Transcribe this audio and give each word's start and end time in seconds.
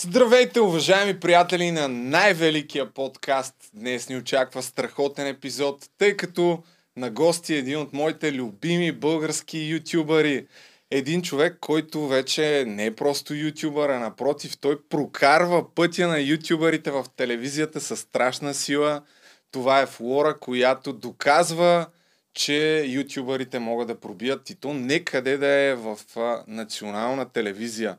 Здравейте, 0.00 0.60
уважаеми 0.60 1.20
приятели 1.20 1.70
на 1.70 1.88
най-великия 1.88 2.90
подкаст. 2.90 3.54
Днес 3.74 4.08
ни 4.08 4.16
очаква 4.16 4.62
страхотен 4.62 5.26
епизод, 5.26 5.88
тъй 5.98 6.16
като 6.16 6.62
на 6.96 7.10
гости 7.10 7.54
е 7.54 7.58
един 7.58 7.78
от 7.78 7.92
моите 7.92 8.32
любими 8.32 8.92
български 8.92 9.58
ютубъри. 9.58 10.46
Един 10.90 11.22
човек, 11.22 11.58
който 11.60 12.08
вече 12.08 12.64
не 12.66 12.86
е 12.86 12.94
просто 12.94 13.34
ютубър, 13.34 13.88
а 13.88 13.98
напротив, 13.98 14.58
той 14.60 14.82
прокарва 14.88 15.74
пътя 15.74 16.08
на 16.08 16.20
ютубърите 16.20 16.90
в 16.90 17.04
телевизията 17.16 17.80
със 17.80 18.00
страшна 18.00 18.54
сила. 18.54 19.02
Това 19.50 19.80
е 19.80 19.86
Флора, 19.86 20.38
която 20.38 20.92
доказва, 20.92 21.86
че 22.34 22.84
ютубърите 22.86 23.58
могат 23.58 23.88
да 23.88 24.00
пробият 24.00 24.50
и 24.50 24.54
то 24.54 24.74
не 24.74 25.04
къде 25.04 25.36
да 25.36 25.46
е 25.46 25.74
в 25.74 25.98
национална 26.46 27.28
телевизия. 27.28 27.96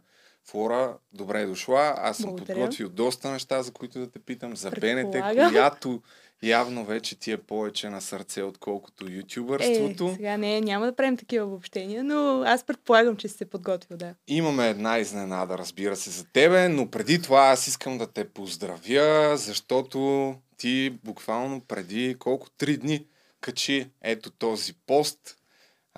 Флора, 0.50 0.98
добре 1.14 1.42
е 1.42 1.46
дошла. 1.46 1.94
Аз 1.98 2.18
съм 2.18 2.26
Благодаря. 2.30 2.56
подготвил 2.56 2.90
доста 2.90 3.32
неща, 3.32 3.64
за 3.64 3.72
които 3.72 4.00
да 4.00 4.12
те 4.12 4.20
питам. 4.20 4.56
За 4.56 4.72
Предполагам. 4.72 5.52
която 5.52 6.02
явно 6.44 6.86
вече 6.86 7.20
ти 7.20 7.32
е 7.32 7.38
повече 7.38 7.90
на 7.90 8.02
сърце, 8.02 8.42
отколкото 8.42 9.06
Е, 9.08 9.12
ютубърството. 9.12 10.14
сега 10.16 10.38
не, 10.38 10.62
няма 10.62 10.86
да 10.86 10.96
правим 10.96 11.18
такива 11.18 11.46
обобщения, 11.46 12.04
но 12.04 12.44
аз 12.46 12.64
предполагам, 12.64 13.18
че 13.18 13.28
си 13.28 13.38
се 13.38 13.46
подготвил, 13.46 13.98
да. 13.98 14.14
Имаме 14.28 14.70
една 14.70 14.98
изненада, 14.98 15.58
разбира 15.58 15.96
се, 15.96 16.10
за 16.10 16.26
тебе, 16.26 16.70
но 16.70 16.90
преди 16.90 17.22
това 17.22 17.40
аз 17.42 17.68
искам 17.68 17.98
да 17.98 18.08
те 18.08 18.30
поздравя, 18.30 19.38
защото 19.38 20.36
ти 20.58 20.90
буквално 21.04 21.62
преди 21.62 22.16
колко 22.20 22.50
три 22.50 22.78
дни 22.78 23.06
качи 23.42 23.90
ето 24.02 24.32
този 24.32 24.74
пост, 24.74 25.37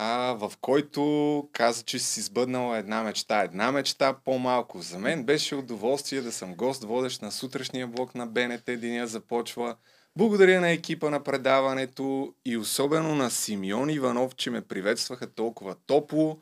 а, 0.02 0.34
в 0.34 0.52
който 0.62 1.50
каза, 1.54 1.84
че 1.84 2.00
си 2.00 2.22
сбъднала 2.22 2.78
една 2.78 3.04
мечта. 3.04 3.42
Една 3.42 3.72
мечта 3.72 4.14
по-малко. 4.26 4.82
За 4.82 5.00
мен 5.00 5.24
беше 5.24 5.56
удоволствие 5.56 6.22
да 6.22 6.32
съм 6.32 6.56
гост, 6.56 6.84
водещ 6.84 7.22
на 7.22 7.32
сутрешния 7.32 7.88
блок 7.88 8.16
на 8.16 8.28
БНТ. 8.28 8.66
Деня 8.66 9.08
започва. 9.08 9.76
Благодаря 10.16 10.62
на 10.62 10.70
екипа 10.70 11.10
на 11.10 11.24
предаването 11.24 12.34
и 12.46 12.58
особено 12.58 13.16
на 13.16 13.30
Симеон 13.30 13.90
Иванов, 13.90 14.36
че 14.36 14.52
ме 14.52 14.62
приветстваха 14.62 15.28
толкова 15.28 15.76
топло. 15.86 16.42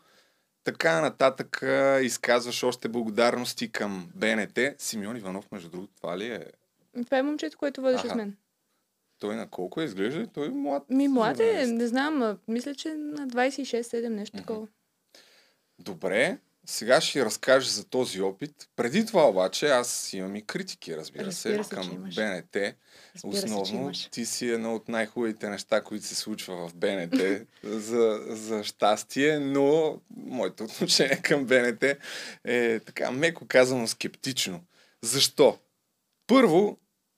Така 0.63 1.01
нататък 1.01 1.63
изказваш 2.01 2.63
още 2.63 2.87
благодарности 2.89 3.71
към 3.71 4.09
БНТ. 4.15 4.59
Симеон 4.77 5.17
Иванов, 5.17 5.51
между 5.51 5.69
другото, 5.69 5.93
това 5.95 6.17
ли 6.17 6.25
е? 6.25 6.45
Това 7.05 7.17
е 7.17 7.23
момчето, 7.23 7.57
което 7.57 7.81
Аха. 7.81 8.09
с 8.09 8.15
мен. 8.15 8.37
Той 9.19 9.35
на 9.35 9.49
колко 9.49 9.81
е 9.81 9.85
изглежда? 9.85 10.27
Той 10.27 10.47
е 10.47 10.49
млад. 10.49 10.83
Ми, 10.89 11.07
млад 11.07 11.39
е, 11.39 11.67
не 11.67 11.87
знам, 11.87 12.37
мисля, 12.47 12.75
че 12.75 12.89
на 12.89 13.27
26-7 13.27 14.07
нещо 14.07 14.37
такова. 14.37 14.67
Добре, 15.79 16.37
сега 16.69 17.01
ще 17.01 17.25
разкажа 17.25 17.69
за 17.69 17.85
този 17.85 18.21
опит. 18.21 18.69
Преди 18.75 19.05
това 19.05 19.29
обаче 19.29 19.67
аз 19.67 20.13
имам 20.13 20.35
и 20.35 20.45
критики, 20.45 20.97
разбира, 20.97 21.25
Разбира 21.25 21.63
се, 21.63 21.69
се, 21.69 21.75
към. 21.75 21.89
БНТ. 21.89 22.15
Разбира 22.15 22.75
се, 23.15 23.27
Основно 23.27 23.81
имаш. 23.81 24.05
ти 24.05 24.25
си 24.25 24.49
едно 24.49 24.75
от 24.75 24.89
най-хубавите 24.89 25.49
неща, 25.49 25.81
които 25.81 26.05
се 26.05 26.15
случва 26.15 26.67
в 26.67 26.75
БНТ 26.75 27.15
за, 27.63 28.19
за 28.27 28.63
щастие, 28.63 29.39
но 29.39 29.99
моето 30.17 30.63
отношение 30.63 31.21
към 31.21 31.45
БНТ 31.45 31.83
е 32.43 32.79
така 32.79 33.11
меко 33.11 33.45
казано 33.47 33.87
скептично. 33.87 34.63
Защо? 35.01 35.57
Първо, 36.27 36.77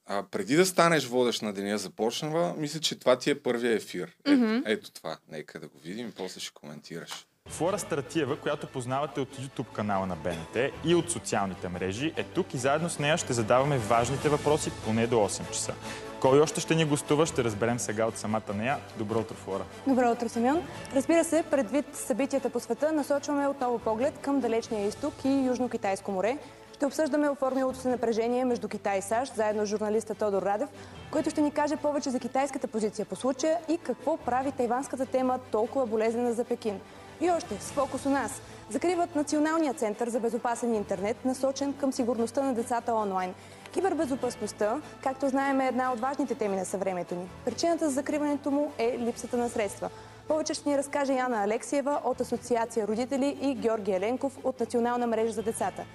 а, 0.09 0.23
преди 0.31 0.55
да 0.55 0.65
станеш 0.65 1.05
водещ 1.05 1.41
на 1.41 1.53
деня 1.53 1.77
започнава, 1.77 2.53
мисля, 2.57 2.79
че 2.79 2.99
това 2.99 3.15
ти 3.17 3.29
е 3.29 3.41
първия 3.41 3.73
ефир. 3.75 4.15
Ето, 4.25 4.37
Мгм. 4.37 4.57
ето 4.65 4.91
това. 4.91 5.17
Нека 5.31 5.59
да 5.59 5.67
го 5.67 5.79
видим 5.83 6.07
и 6.07 6.11
после 6.11 6.39
ще 6.39 6.53
коментираш. 6.53 7.25
Флора 7.47 7.79
Стратиева, 7.79 8.37
която 8.39 8.67
познавате 8.67 9.19
от 9.19 9.37
YouTube 9.37 9.73
канала 9.73 10.05
на 10.05 10.15
БНТ 10.15 10.57
и 10.85 10.95
от 10.95 11.11
социалните 11.11 11.69
мрежи, 11.69 12.13
е 12.17 12.23
тук 12.23 12.53
и 12.53 12.57
заедно 12.57 12.89
с 12.89 12.99
нея 12.99 13.17
ще 13.17 13.33
задаваме 13.33 13.77
важните 13.77 14.29
въпроси 14.29 14.71
поне 14.85 15.07
до 15.07 15.15
8 15.15 15.51
часа. 15.51 15.73
Кой 16.21 16.39
още 16.39 16.61
ще 16.61 16.75
ни 16.75 16.85
гостува, 16.85 17.25
ще 17.25 17.43
разберем 17.43 17.79
сега 17.79 18.05
от 18.05 18.17
самата 18.17 18.53
нея. 18.55 18.77
Добро 18.97 19.19
утро, 19.19 19.35
Флора. 19.35 19.63
Добро 19.87 20.11
утро, 20.11 20.29
Симеон. 20.29 20.67
Разбира 20.95 21.23
се, 21.23 21.43
предвид 21.51 21.85
събитията 21.95 22.49
по 22.49 22.59
света, 22.59 22.91
насочваме 22.91 23.47
отново 23.47 23.79
поглед 23.79 24.13
към 24.21 24.39
далечния 24.39 24.87
изток 24.87 25.13
и 25.25 25.27
Южно-Китайско 25.27 26.09
море. 26.11 26.37
Ще 26.79 26.85
обсъждаме 26.85 27.29
оформилото 27.29 27.79
се 27.79 27.89
напрежение 27.89 28.45
между 28.45 28.67
Китай 28.67 28.97
и 28.97 29.01
САЩ, 29.01 29.35
заедно 29.35 29.65
с 29.65 29.69
журналиста 29.69 30.15
Тодор 30.15 30.41
Радев, 30.41 30.69
който 31.11 31.29
ще 31.29 31.41
ни 31.41 31.51
каже 31.51 31.75
повече 31.75 32.09
за 32.09 32.19
китайската 32.19 32.67
позиция 32.67 33.05
по 33.05 33.15
случая 33.15 33.57
и 33.67 33.77
какво 33.77 34.17
прави 34.17 34.51
тайванската 34.51 35.05
тема 35.05 35.39
толкова 35.51 35.85
болезнена 35.85 36.33
за 36.33 36.43
Пекин. 36.43 36.79
И 37.21 37.31
още, 37.31 37.55
с 37.59 37.71
фокус 37.71 38.05
у 38.05 38.09
нас. 38.09 38.41
Закриват 38.69 39.15
Националния 39.15 39.73
център 39.73 40.09
за 40.09 40.19
безопасен 40.19 40.75
интернет, 40.75 41.25
насочен 41.25 41.73
към 41.73 41.93
сигурността 41.93 42.43
на 42.43 42.53
децата 42.53 42.93
онлайн. 42.93 43.33
Кибербезопасността, 43.71 44.81
както 45.03 45.29
знаем, 45.29 45.61
е 45.61 45.67
една 45.67 45.93
от 45.93 45.99
важните 45.99 46.35
теми 46.35 46.55
на 46.55 46.65
съвремието 46.65 47.15
ни. 47.15 47.29
Причината 47.45 47.85
за 47.85 47.93
закриването 47.95 48.51
му 48.51 48.71
е 48.77 48.97
липсата 48.99 49.37
на 49.37 49.49
средства. 49.49 49.89
Повече 50.27 50.53
ще 50.53 50.69
ни 50.69 50.77
разкаже 50.77 51.13
Яна 51.13 51.43
Алексиева 51.43 51.99
от 52.03 52.21
Асоциация 52.21 52.87
Родители 52.87 53.37
и 53.41 53.55
Георги 53.55 53.91
Еленков 53.91 54.37
от 54.43 54.59
Национална 54.59 55.07
мрежа 55.07 55.31
за 55.31 55.43
децата. 55.43 55.85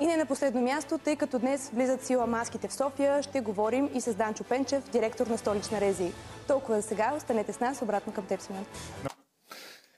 И 0.00 0.06
не 0.06 0.16
на 0.16 0.26
последно 0.26 0.60
място, 0.60 0.98
тъй 0.98 1.16
като 1.16 1.38
днес 1.38 1.70
влизат 1.74 2.00
в 2.00 2.06
сила 2.06 2.26
маските 2.26 2.68
в 2.68 2.74
София, 2.74 3.22
ще 3.22 3.40
говорим 3.40 3.90
и 3.94 4.00
с 4.00 4.14
Данчо 4.14 4.44
Пенчев, 4.44 4.90
директор 4.90 5.26
на 5.26 5.38
столична 5.38 5.80
рези. 5.80 6.12
Толкова 6.48 6.80
за 6.80 6.88
сега, 6.88 7.12
останете 7.16 7.52
с 7.52 7.60
нас, 7.60 7.82
обратно 7.82 8.12
към 8.12 8.26
теб, 8.26 8.40
Симеон. 8.40 8.64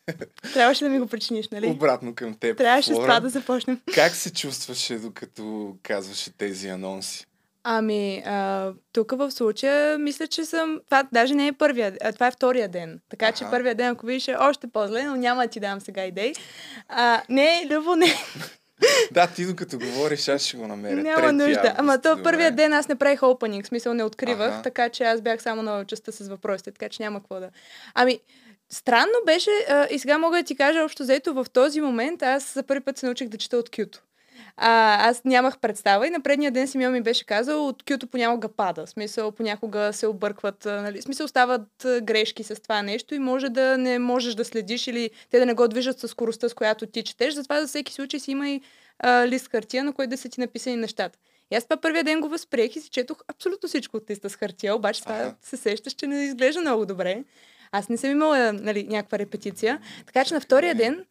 Трябваше 0.54 0.84
да 0.84 0.90
ми 0.90 0.98
го 0.98 1.06
причиниш, 1.06 1.48
нали? 1.48 1.66
Обратно 1.66 2.14
към 2.14 2.34
теб. 2.34 2.58
Трябваше 2.58 2.94
с 2.94 2.96
това 2.96 3.20
да 3.20 3.28
започнем. 3.28 3.80
Как 3.94 4.14
се 4.14 4.32
чувстваше, 4.32 4.98
докато 4.98 5.74
казваше 5.82 6.32
тези 6.38 6.68
анонси? 6.68 7.26
Ами, 7.68 8.22
а, 8.26 8.72
тук 8.92 9.12
в 9.12 9.30
случая, 9.30 9.98
мисля, 9.98 10.26
че 10.26 10.44
съм... 10.44 10.80
Това 10.84 11.04
даже 11.12 11.34
не 11.34 11.46
е 11.46 11.52
първия, 11.52 11.96
а 12.02 12.12
това 12.12 12.26
е 12.26 12.30
втория 12.30 12.68
ден. 12.68 13.00
Така 13.08 13.32
че 13.32 13.44
Аха. 13.44 13.50
първия 13.50 13.74
ден, 13.74 13.88
ако 13.88 14.06
видиш, 14.06 14.28
е 14.28 14.36
още 14.36 14.66
по-зле, 14.66 15.02
но 15.02 15.16
няма 15.16 15.42
да 15.42 15.48
ти 15.48 15.60
дам 15.60 15.80
сега 15.80 16.04
идеи. 16.04 16.34
А, 16.88 17.22
не, 17.28 17.66
Любо, 17.70 17.96
не. 17.96 18.06
Да, 19.12 19.26
ти 19.26 19.46
докато 19.46 19.78
говориш, 19.78 20.28
аз 20.28 20.42
ще 20.42 20.56
го 20.56 20.66
намеря. 20.66 20.96
Няма 20.96 21.28
3 21.28 21.30
нужда. 21.30 21.58
август, 21.58 21.74
Ама 21.78 22.00
то 22.00 22.22
първия 22.22 22.52
ден 22.52 22.72
аз 22.72 22.88
не 22.88 22.94
правих 22.94 23.22
опенинг, 23.22 23.66
смисъл 23.66 23.94
не 23.94 24.04
откривах, 24.04 24.52
Аха. 24.52 24.62
така 24.62 24.88
че 24.88 25.04
аз 25.04 25.20
бях 25.20 25.42
само 25.42 25.62
на 25.62 25.84
частта 25.84 26.12
с 26.12 26.28
въпросите, 26.28 26.70
така 26.72 26.88
че 26.88 27.02
няма 27.02 27.20
какво 27.20 27.40
да. 27.40 27.50
Ами, 27.94 28.20
странно 28.70 29.14
беше 29.26 29.50
а, 29.68 29.86
и 29.90 29.98
сега 29.98 30.18
мога 30.18 30.36
да 30.38 30.42
ти 30.44 30.56
кажа 30.56 30.84
общо 30.84 31.02
взето 31.02 31.34
в 31.34 31.46
този 31.52 31.80
момент 31.80 32.22
аз 32.22 32.54
за 32.54 32.62
първи 32.62 32.80
път 32.80 32.98
се 32.98 33.06
научих 33.06 33.28
да 33.28 33.38
чета 33.38 33.56
от 33.56 33.70
Кюто. 33.70 34.02
А, 34.56 35.08
аз 35.08 35.24
нямах 35.24 35.58
представа 35.58 36.06
и 36.06 36.10
на 36.10 36.20
предния 36.20 36.50
ден 36.50 36.68
Симеон 36.68 36.92
ми 36.92 37.00
беше 37.00 37.26
казал, 37.26 37.68
от 37.68 37.82
Кюто 37.82 38.06
понякога 38.06 38.48
пада. 38.48 38.86
В 38.86 38.90
смисъл, 38.90 39.32
понякога 39.32 39.92
се 39.92 40.06
объркват. 40.06 40.64
Нали? 40.64 41.00
В 41.00 41.04
смисъл, 41.04 41.28
стават 41.28 41.86
грешки 42.02 42.42
с 42.42 42.62
това 42.62 42.82
нещо 42.82 43.14
и 43.14 43.18
може 43.18 43.48
да 43.48 43.78
не 43.78 43.98
можеш 43.98 44.34
да 44.34 44.44
следиш 44.44 44.86
или 44.86 45.10
те 45.30 45.38
да 45.38 45.46
не 45.46 45.54
го 45.54 45.68
движат 45.68 46.00
с 46.00 46.08
скоростта, 46.08 46.48
с 46.48 46.54
която 46.54 46.86
ти 46.86 47.02
четеш. 47.02 47.34
Затова 47.34 47.60
за 47.60 47.66
всеки 47.66 47.92
случай 47.92 48.20
си 48.20 48.30
има 48.30 48.48
и 48.48 48.60
а, 48.98 49.26
лист 49.26 49.48
хартия, 49.48 49.84
на 49.84 49.92
който 49.92 50.10
да 50.10 50.16
са 50.16 50.28
ти 50.28 50.40
написани 50.40 50.76
нещата. 50.76 51.18
И 51.50 51.56
аз 51.56 51.64
това 51.64 51.76
първия 51.76 52.04
ден 52.04 52.20
го 52.20 52.28
възприех 52.28 52.76
и 52.76 52.80
си 52.80 52.90
четох 52.90 53.18
абсолютно 53.28 53.68
всичко 53.68 53.96
от 53.96 54.10
листа 54.10 54.30
с 54.30 54.36
хартия, 54.36 54.74
обаче 54.76 55.02
това 55.02 55.14
Аха. 55.14 55.34
се 55.42 55.56
сещаш, 55.56 55.92
че 55.92 56.06
не 56.06 56.24
изглежда 56.24 56.60
много 56.60 56.86
добре. 56.86 57.24
Аз 57.72 57.88
не 57.88 57.96
съм 57.96 58.10
имала 58.10 58.52
нали, 58.52 58.84
някаква 58.84 59.18
репетиция. 59.18 59.80
Така 60.06 60.24
че 60.24 60.34
на 60.34 60.40
втория 60.40 60.74
ден 60.74 61.04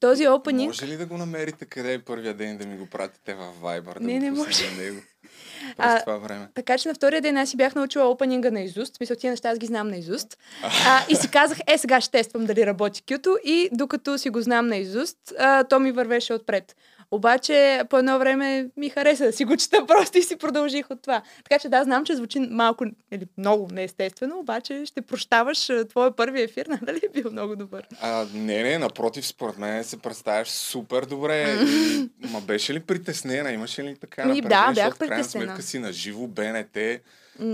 този 0.00 0.28
опенинг... 0.28 0.68
Може 0.68 0.86
ли 0.86 0.96
да 0.96 1.06
го 1.06 1.16
намерите 1.16 1.64
къде 1.64 1.94
е 1.94 1.98
първия 1.98 2.34
ден 2.34 2.58
да 2.58 2.66
ми 2.66 2.76
го 2.76 2.86
пратите 2.86 3.34
в 3.34 3.52
Viber? 3.62 3.94
Да 3.94 4.00
Не, 4.00 4.18
не 4.18 4.30
може. 4.30 4.70
на 4.70 4.82
него. 4.82 5.00
През 5.76 5.86
А, 5.86 6.00
това 6.00 6.16
време. 6.16 6.48
Така 6.54 6.78
че 6.78 6.88
на 6.88 6.94
втория 6.94 7.20
ден 7.20 7.36
аз 7.36 7.50
си 7.50 7.56
бях 7.56 7.74
научила 7.74 8.10
опенинга 8.10 8.50
на 8.50 8.60
изуст. 8.60 8.96
Смисъл, 8.96 9.16
тия 9.16 9.30
неща 9.30 9.50
аз 9.50 9.58
ги 9.58 9.66
знам 9.66 9.88
на 9.88 9.96
изуст. 9.96 10.38
А, 10.62 11.04
и 11.08 11.16
си 11.16 11.30
казах, 11.30 11.58
е, 11.66 11.78
сега 11.78 12.00
ще 12.00 12.10
тествам 12.10 12.44
дали 12.46 12.66
работи 12.66 13.02
кюто. 13.02 13.38
И 13.44 13.68
докато 13.72 14.18
си 14.18 14.30
го 14.30 14.40
знам 14.42 14.66
на 14.66 14.76
изуст, 14.76 15.16
а, 15.38 15.64
то 15.64 15.80
ми 15.80 15.92
вървеше 15.92 16.32
отпред. 16.34 16.76
Обаче 17.10 17.82
по 17.90 17.98
едно 17.98 18.18
време 18.18 18.68
ми 18.76 18.90
хареса 18.90 19.24
да 19.24 19.32
си 19.32 19.44
го 19.44 19.56
чета 19.56 19.84
просто 19.88 20.18
и 20.18 20.22
си 20.22 20.36
продължих 20.36 20.90
от 20.90 21.02
това. 21.02 21.22
Така 21.44 21.58
че 21.58 21.68
да, 21.68 21.84
знам, 21.84 22.04
че 22.04 22.16
звучи 22.16 22.40
малко 22.40 22.84
или 23.12 23.26
много 23.38 23.68
неестествено, 23.72 24.38
обаче 24.38 24.82
ще 24.86 25.00
прощаваш 25.00 25.68
твоя 25.88 26.16
първи 26.16 26.42
ефир, 26.42 26.66
нали 26.82 27.00
е 27.04 27.20
бил 27.20 27.30
много 27.30 27.56
добър. 27.56 27.86
А, 28.00 28.26
не, 28.34 28.62
не, 28.62 28.78
напротив, 28.78 29.26
според 29.26 29.58
мен 29.58 29.84
се 29.84 29.96
представяш 29.96 30.48
супер 30.48 31.04
добре. 31.04 31.56
И, 31.62 32.08
ма 32.28 32.40
беше 32.40 32.74
ли 32.74 32.80
притеснена? 32.80 33.52
Имаше 33.52 33.84
ли 33.84 33.96
така 33.96 34.24
Ми, 34.24 34.40
да, 34.40 34.48
бях 34.48 34.74
Защото 34.74 34.94
в 34.94 34.98
крайна 34.98 35.16
притеснена. 35.16 35.46
сметка 35.46 35.62
си 35.62 35.78
на 35.78 35.92
живо 35.92 36.26
БНТ. 36.26 36.78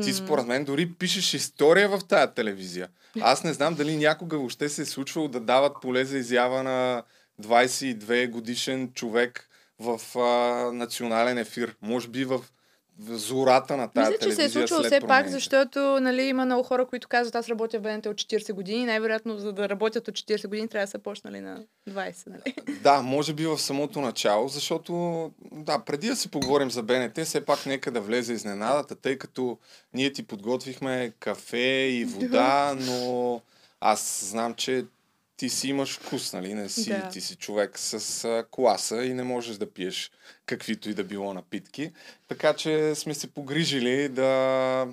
Ти 0.02 0.12
според 0.12 0.46
мен 0.46 0.64
дори 0.64 0.92
пишеш 0.92 1.34
история 1.34 1.88
в 1.88 2.00
тая 2.08 2.34
телевизия. 2.34 2.88
Аз 3.20 3.44
не 3.44 3.52
знам 3.52 3.74
дали 3.74 3.96
някога 3.96 4.38
въобще 4.38 4.68
се 4.68 4.82
е 4.82 4.84
случвало 4.84 5.28
да 5.28 5.40
дават 5.40 5.72
поле 5.82 6.04
за 6.04 6.18
изява 6.18 6.62
на 6.62 7.02
22 7.42 8.30
годишен 8.30 8.92
човек 8.92 9.48
в 9.78 10.18
а, 10.18 10.72
национален 10.72 11.38
ефир. 11.38 11.76
Може 11.82 12.08
би 12.08 12.24
в 12.24 12.40
зората 12.98 13.76
на 13.76 13.88
тази 13.88 14.10
Мисля, 14.10 14.26
че 14.26 14.34
се 14.34 14.44
е 14.44 14.48
случило 14.48 14.82
все 14.82 15.00
пак, 15.00 15.08
промените. 15.08 15.32
защото 15.32 16.00
нали, 16.00 16.22
има 16.22 16.44
много 16.44 16.62
хора, 16.62 16.86
които 16.86 17.08
казват, 17.08 17.34
аз 17.34 17.48
работя 17.48 17.78
в 17.78 17.82
БНТ 17.82 18.06
от 18.06 18.16
40 18.16 18.52
години. 18.52 18.84
Най-вероятно, 18.84 19.38
за 19.38 19.52
да 19.52 19.68
работят 19.68 20.08
от 20.08 20.14
40 20.14 20.48
години, 20.48 20.68
трябва 20.68 20.86
да 20.86 20.90
са 20.90 20.98
почнали 20.98 21.40
на 21.40 21.62
20. 21.90 22.26
Нали? 22.26 22.54
Да, 22.82 23.02
може 23.02 23.32
би 23.32 23.46
в 23.46 23.58
самото 23.58 24.00
начало, 24.00 24.48
защото 24.48 24.92
да, 25.52 25.78
преди 25.78 26.08
да 26.08 26.16
си 26.16 26.30
поговорим 26.30 26.70
за 26.70 26.82
БНТ, 26.82 27.18
все 27.24 27.44
пак 27.44 27.66
нека 27.66 27.90
да 27.90 28.00
влезе 28.00 28.32
изненадата, 28.32 28.96
тъй 28.96 29.18
като 29.18 29.58
ние 29.94 30.12
ти 30.12 30.22
подготвихме 30.22 31.12
кафе 31.20 31.88
и 31.90 32.04
вода, 32.04 32.76
но 32.80 33.40
аз 33.80 34.24
знам, 34.30 34.54
че 34.54 34.84
ти 35.36 35.48
си 35.48 35.68
имаш 35.68 35.98
вкус, 35.98 36.32
нали? 36.32 36.54
Не 36.54 36.68
си, 36.68 36.90
Да. 36.90 37.08
Ти 37.08 37.20
си 37.20 37.36
човек 37.36 37.78
с 37.78 38.24
а, 38.24 38.44
класа 38.50 39.04
и 39.04 39.14
не 39.14 39.22
можеш 39.22 39.56
да 39.56 39.72
пиеш 39.72 40.10
каквито 40.46 40.90
и 40.90 40.94
да 40.94 41.04
било 41.04 41.34
напитки. 41.34 41.92
Така 42.28 42.52
че 42.54 42.94
сме 42.94 43.14
се 43.14 43.26
погрижили 43.26 44.08
да, 44.08 44.86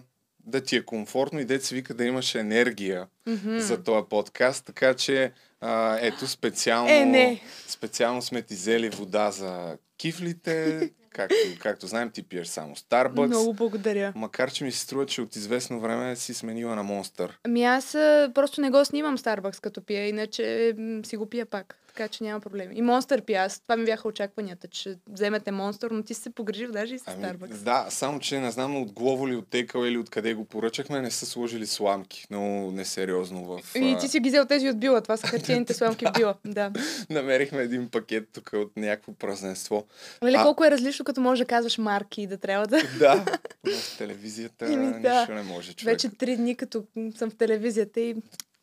да 0.45 0.61
ти 0.61 0.75
е 0.75 0.85
комфортно 0.85 1.39
и 1.39 1.59
се 1.59 1.75
вика 1.75 1.93
да 1.93 2.05
имаш 2.05 2.35
енергия 2.35 3.07
Мгм. 3.27 3.59
за 3.59 3.83
този 3.83 4.05
подкаст, 4.09 4.65
така 4.65 4.93
че 4.93 5.31
а, 5.61 5.97
ето 6.01 6.27
специално, 6.27 6.89
Е, 6.89 7.05
не. 7.05 7.41
специално 7.67 8.21
сме 8.21 8.41
ти 8.41 8.53
взели 8.53 8.89
вода 8.89 9.31
за 9.31 9.77
кифлите, 9.97 10.89
както, 11.13 11.35
както 11.59 11.87
знаем 11.87 12.09
ти 12.09 12.23
пиеш 12.23 12.47
само 12.47 12.75
Starbucks, 12.75 13.27
Много 13.27 13.53
благодаря. 13.53 14.13
макар 14.15 14.51
че 14.51 14.63
ми 14.63 14.71
се 14.71 14.79
струва, 14.79 15.05
че 15.05 15.21
от 15.21 15.35
известно 15.35 15.79
време 15.79 16.15
си 16.15 16.33
сменила 16.33 16.75
на 16.75 16.83
Monster. 16.83 17.29
Ами 17.43 17.63
аз 17.63 17.91
просто 18.33 18.61
не 18.61 18.69
го 18.69 18.85
снимам 18.85 19.17
Starbucks 19.17 19.61
като 19.61 19.85
пия, 19.85 20.07
иначе 20.07 20.73
си 21.05 21.17
го 21.17 21.29
пия 21.29 21.45
пак. 21.45 21.75
Така 21.95 22.07
че 22.07 22.23
няма 22.23 22.39
проблем. 22.39 22.71
И 22.71 22.83
пия. 23.25 23.43
Аз, 23.43 23.59
това 23.59 23.77
ми 23.77 23.85
бяха 23.85 24.07
очакванията, 24.07 24.67
че 24.67 24.95
вземете 25.09 25.51
Monster, 25.51 25.91
но 25.91 26.03
ти 26.03 26.13
си 26.13 26.21
се 26.21 26.29
погрижил 26.29 26.71
даже 26.71 26.95
и 26.95 26.99
с 26.99 27.03
Ами, 27.07 27.23
Starbucks. 27.23 27.53
да, 27.53 27.85
само 27.89 28.19
че 28.19 28.39
не 28.39 28.51
знам 28.51 28.81
от 28.81 28.91
Глово 28.91 29.27
ли, 29.27 29.35
от 29.35 29.47
Текал 29.47 29.85
или 29.85 29.97
откъде 29.97 30.33
го 30.33 30.45
поръчахме, 30.45 31.01
не 31.01 31.11
са 31.11 31.25
сложили 31.25 31.67
сламки. 31.67 32.25
Много 32.29 32.71
несериозно 32.71 33.45
в... 33.45 33.61
И 33.75 33.97
ти 33.99 34.07
си 34.07 34.19
ги 34.19 34.29
взел 34.29 34.45
тези 34.45 34.69
от 34.69 34.79
Била. 34.79 35.01
Това 35.01 35.17
са 35.17 35.27
хартиените 35.27 35.73
сламки 35.73 36.05
в 36.05 36.11
Била. 36.11 36.35
Да. 36.45 36.71
Намерихме 37.09 37.61
един 37.61 37.89
пакет 37.89 38.29
тук 38.33 38.49
от 38.53 38.77
някакво 38.77 39.13
празненство. 39.13 39.85
Нали, 40.21 40.35
А- 40.35 40.43
колко 40.43 40.65
е 40.65 40.71
различно, 40.71 41.05
като 41.05 41.21
можеш 41.21 41.39
да 41.39 41.45
казваш 41.45 41.77
марки 41.77 42.21
и 42.21 42.27
да 42.27 42.37
трябва 42.37 42.67
да... 42.67 42.81
Да, 42.99 43.25
в 43.77 43.97
телевизията 43.97 44.73
Еми, 44.73 45.01
да. 45.01 45.19
нищо 45.19 45.33
не 45.33 45.43
може 45.43 45.73
човек. 45.73 45.93
Вече 45.93 46.09
три 46.09 46.37
дни, 46.37 46.55
като 46.55 46.83
съм 47.17 47.29
в 47.29 47.35
телевизията 47.35 47.99
и 48.01 48.15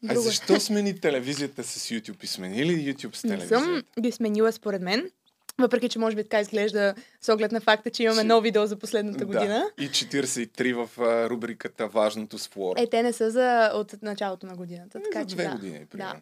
А 0.09 0.13
е. 0.13 0.17
защо 0.17 0.61
смени 0.61 1.01
телевизията 1.01 1.65
с 1.65 1.89
YouTube 1.89 2.25
и 2.25 2.27
смени 2.27 2.65
YouTube 2.65 3.17
с 3.17 3.25
Не 3.25 3.31
телевизията? 3.31 3.65
съм 3.65 3.83
ги 4.01 4.13
сменила 4.13 4.53
според 4.53 4.83
мен. 4.83 5.11
Въпреки, 5.59 5.89
че 5.89 5.99
може 5.99 6.17
би 6.17 6.23
така 6.23 6.41
изглежда 6.41 6.95
с 7.21 7.29
оглед 7.33 7.53
на 7.53 7.61
факта, 7.61 7.91
че 7.91 8.03
имаме 8.03 8.25
ново 8.25 8.41
видео 8.41 8.67
за 8.67 8.77
последната 8.77 9.25
година. 9.27 9.71
Да. 9.79 9.85
И 9.85 9.89
43 9.89 10.73
в 10.87 11.01
а, 11.01 11.31
рубриката 11.31 11.89
Важното 11.89 12.39
с 12.39 12.49
Флора. 12.49 12.81
Е, 12.81 12.87
те 12.87 13.03
не 13.03 13.13
са 13.13 13.31
за 13.31 13.71
от 13.75 14.03
началото 14.03 14.47
на 14.47 14.57
годината. 14.57 15.01
Така, 15.05 15.23
за 15.23 15.29
че 15.29 15.35
две 15.35 15.45
да. 15.45 15.51
години, 15.51 15.87
примерно. 15.91 16.13
Да, 16.13 16.21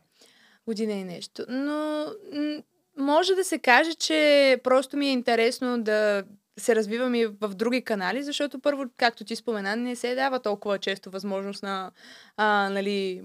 година 0.67 0.93
и 0.93 1.05
нещо. 1.05 1.45
Но 1.49 2.07
м- 2.33 2.63
може 2.97 3.35
да 3.35 3.45
се 3.45 3.59
каже, 3.59 3.95
че 3.95 4.61
просто 4.65 4.97
ми 4.97 5.09
е 5.09 5.13
интересно 5.13 5.83
да 5.83 6.25
се 6.59 6.77
развивам 6.77 7.15
и 7.15 7.27
в 7.27 7.49
други 7.55 7.83
канали, 7.83 8.23
защото 8.23 8.59
първо, 8.59 8.85
както 8.97 9.25
ти 9.25 9.37
спомена, 9.37 9.77
не 9.77 9.97
се 9.97 10.15
дава 10.15 10.41
толкова 10.41 10.79
често 10.79 11.11
възможност 11.11 11.63
на, 11.63 11.91
а, 12.37 12.71
нали, 12.71 13.23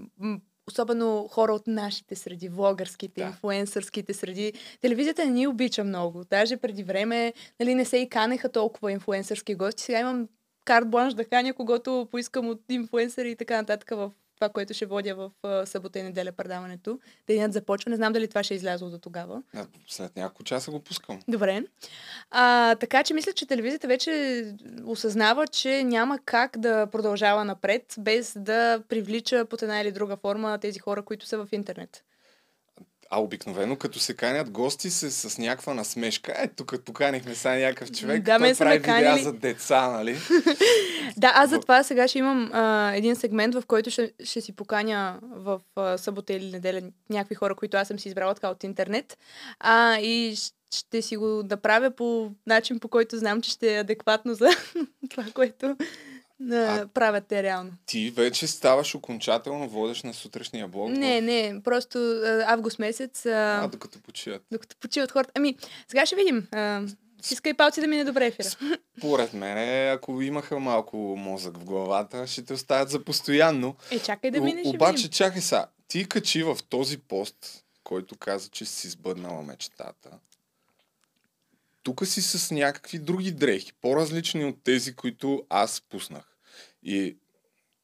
особено 0.68 1.28
хора 1.30 1.52
от 1.52 1.66
нашите 1.66 2.14
среди, 2.16 2.48
влогърските, 2.48 3.20
Да. 3.20 3.26
инфуенсърските 3.26 4.14
среди. 4.14 4.52
Телевизията 4.80 5.24
не 5.24 5.30
ни 5.30 5.46
обича 5.46 5.84
много. 5.84 6.24
Даже 6.30 6.56
преди 6.56 6.82
време 6.82 7.32
нали, 7.60 7.74
не 7.74 7.84
се 7.84 7.96
и 7.96 8.08
канеха 8.08 8.48
толкова 8.48 8.92
инфуенсърски 8.92 9.54
гости. 9.54 9.82
Сега 9.82 10.00
имам 10.00 10.28
карт 10.64 10.90
бланш 10.90 11.14
да 11.14 11.24
каня 11.24 11.54
когото 11.54 12.08
поискам 12.10 12.48
от 12.48 12.60
инфуенсъри 12.68 13.30
и 13.30 13.36
така 13.36 13.56
нататък 13.56 13.90
в 13.90 14.10
това, 14.44 14.52
което 14.52 14.74
ще 14.74 14.86
водя 14.86 15.14
в 15.14 15.30
а, 15.42 15.66
събота 15.66 15.98
и 15.98 16.02
неделя 16.02 16.32
предаването. 16.32 16.98
Денят 17.26 17.52
започва. 17.52 17.90
Не 17.90 17.96
знам 17.96 18.12
дали 18.12 18.28
това 18.28 18.42
ще 18.42 18.54
е 18.54 18.56
излязло 18.56 18.90
до 18.90 18.98
тогава. 18.98 19.42
А, 19.54 19.66
След 19.88 20.16
няколко 20.16 20.44
часа 20.44 20.70
го 20.70 20.80
пускам. 20.80 21.20
Добре. 21.28 21.62
А, 22.30 22.74
така 22.74 23.02
че 23.04 23.14
мисля, 23.14 23.32
че 23.32 23.46
телевизията 23.46 23.88
вече 23.88 24.44
осъзнава, 24.86 25.46
че 25.46 25.84
няма 25.84 26.18
как 26.24 26.58
да 26.58 26.86
продължава 26.86 27.44
напред, 27.44 27.94
без 27.98 28.32
да 28.36 28.82
привлича 28.88 29.44
под 29.44 29.62
една 29.62 29.80
или 29.80 29.92
друга 29.92 30.16
форма 30.16 30.58
тези 30.58 30.78
хора, 30.78 31.02
които 31.02 31.26
са 31.26 31.38
в 31.38 31.48
интернет. 31.52 32.04
А 33.10 33.20
обикновено, 33.20 33.76
като 33.76 33.98
се 33.98 34.14
канят 34.14 34.50
гости 34.50 34.90
се 34.90 35.10
с 35.10 35.38
някаква 35.38 35.74
насмешка. 35.74 36.34
Е, 36.38 36.48
тук 36.48 36.84
поканихме 36.84 37.34
сега 37.34 37.54
някакъв 37.54 37.92
човек, 37.92 38.22
Да, 38.22 38.38
той 38.38 38.54
прави 38.54 38.78
ме 38.78 38.94
видеа 38.94 39.18
за 39.18 39.32
деца, 39.32 39.88
нали? 39.88 40.16
Да, 41.16 41.32
аз 41.34 41.50
затова 41.50 41.82
сега 41.82 42.08
ще 42.08 42.18
имам 42.18 42.50
а, 42.52 42.92
един 42.94 43.16
сегмент, 43.16 43.54
в 43.54 43.62
който 43.66 43.90
ще, 43.90 44.12
ще 44.24 44.40
си 44.40 44.56
поканя 44.56 45.18
в 45.22 45.60
а, 45.76 45.98
събота 45.98 46.32
или 46.32 46.50
неделя 46.50 46.82
някакви 47.10 47.34
хора, 47.34 47.54
които 47.54 47.76
аз 47.76 47.88
съм 47.88 47.98
си 47.98 48.08
избрала 48.08 48.34
така 48.34 48.48
от 48.48 48.64
интернет. 48.64 49.18
А, 49.60 49.98
и 49.98 50.36
ще 50.74 51.02
си 51.02 51.16
го 51.16 51.42
направя 51.50 51.90
по 51.90 52.30
начин, 52.46 52.80
по 52.80 52.88
който 52.88 53.18
знам, 53.18 53.42
че 53.42 53.50
ще 53.50 53.74
е 53.74 53.80
адекватно 53.80 54.34
за 54.34 54.48
това, 55.10 55.24
което 55.34 55.76
а, 56.44 56.86
правят 56.88 57.26
те 57.26 57.42
реално. 57.42 57.70
Ти 57.86 58.10
вече 58.10 58.46
ставаш 58.46 58.94
окончателно 58.94 59.68
водеш 59.68 60.02
на 60.02 60.14
сутрешния 60.14 60.68
блог. 60.68 60.90
Не, 60.90 61.20
в- 61.20 61.24
не, 61.24 61.60
просто 61.64 61.98
а, 61.98 62.44
август 62.46 62.78
месец, 62.78 63.26
а, 63.26 63.60
А, 63.64 63.68
докато 63.68 64.00
почиват. 64.00 64.42
докато 64.52 64.76
почиват 64.76 65.10
хората. 65.10 65.32
Ами, 65.34 65.56
сега 65.88 66.06
ще 66.06 66.16
видим. 66.16 66.46
А, 66.52 66.82
Стиска 67.22 67.48
и 67.48 67.54
палци 67.54 67.80
да 67.80 67.86
мине 67.86 68.04
добре 68.04 68.26
ефира. 68.26 68.48
Поред 69.00 69.32
мен, 69.32 69.58
ако 69.90 70.22
имаха 70.22 70.58
малко 70.58 70.96
мозък 70.96 71.56
в 71.56 71.64
главата, 71.64 72.26
ще 72.26 72.44
те 72.44 72.52
оставят 72.52 72.90
за 72.90 73.04
постоянно. 73.04 73.76
Е, 73.90 73.98
чакай 73.98 74.30
да 74.30 74.40
О- 74.40 74.44
мине, 74.44 74.60
ще 74.60 74.68
Обаче, 74.70 74.96
видим. 74.96 75.10
чакай 75.10 75.40
сега. 75.40 75.66
Ти 75.88 76.04
качи 76.04 76.42
в 76.42 76.58
този 76.68 76.98
пост, 76.98 77.36
който 77.84 78.16
каза, 78.16 78.48
че 78.48 78.64
си 78.64 78.88
сбъднала 78.88 79.42
мечтата. 79.42 80.10
Тук 81.84 82.06
си 82.06 82.22
с 82.22 82.54
някакви 82.54 82.98
други 82.98 83.32
дрехи, 83.32 83.72
по-различни 83.80 84.44
от 84.44 84.64
тези, 84.64 84.94
които 84.96 85.46
аз 85.48 85.82
пуснах. 85.88 86.24
И 86.82 87.16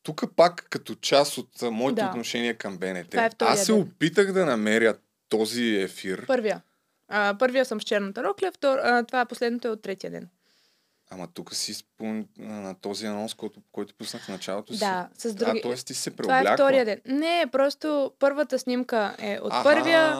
тук 0.03 0.25
пак 0.37 0.67
като 0.71 0.95
част 0.95 1.39
от 1.39 1.63
моето 1.63 1.95
Да. 1.95 2.07
отношение 2.09 2.55
към 2.55 2.79
БНТ, 2.79 3.15
е 3.15 3.31
аз 3.41 3.67
се 3.67 3.73
ден. 3.73 3.81
опитах 3.83 4.33
да 4.33 4.47
намеря 4.47 4.97
този 5.29 5.65
ефир, 5.65 6.27
Първия. 6.27 6.63
А, 7.09 7.37
първия 7.39 7.65
съм 7.65 7.81
с 7.81 7.85
черната 7.85 8.23
рокля, 8.25 8.53
втор, 8.53 8.79
а, 8.79 9.03
това 9.05 9.27
последното 9.27 9.69
е 9.69 9.71
от 9.71 9.83
третия 9.83 10.11
ден. 10.11 10.29
Ама 11.11 11.29
тук 11.35 11.55
си 11.55 11.75
спом... 11.75 12.27
на 12.39 12.75
този 12.75 13.07
анонс, 13.07 13.35
който, 13.35 13.61
който 13.73 13.95
пуснах 13.95 14.23
в 14.23 14.29
началото 14.29 14.73
си. 14.73 14.79
Да, 14.79 15.09
с 15.19 15.35
други. 15.35 15.59
А, 15.59 15.63
т.е. 15.63 15.75
ти 15.75 15.95
се 15.95 16.11
Това 16.11 16.25
е 16.25 16.39
преоблякла. 16.39 16.67
втория 16.67 16.85
ден. 16.85 17.01
Не, 17.07 17.47
просто 17.53 18.13
първата 18.19 18.59
снимка 18.59 19.17
е 19.19 19.39
от 19.43 19.53
Аха. 19.53 19.63
първия, 19.65 20.17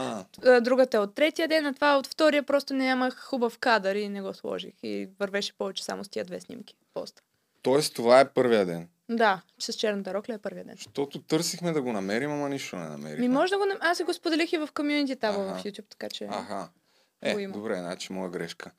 другата 0.61 0.97
е 0.97 1.01
от 1.01 1.15
третия 1.15 1.49
ден, 1.49 1.67
а 1.67 1.73
това 1.73 1.97
от 1.97 2.07
втория 2.07 2.43
просто 2.43 2.75
нямах 2.75 3.17
хубав 3.19 3.59
кадър 3.59 3.95
и 3.95 4.09
не 4.09 4.23
го 4.23 4.35
сложих. 4.35 4.75
И 4.83 5.09
вървеше 5.21 5.53
повече 5.53 5.85
само 5.85 6.05
с 6.05 6.09
тия 6.09 6.25
две 6.25 6.41
снимки. 6.41 6.75
Пост. 6.95 7.23
Тоест 7.63 7.95
това 7.95 8.21
е 8.21 8.29
първия 8.29 8.67
ден. 8.67 8.89
Да, 9.09 9.43
с 9.59 9.73
черната 9.73 10.15
рокля 10.15 10.35
е 10.35 10.39
първия 10.39 10.65
ден. 10.65 10.75
Защото 10.77 11.23
търсихме 11.23 11.73
да 11.73 11.83
го 11.83 11.93
намерим, 11.93 12.31
ама 12.33 12.49
нищо 12.49 12.77
не 12.77 12.89
намерихме. 12.89 13.21
Ми 13.21 13.35
може 13.35 13.51
да 13.51 13.59
го... 13.59 13.65
нам- 13.65 13.79
Аз 13.81 13.97
си 13.97 14.03
го 14.05 14.13
споделих 14.13 14.53
и 14.53 14.59
в 14.59 14.69
комьюнити 14.75 15.17
таба 15.17 15.39
в 15.39 15.65
YouTube, 15.65 15.89
така 15.89 16.09
че... 16.09 16.25
Аха. 16.25 16.69
Е, 17.23 17.49
добре, 17.49 17.77
значи 17.77 18.13
моя 18.13 18.31
грешка. 18.31 18.71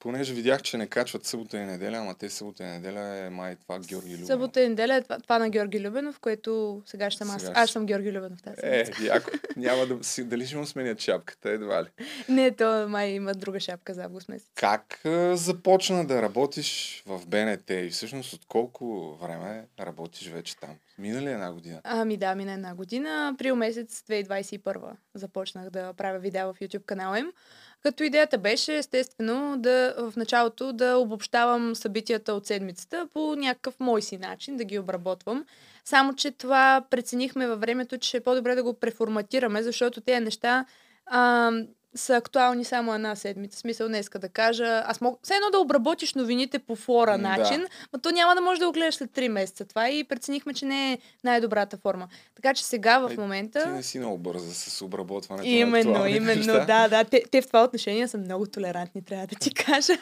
Понеже 0.00 0.34
видях, 0.34 0.62
че 0.62 0.76
не 0.76 0.86
качват 0.86 1.24
събота 1.24 1.56
и 1.56 1.60
неделя, 1.60 1.96
ама 1.96 2.14
те 2.14 2.30
събота 2.30 2.64
и 2.64 2.66
неделя 2.66 3.00
е 3.00 3.30
май 3.30 3.56
това 3.56 3.78
Георги 3.78 4.12
Любенов. 4.12 4.26
Събота 4.26 4.62
и 4.62 4.68
неделя 4.68 4.94
е 4.94 5.02
това, 5.02 5.18
това 5.18 5.38
на 5.38 5.50
Георги 5.50 5.80
Любенов, 5.80 6.20
което 6.20 6.82
сега 6.86 7.10
ще 7.10 7.18
съм 7.24 7.30
аз. 7.30 7.42
Сега 7.42 7.52
Аз 7.56 7.70
съм 7.70 7.86
Георги 7.86 8.12
Любенов 8.12 8.42
тази 8.42 8.56
Е, 8.62 8.84
яко. 9.02 9.30
Няма 9.56 9.86
да 9.86 10.04
си... 10.04 10.24
Дали 10.24 10.46
ще 10.46 10.56
му 10.56 10.66
сменят 10.66 11.00
шапката, 11.00 11.50
едва 11.50 11.82
ли. 11.82 11.86
Не, 12.28 12.50
то 12.50 12.88
май 12.88 13.08
има 13.08 13.34
друга 13.34 13.60
шапка 13.60 13.94
за 13.94 14.04
август 14.04 14.28
месец. 14.28 14.48
Как 14.54 15.00
а, 15.04 15.36
започна 15.36 16.06
да 16.06 16.22
работиш 16.22 17.02
в 17.06 17.26
БНТ 17.26 17.70
и 17.70 17.90
всъщност 17.90 18.32
от 18.32 18.46
колко 18.48 19.16
време 19.22 19.64
работиш 19.80 20.28
вече 20.28 20.56
там? 20.56 20.76
Мина 20.98 21.22
ли 21.22 21.30
една 21.30 21.52
година? 21.52 21.80
Ами 21.84 22.16
да, 22.16 22.34
мина 22.34 22.52
една 22.52 22.74
година. 22.74 23.30
Април 23.34 23.56
месец 23.56 24.02
2021 24.08 24.76
започнах 25.14 25.70
да 25.70 25.92
правя 25.92 26.18
видеа 26.18 26.52
в 26.52 26.58
YouTube 26.60 26.84
канала 26.84 27.18
им. 27.18 27.32
Като 27.82 28.02
идеята 28.02 28.38
беше, 28.38 28.76
естествено, 28.76 29.54
да 29.58 29.94
в 29.98 30.16
началото 30.16 30.72
да 30.72 30.96
обобщавам 30.96 31.74
събитията 31.74 32.34
от 32.34 32.46
седмицата 32.46 33.08
по 33.12 33.36
някакъв 33.36 33.80
мой 33.80 34.02
си 34.02 34.18
начин, 34.18 34.56
да 34.56 34.64
ги 34.64 34.78
обработвам. 34.78 35.44
Само, 35.84 36.14
че 36.14 36.30
това 36.30 36.84
преценихме 36.90 37.46
във 37.46 37.60
времето, 37.60 37.98
че 37.98 38.16
е 38.16 38.20
по-добре 38.20 38.54
да 38.54 38.62
го 38.62 38.74
преформатираме, 38.74 39.62
защото 39.62 40.00
тези 40.00 40.24
неща 40.24 40.64
а, 41.06 41.52
са 41.94 42.16
актуални 42.16 42.64
само 42.64 42.94
една 42.94 43.16
седмица. 43.16 43.58
Смисъл 43.58 43.88
днеска 43.88 44.18
да 44.18 44.28
кажа, 44.28 44.82
аз 44.86 45.00
мога 45.00 45.16
все 45.22 45.34
едно 45.34 45.50
да 45.50 45.58
обработиш 45.58 46.14
новините 46.14 46.58
по 46.58 46.76
флора 46.76 47.12
да. 47.12 47.18
начин, 47.18 47.66
но 47.92 47.98
то 47.98 48.10
няма 48.10 48.34
да 48.34 48.40
можеш 48.40 48.58
да 48.58 48.66
го 48.66 48.72
гледаш 48.72 48.94
след 48.94 49.10
3 49.10 49.28
месеца. 49.28 49.64
Това 49.64 49.90
и 49.90 50.04
преценихме, 50.04 50.54
че 50.54 50.64
не 50.64 50.92
е 50.92 50.98
най-добрата 51.24 51.76
форма. 51.76 52.08
Така 52.34 52.54
че 52.54 52.64
сега 52.64 52.98
в 52.98 53.10
Ай, 53.10 53.16
момента... 53.16 53.62
Ти 53.62 53.68
не 53.68 53.82
си 53.82 53.98
много 53.98 54.18
бърза 54.18 54.54
с 54.54 54.82
обработването 54.82 55.48
на 55.48 55.54
Именно, 55.54 55.90
актуални 55.90 56.16
именно, 56.16 56.54
неща. 56.54 56.64
да, 56.64 56.88
да. 56.88 57.04
Те, 57.04 57.22
те 57.30 57.42
в 57.42 57.46
това 57.46 57.64
отношение 57.64 58.08
са 58.08 58.18
много 58.18 58.46
толерантни, 58.46 59.04
трябва 59.04 59.26
да 59.26 59.36
ти 59.36 59.54
кажа. 59.64 59.92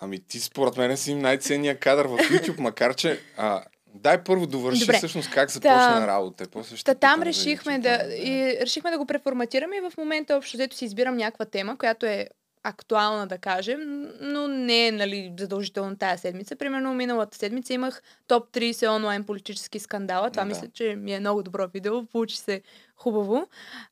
Ами 0.00 0.18
ти 0.18 0.40
според 0.40 0.76
мен 0.76 0.96
си 0.96 1.14
най-ценният 1.14 1.80
кадър 1.80 2.06
в 2.06 2.16
YouTube, 2.16 2.60
макар 2.60 2.94
че... 2.94 3.20
А, 3.36 3.62
дай 3.96 4.24
първо 4.24 4.46
довърши 4.46 4.80
Добре. 4.80 4.96
всъщност 4.96 5.30
как 5.30 5.50
започна 5.50 5.78
Та- 5.78 6.06
работа. 6.06 6.48
После 6.48 6.76
ще 6.76 6.84
Та 6.84 6.94
там 6.96 7.22
решихме 7.22 7.78
да, 7.78 7.98
канала. 7.98 8.14
и, 8.14 8.58
решихме 8.60 8.90
да 8.90 8.98
го 8.98 9.06
преформатираме 9.06 9.76
и 9.76 9.80
в 9.80 9.92
момента 9.98 10.36
общо 10.36 10.56
взето 10.56 10.76
си 10.76 10.84
избирам 10.84 11.16
някаква 11.16 11.44
тема, 11.44 11.78
която 11.78 12.06
е 12.06 12.28
актуална, 12.62 13.26
да 13.26 13.38
кажем, 13.38 13.80
но 14.20 14.48
не 14.48 14.86
е 14.86 14.92
нали, 14.92 15.32
задължително 15.38 15.96
тая 15.96 16.18
седмица. 16.18 16.56
Примерно 16.56 16.94
миналата 16.94 17.38
седмица 17.38 17.72
имах 17.72 18.02
топ 18.26 18.50
30 18.50 18.88
онлайн 18.88 19.24
политически 19.24 19.78
скандала. 19.78 20.30
Това 20.30 20.42
Да. 20.42 20.48
мисля, 20.48 20.68
че 20.68 20.96
ми 20.96 21.12
е 21.14 21.20
много 21.20 21.42
добро 21.42 21.68
видео. 21.68 22.06
Получи 22.06 22.36
се 22.36 22.62
хубаво. 22.96 23.46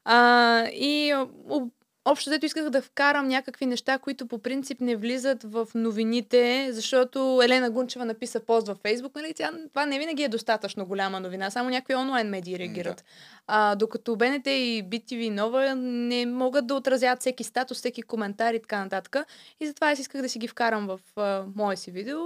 А, 0.04 0.18
и 0.66 1.14
об- 1.49 1.73
общо 2.04 2.30
взето 2.30 2.46
исках 2.46 2.70
да 2.70 2.82
вкарам 2.82 3.28
някакви 3.28 3.66
неща, 3.66 3.99
които 3.99 4.26
по 4.26 4.38
принцип 4.38 4.80
не 4.80 4.96
влизат 4.96 5.42
в 5.42 5.68
новините, 5.75 6.68
защото 6.73 7.40
Елена 7.44 7.70
Гунчева 7.70 8.04
написа 8.04 8.40
пост 8.40 8.66
във 8.66 8.78
Фейсбук, 8.78 9.14
нали? 9.14 9.34
Тя, 9.37 9.50
това 9.68 9.87
не 9.87 9.99
винаги 9.99 10.23
е 10.23 10.28
достатъчно 10.28 10.87
голяма 10.87 11.20
новина, 11.20 11.50
само 11.50 11.70
някакви 11.70 11.94
онлайн 11.94 12.28
медии 12.28 12.58
реагират. 12.58 13.04
А, 13.46 13.75
докато 13.75 14.16
БНТ 14.16 14.46
и 14.46 14.84
BTV 14.88 15.30
Нова 15.30 15.75
не 15.75 16.26
могат 16.26 16.66
да 16.66 16.75
отразят 16.75 17.20
всеки 17.20 17.44
статус, 17.44 17.78
всеки 17.78 18.02
коментар 18.02 18.54
и 18.54 18.61
така 18.61 18.78
нататък. 18.84 19.16
И 19.61 19.66
затова 19.66 19.90
аз 19.90 19.99
исках 19.99 20.23
да 20.23 20.28
си 20.28 20.38
ги 20.38 20.49
вкарам 20.49 20.87
в 20.87 21.00
а, 21.16 21.44
мое 21.56 21.76
си 21.76 21.90
видео. 21.90 22.18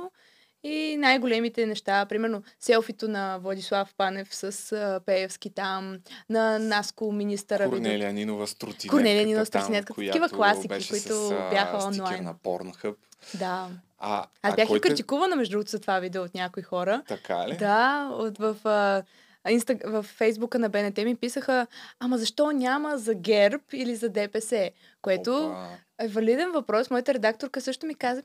И 0.68 0.96
най-големите 0.96 1.66
неща, 1.66 2.06
примерно 2.06 2.42
селфито 2.60 3.08
на 3.08 3.38
Владислав 3.38 3.94
Панев 3.96 4.34
с 4.34 4.42
а, 4.72 5.00
Пеевски 5.06 5.50
там, 5.50 5.98
на 6.28 6.58
Наско 6.58 7.12
министъра. 7.12 7.68
Корнелия 7.68 8.12
Нинова 8.12 8.46
с 8.46 8.54
тротинетката 8.54 8.88
Корнелия 8.90 9.26
Нинова 9.26 9.46
с 9.46 9.50
там, 9.50 9.60
тротинетката. 9.62 9.94
която 9.94 10.12
Такива 10.12 10.28
класики, 10.28 10.68
беше 10.68 10.88
които 10.88 11.08
с, 11.08 11.28
бяха 11.50 11.86
онлайн. 11.86 12.24
на 12.24 12.34
Pornhub. 12.34 12.94
Да. 13.34 13.68
А, 13.98 14.18
Аз 14.42 14.52
а 14.52 14.56
бях 14.56 14.68
кой 14.68 14.78
и 14.78 14.80
те- 14.80 14.88
критикувана, 14.88 15.36
между 15.36 15.52
другото, 15.52 15.70
за 15.70 15.78
това 15.78 15.98
видео 15.98 16.22
от 16.22 16.34
някои 16.34 16.62
хора. 16.62 17.02
Така 17.08 17.48
ли? 17.48 17.56
Да, 17.56 18.10
от, 18.12 18.38
в, 18.38 18.56
а, 18.64 19.02
инста, 19.50 19.76
в 19.84 20.02
Фейсбука 20.02 20.58
на 20.58 20.68
БНТ 20.68 20.96
ми 20.96 21.16
писаха, 21.16 21.66
ама 22.00 22.18
защо 22.18 22.52
няма 22.52 22.98
за 22.98 23.14
ГЕРБ 23.14 23.62
или 23.72 23.96
за 23.96 24.08
ДПС? 24.08 24.70
Което 25.02 25.36
Опа. 25.36 25.68
е 26.00 26.08
валиден 26.08 26.52
въпрос. 26.52 26.90
Моята 26.90 27.14
редакторка 27.14 27.60
също 27.60 27.86
ми 27.86 27.94
каза, 27.94 28.22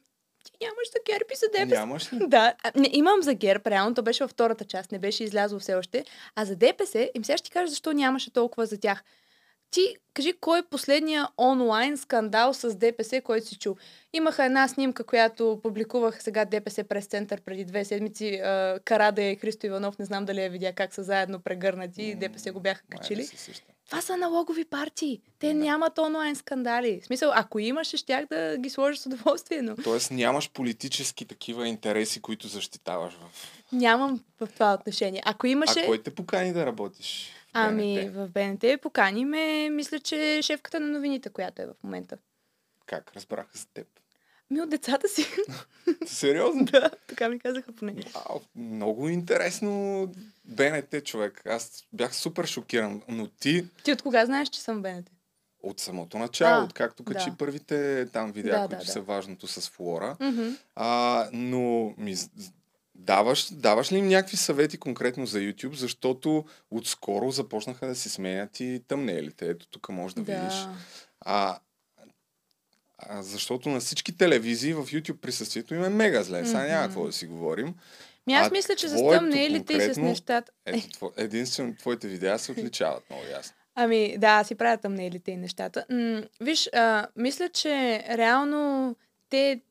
нямаш 0.62 0.92
за 0.92 1.00
ГЕРБ 1.06 1.26
и 1.34 1.36
за 1.36 1.46
ДПС. 1.52 1.80
Нямаш 1.80 2.14
ли? 2.14 2.20
Да, 2.28 2.54
а, 2.64 2.72
не, 2.76 2.90
имам 2.94 3.22
за 3.22 3.34
ГЕРБ, 3.34 3.70
реално, 3.70 3.96
то 3.96 4.04
беше 4.04 4.24
във 4.24 4.32
втората 4.32 4.66
част, 4.66 4.92
не 4.92 5.00
беше 5.00 5.24
излязло 5.24 5.60
все 5.60 5.76
още. 5.76 6.06
А 6.36 6.46
за 6.46 6.56
ДПС, 6.56 7.10
им 7.16 7.26
сега 7.26 7.38
ще 7.38 7.46
ти 7.46 7.52
кажа 7.52 7.70
защо 7.70 7.94
нямаше 7.94 8.34
толкова 8.34 8.66
за 8.66 8.80
тях. 8.80 9.04
Ти 9.72 9.96
кажи, 10.14 10.34
кой 10.42 10.60
е 10.60 10.64
последния 10.64 11.28
онлайн 11.38 11.98
скандал 11.98 12.54
с 12.54 12.76
ДПС, 12.76 13.22
който 13.22 13.48
си 13.48 13.58
чул? 13.58 13.76
Имаха 14.14 14.46
една 14.46 14.68
снимка, 14.68 15.04
която 15.04 15.60
публикувах 15.64 16.24
сега 16.24 16.46
ДПС 16.46 16.84
прес 16.84 17.06
център 17.06 17.42
преди 17.42 17.66
две 17.66 17.86
седмици. 17.86 18.42
Карада 18.86 19.22
и 19.22 19.36
Христо 19.36 19.66
Иванов, 19.66 20.00
не 20.00 20.06
знам 20.06 20.26
дали 20.26 20.42
я 20.42 20.50
видя 20.50 20.74
как 20.74 20.94
са 20.94 21.04
заедно 21.04 21.40
прегърнати 21.40 22.04
и 22.04 22.16
ДПС 22.16 22.52
го 22.52 22.60
бяха 22.60 22.82
Май 22.92 22.98
качили. 22.98 23.24
се 23.24 23.38
сещам. 23.38 23.73
Това 23.86 24.02
са 24.02 24.18
налогови 24.18 24.66
партии. 24.66 25.22
Те 25.40 25.48
Да. 25.48 25.54
нямат 25.54 25.98
онлайн 25.98 26.36
скандали. 26.36 27.02
В 27.02 27.06
смисъл, 27.06 27.32
ако 27.36 27.60
имаше, 27.60 27.98
щях 27.98 28.26
да 28.26 28.58
ги 28.58 28.70
сложа 28.70 28.98
с 29.00 29.06
удоволствие, 29.06 29.62
но 29.62 29.76
Тоест 29.76 30.12
нямаш 30.12 30.52
политически 30.52 31.26
такива 31.26 31.68
интереси, 31.68 32.22
които 32.22 32.48
защитаваш 32.48 33.14
в... 33.14 33.52
нямам 33.72 34.24
в 34.40 34.48
това 34.48 34.74
отношение. 34.74 35.22
Ако 35.26 35.48
имаше... 35.48 35.80
А 35.80 35.86
кой 35.86 36.04
те 36.04 36.16
покани 36.16 36.54
да 36.54 36.66
работиш? 36.66 37.32
в 37.48 37.50
Ами, 37.54 38.10
в 38.10 38.28
БНТ 38.28 38.82
покани 38.82 39.26
ме, 39.26 39.70
мисля, 39.70 40.00
че 40.00 40.40
шефката 40.42 40.80
на 40.80 40.88
новините, 40.88 41.30
която 41.30 41.62
е 41.62 41.66
в 41.66 41.74
момента. 41.84 42.18
Как 42.86 43.12
разбраха 43.16 43.58
за 43.58 43.66
теб? 43.74 43.88
Ми 44.50 44.62
от 44.62 44.70
децата 44.70 45.08
си. 45.08 45.26
Сериозно? 46.06 46.66
да, 46.66 46.90
така 47.08 47.30
ми 47.30 47.40
казаха 47.40 47.72
поне. 47.72 47.96
Много 48.56 49.10
интересно 49.10 50.08
БНТ, 50.46 51.04
човек. 51.06 51.42
Аз 51.46 51.84
бях 51.94 52.16
супер 52.16 52.46
шокиран. 52.46 53.02
Но 53.08 53.28
ти 53.28 53.68
Ти 53.84 53.92
от 53.92 54.02
кога 54.02 54.26
знаеш, 54.26 54.50
че 54.50 54.62
съм 54.62 54.82
БНТ? 54.82 55.10
от 55.66 55.80
самото 55.80 56.18
начало, 56.18 56.62
А, 56.62 56.64
откакто 56.66 57.04
качи 57.04 57.30
да. 57.30 57.38
първите 57.38 58.08
там 58.14 58.32
видеа, 58.32 58.60
Да, 58.62 58.68
които 58.68 58.86
да, 58.86 58.92
са 58.92 59.00
да. 59.00 59.06
важното 59.06 59.48
с 59.48 59.70
Флора. 59.70 60.18
Мгм. 60.20 60.50
А, 60.76 61.30
но 61.34 61.94
ми, 61.98 62.16
даваш, 62.96 63.54
даваш 63.54 63.92
ли 63.92 63.98
им 63.98 64.08
някакви 64.08 64.38
съвети 64.38 64.78
конкретно 64.78 65.26
за 65.26 65.40
YouTube, 65.40 65.74
защото 65.74 66.46
отскоро 66.72 67.32
започнаха 67.32 67.88
да 67.88 67.96
си 67.96 68.10
сменят 68.10 68.60
и 68.60 68.82
тъмнелите. 68.88 69.50
Ето 69.50 69.68
тук 69.68 69.90
можеш 69.90 70.14
да, 70.16 70.22
видиш. 70.22 70.54
Да. 70.54 70.76
А, 71.22 71.60
а, 73.10 73.24
защото 73.24 73.70
на 73.70 73.80
всички 73.80 74.18
телевизии 74.18 74.74
в 74.74 74.84
YouTube 74.84 75.18
присъствието 75.18 75.76
им 75.76 75.84
е 75.84 75.90
мега 75.90 76.24
зле. 76.24 76.46
Сега 76.46 76.68
няма 76.68 76.88
какво 76.88 77.06
да 77.06 77.12
си 77.12 77.28
говорим. 77.28 77.76
Ми 78.28 78.34
аз 78.34 78.48
А 78.48 78.52
мисля, 78.52 78.76
че 78.76 78.88
за 78.88 78.96
твоето 78.98 79.16
стъмнелите 79.16 79.74
и 79.74 79.94
с 79.94 79.98
нещата... 79.98 80.52
Е, 80.66 80.78
Ето, 80.78 80.90
тво, 80.90 81.12
единствено 81.18 81.76
твоите 81.76 82.08
видеа 82.08 82.40
се 82.40 82.52
отличават 82.52 83.10
много 83.10 83.24
ясно. 83.32 83.56
Ами, 83.76 84.18
да, 84.18 84.44
си 84.44 84.56
правя 84.56 84.78
тъмнелите 84.78 85.32
и 85.32 85.38
нещата. 85.38 85.86
М- 85.90 86.24
виж, 86.42 86.70
а, 86.74 87.08
мисля, 87.16 87.50
че 87.50 88.04
реално 88.10 88.96
те 89.30 89.62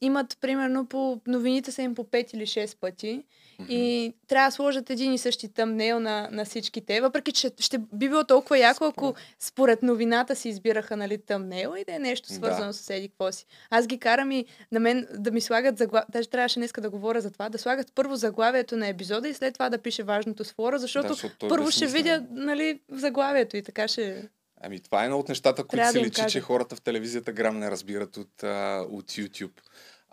имат 0.00 0.38
примерно 0.40 0.86
по 0.86 1.20
новините 1.26 1.72
са 1.72 1.82
им 1.82 1.94
по 1.94 2.04
5 2.04 2.34
или 2.34 2.46
6 2.46 2.76
пъти 2.80 3.24
и 3.68 4.14
трябва 4.28 4.48
да 4.48 4.52
сложат 4.52 4.90
един 4.90 5.12
и 5.12 5.18
същи 5.18 5.48
тъмнейл 5.48 6.00
на, 6.00 6.28
на 6.32 6.44
всички 6.44 6.80
те, 6.80 7.00
въпреки 7.00 7.32
че 7.32 7.50
ще 7.58 7.78
би 7.78 8.08
било 8.08 8.24
толкова 8.24 8.58
яко, 8.58 8.84
ако 8.84 9.14
според 9.38 9.82
новината 9.82 10.36
си 10.36 10.48
избираха 10.48 10.96
нали, 10.96 11.18
тъмнейл 11.18 11.74
и 11.78 11.84
да 11.84 11.94
е 11.94 11.98
нещо 11.98 12.32
свързано 12.32 12.66
Да. 12.66 12.72
с 12.72 12.90
еди 12.90 13.08
какво 13.08 13.32
си. 13.32 13.46
Аз 13.70 13.86
ги 13.86 13.98
карам 13.98 14.30
и 14.32 14.44
на 14.72 14.80
мен 14.80 15.06
да 15.18 15.30
ми 15.30 15.40
слагат 15.40 15.78
заглавие, 15.78 16.06
даже 16.08 16.28
трябваше 16.28 16.58
днеска 16.58 16.80
да 16.80 16.90
говоря 16.90 17.20
за 17.20 17.30
това, 17.30 17.48
да 17.48 17.58
слагат 17.58 17.92
първо 17.94 18.16
заглавието 18.16 18.76
на 18.76 18.88
епизода 18.88 19.28
и 19.28 19.34
след 19.34 19.54
това 19.54 19.70
да 19.70 19.78
пише 19.78 20.02
важното 20.02 20.44
с 20.44 20.52
флора, 20.52 20.78
защото 20.78 21.08
Да, 21.08 21.14
защото 21.14 21.48
първо 21.48 21.70
ще 21.70 21.86
видя 21.86 22.24
нали, 22.30 22.80
заглавието 22.90 23.56
и 23.56 23.62
така 23.62 23.88
ще... 23.88 24.28
Ами 24.60 24.80
това 24.80 25.02
е 25.02 25.04
едно 25.04 25.18
от 25.18 25.28
нещата, 25.28 25.62
които 25.64 25.76
Трябва 25.76 25.92
се 25.92 25.98
да 25.98 26.04
личи, 26.04 26.20
кажа. 26.22 26.28
че 26.28 26.40
хората 26.40 26.76
в 26.76 26.80
телевизията 26.80 27.32
грам 27.32 27.58
не 27.58 27.70
разбират 27.70 28.16
от, 28.16 28.42
а, 28.42 28.86
от 28.90 29.04
YouTube. 29.12 29.60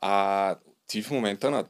А 0.02 0.56
ти 0.88 1.02
в 1.02 1.12
момента 1.12 1.52
на 1.52 1.66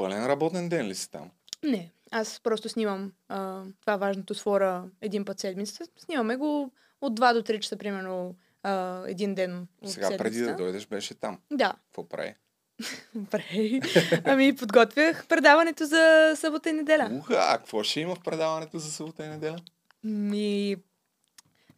пълен 0.00 0.26
работен 0.26 0.68
ден 0.68 0.86
ли 0.86 0.94
си 0.94 1.10
там? 1.10 1.30
Не, 1.62 1.90
аз 2.10 2.40
просто 2.42 2.68
снимам 2.68 3.12
а, 3.28 3.62
това 3.80 3.96
важното 3.96 4.34
с 4.34 4.42
флора 4.42 4.84
един 5.00 5.24
път 5.24 5.40
седмицата. 5.40 5.84
Снимаме 5.96 6.36
го 6.36 6.72
от 7.00 7.20
2 7.20 7.34
до 7.34 7.42
3 7.42 7.60
часа, 7.60 7.76
примерно, 7.76 8.34
а, 8.62 9.02
един 9.06 9.34
ден 9.34 9.66
от 9.82 9.90
Сега 9.90 10.08
преди 10.08 10.38
да 10.38 10.44
седмицата. 10.44 10.62
дойдеш 10.62 10.86
беше 10.86 11.14
там. 11.14 11.38
Да, 11.50 11.74
Какво 11.86 12.08
прави? 12.08 12.34
добре. 13.14 13.80
ами 14.24 14.56
подготвях 14.56 15.26
предаването 15.26 15.84
за 15.84 16.32
събота 16.36 16.70
и 16.70 16.72
неделя. 16.72 17.08
Уха, 17.12 17.56
какво 17.58 17.82
ще 17.82 18.00
има 18.00 18.14
в 18.14 18.20
предаването 18.20 18.78
за 18.78 18.92
събота 18.92 19.24
и 19.24 19.28
неделя? 19.28 19.58
Ми... 20.04 20.76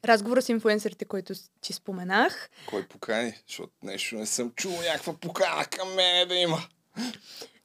Разговора 0.05 0.43
с 0.43 0.49
инфуенсерите, 0.49 1.05
който 1.05 1.35
ти 1.61 1.73
споменах. 1.73 2.51
Кой 2.69 2.87
покани? 2.87 3.35
Защото 3.49 3.73
нещо 3.83 4.15
не 4.15 4.27
съм 4.27 4.51
чул 4.51 4.73
някаква 4.73 5.13
покана 5.13 5.65
към 5.65 5.95
мене 5.95 6.27
да 6.27 6.35
има. 6.35 6.59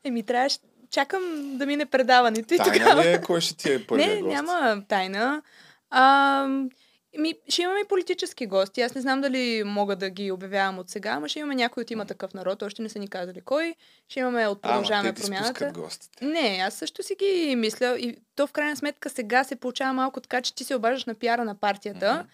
Еми, 0.07 0.23
трябваше... 0.23 0.57
Чакам 0.91 1.51
да 1.57 1.65
мине 1.65 1.85
предаването 1.85 2.53
и 2.53 2.57
Тайна 2.57 2.73
тогава... 2.73 3.03
ли 3.03 3.07
е 3.07 3.21
кой 3.21 3.41
ще 3.41 3.55
ти 3.55 3.73
е 3.73 3.85
първият 3.85 4.15
Не, 4.15 4.21
гост? 4.21 4.31
няма 4.31 4.83
тайна. 4.87 5.41
А, 5.89 6.47
ми, 7.17 7.33
ще 7.49 7.61
имаме 7.61 7.79
политически 7.89 8.45
гости. 8.45 8.81
Аз 8.81 8.95
не 8.95 9.01
знам 9.01 9.21
дали 9.21 9.63
мога 9.65 9.95
да 9.95 10.09
ги 10.09 10.31
обявявам 10.31 10.79
от 10.79 10.89
сега, 10.89 11.09
ама 11.09 11.29
ще 11.29 11.39
имаме 11.39 11.55
някой 11.55 11.81
от 11.81 11.91
има 11.91 12.05
такъв 12.05 12.33
народ. 12.33 12.61
Още 12.61 12.81
не 12.81 12.89
са 12.89 12.99
ни 12.99 13.07
казали 13.07 13.41
кой. 13.41 13.75
Ще 14.09 14.19
имаме 14.19 14.47
от 14.47 14.61
продължаваме 14.61 15.13
промяната. 15.13 15.71
гостите. 15.73 16.25
Не, 16.25 16.59
аз 16.67 16.73
също 16.73 17.03
си 17.03 17.15
ги 17.15 17.55
мисля. 17.55 17.97
И 17.99 18.17
то 18.35 18.47
в 18.47 18.51
крайна 18.51 18.75
сметка 18.75 19.09
сега 19.09 19.43
се 19.43 19.55
получава 19.55 19.93
малко 19.93 20.21
така, 20.21 20.41
че 20.41 20.55
ти 20.55 20.63
се 20.63 20.75
обаждаш 20.75 21.05
на 21.05 21.15
пиара 21.15 21.45
на 21.45 21.55
партията 21.55 22.13
Мгм. 22.13 22.27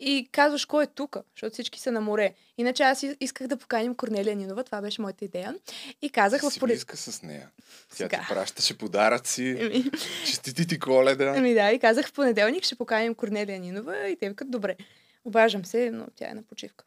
И 0.00 0.28
казваш 0.32 0.64
кой 0.64 0.84
е 0.84 0.86
тук, 0.86 1.16
защото 1.36 1.52
всички 1.52 1.80
са 1.80 1.92
на 1.92 2.00
море. 2.00 2.34
Иначе 2.58 2.82
аз 2.82 3.04
исках 3.20 3.46
да 3.46 3.56
поканим 3.56 3.94
Корнелия 3.94 4.36
Нинова, 4.36 4.64
това 4.64 4.80
беше 4.80 5.02
моята 5.02 5.24
идея. 5.24 5.54
И 6.02 6.10
казах 6.10 6.42
в 6.42 6.50
си 6.52 6.60
полит... 6.60 6.74
близка 6.74 6.96
с 6.96 7.22
нея. 7.22 7.50
Тя 7.88 7.96
Сега. 7.96 8.20
ти 8.20 8.26
пращаше 8.28 8.78
подаръци. 8.78 9.56
Еми, 9.60 9.84
Честити 10.26 10.66
ти 10.66 10.78
коледа. 10.78 11.34
Ами 11.36 11.54
да, 11.54 11.72
и 11.72 11.78
казах 11.78 12.08
в 12.08 12.12
понеделник 12.12 12.64
ще 12.64 12.74
поканим 12.74 13.14
Корнелия 13.14 13.60
Нинова 13.60 14.08
и 14.08 14.16
те 14.16 14.28
викат 14.28 14.50
добре. 14.50 14.76
Обаждам 15.24 15.64
се, 15.64 15.90
но 15.90 16.06
тя 16.16 16.30
е 16.30 16.34
на 16.34 16.42
почивка. 16.42 16.84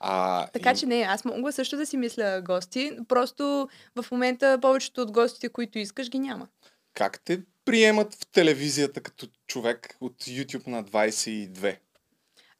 А, 0.00 0.46
Така 0.46 0.70
и- 0.70 0.76
че 0.76 0.86
не, 0.86 1.02
аз 1.02 1.24
мога 1.24 1.52
също 1.52 1.76
да 1.76 1.86
си 1.86 1.96
мисля 1.96 2.42
гости. 2.44 2.98
Просто 3.08 3.68
в 3.96 4.10
момента 4.10 4.58
повечето 4.62 5.02
от 5.02 5.12
гостите, 5.12 5.48
които 5.48 5.78
искаш, 5.78 6.10
ги 6.10 6.18
няма. 6.18 6.48
Как 6.94 7.20
те 7.20 7.40
приемат 7.66 8.14
в 8.14 8.26
телевизията 8.26 9.00
като 9.00 9.26
човек 9.46 9.96
от 10.00 10.24
YouTube 10.24 10.66
на 10.66 10.84
22? 10.84 11.76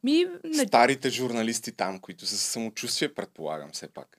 Ми, 0.03 0.25
на... 0.43 0.67
Старите 0.67 1.09
журналисти 1.09 1.71
там, 1.71 1.99
които 1.99 2.25
са 2.25 2.37
самочувствие, 2.37 3.13
предполагам, 3.13 3.69
все 3.73 3.87
пак. 3.87 4.17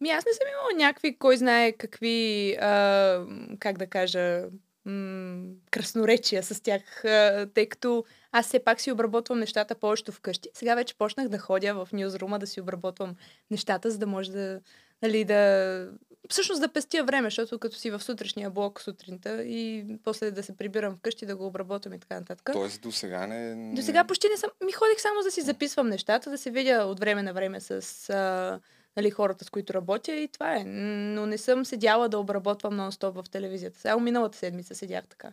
ми 0.00 0.10
аз 0.10 0.24
не 0.24 0.32
съм 0.32 0.46
имала 0.52 0.86
някакви, 0.86 1.18
кой 1.18 1.36
знае 1.36 1.72
какви, 1.72 2.52
а, 2.60 3.26
как 3.58 3.78
да 3.78 3.86
кажа, 3.86 4.44
м- 4.84 5.44
красноречия 5.70 6.42
с 6.42 6.62
тях, 6.62 7.04
а, 7.04 7.48
тъй 7.54 7.68
като 7.68 8.04
аз 8.32 8.46
все 8.46 8.64
пак 8.64 8.80
си 8.80 8.92
обработвам 8.92 9.38
нещата 9.38 9.74
повечето 9.74 10.12
вкъщи. 10.12 10.48
Сега 10.54 10.74
вече 10.74 10.98
почнах 10.98 11.28
да 11.28 11.38
ходя 11.38 11.74
в 11.74 11.88
нюзрума 11.92 12.38
да 12.38 12.46
си 12.46 12.60
обработвам 12.60 13.16
нещата, 13.50 13.90
за 13.90 13.98
да 13.98 14.06
може 14.06 14.30
да, 14.30 14.60
нали, 15.02 15.24
да 15.24 15.90
всъщност 16.30 16.60
да 16.60 16.72
пестия 16.72 17.04
време, 17.04 17.26
защото 17.26 17.58
като 17.58 17.76
си 17.76 17.90
в 17.90 18.02
сутрешния 18.02 18.50
блок 18.50 18.80
сутринта 18.80 19.42
и 19.42 19.86
после 20.04 20.30
да 20.30 20.42
се 20.42 20.56
прибирам 20.56 20.96
вкъщи 20.96 21.26
да 21.26 21.36
го 21.36 21.46
обработвам 21.46 21.94
и 21.94 21.98
така 21.98 22.14
нататък. 22.14 22.50
Тоест 22.52 22.82
до 22.82 22.92
сега 22.92 23.26
не... 23.26 23.74
До 23.74 23.82
сега 23.82 24.04
почти 24.04 24.28
не 24.28 24.36
съм. 24.36 24.50
Ми 24.64 24.72
ходих 24.72 25.00
само 25.00 25.22
да 25.22 25.30
си 25.30 25.40
записвам 25.40 25.88
нещата, 25.88 26.30
да 26.30 26.38
се 26.38 26.50
видя 26.50 26.84
от 26.84 27.00
време 27.00 27.22
на 27.22 27.32
време 27.32 27.60
с 27.60 28.10
а, 28.10 28.60
нали, 28.96 29.10
хората, 29.10 29.44
с 29.44 29.50
които 29.50 29.74
работя 29.74 30.12
и 30.12 30.28
това 30.28 30.56
е. 30.56 30.64
Но 30.64 31.26
не 31.26 31.38
съм 31.38 31.64
седяла 31.64 32.08
да 32.08 32.18
обработвам 32.18 32.74
нон-стоп 32.74 33.22
в 33.22 33.30
телевизията. 33.30 33.80
Само 33.80 34.00
миналата 34.00 34.38
седмица 34.38 34.74
седях 34.74 35.06
така. 35.06 35.32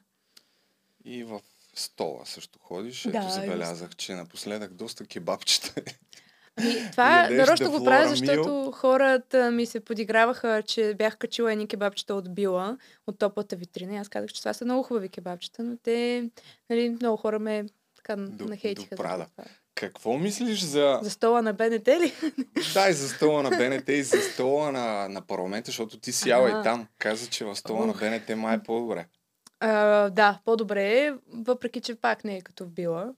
И 1.06 1.24
в 1.24 1.42
стола 1.76 2.26
също 2.26 2.60
ходиш. 2.60 3.04
Да, 3.04 3.18
Ето 3.18 3.30
забелязах, 3.30 3.96
че 3.96 4.14
напоследък 4.14 4.74
доста 4.74 5.06
кебабчета. 5.06 5.82
Това 6.92 7.30
нарочно 7.30 7.72
го 7.72 7.84
правя, 7.84 8.10
защото 8.10 8.72
хората 8.72 9.52
ми 9.52 9.66
се 9.66 9.80
подиграваха, 9.80 10.64
че 10.68 10.94
бях 10.98 11.18
качила 11.18 11.52
едни 11.52 11.68
кебабчета 11.68 12.16
от 12.16 12.36
Била, 12.36 12.78
от 13.08 13.20
топлата 13.20 13.56
витрина. 13.56 13.94
И 13.94 13.98
аз 13.98 14.10
казах, 14.10 14.30
че 14.32 14.42
това 14.42 14.54
са 14.54 14.66
много 14.66 14.84
хубави 14.84 15.10
кебабчета, 15.10 15.64
но 15.64 15.78
те, 15.78 16.30
нали, 16.70 16.90
много 16.90 17.18
хора 17.18 17.40
ме 17.40 17.66
така 17.98 18.16
До- 18.16 18.46
нахейтиха. 18.46 18.96
до 18.96 19.04
за 19.04 19.04
прада. 19.04 19.26
това. 19.36 19.44
Какво 19.76 20.18
мислиш 20.18 20.62
за... 20.62 21.00
За 21.02 21.10
стола 21.10 21.42
на 21.42 21.54
БНТ 21.54 21.88
ли? 21.88 22.14
Да, 22.74 22.90
и 22.90 22.94
за 22.94 23.10
стола 23.10 23.44
на 23.44 23.50
БНТ, 23.50 23.90
и 23.90 24.04
за 24.04 24.18
стола 24.22 24.72
на, 24.72 25.08
на 25.10 25.22
парламента, 25.22 25.66
защото 25.66 26.00
ти 26.00 26.12
си 26.12 26.30
яла 26.30 26.50
и 26.50 26.64
там. 26.64 26.88
Каза, 26.98 27.28
че 27.28 27.46
в 27.46 27.56
стола 27.56 27.86
на 27.86 27.92
Ух. 27.92 28.00
БНТ 28.00 28.38
май 28.38 28.56
е 28.56 28.60
по-добре. 28.60 29.06
А, 29.60 30.10
да, 30.10 30.40
по-добре 30.46 30.84
е, 30.84 31.14
въпреки 31.34 31.82
че 31.82 31.96
пак 31.96 32.24
не 32.24 32.38
е 32.38 32.42
като 32.42 32.66
в 32.66 32.70
Била. 32.70 33.14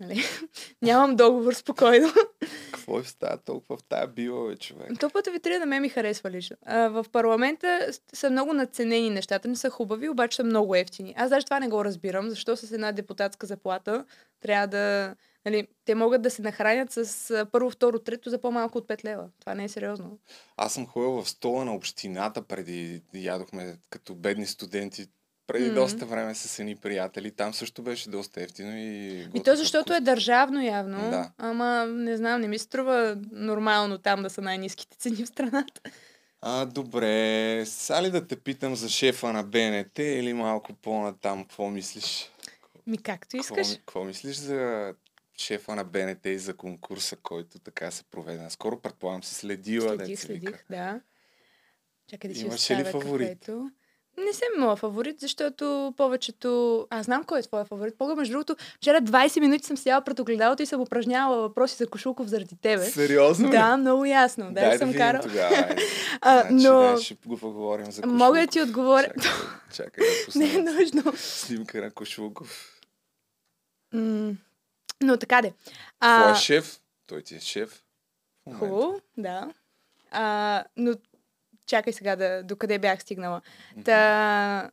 Нали? 0.00 0.22
Нямам 0.82 1.16
договор 1.16 1.52
спокойно. 1.52 2.08
Какво 2.72 2.98
е 2.98 3.02
тази 3.02 3.42
толкова 3.44 3.76
в 3.76 3.84
тая 3.84 4.06
била, 4.06 4.48
бе, 4.48 4.56
човек? 4.56 4.98
Топлата 5.00 5.30
витрина 5.30 5.58
на 5.58 5.66
мен 5.66 5.82
ми 5.82 5.88
харесва 5.88 6.30
лично. 6.30 6.56
А, 6.66 6.88
в 6.88 7.06
парламента 7.12 7.88
са 8.12 8.30
много 8.30 8.52
надценени 8.52 9.10
нещата, 9.10 9.48
не 9.48 9.56
са 9.56 9.70
хубави, 9.70 10.08
обаче 10.08 10.36
са 10.36 10.44
много 10.44 10.74
ефтини. 10.74 11.14
Аз 11.16 11.30
даже 11.30 11.44
това 11.44 11.60
не 11.60 11.68
го 11.68 11.84
разбирам, 11.84 12.30
защо 12.30 12.56
с 12.56 12.72
една 12.72 12.92
депутатска 12.92 13.46
заплата 13.46 14.04
трябва 14.40 14.66
да... 14.66 15.14
Нали, 15.44 15.68
те 15.84 15.94
могат 15.94 16.22
да 16.22 16.30
се 16.30 16.42
нахранят 16.42 16.92
с 16.92 17.46
първо, 17.52 17.70
второ, 17.70 17.98
трето 17.98 18.30
за 18.30 18.40
по-малко 18.40 18.78
от 18.78 18.88
5 18.88 19.04
лева. 19.04 19.28
Това 19.40 19.54
не 19.54 19.64
е 19.64 19.68
сериозно. 19.68 20.18
Аз 20.56 20.74
съм 20.74 20.86
ходил 20.86 21.22
в 21.22 21.28
стола 21.28 21.64
на 21.64 21.74
общината 21.74 22.42
преди 22.42 23.02
ядохме 23.14 23.76
като 23.90 24.14
бедни 24.14 24.46
студенти 24.46 25.06
преди 25.48 25.68
М. 25.68 25.74
доста 25.74 26.06
време 26.06 26.34
с 26.34 26.58
едни 26.58 26.76
приятели. 26.76 27.30
Там 27.30 27.54
също 27.54 27.82
беше 27.82 28.10
доста 28.10 28.42
ефтино 28.42 28.72
и... 28.72 29.28
И 29.34 29.42
то 29.42 29.56
защото 29.56 29.94
е 29.94 30.00
държавно 30.00 30.62
явно, 30.62 31.10
Да. 31.10 31.32
ама 31.38 31.86
не 31.86 32.16
знам, 32.16 32.40
не 32.40 32.48
ми 32.48 32.58
се 32.58 32.64
струва 32.64 33.18
нормално 33.32 33.98
там 33.98 34.22
да 34.22 34.30
са 34.30 34.40
най-низките 34.40 34.96
цени 34.96 35.16
в 35.16 35.28
страната. 35.28 35.80
А, 36.40 36.66
добре. 36.66 37.12
Са 37.66 38.02
ли 38.02 38.10
да 38.10 38.26
те 38.26 38.36
питам 38.36 38.76
за 38.76 38.88
шефа 38.88 39.32
на 39.32 39.42
БНТ 39.44 39.98
или 39.98 40.32
малко 40.32 40.72
по-натам? 40.72 41.42
Какво 41.42 41.70
мислиш? 41.70 42.30
Ми 42.86 42.98
както 42.98 43.28
Какво, 43.30 43.40
искаш. 43.54 43.70
ми- 43.70 43.76
какво 43.76 44.04
мислиш 44.04 44.36
за 44.36 44.94
шефа 45.36 45.74
на 45.74 45.84
БНТ 45.84 46.26
и 46.26 46.38
за 46.38 46.54
конкурса, 46.54 47.16
който 47.16 47.58
така 47.58 47.90
се 47.90 48.04
проведе? 48.04 48.50
Скоро 48.50 48.80
предполагам 48.80 49.24
си 49.24 49.34
следила. 49.34 49.96
Следих, 49.96 50.20
следих, 50.20 50.64
да. 50.70 51.00
Чакай 52.06 52.30
да 52.30 52.36
си 52.36 52.44
Имаше 52.44 52.76
ли 52.76 52.84
фаворит? 52.84 53.28
кафето. 53.28 53.70
Не 54.18 54.32
съм 54.32 54.48
имала 54.56 54.76
фаворит, 54.76 55.20
защото 55.20 55.94
повечето... 55.96 56.48
Аз 56.90 57.04
знам 57.04 57.24
кой 57.24 57.38
е 57.38 57.42
твоя 57.42 57.64
фаворит. 57.64 57.98
Пога, 57.98 58.14
между 58.14 58.32
другото, 58.32 58.56
вчера 58.72 58.96
20 58.96 59.40
минути 59.40 59.66
съм 59.66 59.76
седяла 59.76 60.00
пред 60.02 60.18
огледалото 60.18 60.62
и 60.62 60.66
съм 60.66 60.80
упражнявала 60.80 61.38
въпроси 61.38 61.76
за 61.76 61.86
Кошулков 61.86 62.26
заради 62.26 62.56
тебе. 62.56 62.84
Сериозно? 62.84 63.50
Да, 63.50 63.76
много 63.76 64.04
ясно. 64.04 64.44
Да, 64.44 64.52
Дай 64.52 64.70
да 64.70 64.78
съм 64.78 64.92
карала. 64.92 65.22
тогава. 65.22 65.74
А, 66.20 66.40
Значи, 66.40 66.54
но 66.56 66.80
да, 66.82 66.96
ще 66.98 67.16
го 67.16 67.38
поговорим 67.38 67.86
за 67.86 68.02
Кошулков. 68.02 68.18
мога 68.18 68.40
да 68.40 68.46
ти 68.46 68.62
отговоря. 68.62 69.12
Чакай, 69.14 69.30
чакай 69.74 70.04
да 70.06 70.24
пусна 70.24 70.40
Не 70.44 70.54
е 70.54 70.58
нужно. 70.58 71.12
снимка 71.16 71.80
на 71.80 71.90
Кошулков. 71.90 72.80
М, 73.92 74.36
Но 75.02 75.16
така 75.16 75.42
де. 75.42 75.48
Твой 75.50 75.72
А, 76.00 76.34
шеф? 76.34 76.80
Той 77.06 77.22
ти 77.22 77.34
е 77.34 77.40
шеф. 77.40 77.82
Хубаво, 78.48 79.00
да. 79.16 79.48
А, 80.10 80.64
но 80.76 80.94
чакай 81.68 81.92
сега 81.92 82.16
да, 82.16 82.42
докъде 82.42 82.78
бях 82.78 83.02
стигнала. 83.02 83.40
Та, 83.84 84.70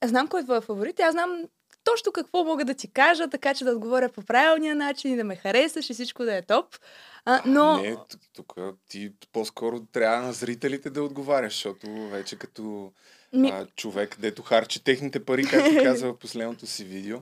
аз 0.00 0.10
знам 0.10 0.28
кой 0.28 0.40
е 0.40 0.44
твоя 0.44 0.60
фаворит 0.60 1.00
аз 1.00 1.12
знам 1.12 1.44
точно 1.84 2.12
какво 2.12 2.44
мога 2.44 2.64
да 2.64 2.74
ти 2.74 2.92
кажа, 2.92 3.28
така 3.28 3.54
че 3.54 3.64
да 3.64 3.70
отговоря 3.72 4.08
по 4.08 4.22
правилния 4.22 4.74
начин 4.74 5.12
и 5.12 5.16
да 5.16 5.24
ме 5.24 5.36
харесаш 5.36 5.90
и 5.90 5.94
всичко 5.94 6.24
да 6.24 6.36
е 6.36 6.42
топ. 6.42 6.76
А, 7.24 7.42
но... 7.46 7.82
Не, 7.82 7.94
т- 7.94 8.18
тук 8.32 8.54
ти 8.88 9.12
по-скоро 9.32 9.80
трябва 9.92 10.26
на 10.26 10.32
зрителите 10.32 10.90
да 10.90 11.02
отговаряш, 11.02 11.52
защото 11.52 12.08
вече 12.08 12.38
като 12.38 12.92
Ми, 13.32 13.48
а, 13.48 13.66
човек, 13.76 14.16
дето 14.20 14.42
харчи 14.42 14.84
техните 14.84 15.24
пари, 15.24 15.44
както 15.44 15.70
казва 15.82 16.12
в 16.12 16.18
последното 16.18 16.66
си 16.66 16.84
видео. 16.84 17.18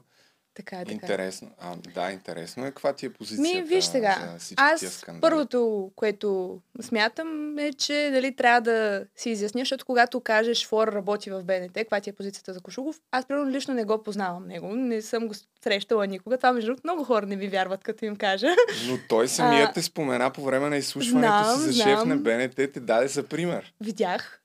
Така 0.57 0.77
е, 0.77 0.85
така. 0.85 0.93
е. 0.93 0.95
Интересно. 0.95 1.51
А, 1.61 1.77
да, 1.95 2.13
интересно 2.13 2.65
е. 2.67 2.69
Каква 2.69 2.93
ти 2.93 3.07
е 3.07 3.11
позицията 3.13 3.59
Ми, 3.59 3.63
виж 3.63 3.85
сега. 3.85 4.35
за 4.39 4.55
Аз 4.57 5.05
първото, 5.21 5.91
което 5.97 6.61
смятам 6.81 7.59
е, 7.59 7.73
че 7.73 8.11
дали 8.13 8.37
трябва 8.37 8.61
да 8.61 9.05
си 9.17 9.31
изясня, 9.31 9.61
защото 9.61 9.87
когато 9.87 10.21
кажеш 10.21 10.67
Флора 10.67 10.93
работи 10.93 11.31
в 11.31 11.43
БНТ, 11.45 11.73
каква 11.75 12.01
ти 12.01 12.11
е 12.11 12.13
позицията 12.13 12.53
за 12.53 12.61
Кошугов, 12.61 13.01
аз 13.11 13.27
примерно 13.27 13.51
лично 13.51 13.75
не 13.75 13.85
го 13.85 14.03
познавам 14.03 14.47
него, 14.47 14.67
не 14.75 15.03
съм 15.03 15.29
го 15.29 15.35
срещала 15.65 16.07
никога. 16.07 16.37
Това 16.37 16.53
между 16.53 16.67
другото 16.67 16.87
много 16.87 17.05
хора 17.05 17.27
не 17.27 17.37
ми 17.37 17.49
вярват, 17.49 17.85
като 17.85 18.05
им 18.05 18.17
кажа. 18.17 18.49
Но 18.89 18.99
той 19.09 19.29
самият 19.29 19.71
А, 19.71 19.73
те 19.73 19.83
спомена 19.83 20.31
по 20.31 20.43
време 20.43 20.69
на 20.69 20.77
изслушването 20.77 21.45
знам, 21.45 21.59
си 21.59 21.73
за 21.73 21.83
шеф 21.83 21.99
знам. 22.01 22.09
на 22.09 22.17
БНТ, 22.17 22.55
те 22.55 22.81
даде 22.81 23.09
за 23.09 23.23
пример. 23.23 23.75
Видях. 23.81 24.41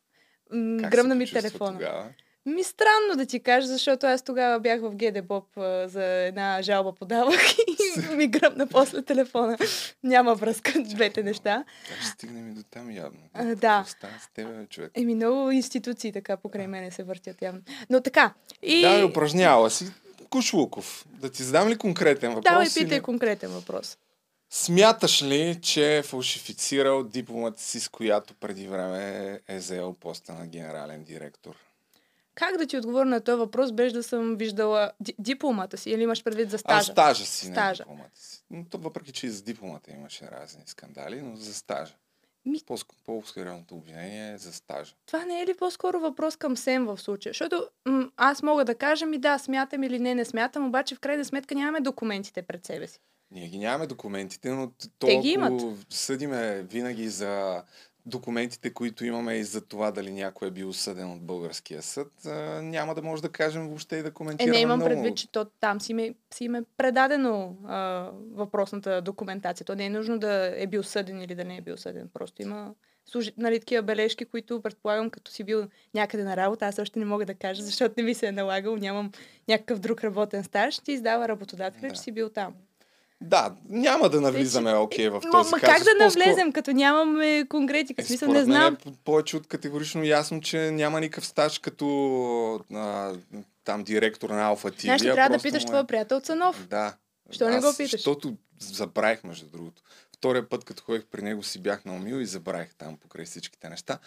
М, 0.54 0.90
Гръмна 0.90 1.16
ми 1.16 1.32
телефона. 1.32 1.74
Тогава? 1.80 2.06
Ми 2.46 2.64
странно 2.64 3.16
да 3.18 3.26
ти 3.26 3.40
кажа, 3.40 3.68
защото 3.68 4.06
аз 4.08 4.22
тогава 4.24 4.60
бях 4.60 4.82
в 4.82 4.96
ГД 4.96 5.28
Боб 5.28 5.46
за 5.86 6.04
една 6.04 6.62
жалба 6.62 6.96
подавах 6.96 7.58
и 7.58 8.16
ми 8.16 8.28
гръмна 8.28 8.68
после 8.68 9.02
телефона. 9.02 9.58
Няма 10.04 10.36
връзка 10.36 10.74
двете 10.84 11.24
неща. 11.24 11.64
Как 11.90 11.98
ще 11.98 12.08
стигнем 12.08 12.50
и 12.50 12.54
до 12.54 12.64
там 12.64 12.92
явно? 12.92 13.20
А, 13.34 13.56
да. 13.56 13.86
Става 13.88 14.14
с 14.20 14.34
тебе, 14.34 14.54
бе, 14.54 14.66
човек? 14.66 14.92
Еми, 14.96 15.16
много 15.16 15.52
институции 15.52 16.12
така 16.12 16.38
покрай 16.38 16.68
мене 16.68 16.92
се 16.92 17.04
въртят 17.04 17.42
явно. 17.42 17.62
Но 17.90 18.02
така. 18.02 18.34
И... 18.62 18.82
Да, 18.82 18.98
бе, 18.98 19.04
упражнявала 19.04 19.70
си. 19.70 19.86
Кушлуков, 20.30 21.06
да 21.10 21.32
ти 21.32 21.44
задам 21.44 21.70
ли 21.70 21.78
конкретен 21.78 22.30
въпрос? 22.30 22.52
Давай, 22.52 22.68
питай 22.68 22.98
или- 22.98 23.04
конкретен 23.04 23.50
въпрос. 23.50 23.98
Смяташ 24.50 25.24
ли, 25.24 25.60
че 25.62 25.98
е 25.98 26.04
фалшифицирал 26.04 27.04
дипломата 27.04 27.62
си, 27.62 27.80
с 27.80 27.90
която 27.90 28.34
преди 28.34 28.68
време 28.68 29.40
е 29.48 29.60
заел 29.60 29.94
поста 29.94 30.34
на 30.34 30.48
генерален 30.48 31.04
директор? 31.04 31.56
Как 32.42 32.58
да 32.58 32.66
ти 32.66 32.78
отговоря 32.78 33.06
на 33.06 33.22
този 33.22 33.38
въпрос, 33.38 33.72
без 33.72 33.94
да 33.94 34.04
съм 34.04 34.36
виждала 34.36 34.92
ди- 35.00 35.16
дипломата 35.20 35.78
си 35.78 35.90
или 35.90 36.04
имаш 36.04 36.24
предвид 36.24 36.50
за 36.50 36.56
А, 36.56 36.60
стажа? 36.60 36.92
стажа 36.92 37.26
си, 37.26 37.48
не 37.48 37.56
Стажа. 37.56 37.84
дипломата 37.84 38.10
си. 38.16 38.44
Но 38.50 38.66
то, 38.66 38.78
въпреки, 38.78 39.12
че 39.12 39.28
и 39.28 39.30
за 39.30 39.42
дипломата 39.44 39.92
имаше 39.92 40.26
разни 40.28 40.62
скандали, 40.66 41.22
но 41.22 41.36
за 41.36 41.54
стажа. 41.54 41.94
Ми- 42.46 42.60
По- 42.68 42.76
По-сериозното 43.06 43.76
обвинение 43.76 44.32
е 44.32 44.38
за 44.38 44.54
стажа. 44.54 44.94
Това 45.06 45.26
не 45.26 45.42
е 45.42 45.48
ли 45.48 45.54
по-скоро 45.54 46.00
въпрос 46.00 46.36
към 46.36 46.58
Сем 46.58 46.86
в 46.86 46.98
случая? 46.98 47.32
Защото 47.32 47.68
м- 47.86 48.10
аз 48.18 48.44
мога 48.44 48.66
да 48.66 48.76
кажа 48.76 49.06
ми 49.06 49.18
да, 49.18 49.38
смятам 49.38 49.84
или 49.84 50.00
не, 50.00 50.16
не 50.16 50.26
смятам, 50.26 50.68
обаче 50.68 50.96
в 50.96 51.00
крайна 51.00 51.26
сметка 51.26 51.56
нямаме 51.56 51.80
документите 51.80 52.42
пред 52.42 52.66
себе 52.66 52.88
си. 52.88 53.00
Ние 53.32 53.48
ги 53.48 53.58
нямаме 53.60 53.88
документите, 53.88 54.50
но 54.50 54.68
то, 55.00 55.08
Те 55.08 55.18
ги 55.18 55.30
ако 55.32 55.52
имат. 55.52 55.62
съдиме 55.90 56.62
винаги 56.62 57.10
за 57.10 57.64
документите, 58.06 58.74
които 58.74 59.06
имаме 59.06 59.34
и 59.34 59.44
за 59.44 59.62
това 59.62 59.92
дали 59.92 60.12
някой 60.12 60.48
е 60.48 60.52
бил 60.52 60.74
съден 60.74 61.12
от 61.12 61.22
българския 61.22 61.82
съд, 61.82 62.12
няма 62.62 62.96
да 62.96 63.02
може 63.02 63.22
да 63.22 63.30
кажем 63.30 63.68
въобще 63.68 63.96
и 63.96 64.02
да 64.02 64.08
Е, 64.08 64.12
коментираме 64.12 64.52
не 64.52 64.62
имам 64.62 64.80
много. 64.80 64.90
предвид, 64.90 65.18
че 65.18 65.32
то, 65.32 65.46
там 65.46 65.82
си 65.82 65.94
ме, 65.94 66.14
си 66.34 66.48
ме 66.48 66.62
предадено 66.78 67.56
а, 67.66 67.78
въпросната 68.32 69.02
документация. 69.02 69.66
То 69.66 69.76
не 69.76 69.86
е 69.86 69.90
нужно 69.90 70.20
да 70.20 70.54
е 70.56 70.68
бил 70.68 70.84
съден 70.84 71.22
или 71.22 71.36
да 71.36 71.44
не 71.46 71.58
е 71.58 71.62
бил 71.62 71.78
съден. 71.78 72.10
Просто 72.14 72.42
има 72.42 72.74
служи, 73.06 73.32
нали, 73.38 73.60
такива 73.60 73.84
бележки, 73.84 74.26
които 74.26 74.62
предполагам, 74.62 75.10
като 75.10 75.32
си 75.32 75.44
бил 75.44 75.68
някъде 75.94 76.24
на 76.24 76.38
работа, 76.38 76.66
аз 76.68 76.80
още 76.80 77.00
не 77.00 77.06
мога 77.06 77.26
да 77.26 77.34
кажа, 77.34 77.64
защото 77.64 77.94
не 77.98 78.04
ми 78.04 78.14
се 78.14 78.28
е 78.28 78.32
налагал, 78.32 78.76
нямам 78.76 79.12
някакъв 79.48 79.80
друг 79.80 80.04
работен 80.04 80.44
стаж, 80.44 80.80
ти 80.80 80.92
издава 80.92 81.28
работодателя, 81.28 81.88
Да. 81.90 81.96
че 81.96 82.02
си 82.02 82.12
бил 82.12 82.30
там. 82.30 82.54
Да, 83.22 83.56
няма 83.70 84.10
да 84.10 84.22
навлизаме 84.22 84.74
окей 84.74 85.10
в 85.10 85.14
Ма, 85.14 85.32
този 85.32 85.52
ма 85.52 85.60
казус. 85.60 85.76
как 85.76 85.84
да 85.84 86.04
навлезем, 86.06 86.52
като 86.52 86.72
нямаме 86.72 87.46
конкретика? 87.50 88.02
Е, 88.02 88.06
смисъл, 88.06 88.30
не 88.30 88.44
знам. 88.44 88.74
е 88.74 88.78
по- 88.78 88.92
повече 88.96 89.38
от 89.38 89.48
категорично 89.48 90.04
ясно, 90.04 90.42
че 90.42 90.72
няма 90.72 91.00
никакъв 91.00 91.26
стаж 91.26 91.60
като 91.60 91.86
а, 92.74 93.14
там 93.64 93.84
директор 93.84 94.30
на 94.30 94.44
Алфа 94.44 94.72
ТВ. 94.72 94.82
Знаеш, 94.82 95.02
трябва 95.02 95.38
да 95.38 95.44
питаш 95.44 95.64
е- 95.64 95.66
твоя 95.66 95.84
приятел 95.84 96.20
Цанов. 96.20 96.68
Да. 96.68 96.94
Що 97.32 97.50
не 97.50 97.60
го 97.60 97.72
питаш? 97.72 97.92
Защото 97.92 98.34
забравих, 98.60 99.24
между 99.24 99.46
другото. 99.48 99.82
Втория 100.14 100.50
път, 100.50 100.64
като 100.64 100.84
ходих 100.84 101.06
при 101.06 101.22
него, 101.22 101.44
си 101.44 101.60
бях 101.60 101.86
наумил 101.86 102.16
и 102.16 102.26
забравих 102.26 102.76
там 102.76 102.98
покрай 102.98 103.26
всичките 103.26 103.70
неща. 103.70 104.00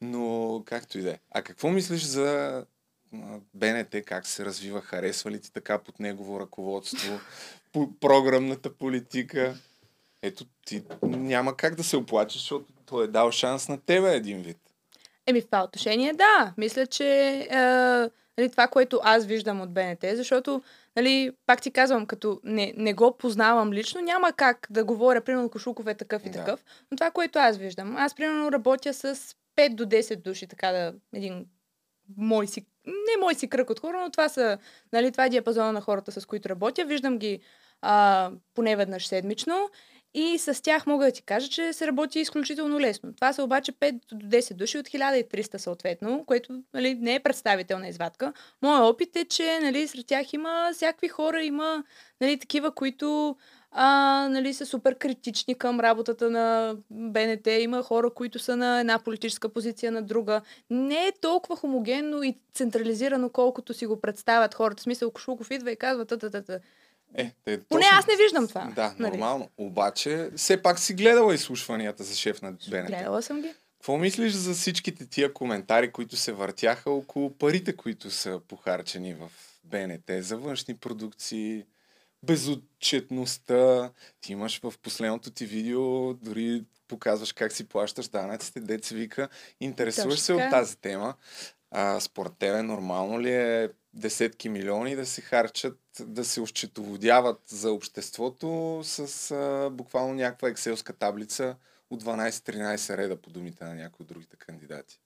Но 0.00 0.62
както 0.66 0.98
и 0.98 1.02
да 1.02 1.10
е. 1.10 1.18
А 1.30 1.42
какво 1.42 1.68
мислиш 1.68 2.02
за 2.02 2.64
БНТ 3.54 3.94
как 4.06 4.26
се 4.26 4.44
развива, 4.44 4.80
харесва 4.80 5.30
ли 5.30 5.40
ти 5.40 5.52
така 5.52 5.78
под 5.78 6.00
негово 6.00 6.40
ръководство, 6.40 7.20
по 7.72 7.98
програмната 8.00 8.72
политика. 8.72 9.54
Ето, 10.22 10.44
ти 10.66 10.82
няма 11.02 11.56
как 11.56 11.74
да 11.74 11.84
се 11.84 11.96
оплачеш, 11.96 12.40
защото 12.40 12.72
той 12.86 13.04
е 13.04 13.08
дал 13.08 13.30
шанс 13.30 13.68
на 13.68 13.80
тебе 13.80 14.14
един 14.14 14.42
вид. 14.42 14.58
Еми, 15.26 15.40
в 15.40 15.46
това 15.46 15.64
отношение, 15.64 16.12
да. 16.12 16.54
Мисля, 16.56 16.86
че 16.86 17.06
е, 17.50 17.56
нали, 18.38 18.50
това, 18.50 18.66
което 18.66 19.00
аз 19.02 19.26
виждам 19.26 19.60
от 19.60 19.72
БНТ, 19.72 20.04
защото, 20.14 20.62
нали, 20.96 21.30
пак 21.46 21.62
ти 21.62 21.70
казвам, 21.70 22.06
като 22.06 22.40
не, 22.44 22.74
не 22.76 22.94
го 22.94 23.18
познавам 23.18 23.72
лично, 23.72 24.00
няма 24.00 24.32
как 24.32 24.66
да 24.70 24.84
говоря, 24.84 25.20
примерно, 25.20 25.50
Кошуков 25.50 25.86
е 25.86 25.94
такъв 25.94 26.26
и 26.26 26.30
Да. 26.30 26.38
такъв, 26.38 26.64
но 26.90 26.96
това, 26.96 27.10
което 27.10 27.38
аз 27.38 27.56
виждам, 27.56 27.96
аз, 27.96 28.14
примерно, 28.14 28.52
работя 28.52 28.94
с 28.94 29.16
5 29.56 29.74
до 29.74 29.86
10 29.86 30.16
души, 30.16 30.46
така 30.46 30.72
да, 30.72 30.94
един 31.14 31.46
мой 32.16 32.46
си, 32.46 32.66
не 32.86 33.20
мой 33.20 33.34
си 33.34 33.48
кръг 33.48 33.70
от 33.70 33.80
хора, 33.80 34.00
но 34.00 34.10
това 34.10 34.28
са, 34.28 34.58
нали, 34.92 35.12
това 35.12 35.24
е 35.24 35.30
диапазона 35.30 35.72
на 35.72 35.80
хората, 35.80 36.20
с 36.20 36.26
които 36.26 36.48
работя. 36.48 36.84
Виждам 36.84 37.18
ги 37.18 37.40
а, 37.82 38.30
поне 38.54 38.76
веднъж 38.76 39.06
седмично 39.06 39.70
и 40.14 40.38
с 40.38 40.62
тях 40.62 40.86
мога 40.86 41.04
да 41.04 41.12
ти 41.12 41.22
кажа, 41.22 41.48
че 41.48 41.72
се 41.72 41.86
работи 41.86 42.20
изключително 42.20 42.80
лесно. 42.80 43.14
Това 43.14 43.32
са 43.32 43.42
обаче 43.42 43.72
5 43.72 44.00
до 44.12 44.26
10 44.26 44.54
души 44.54 44.78
от 44.78 44.86
1300 44.86 45.56
съответно, 45.56 46.24
което 46.26 46.62
нали, 46.74 46.94
не 46.94 47.14
е 47.14 47.20
представителна 47.20 47.88
извадка. 47.88 48.32
Моят 48.62 48.94
опит 48.94 49.16
е, 49.16 49.24
че 49.24 49.58
нали, 49.62 49.88
сред 49.88 50.06
тях 50.06 50.32
има 50.32 50.70
всякакви 50.74 51.08
хора, 51.08 51.44
има 51.44 51.84
нали, 52.20 52.38
такива, 52.38 52.74
които 52.74 53.36
а, 53.70 54.28
нали, 54.30 54.54
са 54.54 54.66
супер 54.66 54.98
критични 54.98 55.54
към 55.54 55.80
работата 55.80 56.30
на 56.30 56.76
БНТ. 56.90 57.46
Има 57.46 57.82
хора, 57.82 58.10
които 58.10 58.38
са 58.38 58.56
на 58.56 58.80
една 58.80 58.98
политическа 58.98 59.48
позиция, 59.48 59.92
на 59.92 60.02
друга. 60.02 60.40
Не 60.70 61.06
е 61.06 61.12
толкова 61.20 61.56
хомогенно 61.56 62.22
и 62.22 62.38
централизирано, 62.54 63.30
колкото 63.30 63.74
си 63.74 63.86
го 63.86 64.00
представят 64.00 64.54
хората. 64.54 64.80
В 64.80 64.84
смисъл, 64.84 65.10
Кошуков 65.10 65.50
идва 65.50 65.70
и 65.70 65.76
казва 65.76 66.04
та 66.04 66.16
та 66.16 66.30
та 66.30 66.42
та 66.42 66.58
Е, 67.14 67.32
те, 67.44 67.60
Поне 67.62 67.82
точно- 67.82 67.98
аз 67.98 68.06
не 68.06 68.16
виждам 68.16 68.48
това. 68.48 68.72
Да, 68.76 68.94
нали? 68.98 69.10
нормално. 69.10 69.50
Обаче, 69.56 70.30
все 70.36 70.62
пак 70.62 70.78
си 70.78 70.94
гледала 70.94 71.34
изслушванията 71.34 72.04
за 72.04 72.14
шеф 72.14 72.42
на 72.42 72.52
БНТ. 72.52 72.86
Гледала 72.86 73.22
съм 73.22 73.42
ги. 73.42 73.54
Какво 73.78 73.98
мислиш 73.98 74.32
за 74.32 74.54
всичките 74.54 75.06
тия 75.06 75.32
коментари, 75.32 75.92
които 75.92 76.16
се 76.16 76.32
въртяха 76.32 76.90
около 76.90 77.38
парите, 77.38 77.76
които 77.76 78.10
са 78.10 78.40
похарчени 78.48 79.14
в 79.14 79.30
БНТ 79.64 80.10
за 80.24 80.36
външни 80.36 80.76
продукции, 80.76 81.64
безотчетността. 82.22 83.90
Ти 84.20 84.32
имаш 84.32 84.60
в 84.60 84.74
последното 84.82 85.30
ти 85.30 85.46
видео, 85.46 86.14
дори 86.14 86.62
показваш 86.88 87.32
как 87.32 87.52
си 87.52 87.68
плащаш 87.68 88.08
данъците, 88.08 88.60
деца 88.60 88.94
вика. 88.94 89.28
Интересуваш 89.60 90.14
Точно 90.14 90.24
се 90.24 90.32
от 90.32 90.50
тази 90.50 90.76
тема. 90.76 91.14
А, 91.74 92.00
според 92.00 92.32
тебе 92.38 92.62
нормално 92.62 93.20
ли 93.20 93.34
е 93.34 93.68
десетки 93.94 94.48
милиони 94.48 94.96
да 94.96 95.06
се 95.06 95.20
харчат, 95.20 95.78
да 96.00 96.24
се 96.24 96.40
ощетоводяват 96.40 97.40
за 97.46 97.72
обществото 97.72 98.80
с 98.84 99.30
а, 99.30 99.70
буквално 99.70 100.14
някаква 100.14 100.48
екселска 100.48 100.92
таблица 100.92 101.56
от 101.90 102.04
12-13 102.04 102.96
реда 102.96 103.16
по 103.16 103.30
думите 103.30 103.64
на 103.64 103.74
някои 103.74 104.04
от 104.04 104.08
другите 104.08 104.36
кандидати? 104.36 105.00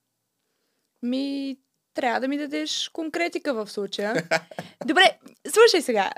Ми, 1.03 1.57
трябва 1.95 2.21
да 2.21 2.29
ми 2.29 2.39
дадеш 2.39 2.89
конкретика 2.89 3.55
в 3.55 3.71
случая. 3.71 4.15
Добре, 4.87 5.19
слушай 5.49 5.83
сега. 5.83 6.11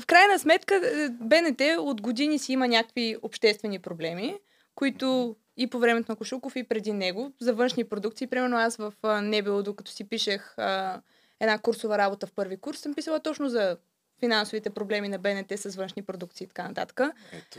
В 0.00 0.06
крайна 0.06 0.38
сметка, 0.38 0.74
е, 0.74 1.08
БНТ 1.10 1.60
от 1.78 2.00
години 2.00 2.38
си 2.38 2.52
има 2.52 2.68
някакви 2.68 3.16
обществени 3.22 3.78
проблеми, 3.78 4.36
които 4.74 5.36
и 5.56 5.66
по 5.66 5.78
времето 5.78 6.12
на 6.12 6.16
Кошуков, 6.16 6.56
и 6.56 6.62
преди 6.62 6.92
него, 6.92 7.32
за 7.40 7.54
външни 7.54 7.84
продукции. 7.84 8.26
Примерно 8.26 8.56
аз 8.56 8.76
в 8.76 8.92
Небело, 9.22 9.62
докато 9.62 9.90
си 9.90 10.04
пишех 10.04 10.58
а, 10.58 11.00
една 11.40 11.58
курсова 11.58 11.98
работа 11.98 12.26
в 12.26 12.32
първи 12.32 12.56
курс, 12.56 12.78
съм 12.78 12.94
писала 12.94 13.20
точно 13.20 13.48
за 13.48 13.76
финансовите 14.20 14.70
проблеми 14.70 15.08
на 15.08 15.18
БНТ 15.18 15.52
с 15.56 15.76
външни 15.76 16.02
продукции 16.02 16.44
и 16.44 16.48
така 16.48 16.68
нататък. 16.68 17.00
Ето, 17.32 17.58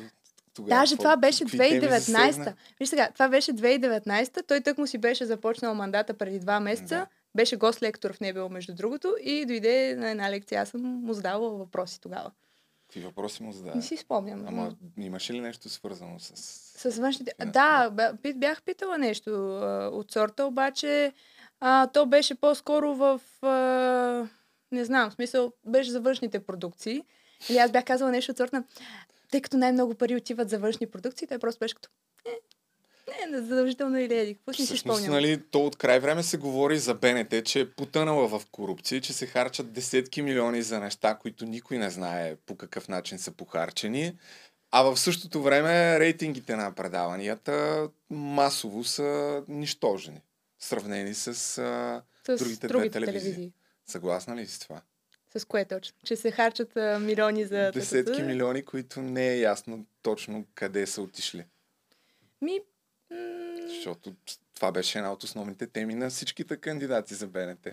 тогава 0.53 0.81
Даже 0.81 0.97
това 0.97 1.17
беше 1.17 1.43
какви 1.43 1.57
теми 1.57 1.81
2019. 1.81 1.97
засегна? 1.97 2.53
Виж 2.79 2.89
сега, 2.89 3.10
това 3.13 3.29
беше 3.29 3.53
2019. 3.53 4.47
Той 4.47 4.62
тък 4.62 4.77
му 4.77 4.88
си 4.88 4.97
беше 4.97 5.25
започнал 5.25 5.75
мандата 5.75 6.13
преди 6.13 6.39
два 6.39 6.60
месеца. 6.60 6.95
Да. 6.95 7.07
Беше 7.36 7.55
гост-лектор 7.55 8.13
в 8.13 8.19
Небело, 8.19 8.49
между 8.49 8.75
другото, 8.75 9.15
и 9.21 9.45
дойде 9.45 9.95
на 9.95 10.10
една 10.10 10.31
лекция. 10.31 10.62
Аз 10.62 10.69
съм 10.69 10.81
му 10.81 11.13
задавала 11.13 11.49
въпроси 11.49 12.01
тогава. 12.01 12.31
Какви 12.88 13.02
въпроси 13.02 13.43
му 13.43 13.52
зададе? 13.52 13.76
Не 13.76 13.82
си 13.82 13.97
спомням. 13.97 14.45
Ама 14.47 14.76
имаше 14.97 15.34
ли 15.34 15.39
нещо 15.39 15.69
свързано 15.69 16.19
с... 16.19 16.32
С 16.91 17.00
външните... 17.00 17.34
Да. 17.45 17.91
Бях 18.36 18.63
питала 18.63 18.97
нещо 18.97 19.32
а, 19.32 19.89
от 19.93 20.12
сорта, 20.12 20.45
обаче 20.45 21.13
а, 21.60 21.88
то 21.88 22.06
беше 22.06 22.36
по-скоро 22.36 22.95
в... 22.95 23.21
А, 23.41 24.28
не 24.71 24.86
знам, 24.86 25.10
в 25.10 25.13
смисъл, 25.13 25.54
беше 25.65 25.91
за 25.91 26.02
външните 26.02 26.39
продукции. 26.39 27.04
Или 27.50 27.58
аз 27.58 27.71
бях 27.71 27.86
казала 27.86 28.12
нещо 28.12 28.32
от 28.32 28.38
сорта. 28.38 28.63
Тъй 29.32 29.41
като 29.41 29.58
най-много 29.58 29.95
пари 29.95 30.15
отиват 30.15 30.50
за 30.50 30.60
външни 30.60 30.88
продукции, 30.88 31.28
той 31.28 31.39
просто 31.39 31.60
беше 31.60 31.76
като... 31.76 31.89
Не, 33.08 33.32
не, 33.32 33.41
задължително 33.41 34.00
или 34.00 34.20
еди. 34.20 34.36
Какво 34.36 34.54
си 34.54 34.78
спомням? 34.78 35.12
нали, 35.12 35.43
то 35.52 35.65
от 35.65 35.76
край 35.76 36.00
време 36.00 36.24
се 36.24 36.38
говори 36.38 36.80
за 36.80 36.93
БНТ, 36.93 37.46
че 37.46 37.60
е 37.60 37.72
потънала 37.72 38.28
в 38.28 38.41
корупция, 38.52 39.02
че 39.02 39.13
се 39.13 39.26
харчат 39.26 39.72
десетки 39.74 40.22
милиони 40.22 40.62
за 40.62 40.80
неща, 40.80 41.17
които 41.22 41.46
никой 41.46 41.78
не 41.78 41.89
знае 41.89 42.36
по 42.36 42.56
какъв 42.56 42.88
начин 42.88 43.20
са 43.20 43.32
похарчени. 43.32 44.17
А 44.72 44.82
в 44.82 44.98
същото 44.98 45.41
време 45.41 46.00
рейтингите 46.00 46.56
на 46.56 46.76
предаванията 46.76 47.88
масово 48.10 48.84
са 48.84 49.43
нищожени. 49.48 50.22
Сравнени 50.60 51.13
с 51.13 51.28
а, 51.28 52.02
С 52.24 52.38
другите, 52.38 52.67
другите 52.67 52.89
две 52.89 53.06
телевизии. 53.06 53.32
телевизии. 53.32 53.54
Съгласна 53.86 54.36
ли 54.36 54.48
си 54.48 54.54
с 54.56 54.60
това? 54.60 54.82
С 55.38 55.46
кое 55.46 55.65
точно? 55.65 55.98
Че 56.04 56.15
се 56.15 56.32
харчат 56.32 56.78
а, 56.78 57.00
милиони 57.00 57.46
за... 57.46 57.72
Десетки 57.74 58.22
милиони, 58.22 58.65
които 58.65 59.02
не 59.02 59.28
е 59.30 59.39
ясно 59.39 59.86
точно 60.02 60.46
къде 60.56 60.88
са 60.88 61.02
отишли. 61.02 61.46
Ми... 62.41 62.60
Защото 63.67 64.15
това 64.56 64.72
беше 64.72 64.98
една 64.98 65.13
от 65.13 65.24
основните 65.24 65.67
теми 65.67 65.96
на 65.96 66.10
всичките 66.10 66.58
кандидати 66.58 67.13
за 67.13 67.28
БНТ. 67.28 67.67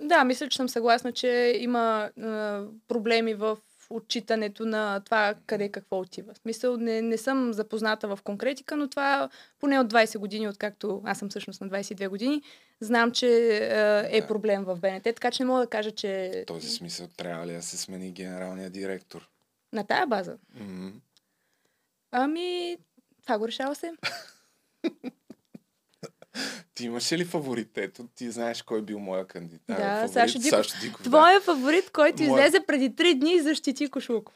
Да, 0.00 0.24
мисля, 0.24 0.48
че 0.48 0.56
съм 0.56 0.68
съгласна, 0.68 1.12
че 1.12 1.56
има 1.58 2.10
а, 2.20 2.64
проблеми 2.88 3.34
в 3.34 3.58
отчитането 3.90 4.66
на 4.66 5.00
това 5.00 5.34
къде 5.46 5.68
какво 5.68 5.98
отива. 6.00 6.34
В 6.34 6.38
смисъл, 6.38 6.76
не, 6.76 7.02
не 7.02 7.16
съм 7.16 7.52
запозната 7.52 8.08
в 8.08 8.18
конкретика, 8.24 8.76
но 8.76 8.88
това 8.88 9.28
поне 9.58 9.80
от 9.80 9.92
20 9.92 10.18
години, 10.18 10.48
откакто 10.48 11.02
аз 11.04 11.18
съм 11.18 11.28
всъщност 11.28 11.60
на 11.60 11.68
22 11.68 12.08
години, 12.08 12.42
знам, 12.80 13.12
че 13.12 13.56
е 14.10 14.20
Да. 14.20 14.26
проблем 14.26 14.64
в 14.64 14.76
БНТ, 14.76 15.02
така 15.02 15.30
че 15.30 15.42
не 15.42 15.46
мога 15.46 15.60
да 15.60 15.66
кажа, 15.66 15.90
че 15.90 16.42
В 16.42 16.46
този 16.46 16.68
смисъл 16.68 17.08
трябва 17.16 17.46
ли 17.46 17.52
да 17.52 17.62
се 17.62 17.78
смени 17.78 18.12
генералния 18.12 18.70
директор? 18.70 19.28
на 19.72 19.86
тая 19.86 20.06
база. 20.06 20.36
М, 20.54 20.92
Ами, 22.12 22.76
това 23.22 23.38
го 23.38 23.48
решава 23.48 23.74
се. 23.74 23.92
Ти 26.74 26.84
имаш 26.84 27.12
ли 27.12 27.24
фаворит? 27.24 27.78
Ето, 27.78 28.06
ти 28.06 28.30
знаеш 28.30 28.62
кой 28.62 28.78
е 28.78 28.82
бил 28.82 28.98
моя 28.98 29.26
кандидат. 29.26 29.62
Да, 29.68 29.74
фаворит, 29.76 30.12
Сашо 30.12 30.38
Диков. 30.38 30.58
Сашо 30.58 30.80
Диков 30.80 31.02
да. 31.02 31.08
Твоя 31.10 31.40
фаворит, 31.40 31.90
който 31.90 32.22
Моя- 32.22 32.30
излезе 32.40 32.66
преди 32.66 32.90
3 32.90 33.14
дни 33.14 33.34
и 33.34 33.40
защити 33.40 33.90
Кошлуков. 33.90 34.34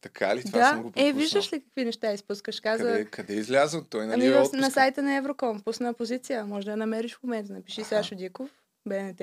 Така 0.00 0.36
ли? 0.36 0.44
Това 0.44 0.68
съм 0.68 0.76
го 0.76 0.82
Да, 0.82 0.92
пропуснал. 0.92 1.08
е, 1.08 1.12
виждаш 1.14 1.52
ли 1.52 1.60
какви 1.60 1.84
неща 1.84 2.12
изпускаш? 2.12 2.60
Каза, 2.60 2.82
Къде, 2.84 3.04
къде 3.04 3.34
е 3.34 3.36
излязъл? 3.36 3.84
Той 3.84 4.06
нали 4.06 4.26
Ами 4.26 4.46
е 4.54 4.56
на 4.56 4.70
сайта 4.70 5.02
на 5.02 5.14
Евроком 5.14 5.60
пусна 5.60 5.94
позиция. 5.94 6.46
Може 6.46 6.64
да 6.64 6.70
я 6.70 6.76
намериш 6.76 7.14
в 7.14 7.22
момента. 7.22 7.52
Напиши 7.52 7.80
Аха. 7.80 7.88
Сашо 7.88 8.14
Диков, 8.14 8.50
БНТ, 8.86 9.20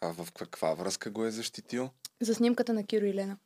А 0.00 0.12
в 0.14 0.28
каква 0.32 0.74
връзка 0.74 1.10
го 1.10 1.24
е 1.24 1.30
защитил? 1.30 1.90
за 2.20 2.34
снимката 2.34 2.72
на 2.72 2.84
Киро 2.84 3.04
и 3.04 3.14
Лена. 3.14 3.36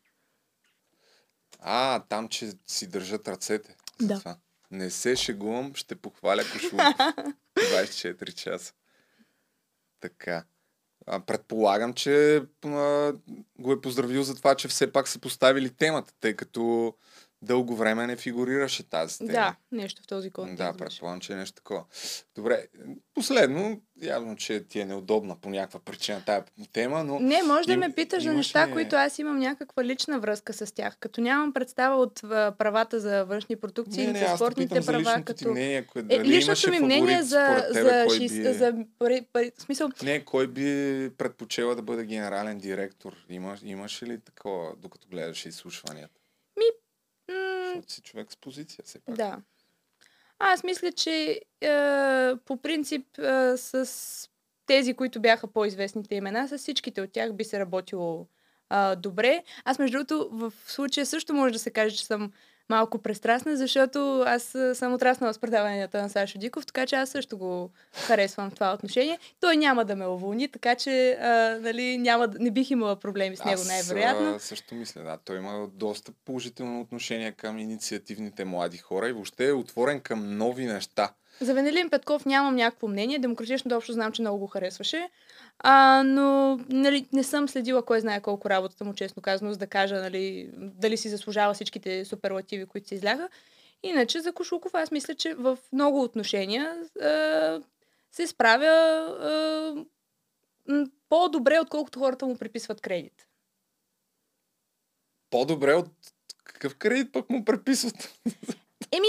А, 1.60 2.00
там, 2.08 2.28
че 2.28 2.52
си 2.66 2.86
държат 2.86 3.28
ръцете. 3.28 3.76
Да. 4.00 4.18
Това. 4.18 4.36
Не 4.70 4.90
се 4.90 5.16
шегувам, 5.16 5.74
ще 5.74 5.94
похваля 5.94 6.42
Кошлуков. 6.52 6.78
24 7.56 8.34
часа. 8.34 8.72
Така. 10.00 10.44
А, 11.06 11.20
предполагам, 11.20 11.92
че 11.94 12.36
а, 12.64 13.12
го 13.58 13.72
е 13.72 13.80
поздравил 13.80 14.22
за 14.22 14.34
това, 14.34 14.54
че 14.54 14.68
все 14.68 14.92
пак 14.92 15.08
са 15.08 15.18
поставили 15.18 15.70
темата, 15.70 16.12
тъй 16.20 16.36
като 16.36 16.94
дълго 17.42 17.76
време 17.76 18.06
не 18.06 18.16
фигурираше 18.16 18.82
тази 18.82 19.18
тема. 19.18 19.30
Да, 19.30 19.54
нещо 19.72 20.02
в 20.02 20.06
този 20.06 20.30
контекст. 20.30 20.56
Да, 20.58 20.72
предполагам, 20.74 21.20
че 21.20 21.32
е 21.32 21.36
нещо 21.36 21.54
такова. 21.54 21.84
Добре, 22.34 22.66
последно, 23.14 23.80
явно, 24.02 24.36
че 24.36 24.60
ти 24.60 24.80
е 24.80 24.84
неудобна 24.84 25.36
по 25.36 25.50
някаква 25.50 25.80
причина 25.80 26.22
тая 26.26 26.44
тема, 26.72 27.04
но 27.04 27.20
Не, 27.20 27.42
може 27.42 27.66
да 27.66 27.72
Им- 27.72 27.80
ме 27.80 27.92
питаш 27.92 28.22
за 28.22 28.28
имаш 28.28 28.36
неща, 28.36 28.68
ли- 28.68 28.72
които 28.72 28.96
аз 28.96 29.18
имам 29.18 29.38
някаква 29.38 29.84
лична 29.84 30.20
връзка 30.20 30.52
с 30.52 30.74
тях. 30.74 30.96
Като 31.00 31.20
нямам 31.20 31.52
представа 31.52 31.96
от 31.96 32.20
правата 32.58 33.00
за 33.00 33.24
външни 33.24 33.56
продукции, 33.56 34.06
не, 34.06 34.12
не, 34.12 34.18
за 34.18 34.24
аз 34.24 34.30
те 34.30 34.36
спортните 34.36 34.80
за 34.80 34.92
права, 34.92 35.16
ти 35.16 35.24
като... 35.24 35.50
мнение, 35.50 35.82
кое, 35.82 36.04
Е, 36.08 36.20
личното 36.20 36.70
ми 36.70 36.80
мнение 36.80 37.22
за, 37.22 37.66
тебе, 37.72 37.82
за, 37.82 38.04
кой 38.06 38.18
би... 38.18 38.28
за 38.52 38.74
пари, 38.98 39.26
пари, 39.32 39.52
в 39.58 39.62
смисъл, 39.62 39.88
Не, 40.02 40.24
кой 40.24 40.46
би 40.46 40.62
предпочела 41.18 41.76
да 41.76 41.82
бъде 41.82 42.04
генерален 42.04 42.58
директор? 42.58 43.12
Има, 43.28 43.56
имаше 43.64 44.06
ли 44.06 44.18
такова, 44.20 44.72
докато 44.76 45.08
гледаш 45.08 45.46
изслушванията? 45.46 46.21
М- 47.28 47.34
Защото 47.66 47.92
си 47.92 48.02
човек 48.02 48.32
с 48.32 48.36
позиция, 48.36 48.84
все 48.84 48.98
пак. 48.98 49.14
Да. 49.14 49.38
Аз 50.38 50.64
мисля, 50.64 50.92
че 50.92 51.40
е, 51.60 51.70
по 52.44 52.56
принцип 52.62 53.18
е, 53.18 53.56
с 53.56 54.28
тези, 54.66 54.94
които 54.94 55.20
бяха 55.20 55.46
по-известните 55.46 56.14
имена, 56.14 56.48
с 56.48 56.58
всичките 56.58 57.00
от 57.02 57.12
тях 57.12 57.32
би 57.32 57.44
се 57.44 57.58
работило 57.58 58.26
е, 58.72 58.96
добре. 58.96 59.44
Аз, 59.64 59.78
между 59.78 59.98
другото, 59.98 60.28
в 60.32 60.52
случая 60.66 61.06
също 61.06 61.34
може 61.34 61.52
да 61.52 61.58
се 61.58 61.70
каже, 61.70 61.96
че 61.96 62.06
съм 62.06 62.32
малко 62.68 62.98
престрастна, 62.98 63.56
защото 63.56 64.24
аз 64.26 64.42
съм 64.74 64.94
отраснала 64.94 65.34
с 65.34 65.38
предаванията 65.38 66.02
на 66.02 66.08
Сашо 66.08 66.38
Диков, 66.38 66.66
така 66.66 66.86
че 66.86 66.96
аз 66.96 67.10
също 67.10 67.38
го 67.38 67.70
харесвам 67.92 68.50
в 68.50 68.54
това 68.54 68.72
отношение. 68.74 69.18
Той 69.40 69.56
няма 69.56 69.84
да 69.84 69.96
ме 69.96 70.06
уволни, 70.06 70.48
така 70.48 70.74
че 70.74 71.10
а, 71.12 71.58
нали, 71.60 71.98
няма, 71.98 72.28
не 72.40 72.50
бих 72.50 72.70
имала 72.70 72.96
проблеми 72.96 73.36
с 73.36 73.44
него 73.44 73.62
най-вероятно. 73.66 74.34
Аз 74.34 74.42
също 74.42 74.74
мисля, 74.74 75.02
да. 75.02 75.18
Той 75.24 75.36
има 75.36 75.68
доста 75.74 76.12
положително 76.24 76.80
отношение 76.80 77.32
към 77.32 77.58
инициативните 77.58 78.44
млади 78.44 78.78
хора 78.78 79.08
и 79.08 79.12
въобще 79.12 79.48
е 79.48 79.52
отворен 79.52 80.00
към 80.00 80.36
нови 80.36 80.66
неща. 80.66 81.12
За 81.42 81.54
Венелин 81.54 81.90
Петков 81.90 82.26
нямам 82.26 82.54
някакво 82.54 82.88
мнение. 82.88 83.18
Демократичното 83.18 83.76
общо 83.76 83.92
знам, 83.92 84.12
че 84.12 84.22
много 84.22 84.38
го 84.38 84.46
харесваше. 84.46 85.10
А, 85.58 86.02
но 86.06 86.60
нали, 86.68 87.06
не 87.12 87.24
съм 87.24 87.48
следила 87.48 87.84
кой 87.84 88.00
знае 88.00 88.20
колко 88.20 88.50
работата 88.50 88.84
му, 88.84 88.94
честно 88.94 89.22
казано, 89.22 89.52
за 89.52 89.58
да 89.58 89.66
кажа 89.66 89.94
нали, 89.94 90.50
дали 90.54 90.96
си 90.96 91.08
заслужава 91.08 91.54
всичките 91.54 92.04
суперлативи, 92.04 92.66
които 92.66 92.88
се 92.88 92.94
изляга. 92.94 93.28
Иначе 93.82 94.20
за 94.20 94.32
Кошулков 94.32 94.74
аз 94.74 94.90
мисля, 94.90 95.14
че 95.14 95.34
в 95.34 95.58
много 95.72 96.02
отношения 96.02 96.76
а, 97.02 97.60
се 98.10 98.26
справя 98.26 98.66
а, 99.20 99.84
по-добре, 101.08 101.60
отколкото 101.60 101.98
хората 101.98 102.26
му 102.26 102.36
приписват 102.36 102.80
кредит. 102.80 103.26
По-добре 105.30 105.74
от 105.74 105.90
какъв 106.44 106.76
кредит 106.76 107.12
пък 107.12 107.30
му 107.30 107.44
приписват? 107.44 108.18
Еми, 108.92 109.08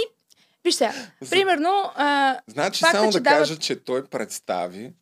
виж 0.64 0.74
сега, 0.74 0.92
примерно... 1.30 1.92
А, 1.94 2.38
значи 2.46 2.80
факта, 2.80 2.98
само 2.98 3.10
да 3.10 3.20
дават... 3.20 3.38
кажа, 3.38 3.58
че 3.58 3.76
той 3.76 4.04
представи 4.06 4.92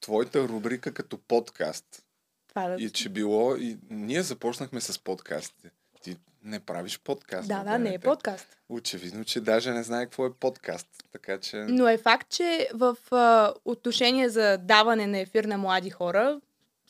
твоята 0.00 0.48
рубрика 0.48 0.94
като 0.94 1.18
подкаст. 1.18 2.04
Това 2.48 2.68
да... 2.68 2.74
И 2.78 2.90
че 2.90 3.08
било... 3.08 3.56
И 3.56 3.78
ние 3.90 4.22
започнахме 4.22 4.80
с 4.80 4.98
подкастите. 4.98 5.70
Ти 6.02 6.16
не 6.44 6.60
правиш 6.60 7.00
подкаст. 7.04 7.48
Да, 7.48 7.64
да, 7.64 7.78
не 7.78 7.94
е 7.94 7.98
подкаст. 7.98 8.56
Очевидно, 8.68 9.24
че 9.24 9.40
даже 9.40 9.72
не 9.72 9.82
знае 9.82 10.04
какво 10.04 10.26
е 10.26 10.34
подкаст. 10.34 10.88
Така 11.12 11.38
че... 11.38 11.56
Но 11.56 11.88
е 11.88 11.98
факт, 11.98 12.28
че 12.30 12.68
в 12.74 12.96
а, 13.10 13.54
отношение 13.64 14.28
за 14.28 14.58
даване 14.58 15.06
на 15.06 15.18
ефир 15.18 15.44
на 15.44 15.58
млади 15.58 15.90
хора 15.90 16.40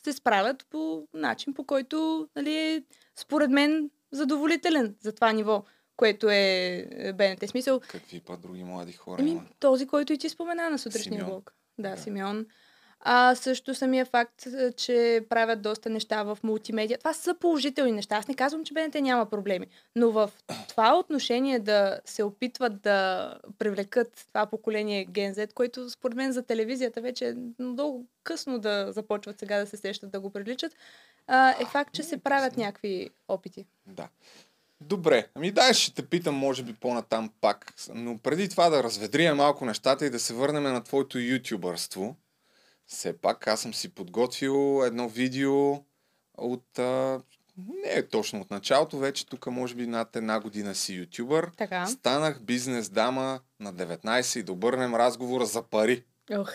се 0.04 0.12
справят 0.12 0.66
по 0.70 1.08
начин, 1.14 1.54
по 1.54 1.64
който 1.64 2.28
нали, 2.36 2.56
е, 2.56 2.82
според 3.16 3.50
мен, 3.50 3.90
задоволителен 4.12 4.94
за 5.00 5.12
това 5.12 5.32
ниво, 5.32 5.64
което 5.96 6.30
е, 6.30 6.86
е 6.90 7.12
БНТ. 7.12 7.50
Смисъл... 7.50 7.80
Какви 7.88 8.20
па 8.20 8.36
други 8.36 8.64
млади 8.64 8.92
хора 8.92 9.22
Еми, 9.22 9.40
този, 9.60 9.86
който 9.86 10.12
и 10.12 10.18
ти 10.18 10.28
спомена 10.28 10.70
на 10.70 10.78
сутрешния 10.78 11.24
блок. 11.24 11.52
Да, 11.78 11.90
да, 11.90 11.96
Симеон. 11.96 12.46
А 13.00 13.34
също 13.34 13.74
самия 13.74 14.04
факт, 14.04 14.46
че 14.76 15.26
правят 15.28 15.62
доста 15.62 15.90
неща 15.90 16.22
в 16.22 16.38
мултимедия. 16.42 16.98
Това 16.98 17.12
са 17.12 17.34
положителни 17.40 17.92
неща. 17.92 18.16
Аз 18.16 18.28
не 18.28 18.34
казвам, 18.34 18.64
че 18.64 18.74
БНТ 18.74 18.94
няма 18.94 19.26
проблеми. 19.26 19.66
Но 19.96 20.10
в 20.10 20.30
това 20.68 20.98
отношение 20.98 21.58
да 21.58 22.00
се 22.04 22.22
опитват 22.22 22.82
да 22.82 23.32
привлекат 23.58 24.26
това 24.28 24.46
поколение 24.46 25.06
Gen 25.06 25.34
Z, 25.34 25.52
което 25.52 25.90
според 25.90 26.16
мен 26.16 26.32
за 26.32 26.42
телевизията 26.42 27.00
вече 27.00 27.28
е 27.28 27.34
много 27.58 28.06
късно 28.24 28.58
да 28.58 28.92
започват 28.92 29.38
сега 29.38 29.58
да 29.58 29.66
се 29.66 29.76
сещат 29.76 30.10
да 30.10 30.20
го 30.20 30.30
привличат, 30.30 30.72
е 31.60 31.64
факт, 31.64 31.94
че 31.94 32.02
се 32.02 32.18
правят 32.18 32.56
някакви 32.56 33.10
опити. 33.28 33.66
Да. 33.86 34.08
Добре, 34.80 35.28
ами 35.34 35.50
дай 35.50 35.74
ще 35.74 35.94
те 35.94 36.06
питам, 36.06 36.34
може 36.34 36.62
би 36.62 36.74
по-натам 36.74 37.32
пак. 37.40 37.74
Но 37.94 38.18
преди 38.18 38.48
това 38.48 38.70
да 38.70 38.82
разведрием 38.82 39.36
малко 39.36 39.64
нещата 39.64 40.06
и 40.06 40.10
да 40.10 40.18
се 40.18 40.34
върнем 40.34 40.62
на 40.62 40.84
твоето 40.84 41.18
ютубърство 41.18 42.16
все 42.86 43.18
пак 43.18 43.46
аз 43.46 43.60
съм 43.60 43.74
си 43.74 43.88
подготвил 43.88 44.82
едно 44.84 45.08
видео 45.08 45.72
от... 46.38 46.78
А, 46.78 47.20
не 47.56 47.90
е 47.92 48.06
точно 48.08 48.40
от 48.40 48.50
началото, 48.50 48.98
вече 48.98 49.26
тук 49.26 49.46
може 49.46 49.74
би 49.74 49.86
над 49.86 50.16
една 50.16 50.40
година 50.40 50.74
си 50.74 50.94
ютубър. 50.94 51.50
Така. 51.56 51.86
Станах 51.86 52.40
бизнес 52.40 52.88
дама 52.88 53.40
на 53.60 53.74
19 53.74 54.38
и 54.38 54.42
да 54.42 54.52
обърнем 54.52 54.94
разговора 54.94 55.46
за 55.46 55.62
пари. 55.62 56.04
Ох. 56.32 56.52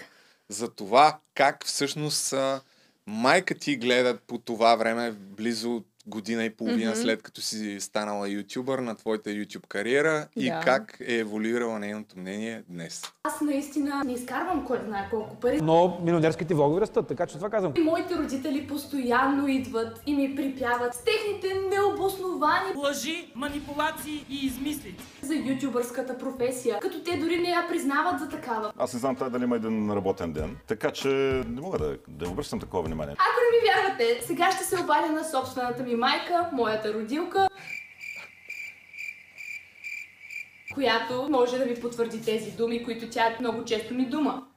За 0.50 0.70
това 0.70 1.20
как 1.34 1.66
всъщност 1.66 2.34
майка 3.08 3.56
ти 3.56 3.78
гледа 3.78 4.18
по 4.28 4.38
това 4.38 4.76
време 4.76 5.12
близо 5.12 5.84
година 6.08 6.46
и 6.46 6.50
половина 6.50 6.92
mm-hmm. 6.92 7.02
след 7.02 7.22
като 7.22 7.42
си 7.42 7.78
станала 7.80 8.30
ютубър 8.30 8.80
на 8.80 8.96
твоята 8.96 9.30
YouTube 9.30 9.68
кариера 9.68 10.28
да. 10.38 10.44
и 10.44 10.52
как 10.64 10.98
е 11.08 11.16
еволюирала 11.16 11.80
нейното 11.80 12.20
мнение 12.20 12.64
днес. 12.70 13.04
Аз 13.24 13.42
наистина 13.42 14.02
не 14.06 14.14
изкарвам 14.14 14.66
кой 14.66 14.80
знае 14.88 15.08
колко 15.10 15.36
пари. 15.36 15.60
Но 15.62 16.00
милионерските 16.04 16.54
влогове 16.54 16.82
растат, 16.82 17.08
така 17.08 17.26
че 17.26 17.36
това 17.36 17.50
казвам. 17.50 17.74
И 17.78 17.82
моите 17.82 18.16
родители 18.16 18.68
постоянно 18.68 19.48
идват 19.48 20.02
и 20.06 20.16
ми 20.16 20.36
припяват 20.36 20.94
с 20.94 21.04
техните 21.04 21.48
необосновани 21.70 22.76
лъжи, 22.76 23.32
манипулации 23.36 24.26
и 24.30 24.46
измисли. 24.46 24.96
За 25.22 25.36
ютубърската 25.36 26.18
професия, 26.18 26.80
като 26.80 27.04
те 27.04 27.18
дори 27.18 27.38
не 27.38 27.50
я 27.50 27.68
признават 27.70 28.20
за 28.20 28.30
такава. 28.30 28.74
Аз 28.78 28.94
не 28.94 29.00
знам 29.00 29.16
тази 29.16 29.32
дали 29.32 29.44
има 29.44 29.56
един 29.56 29.92
работен 29.92 30.34
ден, 30.34 30.58
така 30.68 30.92
че 30.92 31.08
не 31.48 31.62
мога 31.62 31.78
да, 31.78 31.98
да 32.08 32.30
обръщам 32.30 32.60
такова 32.60 32.84
внимание. 32.84 33.14
Ако 33.14 33.40
не 33.42 33.58
ми 33.58 33.74
вярвате, 33.74 34.26
сега 34.28 34.52
ще 34.52 34.64
се 34.64 34.84
обадя 34.84 35.12
на 35.12 35.24
собствената 35.24 35.84
ми 35.84 35.91
ми 35.92 35.98
майка, 35.98 36.50
моята 36.54 36.94
родилка, 36.94 37.48
която 40.74 41.28
може 41.30 41.58
да 41.58 41.66
ви 41.66 41.82
потвърди 41.82 42.22
тези 42.22 42.52
думи, 42.52 42.84
които 42.84 43.10
тя 43.10 43.38
много 43.40 43.66
често 43.66 43.94
ми 43.94 44.06
дума. 44.06 44.48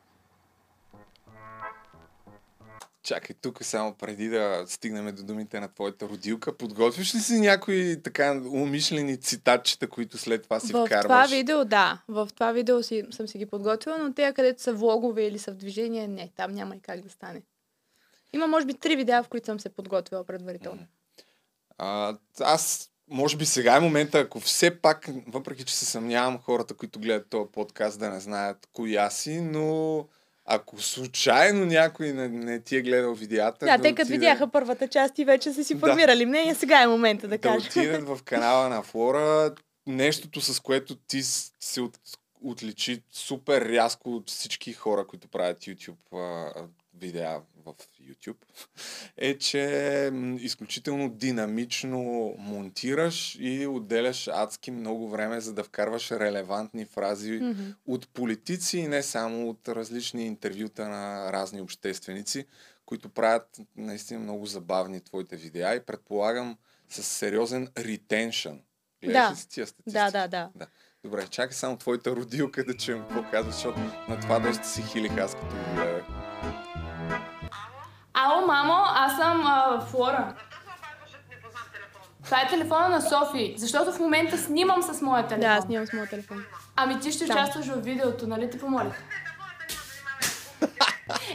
Чакай, 3.03 3.37
тук 3.43 3.65
само 3.65 3.95
преди 3.95 4.29
да 4.29 4.65
стигнем 4.67 5.15
до 5.15 5.23
думите 5.23 5.61
на 5.61 5.69
твоята 5.69 6.09
родилка, 6.09 6.57
подготвиш 6.57 7.15
ли 7.15 7.19
си 7.19 7.41
някои 7.41 8.03
така 8.03 8.43
умишлени 8.53 9.21
цитатчета, 9.21 9.89
които 9.89 10.19
след 10.19 10.43
това 10.43 10.61
си 10.61 10.73
в 10.73 10.87
вкарваш? 10.87 11.05
В 11.05 11.09
това 11.09 11.27
видео, 11.27 11.65
да. 11.65 12.03
В 12.09 12.29
това 12.35 12.53
видео 12.53 12.83
си, 12.83 13.05
съм 13.11 13.29
си 13.29 13.39
ги 13.39 13.47
подготвила, 13.47 13.99
но 13.99 14.13
те, 14.13 14.33
където 14.37 14.63
са 14.63 14.73
влогове 14.73 15.27
или 15.27 15.39
са 15.39 15.53
в 15.53 15.57
движение, 15.57 16.09
не, 16.09 16.33
там 16.37 16.53
няма 16.53 16.77
и 16.77 16.81
как 16.81 17.01
да 17.01 17.11
стане. 17.11 17.43
Има, 18.33 18.47
може 18.47 18.67
би, 18.67 18.75
три 18.75 18.97
видеа, 18.97 19.23
в 19.23 19.29
които 19.29 19.47
съм 19.47 19.61
се 19.61 19.69
подготвила 19.69 20.25
предварително. 20.25 20.87
А, 21.79 22.17
аз, 22.41 22.91
може 23.11 23.37
би 23.37 23.47
сега 23.47 23.77
е 23.77 23.81
момента, 23.81 24.19
ако 24.19 24.41
все 24.41 24.81
пак, 24.81 25.09
въпреки 25.27 25.65
че 25.65 25.77
се 25.77 25.85
съмнявам 25.85 26.39
хората, 26.39 26.75
които 26.75 27.01
гледат 27.01 27.31
този 27.31 27.53
подкаст, 27.53 27.99
да 27.99 28.11
не 28.11 28.21
знаят 28.21 28.69
коя 28.73 29.11
си, 29.11 29.41
но 29.41 30.07
ако 30.45 30.83
случайно 30.83 31.67
някой 31.67 32.13
не, 32.13 32.29
не 32.29 32.61
ти 32.61 32.77
е 32.77 32.83
гледал 32.83 33.15
видеята... 33.15 33.67
Да, 33.67 33.77
да 33.77 33.83
те 33.83 33.95
като 33.95 34.11
видяха 34.11 34.51
първата 34.51 34.89
част 34.89 35.19
и 35.19 35.25
вече 35.25 35.53
са 35.53 35.65
си 35.65 35.79
формирали 35.79 36.25
да. 36.25 36.27
мнение, 36.27 36.55
сега 36.55 36.83
е 36.83 36.87
момента 36.87 37.29
да, 37.29 37.31
да 37.31 37.39
кажа. 37.39 37.71
Да 37.75 37.81
отидат 37.81 38.09
в 38.19 38.23
канала 38.23 38.69
на 38.69 38.83
Флора, 38.83 39.55
нещото 39.87 40.41
с 40.41 40.61
което 40.61 40.97
ти 40.97 41.23
се 41.23 41.81
от, 41.81 41.99
отличи 42.43 43.03
супер 43.13 43.69
рязко 43.69 44.17
от 44.17 44.31
всички 44.31 44.73
хора, 44.73 45.07
които 45.07 45.29
правят 45.29 45.59
YouTube 45.59 46.13
а, 46.13 46.63
видеа 47.01 47.41
в 47.67 47.75
YouTube, 48.03 48.37
е, 49.17 49.39
че 49.39 50.11
изключително 50.41 51.09
динамично 51.11 51.99
монтираш 52.39 53.37
и 53.41 53.67
отделяш 53.67 54.29
адски 54.29 54.71
много 54.71 55.09
време, 55.09 55.41
за 55.41 55.53
да 55.53 55.65
вкарваш 55.65 56.11
релевантни 56.11 56.85
фрази 56.85 57.33
mm-hmm. 57.33 57.75
от 57.87 58.09
политици 58.09 58.79
и 58.79 58.89
не 58.89 59.03
само 59.03 59.49
от 59.49 59.69
различни 59.69 60.27
интервюта 60.27 60.89
на 60.89 61.33
разни 61.33 61.61
общественици, 61.61 62.47
които 62.87 63.09
правят 63.09 63.61
наистина 63.77 64.21
много 64.21 64.47
забавни 64.47 65.01
твоите 65.01 65.37
видеа 65.37 65.75
и 65.75 65.81
предполагам 65.81 66.57
с 66.89 67.03
сериозен 67.03 67.69
ретеншън. 67.79 68.61
Гледаш 69.05 69.29
да. 69.29 69.33
ли 69.33 69.37
си 69.37 69.49
тия 69.49 69.67
статистики? 69.67 69.93
Да, 69.93 70.11
да, 70.11 70.29
да. 70.29 70.51
да. 70.55 70.67
Добре, 71.05 71.27
чакай 71.27 71.55
само 71.55 71.77
твоята 71.77 72.11
родилка 72.17 72.65
да 72.65 72.77
чуем 72.77 73.03
какво 73.03 73.31
казваш, 73.31 73.55
защото 73.55 73.79
на 74.09 74.21
това 74.21 74.39
доста 74.39 74.69
си 74.69 74.83
хилих 74.83 75.19
аз 75.19 75.35
като 75.35 75.47
го 75.47 75.75
гледах. 75.75 76.14
Ало, 78.25 78.47
мамо, 78.47 78.75
аз 78.87 79.17
съм 79.17 79.47
а, 79.47 79.81
Флора. 79.81 80.35
Това 82.25 82.41
е 82.41 82.49
телефона 82.49 82.89
на 82.89 83.01
Софи, 83.01 83.55
защото 83.57 83.93
в 83.93 83.99
момента 83.99 84.39
снимам 84.39 84.83
с 84.83 85.01
моя 85.01 85.27
телефон. 85.27 85.57
Да, 85.57 85.63
снимам 85.63 85.87
с 85.87 85.93
моя 85.93 86.07
телефон. 86.07 86.45
Ами 86.77 87.01
ти 87.01 87.13
ще 87.13 87.25
участваш 87.25 87.67
в 87.67 87.81
видеото, 87.81 88.27
нали 88.27 88.51
те 88.51 88.59
помолих? 88.59 89.03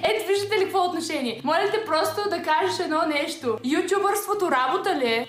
Ето, 0.03 0.27
виждате 0.27 0.59
ли 0.59 0.63
какво 0.63 0.85
отношение? 0.85 1.41
Моля 1.43 1.69
те 1.71 1.85
просто 1.85 2.29
да 2.29 2.43
кажеш 2.43 2.79
едно 2.79 3.01
нещо. 3.05 3.59
Ютубърството 3.63 4.51
работа 4.51 4.95
ли 4.95 5.07
е? 5.07 5.27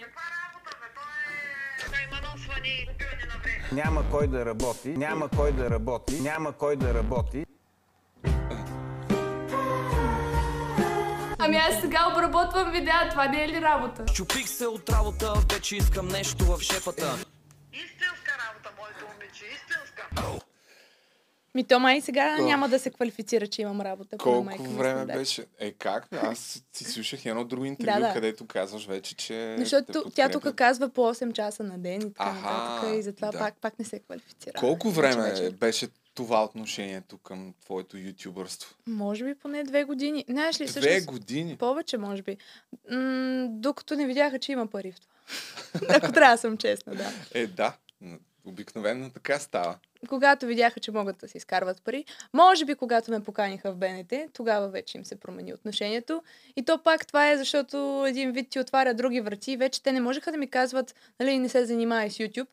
Няма 3.73 4.03
кой 4.11 4.27
да 4.27 4.47
работи, 4.47 4.89
няма 4.89 5.29
кой 5.29 5.53
да 5.53 5.71
работи, 5.71 6.21
няма 6.21 6.53
кой 6.53 6.77
да 6.77 6.95
работи. 6.95 7.47
Ами 11.51 11.59
аз 11.59 11.81
сега 11.81 12.09
обработвам 12.13 12.73
видеа, 12.73 13.09
това 13.11 13.29
не 13.29 13.45
е 13.45 13.49
ли 13.49 13.61
работа? 13.61 14.05
Чупих 14.05 14.49
се 14.49 14.67
от 14.67 14.91
работа, 14.91 15.35
вече 15.53 15.77
искам 15.77 16.09
нещо 16.09 16.45
в 16.45 16.61
шепата. 16.61 17.07
Истинска 17.73 18.33
работа, 18.41 18.71
моите 18.79 19.13
момиче, 19.13 19.45
истинска. 19.45 20.09
Ми 21.55 21.65
то 21.65 21.81
май 21.81 22.01
сега 22.01 22.37
Ох. 22.41 22.47
няма 22.47 22.69
да 22.69 22.79
се 22.79 22.91
квалифицира, 22.91 23.47
че 23.47 23.63
имам 23.63 23.81
работа. 23.81 24.19
Колко 24.19 24.45
майка 24.45 24.63
време 24.63 24.91
стандарт. 24.91 25.19
беше? 25.19 25.47
Е, 25.59 25.73
как? 25.73 26.09
Аз 26.13 26.39
си 26.73 26.85
слушах 26.85 27.27
едно 27.27 27.45
друго 27.45 27.65
интервю, 27.65 28.01
Да, 28.01 28.07
да. 28.07 28.15
където 28.15 28.47
казваш 28.47 28.87
вече, 28.87 29.15
че. 29.15 29.57
Защото 29.59 30.11
тя 30.11 30.29
тук 30.29 30.55
казва 30.55 30.89
по 30.89 31.01
8 31.01 31.33
часа 31.33 31.63
на 31.63 31.79
ден 31.79 32.01
и 32.01 32.13
така 32.13 32.31
Аха, 32.31 32.41
нататък. 32.41 32.99
И 32.99 33.03
затова 33.03 33.31
да. 33.31 33.39
пак, 33.39 33.55
пак 33.61 33.79
не 33.79 33.85
се 33.85 33.99
квалифицира. 33.99 34.53
Колко 34.53 34.91
Вече, 34.91 35.01
време 35.01 35.31
вече. 35.31 35.51
беше 35.51 35.89
това 36.23 36.45
отношението 36.45 37.19
към 37.19 37.55
твоето 37.65 37.99
ютубърство? 37.99 38.75
Може 38.87 39.25
би 39.25 39.35
поне 39.35 39.65
две 39.65 39.85
години. 39.85 40.25
Знаеш 40.29 40.61
ли, 40.61 40.65
Две 40.65 40.81
всъщност, 40.81 41.07
години. 41.07 41.57
повече, 41.57 41.99
може 41.99 42.23
би. 42.23 42.37
М- 42.91 43.47
докато 43.51 43.95
не 43.97 44.07
видяха, 44.07 44.39
че 44.39 44.53
има 44.53 44.67
пари 44.67 44.93
в 44.93 45.01
това. 45.01 45.11
Ако 45.97 46.13
трябва 46.13 46.35
да 46.35 46.39
съм 46.39 46.57
честна, 46.57 46.95
да. 46.95 47.13
Е, 47.35 47.47
да. 47.47 47.77
Обикновено 48.45 49.11
така 49.11 49.39
става. 49.39 49.79
Когато 50.09 50.47
видяха, 50.47 50.81
че 50.81 50.91
могат 50.91 51.19
да 51.19 51.29
си 51.29 51.37
изкарват 51.37 51.83
пари, 51.83 52.05
може 52.33 52.65
би 52.65 52.75
когато 52.75 53.11
ме 53.11 53.21
поканиха 53.23 53.73
в 53.73 53.77
БНТ, 53.77 54.13
тогава 54.33 54.69
вече 54.69 54.99
им 54.99 55.05
се 55.05 55.21
промени 55.21 55.55
отношението. 55.55 56.23
И 56.57 56.65
то 56.65 56.83
пак 56.83 57.07
това 57.07 57.31
е, 57.31 57.37
защото 57.37 58.05
един 58.09 58.33
вид 58.33 58.51
ти 58.51 58.61
отваря 58.61 58.95
други 58.95 59.21
врати. 59.21 59.57
Вече 59.57 59.83
те 59.83 59.93
не 59.93 60.01
можеха 60.01 60.33
да 60.33 60.39
ми 60.39 60.51
казват, 60.51 60.95
нали, 61.21 61.39
не 61.39 61.49
се 61.49 61.65
занимай 61.67 62.11
с 62.11 62.15
YouTube, 62.19 62.47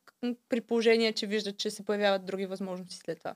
при 0.49 0.61
положение, 0.61 1.13
че 1.13 1.27
виждат, 1.27 1.57
че 1.57 1.71
се 1.71 1.85
появяват 1.85 2.25
други 2.25 2.45
възможности 2.45 2.95
след 2.95 3.17
това. 3.17 3.35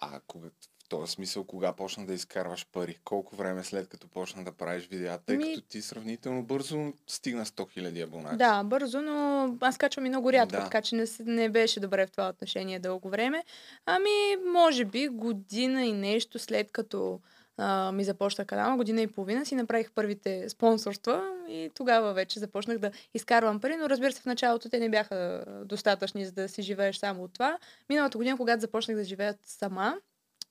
А 0.00 0.20
кога, 0.20 0.48
в 0.48 0.88
този 0.88 1.12
смисъл, 1.12 1.44
кога 1.44 1.72
почна 1.72 2.06
да 2.06 2.14
изкарваш 2.14 2.66
пари? 2.66 2.98
Колко 3.04 3.36
време 3.36 3.64
след 3.64 3.88
като 3.88 4.08
почна 4.08 4.44
да 4.44 4.52
правиш 4.52 4.86
видеа? 4.86 5.18
Тъй 5.18 5.36
Ми- 5.36 5.44
като 5.44 5.60
ти 5.60 5.82
сравнително 5.82 6.42
бързо 6.42 6.92
стигна 7.06 7.46
100 7.46 7.78
000 7.78 8.02
абонати. 8.02 8.36
Да, 8.36 8.64
бързо, 8.64 9.02
но 9.02 9.16
аз 9.60 9.78
качвам 9.78 10.06
и 10.06 10.08
много 10.08 10.32
рядко, 10.32 10.52
Да. 10.52 10.64
така 10.64 10.82
че 10.82 10.96
не, 10.96 11.04
не 11.20 11.48
беше 11.48 11.80
добре 11.80 12.06
в 12.06 12.10
това 12.10 12.28
отношение 12.28 12.78
дълго 12.78 13.08
време. 13.08 13.44
Ами, 13.86 14.10
може 14.46 14.84
би 14.84 15.08
година 15.08 15.84
и 15.84 15.92
нещо 15.92 16.38
след 16.38 16.72
като 16.72 17.20
а, 17.56 17.92
ми 17.92 18.04
започна 18.04 18.44
канала, 18.44 18.76
година 18.76 19.02
и 19.02 19.06
половина 19.06 19.46
си 19.46 19.54
направих 19.54 19.92
първите 19.92 20.48
спонсорства 20.48 21.30
и 21.48 21.70
тогава 21.74 22.14
вече 22.14 22.40
започнах 22.40 22.78
да 22.78 22.90
изкарвам 23.14 23.60
пари, 23.60 23.76
но 23.76 23.90
разбира 23.90 24.12
се, 24.12 24.20
в 24.20 24.26
началото 24.26 24.68
те 24.68 24.78
не 24.78 24.90
бяха 24.90 25.44
достатъчни, 25.64 26.26
за 26.26 26.32
да 26.32 26.48
си 26.48 26.62
живееш 26.62 26.96
само 26.96 27.24
от 27.24 27.32
това. 27.32 27.58
Миналата 27.88 28.18
година, 28.18 28.36
когато 28.36 28.60
започнах 28.60 28.96
да 28.96 29.04
живея 29.04 29.34
сама, 29.42 29.96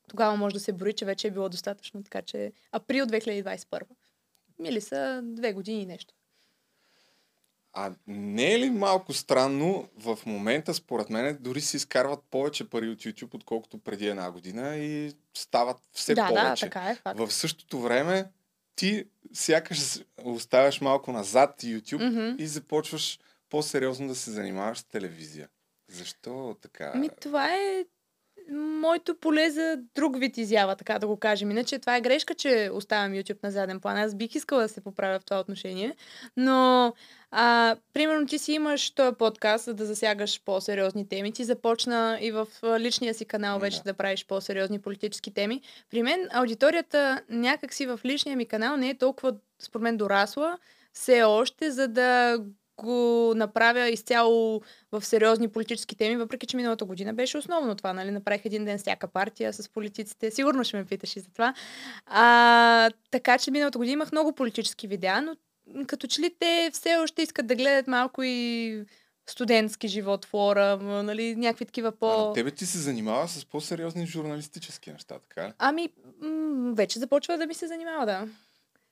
тогава 0.07 0.37
може 0.37 0.53
да 0.53 0.59
се 0.59 0.73
брои, 0.73 0.93
че 0.93 1.05
вече 1.05 1.27
е 1.27 1.31
било 1.31 1.49
достатъчно, 1.49 2.03
така 2.03 2.21
че 2.21 2.51
април 2.71 3.05
2021. 3.05 3.81
Мили 4.59 4.81
са 4.81 5.21
две 5.23 5.53
години 5.53 5.81
и 5.81 5.85
нещо. 5.85 6.13
А 7.77 7.91
не 8.07 8.53
е 8.53 8.59
ли 8.59 8.69
малко 8.69 9.13
странно 9.13 9.89
в 9.97 10.19
момента, 10.25 10.73
според 10.73 11.09
мен, 11.09 11.37
дори 11.41 11.61
се 11.61 11.77
изкарват 11.77 12.19
повече 12.31 12.69
пари 12.69 12.89
от 12.89 12.99
YouTube, 12.99 13.35
отколкото 13.35 13.77
преди 13.77 14.07
една 14.07 14.31
година 14.31 14.75
и 14.75 15.13
стават 15.33 15.77
все 15.93 16.15
да, 16.15 16.27
повече. 16.27 16.65
да, 16.65 16.71
така 16.71 16.89
е 16.89 16.95
факт. 16.95 17.19
В 17.19 17.31
същото 17.31 17.79
време 17.79 18.25
ти 18.75 19.05
сякаш 19.33 19.99
оставяш 20.23 20.81
малко 20.81 21.11
назад 21.11 21.61
YouTube 21.63 22.09
Мгм. 22.09 22.43
и 22.43 22.47
започваш 22.47 23.19
по-сериозно 23.49 24.07
да 24.07 24.15
се 24.15 24.31
занимаваш 24.31 24.77
с 24.77 24.83
телевизия. 24.83 25.49
Защо 25.91 26.57
така? 26.61 26.93
Ми, 26.95 27.09
това 27.21 27.55
е 27.55 27.85
моето 28.51 29.15
поле 29.15 29.49
за 29.49 29.77
друг 29.95 30.19
вид 30.19 30.37
изява, 30.37 30.75
така 30.75 30.99
да 30.99 31.07
го 31.07 31.17
кажем. 31.17 31.51
Иначе 31.51 31.79
това 31.79 31.97
е 31.97 32.01
грешка, 32.01 32.35
че 32.35 32.69
оставям 32.73 33.13
YouTube 33.13 33.43
на 33.43 33.51
заден 33.51 33.79
план. 33.79 33.97
Аз 33.97 34.15
бих 34.15 34.35
искала 34.35 34.61
да 34.61 34.69
се 34.69 34.81
поправя 34.81 35.19
в 35.19 35.25
това 35.25 35.39
отношение. 35.39 35.95
Но, 36.37 36.93
а, 37.37 37.75
примерно, 37.93 38.27
ти 38.27 38.37
си 38.37 38.53
имаш 38.53 38.91
този 38.91 39.15
подкаст, 39.15 39.65
за 39.65 39.73
да 39.73 39.85
засягаш 39.85 40.41
по-сериозни 40.45 41.09
теми. 41.09 41.31
Ти 41.31 41.43
започна 41.43 42.17
и 42.21 42.31
в 42.31 42.47
личния 42.79 43.13
си 43.13 43.25
канал 43.25 43.59
вече 43.59 43.77
Да. 43.77 43.83
да, 43.83 43.93
правиш 43.93 44.25
по-сериозни 44.25 44.81
политически 44.81 45.33
теми. 45.33 45.61
При 45.91 46.03
мен 46.03 46.27
аудиторията 46.31 47.21
някакси 47.29 47.85
в 47.85 47.99
личния 48.05 48.37
ми 48.37 48.45
канал 48.45 48.77
не 48.77 48.89
е 48.89 48.97
толкова, 48.97 49.35
според 49.61 49.83
мен, 49.83 49.97
дорасла 49.97 50.57
все 50.93 51.23
още, 51.23 51.71
за 51.71 51.87
да 51.87 52.39
го 52.77 53.33
направя 53.35 53.89
изцяло 53.89 54.61
в 54.91 55.05
сериозни 55.05 55.47
политически 55.47 55.95
теми, 55.95 56.17
въпреки 56.17 56.47
че 56.47 56.57
миналата 56.57 56.85
година 56.85 57.13
беше 57.13 57.37
основно 57.37 57.75
това, 57.75 57.93
нали? 57.93 58.11
Направих 58.11 58.45
един 58.45 58.65
ден 58.65 58.77
всяка 58.77 59.07
партия, 59.07 59.53
с 59.53 59.69
политиците. 59.69 60.31
Сигурно 60.31 60.63
ще 60.63 60.77
ме 60.77 60.85
питаш 60.85 61.15
и 61.15 61.19
за 61.19 61.31
това. 61.33 61.53
А, 62.05 62.89
така 63.11 63.37
че 63.37 63.51
миналата 63.51 63.77
година 63.77 63.93
имах 63.93 64.11
много 64.11 64.35
политически 64.35 64.87
видеа, 64.87 65.21
но 65.21 65.35
като 65.87 66.07
че 66.07 66.21
ли 66.21 66.35
те 66.39 66.69
все 66.73 66.95
още 66.95 67.21
искат 67.21 67.47
да 67.47 67.55
гледат 67.55 67.87
малко 67.87 68.23
и 68.23 68.85
студентски 69.29 69.87
живот, 69.87 70.25
флора, 70.25 70.77
нали, 70.77 71.35
някакви 71.35 71.65
такива 71.65 71.91
по... 71.91 72.29
А 72.29 72.33
тебе 72.33 72.51
ти 72.51 72.65
се 72.65 72.77
занимава 72.77 73.27
с 73.27 73.45
по-сериозни 73.45 74.05
журналистически 74.07 74.91
неща, 74.91 75.19
така 75.19 75.47
ли? 75.47 75.53
Ами, 75.57 75.89
м- 76.21 76.73
вече 76.75 76.99
започва 76.99 77.37
да 77.37 77.45
ми 77.45 77.53
се 77.53 77.67
занимава, 77.67 78.05
да. 78.05 78.27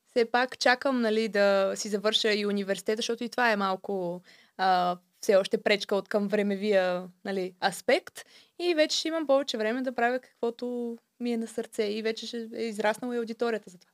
Все 0.10 0.26
пак 0.26 0.60
чакам, 0.60 1.02
нали, 1.02 1.28
да 1.28 1.74
си 1.76 1.90
завърша 1.90 2.34
и 2.34 2.46
университета, 2.46 2.98
защото 2.98 3.24
и 3.24 3.30
това 3.30 3.52
е 3.52 3.56
малко 3.56 4.22
а, 4.58 4.98
все 5.22 5.36
още 5.36 5.64
пречка 5.64 5.96
от 5.96 6.10
към 6.10 6.28
времевия 6.28 7.08
нали, 7.26 7.54
аспект. 7.66 8.26
И 8.60 8.76
вече 8.76 8.98
ще 8.98 9.08
имам 9.08 9.28
повече 9.28 9.58
време 9.58 9.82
да 9.82 9.96
правя 9.96 10.20
каквото 10.20 10.98
ми 11.20 11.34
е 11.34 11.38
на 11.38 11.48
сърце. 11.48 11.84
И 11.84 12.02
вече 12.02 12.28
ще 12.28 12.50
е 12.56 12.64
израснала 12.64 13.16
и 13.16 13.20
аудиторията 13.20 13.70
за 13.70 13.78
това. 13.78 13.93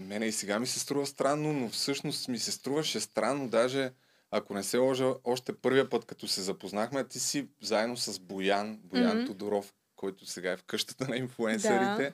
Мене 0.00 0.26
и 0.26 0.32
сега 0.32 0.58
ми 0.58 0.66
се 0.66 0.78
струва 0.80 1.06
странно, 1.06 1.52
но 1.52 1.68
всъщност 1.68 2.28
ми 2.28 2.38
се 2.38 2.52
струваше 2.52 3.00
странно, 3.00 3.48
даже 3.48 3.92
ако 4.30 4.54
не 4.54 4.62
се 4.62 4.78
лъжа, 4.78 5.14
още 5.24 5.52
първия 5.52 5.90
път, 5.90 6.04
като 6.04 6.28
се 6.28 6.42
запознахме, 6.42 7.08
ти 7.08 7.20
си 7.20 7.46
заедно 7.62 7.96
с 7.96 8.18
Боян, 8.18 8.78
Боян 8.84 9.16
Мгм. 9.16 9.26
Тодоров, 9.26 9.72
който 9.96 10.26
сега 10.26 10.52
е 10.52 10.56
в 10.56 10.62
къщата 10.62 11.08
на 11.08 11.16
инфлуенсърите. 11.16 12.12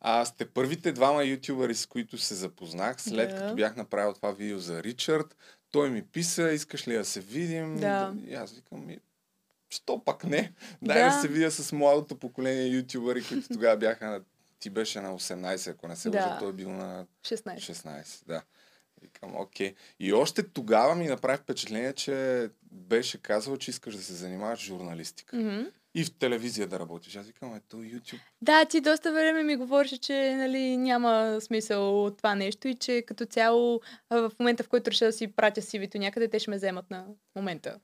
А 0.00 0.24
сте 0.24 0.46
първите 0.46 0.92
двама 0.92 1.24
ютубъри, 1.24 1.74
с 1.74 1.86
които 1.86 2.18
се 2.18 2.34
запознах, 2.34 3.02
след 3.02 3.30
Да. 3.30 3.36
като 3.36 3.54
бях 3.54 3.76
направил 3.76 4.12
това 4.12 4.32
видео 4.32 4.58
за 4.58 4.82
Ричард. 4.82 5.36
Той 5.70 5.90
ми 5.90 6.02
писа, 6.02 6.52
искаш 6.52 6.88
ли 6.88 6.94
да 6.94 7.04
се 7.04 7.20
видим? 7.20 7.80
Да. 7.80 8.14
И 8.28 8.34
аз 8.34 8.52
викам, 8.52 8.86
ми, 8.86 8.98
що 9.70 10.04
пак 10.04 10.24
не? 10.24 10.52
Дай 10.82 10.98
да. 11.02 11.16
Да. 11.16 11.20
се 11.20 11.28
видя 11.28 11.50
с 11.50 11.72
младото 11.72 12.16
поколение 12.16 12.66
ютубъри, 12.66 13.24
които 13.28 13.48
тогава 13.48 13.76
бяха 13.76 14.06
на... 14.10 14.20
Ти 14.62 14.70
беше 14.70 15.00
на 15.00 15.10
18, 15.10 15.70
ако 15.70 15.88
не 15.88 15.96
се 15.96 16.10
Да. 16.10 16.18
лъжа, 16.18 16.38
той 16.38 16.48
е 16.48 16.52
бил 16.52 16.70
на 16.70 17.06
16. 17.22 17.56
16, 17.56 18.26
да. 18.26 18.42
Викам, 19.02 19.36
окей. 19.36 19.74
И 20.00 20.12
още 20.12 20.42
тогава 20.44 20.94
ми 20.94 21.06
направи 21.06 21.38
впечатление, 21.38 21.92
че 21.92 22.48
беше 22.64 23.18
казал, 23.18 23.56
че 23.56 23.70
искаш 23.70 23.96
да 23.96 24.02
се 24.02 24.12
занимаваш 24.12 24.58
с 24.58 24.62
журналистика. 24.62 25.36
Мгм. 25.36 25.60
И 25.94 26.04
в 26.04 26.14
телевизия 26.14 26.66
да 26.66 26.78
работиш. 26.78 27.16
Аз 27.16 27.26
викам, 27.26 27.54
ето 27.56 27.76
YouTube. 27.76 28.20
Да, 28.42 28.64
ти 28.64 28.80
доста 28.80 29.12
време 29.12 29.42
ми 29.42 29.56
говореше, 29.56 29.98
че 29.98 30.34
нали, 30.36 30.76
няма 30.76 31.38
смисъл 31.40 32.04
от 32.04 32.16
това 32.16 32.34
нещо 32.34 32.68
и 32.68 32.74
че 32.74 33.02
като 33.02 33.26
цяло 33.26 33.80
в 34.10 34.32
момента, 34.38 34.62
в 34.64 34.68
който 34.68 34.90
реша 34.90 35.04
да 35.04 35.12
си 35.12 35.26
пратя 35.28 35.60
CV-то 35.62 35.98
някъде, 35.98 36.28
те 36.28 36.38
ще 36.38 36.50
ме 36.50 36.56
вземат 36.56 36.90
на 36.90 37.06
момента. 37.36 37.78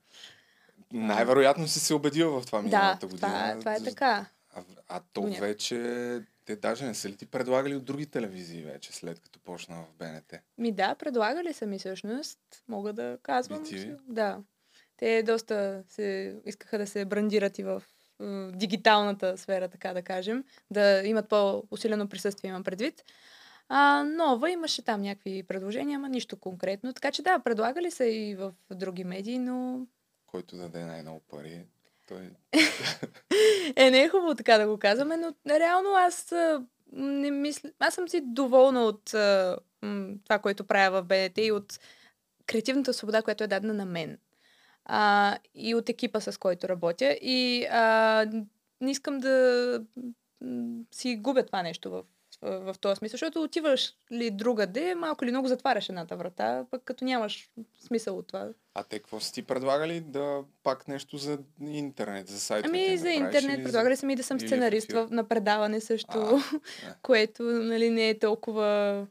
Най-вероятно 0.93 1.67
си 1.67 1.79
се 1.79 1.93
убедил 1.93 2.31
в 2.31 2.45
това 2.45 2.57
Да, 2.59 2.63
миналата 2.63 3.07
година. 3.07 3.19
това, 3.21 3.59
това 3.59 3.73
е 3.73 3.79
За- 3.79 3.85
така. 3.85 4.25
А, 4.55 4.61
а 4.87 5.01
то 5.13 5.21
някъде. 5.21 5.47
вече... 5.47 6.21
Те 6.49 6.55
даже 6.55 6.85
не 6.85 6.93
са 6.95 7.09
ли 7.09 7.17
ти 7.17 7.25
предлагали 7.25 7.75
от 7.75 7.85
други 7.85 8.05
телевизии 8.05 8.63
вече, 8.63 8.93
след 8.93 9.19
като 9.19 9.39
почна 9.39 9.75
в 9.75 9.93
БНТ? 9.99 10.33
Ми 10.57 10.71
да, 10.71 10.95
предлагали 10.95 11.53
са 11.53 11.65
ми 11.65 11.79
всъщност. 11.79 12.39
Мога 12.67 12.93
да 12.93 13.17
казвам. 13.23 13.65
BTV? 13.65 13.97
Да. 14.07 14.39
Те 14.97 15.23
доста 15.23 15.83
се, 15.87 16.35
искаха 16.45 16.77
да 16.77 16.87
се 16.87 17.05
брандират 17.05 17.59
и 17.59 17.63
в 17.63 17.83
дигиталната 18.53 19.37
сфера, 19.37 19.67
така 19.67 19.93
да 19.93 20.01
кажем. 20.01 20.43
Да 20.71 21.03
имат 21.05 21.29
по-усилено 21.29 22.09
присъствие, 22.09 22.49
имам 22.49 22.63
предвид. 22.63 23.03
А, 23.67 24.03
нова 24.03 24.51
имаше 24.51 24.81
там 24.81 25.01
някакви 25.01 25.43
предложения, 25.43 25.95
ама 25.95 26.09
нищо 26.09 26.39
конкретно. 26.39 26.93
Така 26.93 27.11
че 27.11 27.21
да, 27.21 27.39
предлагали 27.39 27.91
са 27.91 28.05
и 28.05 28.35
в 28.35 28.53
други 28.71 29.03
медии, 29.03 29.39
но 29.39 29.87
Който 30.27 30.57
даде 30.57 30.85
най-много 30.85 31.19
пари, 31.19 31.65
той... 32.09 32.29
Е, 33.75 33.91
не 33.91 34.01
е 34.01 34.09
хубаво 34.09 34.35
така 34.35 34.57
да 34.57 34.67
го 34.67 34.77
казваме, 34.77 35.17
но 35.17 35.33
реално 35.49 35.89
аз 35.89 36.33
не 36.91 37.31
мисля... 37.31 37.69
Аз 37.79 37.93
съм 37.93 38.09
си 38.09 38.21
доволна 38.23 38.83
от 38.83 39.13
а, 39.13 39.57
това, 40.23 40.39
което 40.39 40.63
правя 40.63 41.01
в 41.01 41.05
БНТ 41.05 41.37
и 41.37 41.51
от 41.51 41.79
креативната 42.45 42.93
свобода, 42.93 43.21
която 43.21 43.43
е 43.43 43.47
дадена 43.47 43.73
на 43.73 43.85
мен. 43.85 44.17
А, 44.85 45.37
и 45.55 45.75
от 45.75 45.89
екипа, 45.89 46.19
с 46.19 46.37
който 46.37 46.69
работя. 46.69 47.17
И 47.21 47.65
а, 47.71 48.25
не 48.81 48.91
искам 48.91 49.19
да 49.19 49.85
си 50.91 51.15
губя 51.15 51.45
това 51.45 51.63
нещо 51.63 51.91
в, 51.91 52.03
в, 52.41 52.75
този 52.81 52.97
смисъл, 52.97 53.17
защото 53.17 53.43
отиваш 53.43 53.93
ли 54.11 54.31
другаде, 54.31 54.95
малко 54.95 55.23
или 55.23 55.31
много 55.31 55.47
затваряш 55.47 55.89
едната 55.89 56.15
врата, 56.15 56.65
пък 56.71 56.83
като 56.83 57.05
нямаш 57.05 57.49
смисъл 57.79 58.17
от 58.17 58.27
това. 58.27 58.49
А 58.73 58.83
те 58.83 58.99
какво 58.99 59.19
са 59.19 59.33
ти 59.33 59.41
предлагали? 59.41 60.01
Да 60.01 60.43
пак 60.63 60.87
нещо 60.87 61.17
за 61.17 61.39
интернет, 61.61 62.27
за 62.27 62.39
сайтовете? 62.39 62.85
Ами 62.85 62.97
за 62.97 63.09
интернет 63.09 63.63
предлагали 63.63 63.95
са 63.95 64.05
ми 64.05 64.15
да 64.15 64.23
съм 64.23 64.39
сценарист 64.39 64.91
в, 64.91 65.07
на 65.11 65.23
предаване 65.23 65.81
също, 65.81 66.19
А, 66.19 66.41
което 67.01 67.43
нали, 67.43 67.89
не 67.89 68.09
е 68.09 68.19
толкова, 68.19 69.07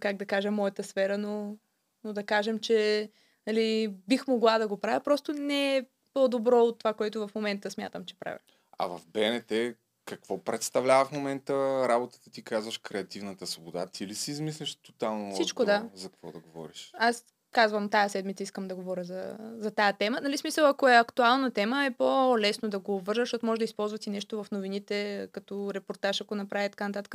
как 0.00 0.16
да 0.16 0.26
кажа, 0.26 0.50
моята 0.50 0.82
сфера, 0.82 1.18
но, 1.18 1.56
но 2.04 2.12
да 2.12 2.24
кажем, 2.24 2.58
че 2.58 3.10
нали, 3.46 3.94
бих 4.08 4.26
могла 4.26 4.58
да 4.58 4.68
го 4.68 4.76
правя, 4.76 5.00
просто 5.00 5.32
не 5.32 5.76
е 5.76 5.84
по-добро 6.14 6.60
от 6.60 6.78
това, 6.78 6.94
което 6.94 7.28
в 7.28 7.34
момента 7.34 7.70
смятам, 7.70 8.04
че 8.04 8.18
правя. 8.18 8.38
А 8.78 8.86
в 8.86 9.00
БНТ 9.06 9.76
какво 10.04 10.44
представлява 10.44 11.04
в 11.04 11.12
момента 11.12 11.54
работата 11.88 12.30
ти, 12.30 12.42
казваш 12.44 12.78
креативната 12.78 13.46
свобода? 13.46 13.86
Ти 13.86 14.06
ли 14.06 14.14
си 14.14 14.30
измислиш 14.30 14.74
тотално 14.74 15.34
Всичко, 15.34 15.64
да. 15.64 15.88
за 15.94 16.08
какво 16.08 16.32
да 16.32 16.38
говориш? 16.38 16.90
Аз 16.94 17.24
казвам, 17.52 17.88
тая 17.88 18.10
седмица 18.10 18.42
искам 18.42 18.68
да 18.68 18.74
говоря 18.74 19.04
за, 19.04 19.36
за 19.58 19.70
тая 19.70 19.92
тема. 19.92 20.20
Нали 20.20 20.38
смисъл, 20.38 20.68
ако 20.68 20.88
е 20.88 20.96
актуална 20.96 21.50
тема, 21.50 21.84
е 21.84 21.90
по-лесно 21.90 22.68
да 22.68 22.78
го 22.78 23.00
вържа, 23.00 23.22
защото 23.22 23.46
може 23.46 23.58
да 23.58 23.64
използват 23.64 24.06
и 24.06 24.10
нещо 24.10 24.44
в 24.44 24.50
новините, 24.50 25.28
като 25.32 25.74
репортаж, 25.74 26.20
ако 26.20 26.34
направи 26.34 26.70
така 26.70 26.88
нататък. 26.88 27.14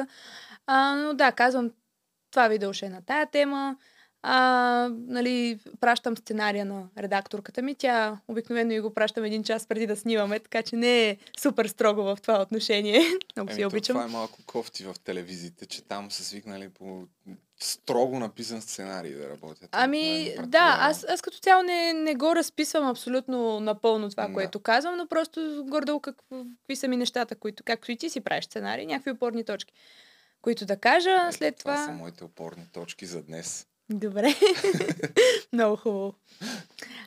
А, 0.68 0.96
но 0.96 1.14
да, 1.14 1.32
казвам, 1.32 1.72
това 2.32 2.48
видео 2.48 2.74
ще 2.74 2.86
е 2.86 2.90
на 2.90 3.02
тая 3.02 3.26
тема. 3.32 3.78
А, 4.28 4.90
нали, 5.08 5.60
пращам 5.80 6.18
сценария 6.18 6.66
на 6.66 6.88
редакторката 6.98 7.62
ми. 7.62 7.76
Тя 7.76 8.20
обикновено 8.28 8.72
и 8.72 8.80
го 8.80 8.94
пращам 8.94 9.24
един 9.24 9.44
час 9.44 9.68
преди 9.68 9.88
да 9.88 9.96
снимаме, 9.96 10.40
така 10.40 10.64
че 10.64 10.76
не 10.76 11.10
е 11.10 11.18
супер 11.38 11.66
строго 11.66 12.04
в 12.04 12.18
това 12.22 12.42
отношение. 12.42 13.02
Много 13.36 13.52
си 13.52 13.62
Еми, 13.62 13.66
обичам. 13.66 13.94
Това 13.94 14.06
е 14.06 14.08
малко 14.08 14.40
кофти 14.46 14.84
в 14.84 14.96
телевизиите, 15.04 15.66
че 15.66 15.84
там 15.84 16.12
са 16.12 16.24
свикнали 16.24 16.70
по 16.70 17.08
строго 17.60 18.20
написан 18.20 18.62
сценарий 18.62 19.14
да 19.14 19.30
работят. 19.30 19.70
Ами, 19.72 20.22
е 20.22 20.30
да, 20.30 20.36
предполагам. 20.36 20.80
аз, 20.80 21.06
аз 21.10 21.22
като 21.22 21.38
цяло 21.38 21.64
не, 21.64 21.94
не 21.94 22.16
го 22.16 22.36
разписвам 22.36 22.88
абсолютно 22.88 23.60
напълно 23.60 24.10
това, 24.10 24.28
Да. 24.28 24.34
което 24.34 24.60
казвам, 24.60 24.98
но 24.98 25.08
просто 25.08 25.64
гордо 25.68 26.00
какви 26.00 26.76
са 26.76 26.88
ми 26.88 26.98
нещата, 26.98 27.36
които, 27.36 27.64
както 27.64 27.92
и 27.92 27.98
ти 27.98 28.10
си 28.10 28.22
правиш 28.22 28.46
сценарий, 28.46 28.86
някакви 28.86 29.12
опорни 29.12 29.46
точки, 29.46 29.74
които 30.42 30.66
да 30.66 30.78
кажа, 30.78 31.16
Ето, 31.28 31.38
след 31.38 31.56
това... 31.58 31.74
Това 31.74 31.86
са 31.86 31.92
моите 31.92 32.24
опорни 32.24 32.68
точки 32.74 33.06
за 33.06 33.24
днес. 33.24 33.68
Добре. 33.90 34.36
Много 35.54 35.76
хубаво. 35.76 36.14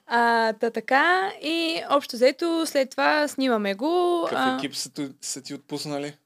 А, 0.07 0.53
та 0.53 0.71
така 0.71 1.33
и 1.43 1.83
общо 1.91 2.17
взето 2.17 2.67
след 2.67 2.91
това 2.91 3.29
снимаме 3.29 3.75
го. 3.75 4.23
Какъв 4.25 4.45
а, 4.45 4.57
екип 4.57 4.77
са, 4.77 4.91
ти- 4.91 5.11
са 5.21 5.43
ти 5.43 5.55
отпуснали? 5.55 6.17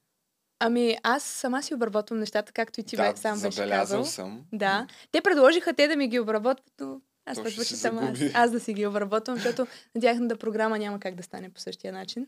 Ами 0.58 0.96
аз 1.02 1.22
сама 1.22 1.62
си 1.62 1.74
обработвам 1.74 2.18
нещата, 2.18 2.52
както 2.52 2.80
и 2.80 2.84
ти 2.84 2.96
да, 2.96 3.12
бе, 3.12 3.16
сам 3.16 3.40
беше 3.40 3.68
казал. 3.68 4.04
съм. 4.04 4.44
Да. 4.52 4.86
Те 5.12 5.20
предложиха 5.20 5.72
те 5.74 5.88
да 5.88 5.96
ми 5.96 6.08
ги 6.08 6.18
обработват, 6.20 6.72
но 6.80 7.00
аз 7.26 7.38
ще 7.38 7.50
се 7.50 7.56
предпочитам 7.56 7.98
аз, 7.98 8.18
аз 8.34 8.50
да 8.50 8.60
си 8.60 8.74
ги 8.74 8.86
обработвам, 8.86 9.36
защото 9.36 9.66
на 9.94 10.00
тяхната 10.00 10.36
програма 10.36 10.78
няма 10.78 11.00
как 11.00 11.14
да 11.14 11.22
стане 11.22 11.50
по 11.50 11.60
същия 11.60 11.92
начин. 11.92 12.26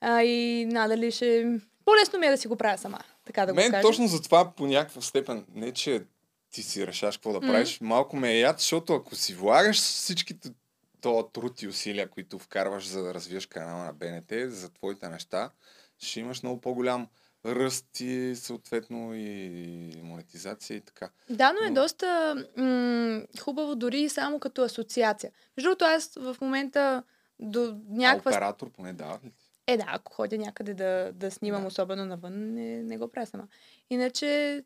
А, 0.00 0.22
и 0.22 0.66
надали 0.66 1.10
ще... 1.10 1.60
По-лесно 1.84 2.18
ми 2.18 2.26
е 2.26 2.30
да 2.30 2.38
си 2.38 2.48
го 2.48 2.56
правя 2.56 2.78
сама, 2.78 2.98
така 3.24 3.46
да 3.46 3.52
го 3.52 3.56
Мен 3.56 3.70
кажа. 3.70 3.82
точно 3.82 4.06
за 4.06 4.22
това 4.22 4.50
по 4.50 4.66
някаква 4.66 5.02
степен, 5.02 5.44
не 5.54 5.72
че 5.72 6.02
ти 6.50 6.62
си 6.62 6.86
решаш 6.86 7.16
какво 7.16 7.32
да 7.32 7.40
правиш, 7.40 7.80
малко 7.80 8.16
ме 8.16 8.32
е 8.32 8.40
яд, 8.40 8.58
защото 8.58 8.94
ако 8.94 9.14
си 9.14 9.34
влагаш 9.34 9.76
всичките 9.76 10.50
то 11.00 11.30
труд 11.32 11.62
и 11.62 11.68
усилия, 11.68 12.10
които 12.10 12.38
вкарваш 12.38 12.88
за 12.88 13.02
да 13.02 13.14
развиеш 13.14 13.46
канала 13.46 13.84
на 13.84 13.92
БНТ, 13.92 14.32
за 14.52 14.68
твоите 14.68 15.08
неща, 15.08 15.50
ще 15.98 16.20
имаш 16.20 16.42
много 16.42 16.60
по-голям 16.60 17.08
ръст 17.46 18.00
и 18.00 18.34
съответно 18.36 19.14
и 19.14 20.00
монетизация 20.02 20.76
и 20.76 20.80
така. 20.80 21.10
Да, 21.30 21.52
но 21.52 21.66
е 21.66 21.70
Но- 21.70 21.74
доста 21.74 22.34
м- 22.56 23.22
хубаво 23.40 23.76
дори 23.76 24.08
само 24.08 24.40
като 24.40 24.62
асоциация. 24.62 25.32
Между 25.56 25.68
другото, 25.68 25.84
аз 25.84 26.14
в 26.16 26.36
момента 26.40 27.02
до 27.38 27.80
някаква... 27.88 28.30
А 28.30 28.34
оператор 28.34 28.70
поне 28.70 28.96
ти? 28.96 29.47
Е, 29.68 29.76
да, 29.76 29.84
ако 29.88 30.12
ходя 30.12 30.38
някъде 30.38 30.74
да, 30.74 31.10
да 31.14 31.30
снимам, 31.30 31.60
Да. 31.60 31.66
особено 31.66 32.04
навън, 32.04 32.54
не, 32.54 32.82
не 32.82 32.98
го 32.98 33.08
правя 33.08 33.26
сама. 33.26 33.44
Иначе, 33.90 34.62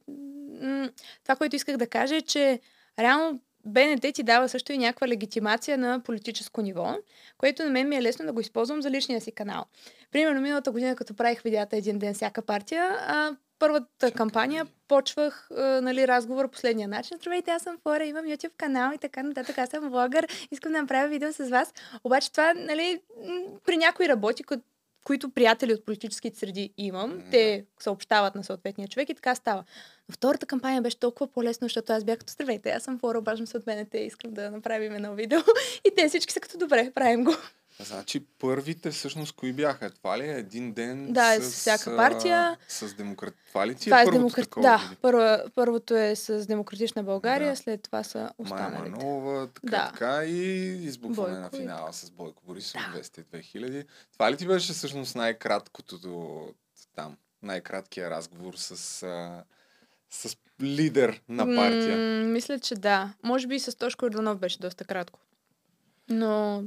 м- 0.62 0.90
това, 1.24 1.36
което 1.36 1.56
исках 1.56 1.76
да 1.76 1.86
кажа 1.86 2.16
е, 2.16 2.22
че 2.22 2.60
реално 2.98 3.40
БНТ 3.64 4.00
ти 4.14 4.22
дава 4.22 4.48
също 4.48 4.72
и 4.72 4.78
някаква 4.78 5.08
легитимация 5.08 5.78
на 5.78 6.00
политическо 6.00 6.62
ниво, 6.62 6.96
което 7.38 7.64
на 7.64 7.70
мен 7.70 7.88
ми 7.88 7.96
е 7.96 8.02
лесно 8.02 8.26
да 8.26 8.32
го 8.32 8.40
използвам 8.40 8.82
за 8.82 8.90
личния 8.90 9.20
си 9.20 9.32
канал. 9.32 9.64
Примерно, 10.10 10.40
миналата 10.40 10.72
година, 10.72 10.96
като 10.96 11.14
правих 11.14 11.42
видеята 11.42 11.76
един 11.76 11.98
ден 11.98 12.14
всяка 12.14 12.42
партия, 12.42 12.96
а, 13.00 13.36
първата 13.58 14.10
кампания 14.12 14.66
почвах 14.88 15.48
а, 15.50 15.80
нали, 15.80 16.08
разговор 16.08 16.50
последния 16.50 16.88
начин. 16.88 17.16
Здравейте, 17.16 17.50
аз 17.50 17.62
съм 17.62 17.78
Флора, 17.82 18.04
имам 18.04 18.24
YouTube 18.24 18.52
канал 18.56 18.92
и 18.94 18.98
така 18.98 19.22
нататък. 19.22 19.58
Аз 19.58 19.70
съм 19.70 19.90
блогър, 19.90 20.28
искам 20.50 20.72
да 20.72 20.80
направя 20.82 21.08
видео 21.08 21.32
с 21.32 21.48
вас. 21.48 21.74
Обаче 22.04 22.32
това, 22.32 22.54
нали, 22.54 23.00
при 23.66 23.76
някои 23.76 24.08
работи, 24.08 24.42
ко- 24.44 24.60
които 25.04 25.30
приятели 25.30 25.74
от 25.74 25.84
политическите 25.84 26.38
среди 26.38 26.74
имам, 26.76 27.10
М, 27.10 27.22
те 27.30 27.64
съобщават 27.80 28.34
на 28.34 28.44
съответния 28.44 28.88
човек 28.88 29.08
и 29.08 29.14
така 29.14 29.34
става. 29.34 29.64
Но 30.08 30.12
втората 30.12 30.46
кампания 30.46 30.82
беше 30.82 30.98
толкова 30.98 31.32
по-лесно, 31.32 31.64
защото 31.64 31.92
аз 31.92 32.04
бях 32.04 32.18
като 32.18 32.32
здравейте, 32.32 32.70
аз 32.70 32.82
съм 32.82 32.98
Флора, 32.98 33.18
обаждам 33.18 33.46
се 33.46 33.56
от 33.56 33.66
мен, 33.66 33.86
те 33.90 33.98
искам 33.98 34.30
да 34.30 34.50
направим 34.50 34.94
едно 34.94 35.14
видео. 35.14 35.38
И 35.84 35.94
те 35.96 36.08
всички 36.08 36.32
са 36.32 36.40
като 36.40 36.58
добре, 36.58 36.92
правим 36.94 37.24
го. 37.24 37.34
Значи 37.80 38.26
първите 38.38 38.90
всъщност 38.90 39.32
кои 39.32 39.52
бяха? 39.52 39.90
Това 39.90 40.18
ли 40.18 40.22
е 40.22 40.32
един 40.32 40.72
ден 40.72 41.12
Да, 41.12 41.40
с, 41.40 41.44
с 41.44 41.56
всяка 41.56 41.96
партия. 41.96 42.56
С 42.68 42.94
демократ... 42.94 43.34
Това 43.48 43.66
ли 43.66 43.74
ти 43.74 43.84
Това 43.84 43.98
е 43.98 44.02
е 44.02 44.04
първото 44.04 44.18
демократ... 44.18 44.44
такова 44.44 44.68
Да, 44.68 44.76
видео? 44.78 44.96
първа, 45.02 45.44
първото 45.54 45.96
е 45.96 46.16
с 46.16 46.46
Демократична 46.46 47.02
България, 47.02 47.50
Да. 47.50 47.56
след 47.56 47.82
това 47.82 48.02
са 48.02 48.18
Майя 48.18 48.32
останалите. 48.38 48.90
Манолова, 48.90 49.46
така, 49.46 49.66
Да. 49.66 49.90
така 49.92 50.24
и 50.24 50.66
избухване 50.76 51.38
на 51.38 51.50
финала 51.50 51.92
с 51.92 52.10
Бойко 52.10 52.42
Борисов, 52.46 52.80
Да. 52.92 53.00
202 53.00 53.42
хиляди. 53.42 53.84
Това 54.12 54.32
ли 54.32 54.36
ти 54.36 54.46
беше 54.46 54.72
всъщност 54.72 55.16
най-краткото 55.16 55.98
до 55.98 56.46
там, 56.96 57.16
най-краткия 57.42 58.10
разговор 58.10 58.54
с, 58.56 58.70
а, 59.02 59.44
с 60.10 60.36
лидер 60.60 61.22
на 61.28 61.56
партия? 61.56 61.96
М, 62.22 62.24
мисля, 62.24 62.58
че 62.58 62.74
да. 62.74 63.12
Може 63.22 63.46
би 63.46 63.54
и 63.54 63.60
с 63.60 63.76
Тошко 63.76 64.04
Йорданов 64.04 64.38
беше 64.38 64.58
доста 64.58 64.84
кратко. 64.84 65.18
Но, 66.08 66.64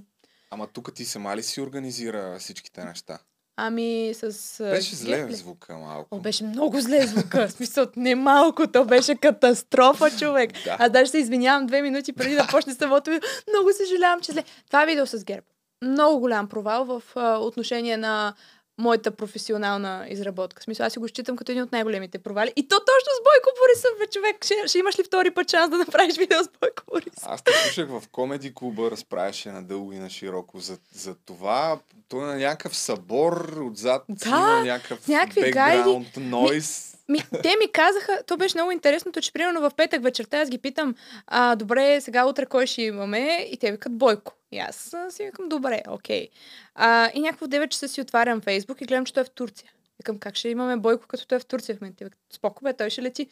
Ама 0.52 0.68
тук 0.68 0.94
ти 0.94 1.06
сама 1.06 1.38
ли 1.38 1.44
си 1.44 1.62
организира 1.62 2.40
всичките 2.40 2.86
неща? 2.86 3.20
ами 3.58 4.14
с... 4.14 4.64
Беше 4.64 4.96
зле 4.96 5.28
звука 5.32 5.78
малко. 5.78 6.08
О, 6.16 6.20
беше 6.20 6.44
много 6.44 6.82
зле 6.82 7.08
звука. 7.08 7.48
В 7.48 7.52
смисъл, 7.52 7.86
не 7.96 8.16
малко. 8.16 8.68
То 8.68 8.86
беше 8.86 9.16
катастрофа, 9.16 10.18
човек. 10.20 10.52
Да. 10.66 10.76
Аз 10.80 10.92
даже 10.92 11.12
се 11.12 11.18
извинявам 11.18 11.68
две 11.68 11.82
минути 11.82 12.14
преди 12.14 12.36
да 12.36 12.48
почне 12.52 12.74
самото 12.74 13.10
видео. 13.10 13.30
Много 13.50 13.70
съжалявам, 13.74 14.22
че 14.22 14.32
зле. 14.32 14.44
Това 14.68 14.84
е 14.84 14.86
видео 14.86 15.06
с 15.06 15.24
ГЕРБ. 15.24 15.46
Много 15.84 16.20
голям 16.20 16.48
провал 16.48 16.86
в 16.86 17.04
а, 17.16 17.38
отношение 17.38 17.98
на 17.98 18.34
моята 18.78 19.12
професионална 19.12 20.06
изработка. 20.10 20.60
В 20.60 20.64
смисъл, 20.64 20.86
аз 20.86 20.94
си 20.94 21.00
го 21.00 21.08
считам 21.08 21.36
като 21.36 21.52
един 21.52 21.64
от 21.64 21.72
най-големите 21.72 22.20
провали. 22.20 22.54
И 22.56 22.68
то 22.68 22.76
точно 22.80 23.12
с 23.16 23.24
Бойко 23.24 23.50
Борисов, 23.60 24.00
бе, 24.00 24.08
човек. 24.08 24.46
Ще, 24.46 24.68
ще 24.68 24.80
имаш 24.80 25.00
ли 25.00 25.04
втори 25.04 25.32
път 25.32 25.52
шанс 25.52 25.70
да 25.70 25.78
направиш 25.78 26.18
видео 26.18 26.44
с 26.44 26.50
Бойко 26.62 26.84
Борисов? 26.92 27.24
Аз 27.24 27.42
те 27.42 27.52
слушах 27.54 27.90
в 27.90 28.04
комеди 28.12 28.54
клуба, 28.56 28.92
разправяше 28.92 29.52
надълго 29.52 29.94
и 29.94 29.98
на 29.98 30.10
широко 30.10 30.60
за, 30.60 30.78
за 30.94 31.16
това. 31.16 31.80
Той 32.08 32.24
е 32.24 32.26
на 32.26 32.36
някакъв 32.36 32.78
събор, 32.78 33.58
отзад 33.72 34.04
Да, 34.10 34.30
има 34.30 34.64
някакъв 34.64 35.08
някакви 35.08 35.42
background 35.42 36.18
noise. 36.18 36.95
Ми, 37.10 37.20
те 37.44 37.56
ми 37.60 37.72
казаха, 37.72 38.24
то 38.28 38.38
беше 38.38 38.58
много 38.58 38.72
интересното, 38.72 39.22
че 39.22 39.34
примерно 39.34 39.62
в 39.62 39.72
петък 39.78 40.04
вечерта 40.04 40.38
аз 40.38 40.50
ги 40.50 40.58
питам, 40.58 40.96
а, 41.28 41.56
добре, 41.56 42.02
сега 42.02 42.26
утре 42.26 42.46
кой 42.46 42.68
ще 42.68 42.82
имаме? 42.82 43.48
И 43.52 43.58
те 43.58 43.72
викат 43.72 43.98
Бойко. 43.98 44.34
И 44.52 44.58
аз 44.58 44.96
си 45.10 45.26
викам, 45.26 45.50
добре, 45.50 45.82
окей. 45.88 46.30
А, 46.76 47.12
и 47.14 47.20
някакво 47.20 47.46
в 47.46 47.50
9 47.50 47.68
часа 47.68 47.88
си 47.88 48.02
отварям 48.02 48.42
Фейсбук 48.42 48.82
и 48.82 48.86
гледам, 48.86 49.06
че 49.06 49.14
той 49.14 49.22
е 49.22 49.26
в 49.26 49.30
Турция. 49.30 49.72
Викам, 50.00 50.20
как 50.20 50.36
ще 50.36 50.50
имаме 50.50 50.78
Бойко, 50.78 51.08
като 51.08 51.28
той 51.28 51.36
е 51.36 51.40
в 51.40 51.46
Турция 51.46 51.76
в 51.76 51.82
момента? 51.82 52.10
Споко 52.34 52.64
бе, 52.64 52.74
той 52.74 52.90
ще 52.90 53.02
лети. 53.02 53.28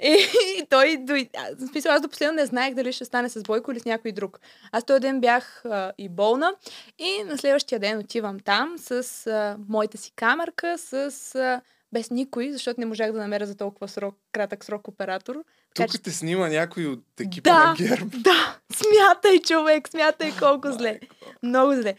И, 0.00 0.26
и 0.58 0.66
той, 0.70 0.96
дой... 0.96 1.28
а, 1.36 1.54
в 1.56 1.68
смисъл, 1.68 1.92
аз 1.92 2.00
до 2.00 2.08
последно 2.08 2.34
не 2.34 2.46
знаех 2.46 2.74
дали 2.74 2.92
ще 2.92 3.04
стане 3.04 3.28
с 3.28 3.42
Бойко 3.42 3.72
или 3.72 3.80
с 3.80 3.84
някой 3.84 4.12
друг. 4.12 4.40
Аз 4.72 4.84
този 4.84 5.00
ден 5.00 5.20
бях 5.20 5.64
а, 5.64 5.92
и 5.98 6.08
болна 6.08 6.54
и 6.98 7.24
на 7.24 7.38
следващия 7.38 7.78
ден 7.78 7.98
отивам 7.98 8.40
там 8.40 8.74
с 8.78 9.26
а, 9.26 9.56
моята 9.68 9.98
си 9.98 10.12
камерка, 10.16 10.78
с 10.78 10.94
а, 11.34 11.60
без 11.92 12.10
никой, 12.10 12.52
защото 12.52 12.80
не 12.80 12.86
можах 12.86 13.12
да 13.12 13.18
намеря 13.18 13.46
за 13.46 13.56
толкова 13.56 13.88
срок, 13.88 14.18
кратък 14.32 14.64
срок 14.64 14.88
оператор. 14.88 15.44
Тук 15.86 16.02
те 16.02 16.10
снима 16.10 16.48
някой 16.48 16.86
от 16.86 17.20
екипа 17.20 17.50
Да. 17.50 17.64
на 17.64 17.74
ГЕРБ. 17.74 18.10
Да, 18.16 18.56
смятай, 18.72 19.40
човек, 19.40 19.88
смятай 19.88 20.32
колко 20.38 20.72
зле. 20.72 21.00
Много 21.42 21.72
зле. 21.74 21.94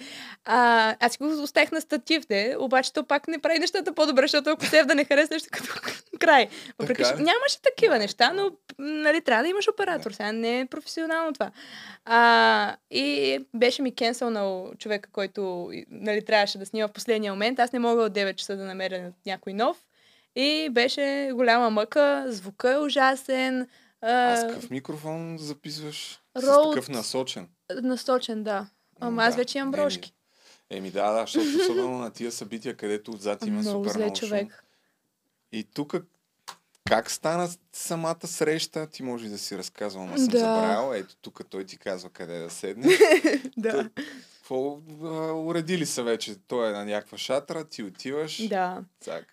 А, 0.46 0.96
аз 1.00 1.18
го 1.18 1.44
оставих 1.44 1.72
на 1.72 1.82
статив, 1.82 2.24
де, 2.28 2.56
обаче 2.60 2.94
то 2.94 3.04
пак 3.04 3.28
не 3.28 3.40
прави 3.40 3.60
нещата 3.60 3.94
по-добре, 3.94 4.22
защото 4.22 4.50
ако 4.50 4.66
се 4.66 4.84
да 4.84 4.96
не 4.96 5.06
хареса 5.06 5.34
нещо 5.34 5.50
като 5.52 5.82
край. 6.20 6.50
Въпреки, 6.80 7.04
че 7.04 7.14
нямаше 7.14 7.62
такива 7.64 8.00
неща, 8.00 8.32
но 8.34 8.52
нали, 8.80 9.22
трябва 9.22 9.44
да 9.44 9.50
имаш 9.50 9.68
оператор. 9.68 10.12
Сега 10.12 10.32
не 10.32 10.60
е 10.60 10.66
професионално 10.66 11.34
това. 11.34 11.52
А, 12.06 12.76
и 12.92 13.40
беше 13.56 13.82
ми 13.82 13.96
кенселнал 13.96 14.72
човека, 14.78 15.10
който 15.12 15.72
нали, 15.90 16.26
трябваше 16.26 16.58
да 16.58 16.66
снима 16.66 16.88
в 16.88 16.92
последния 16.92 17.34
момент. 17.34 17.60
Аз 17.60 17.72
не 17.72 17.80
мога 17.80 18.04
от 18.04 18.14
9 18.14 18.36
часа 18.36 18.58
да 18.58 18.64
намеря 18.66 19.12
някой 19.26 19.54
нов. 19.54 19.78
И 20.36 20.70
беше 20.72 21.32
голяма 21.34 21.70
мъка, 21.70 22.26
звука 22.28 22.72
е 22.72 22.78
ужасен. 22.78 23.68
А 24.02 24.38
с 24.38 24.42
какъв 24.42 24.70
микрофон 24.70 25.38
записваш? 25.38 26.20
С 26.36 26.42
Rode. 26.42 26.74
такъв 26.74 26.90
насочен. 26.90 27.48
насочен, 27.74 28.44
да. 28.44 28.68
Ама 29.00 29.24
аз 29.24 29.34
Да. 29.34 29.38
вече 29.38 29.58
имам 29.58 29.68
Еми, 29.68 29.84
брошки. 29.84 30.14
Еми 30.70 30.92
да, 30.92 31.12
да, 31.12 31.22
защото 31.22 31.48
особено 31.62 31.98
на 31.98 32.12
тия 32.12 32.32
събития, 32.32 32.78
където 32.78 33.12
отзад 33.12 33.46
има 33.46 33.64
супер 33.64 33.92
зле 33.92 34.14
човек. 34.14 34.64
И 35.52 35.64
тук 35.64 35.96
как 36.86 37.12
стана 37.12 37.50
самата 37.74 38.28
среща? 38.28 38.88
Ти 38.88 39.04
може 39.04 39.30
да 39.30 39.38
си 39.38 39.58
разказвал, 39.58 40.06
но 40.06 40.18
съм 40.18 40.28
Да. 40.28 40.38
забравял. 40.40 40.94
Ето 40.94 41.16
тук 41.16 41.42
той 41.50 41.66
ти 41.66 41.78
казва 41.78 42.10
къде 42.10 42.40
да 42.40 42.50
седне. 42.50 42.88
да. 43.58 43.90
Какво 44.34 44.80
уредили 45.46 45.86
са 45.86 46.04
вече? 46.04 46.36
Той 46.48 46.70
е 46.70 46.74
на 46.74 46.86
някаква 46.86 47.18
шатра, 47.18 47.64
ти 47.64 47.84
отиваш. 47.84 48.48
Да. 48.48 48.84
Цак. 49.00 49.26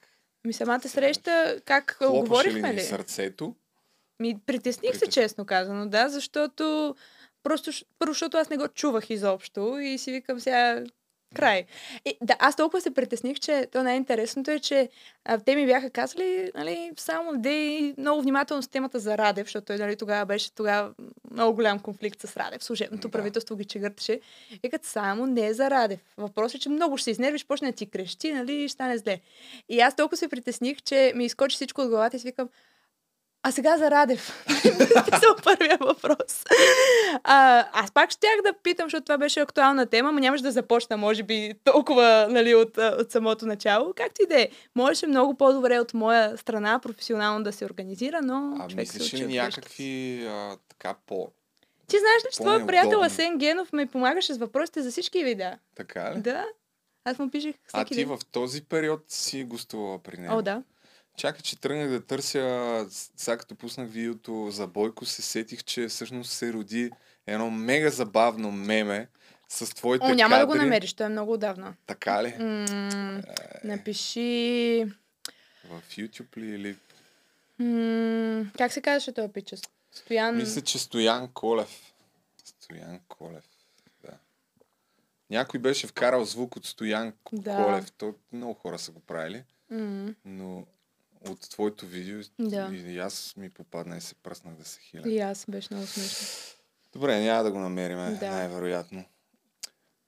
Ми 0.47 0.53
самата 0.53 0.89
среща, 0.89 1.61
как 1.65 1.91
Хлопаше 1.91 2.19
ли 2.19 2.29
говорихме 2.29 2.69
ни 2.69 2.75
ли? 2.75 2.81
сърцето? 2.83 3.55
Ми, 4.21 4.39
притесних 4.47 4.93
се, 4.95 5.01
Притесни. 5.01 5.23
честно 5.23 5.47
казано, 5.47 5.87
да, 5.87 6.09
защото 6.09 6.95
просто, 7.43 7.71
първо, 7.99 8.13
защото 8.13 8.37
аз 8.37 8.51
не 8.51 8.57
го 8.57 8.69
чувах 8.69 9.11
изобщо 9.11 9.79
и 9.79 9.99
си 9.99 10.13
викам 10.13 10.41
сега 10.41 10.85
край. 11.37 11.65
И, 12.05 12.17
да, 12.23 12.37
аз 12.39 12.57
толкова 12.57 12.81
се 12.81 12.95
притесних, 12.95 13.41
че 13.41 13.67
то 13.73 13.83
най-интересното 13.83 14.51
е, 14.51 14.59
че 14.59 14.89
а, 15.25 15.39
те 15.39 15.57
ми 15.57 15.67
бяха 15.67 15.91
казали, 15.91 16.51
нали, 16.55 16.91
само 16.97 17.33
дей 17.37 17.95
много 17.99 18.23
внимателно 18.23 18.63
с 18.63 18.69
темата 18.69 18.99
за 18.99 19.19
Радев, 19.19 19.47
защото 19.47 19.67
той, 19.67 19.77
нали, 19.77 19.97
тогава 19.97 20.27
беше 20.27 20.53
тогава 20.55 20.91
много 21.31 21.55
голям 21.55 21.79
конфликт 21.79 22.21
с 22.21 22.37
Радев. 22.37 22.65
Служебното 22.65 23.09
Да. 23.09 23.13
правителство 23.13 23.57
ги 23.57 23.65
чегърташе. 23.65 24.21
Викат 24.63 24.85
само 24.85 25.27
не 25.27 25.55
за 25.55 25.71
Радев. 25.71 26.01
Въпросът 26.17 26.55
е, 26.57 26.61
че 26.61 26.69
много 26.69 26.97
ще 26.97 27.05
се 27.05 27.11
изнервиш, 27.11 27.47
почне 27.47 27.71
да 27.71 27.77
ти 27.77 27.87
крещи, 27.87 28.33
нали, 28.33 28.53
и 28.55 28.69
ще 28.69 28.73
стане 28.73 28.99
зле. 28.99 29.21
И 29.69 29.81
аз 29.81 29.97
толкова 29.97 30.17
се 30.17 30.29
притесних, 30.29 30.83
че 30.83 31.13
ми 31.15 31.25
изкочи 31.25 31.55
всичко 31.55 31.81
от 31.81 31.89
главата 31.89 32.17
и 32.17 32.21
викам, 32.21 32.49
а 33.47 33.53
сега 33.53 33.79
за 33.79 33.91
Радев. 33.91 34.45
Писал 35.11 35.37
първия 35.45 35.79
въпрос. 35.81 36.45
А, 37.25 37.67
аз 37.73 37.91
пак 37.91 38.11
щях 38.11 38.43
да 38.45 38.53
питам, 38.63 38.87
защото 38.87 39.05
това 39.05 39.19
беше 39.19 39.41
актуална 39.41 39.87
тема, 39.87 40.13
но 40.13 40.19
нямаше 40.19 40.43
да 40.43 40.53
започна, 40.53 40.97
може 40.97 41.23
би, 41.23 41.53
толкова 41.65 42.27
нали, 42.31 42.55
от, 42.55 42.79
а, 42.79 42.97
от 43.01 43.13
самото 43.13 43.47
начало. 43.47 43.93
Както 43.97 44.23
и 44.23 44.27
да 44.27 44.41
е. 44.41 44.49
Можеше 44.75 45.07
много 45.07 45.35
по-добре 45.35 45.79
от 45.79 45.95
моя 45.95 46.39
страна 46.39 46.79
професионално 46.79 47.45
да 47.45 47.53
се 47.53 47.65
организира, 47.65 48.23
но 48.23 48.57
А 48.61 48.75
мислиш 48.77 49.15
ли 49.15 49.27
някакви 49.27 50.25
а, 50.27 50.57
така 50.69 50.95
по... 51.07 51.29
Ти 51.87 51.97
знаеш 51.99 52.25
ли, 52.25 52.29
че 52.33 52.41
твой 52.41 52.67
приятел 52.67 53.03
Асен 53.03 53.39
Генов 53.39 53.73
ме 53.73 53.87
помагаше 53.87 54.35
с 54.35 54.39
въпросите 54.39 54.83
за 54.83 54.91
всички 54.91 55.25
видеа? 55.25 55.59
Така 55.77 56.15
ли? 56.15 56.21
Да. 56.21 56.45
Аз 57.05 57.19
му 57.19 57.31
пишех 57.31 57.55
а 57.73 57.79
всеки 57.79 57.95
ти 57.95 58.05
ден. 58.05 58.17
в 58.17 58.25
този 58.33 58.63
период 58.63 59.05
си 59.09 59.45
гостувала 59.45 59.99
при 59.99 60.19
него? 60.19 60.35
О, 60.35 60.43
да. 60.43 60.63
Чакай, 61.17 61.43
че 61.43 61.57
тръгнах 61.57 61.89
да 61.89 62.01
търся, 62.01 62.87
сега 63.17 63.37
като 63.37 63.55
пуснах 63.55 63.91
видеото 63.91 64.49
за 64.51 64.67
Бойко, 64.67 65.05
се 65.05 65.23
сетих, 65.23 65.65
че 65.65 65.89
всъщност 65.89 66.33
се 66.33 66.53
роди 66.53 66.91
едно 67.27 67.51
мега 67.51 67.91
забавно 67.91 68.53
меме 68.53 69.09
с 69.49 69.67
твоите 69.67 70.05
О, 70.05 70.15
няма 70.15 70.39
да 70.39 70.47
го 70.47 70.53
кадри. 70.53 70.65
намериш, 70.65 70.93
той 70.93 71.07
е 71.07 71.11
много 71.11 71.33
отдавна. 71.33 71.75
Така 71.87 72.23
ли? 72.23 72.35
М- 72.39 73.23
напиши... 73.65 74.85
В 75.65 75.83
YouTube 75.89 76.37
ли 76.37 76.47
или... 76.47 76.77
М- 77.59 78.51
как 78.59 78.73
се 78.73 78.81
казваше 78.81 79.13
този 79.13 79.29
пича? 79.29 79.57
Стоян... 79.93 80.37
Мисля, 80.37 80.61
че 80.61 80.79
Стоян 80.79 81.29
Колев. 81.29 81.93
Стоян 82.45 83.01
Колев, 83.09 83.45
да. 84.03 84.13
Някой 85.31 85.61
беше 85.61 85.87
вкарал 85.87 86.25
звук 86.25 86.57
от 86.57 86.65
Стоян 86.67 87.13
Да. 87.33 87.57
Колев. 87.57 87.93
То 87.93 88.15
много 88.33 88.55
хора 88.55 88.79
са 88.79 88.93
го 88.93 89.01
правили, 89.01 89.45
М- 89.71 90.15
но 90.25 90.67
от 91.27 91.41
твоето 91.41 91.87
видео 91.87 92.21
Да. 92.39 92.71
и, 92.75 92.99
аз 92.99 93.35
ми 93.37 93.51
попадна 93.51 93.97
и 93.97 94.01
се 94.01 94.15
пръснах 94.15 94.55
да 94.55 94.65
се 94.65 94.81
хиля. 94.81 95.03
И 95.07 95.19
аз 95.19 95.45
беше 95.49 95.69
много 95.71 95.87
смешно. 95.87 96.27
Добре, 96.93 97.21
няма 97.21 97.43
да 97.43 97.53
го 97.53 97.59
намерим, 97.59 98.19
Да. 98.19 98.31
най-вероятно. 98.31 99.05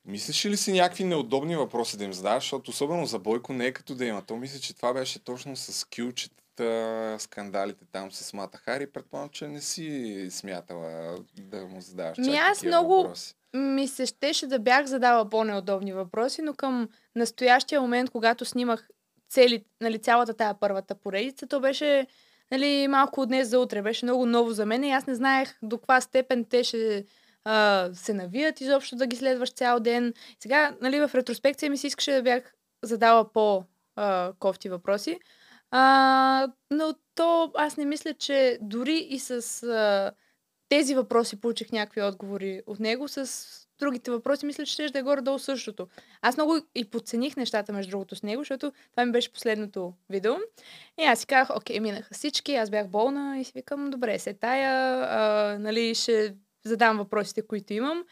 Мислиш 0.04 0.44
ли 0.44 0.56
си 0.56 0.72
някакви 0.72 1.04
неудобни 1.04 1.56
въпроси 1.56 1.96
да 1.96 2.04
им 2.04 2.12
задаваш, 2.12 2.44
защото 2.44 2.70
особено 2.70 3.06
за 3.06 3.18
Бойко 3.18 3.52
не 3.52 3.66
е 3.66 3.72
като 3.72 3.94
да 3.94 4.04
има. 4.04 4.22
То 4.22 4.36
мисля, 4.36 4.58
че 4.60 4.76
това 4.76 4.92
беше 4.92 5.18
точно 5.18 5.56
с 5.56 5.84
кючетата, 5.86 7.16
скандалите 7.18 7.84
там 7.84 8.12
с 8.12 8.32
Мата 8.32 8.58
Хари. 8.58 8.86
Предполагам, 8.86 9.28
че 9.28 9.48
не 9.48 9.60
си 9.60 10.28
смятала 10.30 11.16
да 11.32 11.66
му 11.66 11.80
задаваш 11.80 12.18
Ми 12.18 12.36
аз 12.36 12.62
много- 12.62 12.96
въпроси. 12.96 13.34
Ми 13.54 13.88
се 13.88 14.06
щеше 14.06 14.46
да 14.46 14.58
бях 14.58 14.86
задала 14.86 15.28
по-неудобни 15.28 15.92
въпроси, 15.92 16.42
но 16.42 16.54
към 16.54 16.88
настоящия 17.14 17.80
момент, 17.80 18.10
когато 18.10 18.44
снимах 18.44 18.88
цели, 19.28 19.64
нали, 19.80 19.98
цялата 19.98 20.34
тая 20.34 20.54
първата 20.60 20.94
поредица, 20.94 21.46
то 21.46 21.60
беше 21.60 22.06
нали, 22.50 22.88
малко 22.88 23.20
от 23.20 23.28
днес 23.28 23.48
за 23.48 23.60
утре. 23.60 23.82
Беше 23.82 24.04
много 24.04 24.26
ново 24.26 24.50
за 24.50 24.66
мен 24.66 24.84
и 24.84 24.92
аз 24.92 25.06
не 25.06 25.14
знаех 25.14 25.58
до 25.62 25.78
каква 25.78 26.00
степен 26.00 26.44
те 26.44 26.64
ще 26.64 27.04
а, 27.44 27.88
се 27.94 28.14
навият 28.14 28.60
изобщо 28.60 28.96
да 28.96 29.06
ги 29.06 29.16
следваш 29.16 29.52
цял 29.52 29.80
ден. 29.80 30.14
Сега, 30.40 30.76
нали, 30.80 31.00
в 31.00 31.14
ретроспекция 31.14 31.70
ми 31.70 31.76
се 31.76 31.86
искаше 31.86 32.12
да 32.12 32.22
бях 32.22 32.54
задала 32.82 33.32
по-кофти 33.32 34.68
въпроси. 34.68 35.18
А, 35.70 36.48
но 36.70 36.94
то 37.14 37.52
аз 37.54 37.76
не 37.76 37.84
мисля, 37.84 38.14
че 38.14 38.58
дори 38.60 39.06
и 39.10 39.18
с 39.18 39.62
а, 39.62 40.12
тези 40.68 40.94
въпроси 40.94 41.40
получих 41.40 41.72
някакви 41.72 42.02
отговори 42.02 42.62
от 42.66 42.80
него. 42.80 43.08
С 43.08 43.36
другите 43.78 44.10
въпроси 44.10 44.46
мисля, 44.46 44.64
че 44.64 44.72
ще 44.72 44.88
да 44.88 44.98
е 44.98 45.02
горе-долу 45.02 45.38
същото. 45.38 45.88
Аз 46.22 46.36
много 46.36 46.56
и 46.74 46.84
подцених 46.84 47.36
нещата, 47.36 47.72
между 47.72 47.90
другото, 47.90 48.16
с 48.16 48.22
него, 48.22 48.40
защото 48.40 48.72
това 48.90 49.06
ми 49.06 49.12
беше 49.12 49.32
последното 49.32 49.94
видео. 50.10 50.34
И 51.00 51.04
аз 51.04 51.20
си 51.20 51.26
казах, 51.26 51.56
окей, 51.56 51.80
минаха 51.80 52.14
всички, 52.14 52.54
аз 52.54 52.70
бях 52.70 52.88
болна 52.88 53.40
и 53.40 53.44
си 53.44 53.52
викам, 53.54 53.90
добре, 53.90 54.18
се 54.18 54.34
тая, 54.34 55.04
а, 55.10 55.58
нали, 55.58 55.94
ще 55.94 56.34
задам 56.64 56.98
въпросите, 56.98 57.42
които 57.42 57.72
имам. 57.72 58.04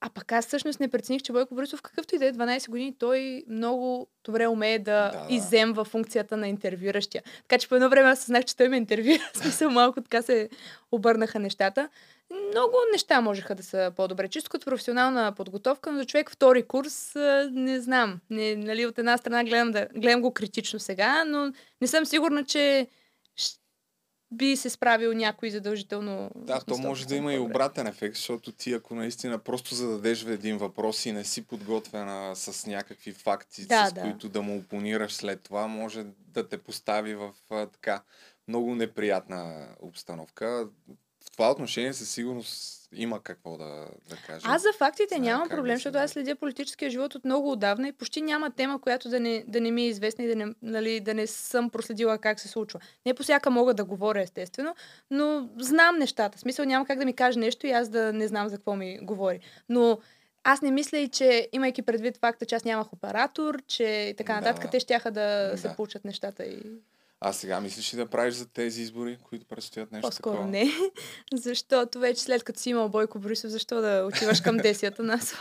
А 0.00 0.10
пък 0.10 0.32
аз 0.32 0.46
всъщност 0.46 0.80
не 0.80 0.88
прецених, 0.88 1.22
че 1.22 1.32
Бойко 1.32 1.54
Борисов, 1.54 1.82
какъвто 1.82 2.14
и 2.14 2.18
да 2.18 2.26
е 2.26 2.32
12 2.32 2.70
години, 2.70 2.96
той 2.98 3.44
много 3.48 4.06
добре 4.24 4.46
умее 4.46 4.78
да, 4.78 5.10
Да, 5.10 5.26
да 5.28 5.34
иземва 5.34 5.84
функцията 5.84 6.36
на 6.36 6.48
интервюращия. 6.48 7.22
Така 7.42 7.58
че 7.58 7.68
по 7.68 7.74
едно 7.74 7.88
време 7.88 8.08
аз 8.08 8.18
съзнах, 8.18 8.44
че 8.44 8.56
той 8.56 8.68
ме 8.68 8.76
интервюра. 8.76 9.18
В 9.34 9.38
смисъл 9.38 9.70
малко 9.70 10.02
така 10.02 10.22
се 10.22 10.48
обърнаха 10.92 11.38
нещата. 11.38 11.88
Много 12.50 12.76
неща 12.92 13.20
можеха 13.20 13.54
да 13.54 13.62
са 13.62 13.92
по-добре. 13.96 14.28
Чисто 14.28 14.50
като 14.50 14.64
професионална 14.64 15.32
подготовка, 15.36 15.92
но 15.92 15.98
за 15.98 16.04
човек 16.04 16.30
втори 16.30 16.62
курс, 16.62 17.12
не 17.50 17.80
знам. 17.80 18.20
Не, 18.30 18.56
нали, 18.56 18.86
от 18.86 18.98
една 18.98 19.18
страна 19.18 19.44
гледам, 19.44 19.70
да, 19.70 19.88
гледам 19.96 20.20
го 20.20 20.34
критично 20.34 20.78
сега, 20.78 21.24
но 21.24 21.52
не 21.80 21.86
съм 21.86 22.06
сигурна, 22.06 22.44
че 22.44 22.86
би 24.32 24.56
се 24.56 24.70
справил 24.70 25.12
някой 25.12 25.50
задължително. 25.50 26.30
Да, 26.36 26.60
то 26.60 26.78
може 26.78 27.06
да 27.06 27.16
има 27.16 27.32
и 27.32 27.36
по-добре. 27.36 27.50
обратен 27.50 27.86
ефект, 27.86 28.16
защото 28.16 28.52
ти 28.52 28.72
ако 28.74 28.94
наистина 28.94 29.38
просто 29.38 29.74
зададеш 29.74 30.24
един 30.24 30.58
въпрос 30.58 31.06
и 31.06 31.12
не 31.12 31.24
си 31.24 31.46
подготвена 31.46 32.36
с 32.36 32.66
някакви 32.66 33.12
факти, 33.12 33.66
Да, 33.66 33.86
с 33.86 33.92
да. 33.92 34.00
които 34.00 34.28
да 34.28 34.42
му 34.42 34.58
опонираш 34.58 35.12
след 35.12 35.42
това, 35.42 35.66
може 35.66 36.04
да 36.18 36.48
те 36.48 36.58
постави 36.58 37.14
в 37.14 37.32
а, 37.50 37.66
така 37.66 38.02
много 38.48 38.74
неприятна 38.74 39.68
обстановка. 39.80 40.68
В 41.24 41.30
това 41.30 41.50
отношение 41.50 41.92
със 41.92 42.10
сигурност 42.10 42.88
има 42.94 43.22
какво 43.22 43.56
да, 43.56 43.86
да 44.08 44.16
кажа. 44.26 44.46
Аз 44.48 44.62
за 44.62 44.68
фактите 44.78 45.14
Знае 45.14 45.20
нямам 45.20 45.48
проблем, 45.48 45.74
да 45.74 45.76
защото 45.76 45.98
аз 45.98 46.10
следя 46.10 46.36
политическия 46.36 46.90
живот 46.90 47.14
от 47.14 47.24
много 47.24 47.52
отдавна 47.52 47.88
и 47.88 47.92
почти 47.92 48.22
няма 48.22 48.50
тема, 48.50 48.80
която 48.80 49.08
да 49.08 49.20
не, 49.20 49.44
да 49.48 49.60
не 49.60 49.70
ми 49.70 49.82
е 49.82 49.88
известна 49.88 50.24
и 50.24 50.28
да 50.28 50.36
не, 50.36 50.46
нали, 50.62 51.00
да 51.00 51.14
не 51.14 51.26
съм 51.26 51.70
проследила 51.70 52.18
как 52.18 52.40
се 52.40 52.48
случва. 52.48 52.80
Не 53.06 53.14
по 53.14 53.22
всяка 53.22 53.50
мога 53.50 53.74
да 53.74 53.84
говоря, 53.84 54.22
естествено, 54.22 54.74
но 55.10 55.48
знам 55.58 55.98
нещата. 55.98 56.38
В 56.38 56.40
смисъл 56.40 56.64
няма 56.64 56.86
как 56.86 56.98
да 56.98 57.04
ми 57.04 57.12
каже 57.12 57.38
нещо 57.38 57.66
и 57.66 57.70
аз 57.70 57.88
да 57.88 58.12
не 58.12 58.28
знам 58.28 58.48
за 58.48 58.56
какво 58.56 58.76
ми 58.76 58.98
говори. 59.02 59.40
Но 59.68 59.98
аз 60.44 60.62
не 60.62 60.70
мисля 60.70 60.98
и, 60.98 61.08
че 61.08 61.48
имайки 61.52 61.82
предвид 61.82 62.16
факта, 62.16 62.46
че 62.46 62.54
аз 62.54 62.64
нямах 62.64 62.92
оператор, 62.92 63.62
че 63.66 63.84
и 63.84 64.14
така 64.14 64.34
Да. 64.34 64.40
нататък, 64.40 64.70
те 64.70 64.80
щяха 64.80 65.10
да, 65.10 65.50
Да. 65.50 65.58
се 65.58 65.76
получат 65.76 66.04
нещата 66.04 66.44
и 66.44 66.62
А 67.24 67.32
сега 67.32 67.60
мислиш 67.60 67.94
ли 67.94 67.96
да 67.96 68.06
правиш 68.06 68.34
за 68.34 68.46
тези 68.46 68.82
избори, 68.82 69.18
които 69.22 69.46
предстоят 69.46 69.92
нещо 69.92 70.08
по-скоро 70.08 70.34
такова? 70.34 70.50
не. 70.50 70.64
Защото 71.34 71.98
вече 72.00 72.22
след 72.22 72.44
като 72.44 72.60
си 72.60 72.70
имал 72.70 72.88
Бойко 72.88 73.18
Борисов, 73.18 73.50
защо 73.50 73.80
да 73.80 74.04
отиваш 74.06 74.40
към 74.40 74.56
десията 74.62 75.02
нас? 75.02 75.34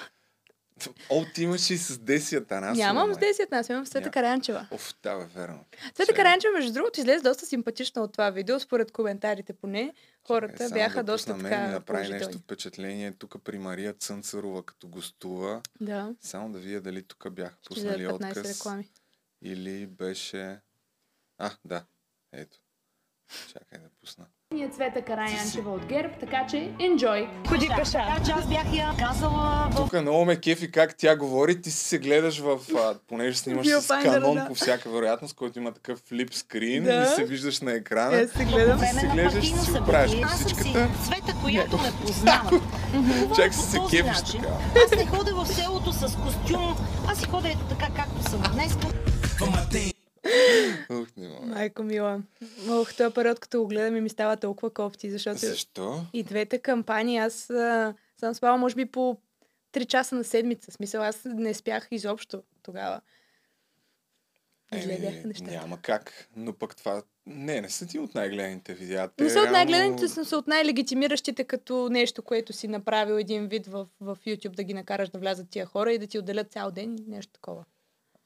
О, 1.10 1.26
ти 1.36 1.44
имаш 1.44 1.70
и 1.70 1.78
с 1.78 1.98
Десията 2.00 2.62
нас. 2.62 2.78
Нямам 2.78 3.14
с 3.14 3.18
10 3.18 3.52
нас, 3.52 3.70
имам 3.70 3.86
Света 3.86 4.12
Караянчева. 4.12 4.68
Оф, 4.72 4.94
да, 5.04 5.18
бе, 5.18 5.26
верно. 5.36 5.66
Света 5.82 6.06
Чакай. 6.06 6.16
Караянчева, 6.16 6.54
между 6.54 6.74
другото, 6.74 7.00
излезе 7.00 7.24
доста 7.24 7.46
симпатична 7.46 8.02
от 8.02 8.12
това 8.12 8.30
видео, 8.30 8.60
според 8.60 8.92
коментарите 8.92 9.54
поне. 9.54 9.94
Хората 10.28 10.58
Само 10.58 10.74
бяха 10.74 11.04
да 11.04 11.12
доста 11.12 11.36
ми 11.36 11.44
така 11.44 11.68
направи 11.68 11.84
положителни. 11.86 12.26
нещо 12.26 12.40
впечатление 12.40 13.12
тук 13.12 13.36
при 13.44 13.60
Мария 13.60 13.94
Цънцарова, 13.94 14.64
като 14.64 14.88
гостува. 14.88 15.62
Да, 15.82 16.16
Само 16.22 16.52
да 16.52 16.60
видя 16.60 16.82
дали 16.82 17.04
тук 17.04 17.32
бяха 17.32 17.56
излезат 17.72 17.92
пуснали 17.98 18.08
15 18.08 18.30
отказ. 18.30 18.60
реклами. 18.60 18.90
Или 19.42 19.88
беше... 19.88 20.60
А, 21.42 21.52
да. 21.66 21.84
Ето. 22.34 22.58
Чакай 23.54 23.80
да 23.80 23.90
пусна. 24.02 24.26
Ние 24.54 24.70
Цвета 24.70 25.02
Караянчева 25.02 25.72
от 25.72 25.86
ГЕРБ, 25.86 26.14
така 26.20 26.48
че 26.50 26.56
enjoy! 26.80 27.48
Ходи 27.48 27.70
пеша. 27.78 27.92
Така 27.92 28.24
че 28.26 28.32
аз 28.32 28.48
бях 28.50 28.74
я 28.74 28.94
казала 29.00 29.70
в 29.72 29.76
Тук 29.76 30.02
много 30.02 30.26
ме 30.26 30.40
кефи 30.40 30.72
как 30.72 30.98
тя 30.98 31.16
говори. 31.16 31.62
Ти 31.62 31.72
си 31.72 31.86
се 31.86 32.00
гледаш 32.00 32.40
в... 32.40 32.60
А, 32.76 32.96
понеже 33.08 33.38
снимаш 33.38 33.68
с 33.68 33.88
канон 33.88 34.36
да. 34.36 34.48
по 34.48 34.56
всяка 34.56 34.90
вероятност, 34.90 35.36
който 35.36 35.60
има 35.60 35.72
такъв 35.72 36.00
флип 36.00 36.34
скрин 36.34 36.84
Да. 36.84 37.04
и 37.04 37.16
се 37.16 37.26
виждаш 37.26 37.62
на 37.62 37.72
екрана. 37.72 38.18
Е, 38.18 38.28
се 38.28 38.46
гледам. 38.46 38.80
Ти 38.80 39.00
си 39.00 39.08
гледаш 39.08 39.44
и 39.46 39.58
си 39.58 39.72
оправиш 39.72 40.12
косичката. 40.22 40.90
Света, 41.06 41.36
която 41.44 41.78
ме 41.78 41.92
познава. 42.02 42.62
Чак 43.36 43.54
си 43.54 43.62
се 43.62 43.80
кефиш 43.90 44.32
така. 44.32 44.48
Аз 44.86 44.92
не 44.92 45.06
ходя 45.06 45.36
в 45.36 45.48
селото 45.48 45.94
с 45.94 46.02
костюм. 46.02 46.76
Аз 47.08 47.20
си 47.20 47.26
ходя 47.26 47.50
ето 47.50 47.66
така, 47.70 47.88
както 47.96 48.30
съм 48.30 48.44
днес. 48.54 48.78
Ух, 50.90 51.08
не 51.18 51.28
мога. 51.28 51.46
Майко 51.46 51.84
мила. 51.84 52.22
Ох, 52.70 52.96
този 52.96 53.14
период, 53.14 53.40
като 53.40 53.62
го 53.62 53.68
гледам 53.68 53.96
и 53.96 54.02
ми 54.02 54.10
става 54.10 54.38
толкова 54.38 54.74
кофти, 54.74 55.12
защото 55.12 55.40
Защо? 55.40 56.06
и 56.14 56.24
двете 56.24 56.60
кампании 56.60 57.18
аз 57.18 57.50
а, 57.50 57.94
съм 58.20 58.34
спала 58.34 58.58
може 58.58 58.76
би 58.76 58.86
по 58.86 59.18
3 59.74 59.86
часа 59.86 60.16
на 60.16 60.24
седмица. 60.24 60.72
Смисъл, 60.72 61.04
аз 61.04 61.22
не 61.26 61.54
спях 61.54 61.88
изобщо 61.92 62.44
тогава. 62.64 63.02
Бяха 64.72 64.94
Еми, 64.94 65.22
нещата. 65.26 65.52
няма 65.52 65.82
как. 65.82 66.30
Но 66.36 66.54
пък 66.54 66.76
това... 66.76 67.04
Не, 67.26 67.62
не 67.62 67.70
са 67.70 67.88
ти 67.88 68.00
от 68.00 68.16
най-гледаните 68.16 68.74
видеа. 68.74 69.10
Те 69.18 69.24
Не 69.24 69.30
са 69.30 69.40
от 69.40 69.52
най-гледаните, 69.52 70.06
но 70.18 70.26
са 70.26 70.38
от 70.38 70.48
най-легитимиращите 70.48 71.44
като 71.44 71.90
нещо, 71.92 72.22
което 72.22 72.54
си 72.54 72.68
направил 72.68 73.14
един 73.14 73.48
вид 73.48 73.68
в, 73.68 73.88
в 74.00 74.18
YouTube, 74.28 74.56
да 74.56 74.64
ги 74.64 74.74
накараш 74.74 75.10
да 75.10 75.20
влязат 75.20 75.50
тия 75.50 75.66
хора 75.66 75.94
и 75.94 75.98
да 75.98 76.08
ти 76.08 76.20
отделят 76.20 76.52
цял 76.52 76.72
ден, 76.72 76.98
нещо 77.08 77.34
такова. 77.34 77.66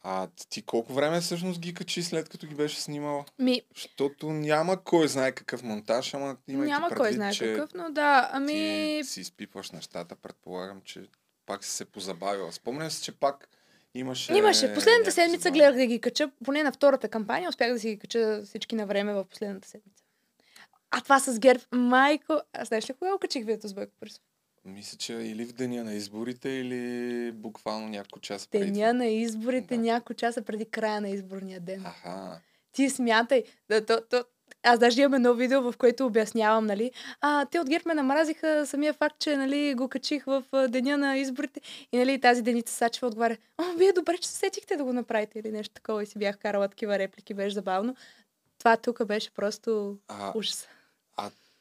А 0.08 0.28
ти 0.50 0.62
колко 0.62 0.94
време 0.94 1.22
всъщност 1.22 1.60
ги 1.60 1.74
качи 1.74 2.04
след 2.04 2.30
като 2.30 2.48
ги 2.48 2.56
беше 2.56 2.82
снимала? 2.82 3.26
Ми, 3.40 3.62
Защото 3.76 4.30
няма 4.30 4.84
кой 4.84 5.08
знае 5.08 5.32
какъв 5.32 5.64
монтаж, 5.64 6.14
ама 6.14 6.38
имайки 6.48 6.72
няма 6.72 6.90
предвид, 6.90 7.02
кой 7.02 7.14
знае 7.14 7.34
че 7.34 7.54
какъв, 7.54 7.74
но 7.74 7.90
да, 7.90 8.30
ами... 8.34 8.54
ти 8.54 9.10
си 9.10 9.22
изпипваш 9.22 9.72
нещата, 9.72 10.16
предполагам, 10.16 10.82
че 10.82 11.08
пак 11.46 11.64
си 11.64 11.72
се 11.72 11.86
позабавила. 11.86 12.52
Спомням 12.52 12.92
си, 12.92 13.04
че 13.04 13.12
пак 13.12 13.50
имаше... 13.94 14.34
Имаше. 14.34 14.74
Последната 14.74 15.12
седмица 15.12 15.42
забавки. 15.42 15.60
гледах 15.60 15.76
да 15.76 15.86
ги 15.86 16.02
кача, 16.02 16.32
поне 16.44 16.64
на 16.64 16.72
втората 16.72 17.10
кампания, 17.10 17.50
успях 17.50 17.74
да 17.74 17.80
си 17.80 17.88
ги 17.88 18.00
кача 18.00 18.42
всички 18.46 18.76
на 18.76 18.86
време 18.86 19.14
в 19.14 19.26
последната 19.26 19.68
седмица. 19.68 20.04
А 20.92 21.02
това 21.02 21.20
с 21.20 21.40
ГЕРБ, 21.40 21.64
майко... 21.72 22.42
А 22.54 22.66
знаеш 22.66 22.90
ли 22.90 22.94
кога 22.94 23.12
го 23.12 23.20
качих 23.20 23.46
видеото 23.46 23.68
с 23.68 23.74
Бойко 23.74 23.94
Борисов? 24.00 24.24
Мисля, 24.66 24.98
че 24.98 25.14
или 25.14 25.46
в 25.46 25.54
деня 25.54 25.84
на 25.84 25.94
изборите, 25.94 26.50
или 26.50 27.32
буквално 27.32 27.88
няколко 27.88 28.20
часа 28.20 28.48
преди 28.52 28.72
Деня 28.72 28.94
на 28.94 29.08
изборите, 29.08 29.78
няколко 29.78 30.14
часа 30.14 30.42
преди 30.42 30.66
края 30.66 31.02
на 31.02 31.10
изборния 31.10 31.60
ден. 31.60 31.86
Аха. 31.86 32.42
Ти 32.72 32.90
смятай. 32.90 33.44
Да, 33.70 33.86
то, 33.86 34.02
то, 34.10 34.24
аз 34.64 34.80
даже 34.80 35.02
имам 35.02 35.14
едно 35.14 35.34
видео, 35.34 35.62
в 35.62 35.78
което 35.78 36.06
обяснявам, 36.06 36.66
нали, 36.66 36.92
а, 37.22 37.46
те 37.46 37.60
от 37.60 37.70
ГЕРБ 37.70 37.84
ме 37.86 37.94
намразиха 37.94 38.66
самия 38.68 38.94
факт, 38.94 39.16
че, 39.20 39.38
нали, 39.38 39.74
го 39.74 39.88
качих 39.90 40.26
в 40.26 40.44
деня 40.70 40.98
на 40.98 41.18
изборите 41.18 41.62
и, 41.92 41.98
нали, 41.98 42.22
тази 42.22 42.42
Деница 42.42 42.74
Сачева 42.74 43.08
отговаря, 43.08 43.38
о, 43.58 43.64
вие 43.78 43.94
добре, 43.94 44.18
че 44.18 44.30
се 44.30 44.36
сетихте 44.36 44.78
да 44.78 44.84
го 44.84 44.94
направите 44.94 45.40
или 45.40 45.52
нещо 45.52 45.74
такова 45.74 46.04
и 46.04 46.06
си 46.06 46.20
бях 46.20 46.38
карала 46.38 46.68
такива 46.68 47.00
реплики, 47.00 47.34
беше 47.34 47.54
забавно. 47.54 47.96
Това 48.60 48.78
тук 48.78 49.06
беше 49.06 49.32
просто 49.32 49.98
А, 50.08 50.32
ужас. 50.36 50.68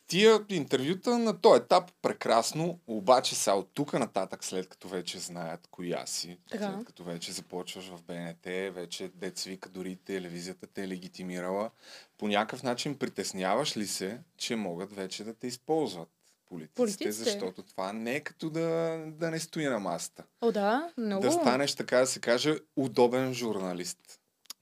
Тия 0.06 0.40
интервюта 0.48 1.18
на 1.18 1.40
този 1.40 1.62
етап 1.62 1.92
прекрасно, 2.02 2.78
обаче 2.86 3.34
са 3.34 3.52
от 3.52 3.70
тук 3.74 3.92
нататък, 3.92 4.44
след 4.44 4.68
като 4.68 4.88
вече 4.88 5.18
знаят 5.18 5.68
коя 5.70 6.06
си, 6.06 6.38
Така. 6.50 6.72
след 6.72 6.84
като 6.86 7.04
вече 7.04 7.32
започваш 7.32 7.88
в 7.88 8.02
БНТ, 8.02 8.74
вече 8.74 9.10
дец 9.14 9.44
вика, 9.44 9.68
дори 9.68 9.96
телевизията 9.96 10.66
те 10.66 10.84
е 10.84 10.88
легитимирала, 10.88 11.70
по 12.18 12.28
някакъв 12.28 12.62
начин 12.62 12.98
притесняваш 12.98 13.76
ли 13.76 13.86
се, 13.86 14.20
че 14.36 14.56
могат 14.56 14.92
вече 14.92 15.24
да 15.24 15.34
те 15.34 15.46
използват 15.46 16.08
политиците, 16.46 16.74
Политиците? 16.74 17.12
защото 17.12 17.62
това 17.62 17.92
не 17.92 18.16
е 18.16 18.20
като 18.20 18.50
да, 18.50 18.98
да 19.06 19.30
не 19.30 19.40
стои 19.40 19.64
на 19.64 19.78
масата. 19.78 20.24
О, 20.40 20.52
да, 20.52 20.92
много. 20.96 21.22
Да 21.22 21.32
станеш, 21.32 21.74
така 21.74 21.98
да 21.98 22.06
се 22.06 22.20
каже, 22.20 22.56
удобен 22.76 23.34
журналист. 23.34 23.98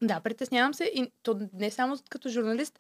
Да, 0.03 0.20
притеснявам 0.20 0.74
се. 0.74 0.84
И 0.84 1.12
то 1.22 1.49
не 1.53 1.70
само 1.70 1.99
като 2.11 2.28
журналист, 2.28 2.78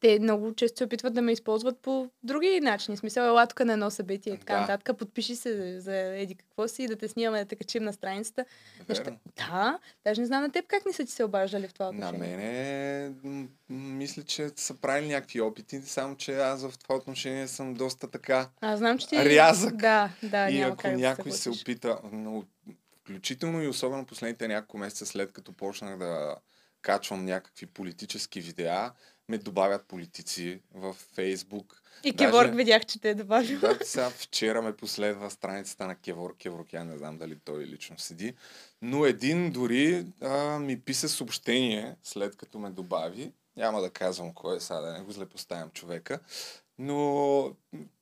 те 0.00 0.18
много 0.18 0.54
често 0.54 0.78
се 0.78 0.84
опитват 0.84 1.14
да 1.14 1.22
ме 1.22 1.32
използват 1.32 1.78
по 1.78 2.10
други 2.22 2.60
начини. 2.60 2.96
В 2.96 3.00
Смисъл, 3.00 3.24
ела 3.24 3.46
тук 3.46 3.60
на 3.60 3.72
едно 3.72 3.90
събитие 3.90 4.32
и 4.32 4.38
така 4.38 4.54
Да. 4.54 4.60
нататък. 4.60 4.96
Подпиши 4.98 5.36
се 5.36 5.80
за 5.80 5.96
еди 5.96 6.34
какво 6.34 6.68
си 6.68 6.82
и 6.82 6.88
да 6.88 6.96
те 6.96 7.08
снимаме, 7.08 7.38
да 7.38 7.44
те 7.44 7.56
качим 7.56 7.82
на 7.82 7.92
страницата. 7.92 8.44
Неща. 8.88 9.02
Верно. 9.04 9.18
Да, 9.38 9.78
даже 10.04 10.20
не 10.20 10.26
знам 10.26 10.42
на 10.42 10.52
теб 10.52 10.66
как 10.66 10.86
не 10.86 10.92
са 10.92 11.04
ти 11.04 11.12
се 11.12 11.24
обаждали 11.24 11.68
в 11.68 11.74
това 11.74 11.84
На 11.84 11.90
отношение. 11.98 12.36
мене 12.36 13.14
м- 13.24 13.30
м- 13.40 13.48
мисля, 13.70 14.22
че 14.22 14.48
са 14.56 14.74
правили 14.74 15.08
някакви 15.08 15.40
опити, 15.40 15.82
само 15.82 16.16
че 16.16 16.34
аз 16.34 16.62
в 16.62 16.78
това 16.78 16.94
отношение 16.94 17.48
съм 17.48 17.74
доста 17.74 18.08
така 18.08 18.48
Аз 18.60 18.78
знам, 18.78 18.98
че 18.98 19.08
ти... 19.08 19.16
рязък. 19.16 19.76
Да, 19.76 20.10
да, 20.22 20.50
и 20.50 20.60
ако 20.60 20.76
как 20.76 20.92
да 20.92 20.98
някой 20.98 21.32
се 21.32 21.38
съгласиш. 21.38 21.62
опита, 21.62 21.98
но, 22.04 22.44
включително 23.00 23.62
и 23.62 23.68
особено 23.68 24.06
последните 24.06 24.48
няколко 24.48 24.78
месеца 24.78 25.06
след 25.06 25.32
като 25.32 25.52
почнах 25.52 25.98
да 25.98 26.36
качвам 26.82 27.24
някакви 27.24 27.66
политически 27.66 28.40
видеа, 28.40 28.92
ме 29.28 29.38
добавят 29.38 29.86
политици 29.86 30.60
в 30.74 30.96
Фейсбук. 31.14 31.82
И 32.04 32.12
Даже- 32.12 32.30
Кеворг 32.30 32.54
видях, 32.54 32.86
че 32.86 33.00
те 33.00 33.10
е 33.10 33.14
добавил. 33.14 33.60
Да, 33.60 33.78
сега 33.82 34.10
вчера 34.10 34.62
ме 34.62 34.76
последва 34.76 35.30
страницата 35.30 35.86
на 35.86 35.94
Кевор 35.94 36.36
Кеврокян, 36.36 36.88
не 36.88 36.98
знам 36.98 37.18
дали 37.18 37.38
той 37.44 37.66
лично 37.66 37.98
седи. 37.98 38.34
Но 38.82 39.06
един 39.06 39.50
дори 39.50 40.06
а, 40.20 40.58
ми 40.58 40.80
писа 40.80 41.08
съобщение, 41.08 41.96
след 42.02 42.36
като 42.36 42.58
ме 42.58 42.70
добави. 42.70 43.32
Няма 43.56 43.80
да 43.80 43.90
казвам 43.90 44.34
кой 44.34 44.56
е, 44.56 44.60
сега 44.60 44.80
да 44.80 44.92
не 44.92 45.00
го 45.00 45.12
злепоставям 45.12 45.70
човека. 45.70 46.20
Но 46.78 47.52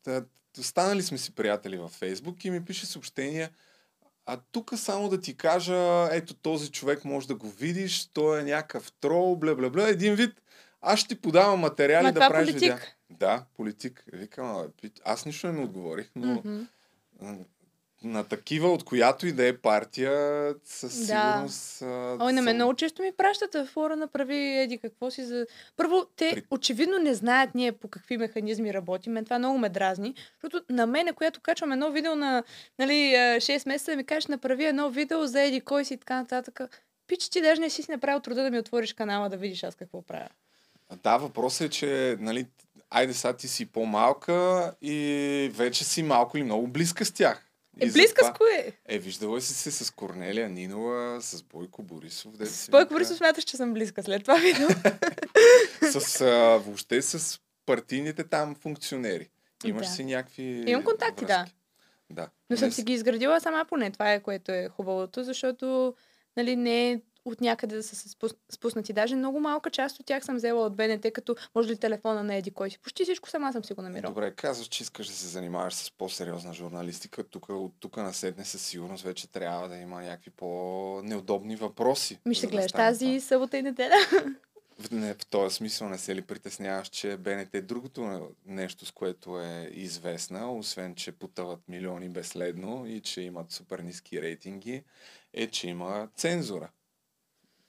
да, 0.05 0.25
станали 0.61 1.03
сме 1.03 1.19
си 1.19 1.35
приятели 1.35 1.77
във 1.77 1.91
Фейсбук 1.91 2.45
и 2.45 2.51
ми 2.51 2.65
пише 2.65 2.87
съобщение, 2.87 3.51
а 4.27 4.41
тук 4.53 4.73
само 4.77 5.09
да 5.09 5.21
ти 5.21 5.37
кажа, 5.37 6.09
ето 6.13 6.35
този 6.35 6.71
човек 6.71 7.05
може 7.05 7.29
да 7.29 7.35
го 7.35 7.51
видиш, 7.51 8.07
той 8.07 8.41
е 8.41 8.45
някакъв 8.45 8.93
трол, 9.01 9.37
бля, 9.37 9.55
бля, 9.55 9.71
бля, 9.71 9.89
един 9.89 10.15
вид. 10.15 10.41
Аз 10.85 10.99
ще 10.99 11.09
ти 11.09 11.17
подавам 11.17 11.61
материали 11.61 12.05
Ма 12.05 12.13
да 12.13 12.21
правиш 12.21 12.47
политик. 12.47 12.61
видеа. 12.63 12.79
Да, 13.11 13.45
политик. 13.57 14.05
Викам, 14.09 14.47
«Абе, 14.49 14.69
пи- 14.83 15.01
аз 15.05 15.27
нищо 15.27 15.47
не 15.47 15.53
ми 15.53 15.65
отговорих, 15.65 16.11
но 16.17 16.43
м, 17.21 17.37
на 18.05 18.25
такива, 18.25 18.69
от 18.69 18.85
която 18.85 19.27
и 19.27 19.33
да 19.33 19.47
е 19.47 19.57
партия, 19.57 20.13
със 20.65 20.99
Да. 20.99 21.07
сигурност... 21.07 21.83
а, 21.83 22.17
Ой, 22.21 22.33
на 22.33 22.43
мен 22.43 22.45
съм- 22.45 22.55
много 22.55 22.75
често 22.75 23.03
ми 23.03 23.13
пращат 23.13 23.55
в 23.55 23.67
фора 23.67 23.97
направи 23.97 24.37
еди 24.37 24.79
какво 24.79 25.11
си 25.11 25.25
за... 25.25 25.47
Първо, 25.77 26.05
те 26.07 26.31
При- 26.33 26.45
очевидно 26.51 26.99
не 26.99 27.15
знаят 27.15 27.55
ние 27.55 27.73
по 27.73 27.89
какви 27.89 28.17
механизми 28.17 28.75
работим. 28.75 29.13
Мен 29.13 29.25
това 29.25 29.39
много 29.39 29.59
ме 29.59 29.69
дразни, 29.69 30.15
защото 30.35 30.65
на 30.71 30.87
мене, 30.87 31.13
която 31.13 31.41
качвам 31.41 31.73
едно 31.73 31.91
видео 31.91 32.15
на 32.15 32.43
нали, 32.79 33.15
а, 33.15 33.37
6 33.37 33.67
месеца, 33.67 33.97
ми 33.97 34.05
кажеш 34.05 34.27
направи 34.27 34.65
едно 34.65 34.91
видео 34.91 35.27
за 35.27 35.43
еди 35.43 35.61
кой 35.61 35.85
си 35.85 35.95
и 35.95 35.99
така 35.99 36.17
нататък. 36.17 36.61
Пич, 37.07 37.29
ти 37.29 37.41
даже 37.41 37.61
не 37.61 37.71
си 37.71 37.83
си 37.83 37.91
направил 37.91 38.21
труда 38.21 38.43
да 38.43 38.51
ми 38.51 38.59
отвориш 38.59 38.93
канала 38.93 39.29
да 39.29 39.37
видиш 39.37 39.63
аз 39.63 39.75
какво 39.75 40.03
правя. 40.03 40.29
Да, 41.03 41.17
въпросът 41.17 41.61
е, 41.61 41.71
че, 41.71 42.17
нали, 42.21 42.47
айде 42.91 43.15
сега 43.15 43.33
ти 43.33 43.49
си 43.49 43.67
по-малка 43.67 44.73
и 44.83 44.97
вече 45.55 45.85
си 45.85 46.03
малко 46.03 46.37
или 46.37 46.45
много 46.45 46.69
близка 46.69 47.05
с 47.05 47.13
тях. 47.13 47.51
Е, 47.81 47.87
И 47.87 47.93
близка 47.93 48.25
затова- 48.25 48.35
с 48.35 48.39
кое? 48.39 48.73
Е, 48.87 48.99
виждала 48.99 49.41
си 49.41 49.55
се 49.55 49.85
с 49.85 49.91
Корнелия 49.91 50.49
Нинова, 50.49 51.19
с 51.23 51.43
Бойко 51.43 51.83
Борисов. 51.83 52.33
дето 52.33 52.51
С 52.51 52.69
Бойко. 52.69 52.93
Борисов 52.95 53.17
смяташ, 53.17 53.45
че 53.45 53.57
съм 53.57 53.73
близка 53.75 54.03
след 54.03 54.23
това 54.23 54.35
видео. 54.35 54.69
С, 55.93 56.21
а, 56.21 56.27
въобще 56.59 57.03
с 57.03 57.41
партийните 57.67 58.25
там 58.25 58.55
функционери. 58.55 59.29
Имаш 59.65 59.87
Да. 59.87 59.93
си 59.93 60.05
някакви 60.05 60.65
Имам 60.67 60.85
контакти, 60.85 61.25
да. 61.25 61.39
връзки. 61.39 61.55
Да. 62.11 62.29
Но 62.51 62.57
съм 62.57 62.69
Не 62.69 62.73
си 62.73 62.83
ги 62.83 62.93
изградила 62.93 63.41
сама 63.41 63.65
поне. 63.65 63.91
Това 63.91 64.13
е 64.13 64.21
което 64.21 64.53
е 64.53 64.69
хубавото, 64.69 65.23
защото 65.25 65.95
нали, 66.37 66.57
не 66.57 66.91
е 66.91 67.01
от 67.25 67.41
някъде 67.41 67.77
да 67.77 67.83
са 67.83 67.97
се 67.97 68.09
спус- 68.09 68.37
спуснати. 68.53 68.93
Даже 68.93 69.17
много 69.17 69.41
малка 69.41 69.71
част 69.71 70.01
от 70.01 70.07
тях 70.07 70.25
съм 70.25 70.37
взела 70.37 70.67
от 70.67 70.77
БНТ, 70.77 71.13
като 71.13 71.37
може 71.55 71.69
ли 71.69 71.77
телефона 71.77 72.23
на 72.23 72.35
еди 72.35 72.51
кой 72.51 72.71
си. 72.71 72.79
Почти 72.79 73.05
всичко 73.05 73.31
сама 73.31 73.53
съм 73.53 73.65
си 73.65 73.75
го 73.75 73.83
намирала. 73.83 74.11
Добре, 74.11 74.35
казваш, 74.35 74.67
че 74.67 74.83
искаш 74.83 75.07
да 75.07 75.13
се 75.13 75.27
занимаваш 75.27 75.75
с 75.75 75.91
по-сериозна 75.91 76.55
журналистика. 76.55 77.25
Тук, 77.25 77.49
от 77.49 77.73
тук 77.81 77.97
насетне 77.97 78.45
със 78.45 78.63
сигурност 78.63 79.05
вече 79.05 79.27
трябва 79.33 79.69
да 79.69 79.77
има 79.77 80.03
някакви 80.03 80.31
по-неудобни 80.31 81.57
въпроси. 81.57 82.19
Ми 82.27 82.35
ще 82.35 82.47
да 82.47 82.53
гледаш 82.53 82.73
тази 82.73 83.21
събота 83.21 83.59
и 83.59 83.63
неделя. 83.63 83.95
В, 84.79 84.91
не, 84.91 85.15
в 85.15 85.27
този 85.27 85.57
смисъл 85.57 85.89
не 85.89 85.99
се 85.99 86.15
ли 86.15 86.23
притесняваш, 86.23 86.89
че 86.89 87.17
БНТ 87.17 87.55
е 87.55 87.61
другото 87.61 88.31
нещо, 88.47 88.87
с 88.87 88.91
което 88.91 89.41
е 89.41 89.71
известна, 89.73 90.53
освен 90.53 90.95
че 90.95 91.13
потъват 91.13 91.61
милиони 91.69 92.09
безследно 92.09 92.87
и 92.87 93.01
че 93.01 93.21
имат 93.21 93.53
супер 93.53 93.79
ниски 93.79 94.23
рейтинги, 94.23 94.83
е, 95.33 95.47
че 95.47 95.69
има 95.69 96.09
цензура. 96.17 96.71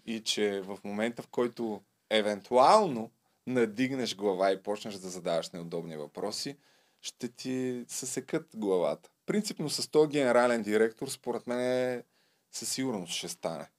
И 0.06 0.24
че 0.24 0.62
в 0.62 0.78
момента, 0.84 1.22
в 1.22 1.28
който 1.28 1.82
евентуално 2.10 3.12
надигнеш 3.48 4.16
глава 4.16 4.52
и 4.52 4.64
почнеш 4.64 4.96
да 4.96 5.10
задаваш 5.10 5.50
неудобни 5.50 5.98
въпроси, 5.98 6.58
ще 7.02 7.28
ти 7.28 7.86
съсекат 7.88 8.48
главата. 8.56 9.10
Принципно 9.26 9.70
с 9.70 9.92
този 9.92 10.10
генерален 10.10 10.64
директор, 10.64 11.08
според 11.08 11.48
мен, 11.48 11.60
е, 11.60 12.04
със 12.52 12.70
сигурност 12.70 13.14
ще 13.14 13.28
стане. 13.28 13.70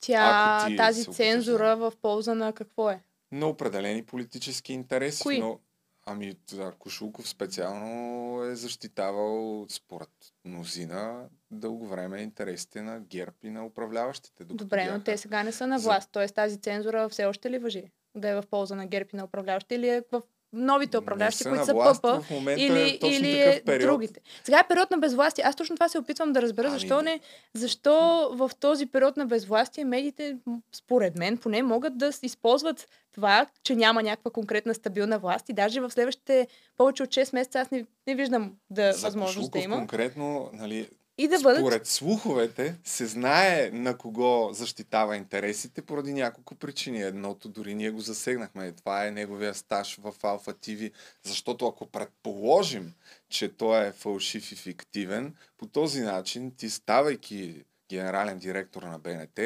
Тя, 0.00 0.58
Ако 0.60 0.70
ти 0.70 0.76
тази 0.76 1.12
цензура 1.12 1.76
в 1.76 1.92
полза 2.02 2.34
на 2.34 2.52
какво 2.52 2.90
е? 2.90 3.02
на 3.32 3.46
определени 3.46 4.04
политически 4.04 4.72
интереси. 4.72 5.22
Кои? 5.22 5.38
Но, 5.38 5.60
ами, 6.06 6.36
да, 6.52 6.72
Кошулков 6.72 7.28
специално 7.28 8.42
е 8.44 8.54
защитавал, 8.54 9.66
според 9.68 10.10
мнозина, 10.44 11.28
дълго 11.50 11.86
време 11.86 12.18
интересите 12.18 12.82
на 12.82 13.00
ГЕРБ 13.00 13.32
и 13.42 13.50
на 13.50 13.66
управляващите. 13.66 14.44
Добре, 14.44 14.90
но 14.92 15.00
те 15.00 15.16
сега 15.16 15.42
не 15.42 15.52
са 15.52 15.66
на 15.66 15.78
За- 15.78 15.84
власт. 15.84 16.08
Тоест 16.12 16.34
тази 16.34 16.58
цензура 16.58 17.08
все 17.08 17.24
още 17.24 17.50
ли 17.50 17.58
въжи? 17.58 17.84
Да 18.14 18.28
е 18.28 18.34
в 18.34 18.44
полза 18.50 18.74
на 18.74 18.86
ГЕРБ 18.86 19.10
и 19.12 19.16
на 19.16 19.24
управляващите 19.24 19.74
или 19.74 19.88
е 19.88 20.02
в 20.12 20.22
новите 20.52 20.98
управляващи, 20.98 21.42
са 21.42 21.48
които 21.48 21.64
са 21.64 21.74
власт, 21.74 22.02
ПП, 22.02 22.30
момента 22.30 22.62
или, 22.62 22.80
е 22.80 23.06
или 23.06 23.38
е 23.66 23.78
другите. 23.78 24.20
Сега 24.44 24.58
е 24.58 24.68
период 24.68 24.90
на 24.90 24.98
безвластие. 24.98 25.44
Аз 25.44 25.56
точно 25.56 25.76
това 25.76 25.88
се 25.88 25.98
опитвам 25.98 26.32
да 26.32 26.42
разбера. 26.42 26.66
Ами, 26.66 26.78
Защо 26.78 26.96
да. 26.96 27.02
не? 27.02 27.20
Защо 27.54 27.92
в 28.32 28.50
този 28.60 28.86
период 28.86 29.16
на 29.16 29.26
безвластие 29.26 29.84
медиите, 29.84 30.36
според 30.72 31.16
мен, 31.16 31.38
поне 31.38 31.62
могат 31.62 31.98
да 31.98 32.10
използват 32.22 32.88
това, 33.12 33.46
че 33.62 33.76
няма 33.76 34.02
някаква 34.02 34.30
конкретна 34.30 34.74
стабилна 34.74 35.18
власт 35.18 35.48
и 35.48 35.52
даже 35.52 35.80
в 35.80 35.90
следващите 35.90 36.46
повече 36.76 37.02
от 37.02 37.08
6 37.08 37.34
месеца 37.34 37.60
аз 37.60 37.70
не, 37.70 37.86
не 38.06 38.14
виждам 38.14 38.56
да 38.70 38.92
За 38.92 39.06
възможност 39.06 39.36
да 39.36 39.50
Кошулков 39.50 39.64
има. 39.64 39.76
конкретно, 39.76 40.50
нали, 40.52 40.88
И 41.18 41.28
да 41.28 41.40
бъдат... 41.40 41.60
Според 41.60 41.86
слуховете 41.86 42.76
се 42.84 43.06
знае 43.06 43.70
на 43.72 43.98
кого 43.98 44.52
защитава 44.52 45.16
интересите 45.16 45.82
поради 45.82 46.12
няколко 46.12 46.54
причини. 46.54 47.02
Едното 47.02 47.48
дори 47.48 47.74
ние 47.74 47.90
го 47.90 48.00
засегнахме. 48.00 48.72
Това 48.72 49.06
е 49.06 49.10
неговия 49.10 49.54
стаж 49.54 49.96
в 49.96 50.14
Алфа 50.22 50.52
ТВ. 50.52 50.90
Защото 51.22 51.66
ако 51.66 51.86
предположим, 51.86 52.94
че 53.28 53.48
той 53.48 53.86
е 53.86 53.92
фалшив 53.92 54.52
и 54.52 54.56
фиктивен, 54.56 55.34
по 55.58 55.66
този 55.66 56.00
начин 56.00 56.52
ти 56.56 56.70
ставайки 56.70 57.64
генерален 57.90 58.38
директор 58.38 58.82
на 58.82 58.98
БНТ, 58.98 59.40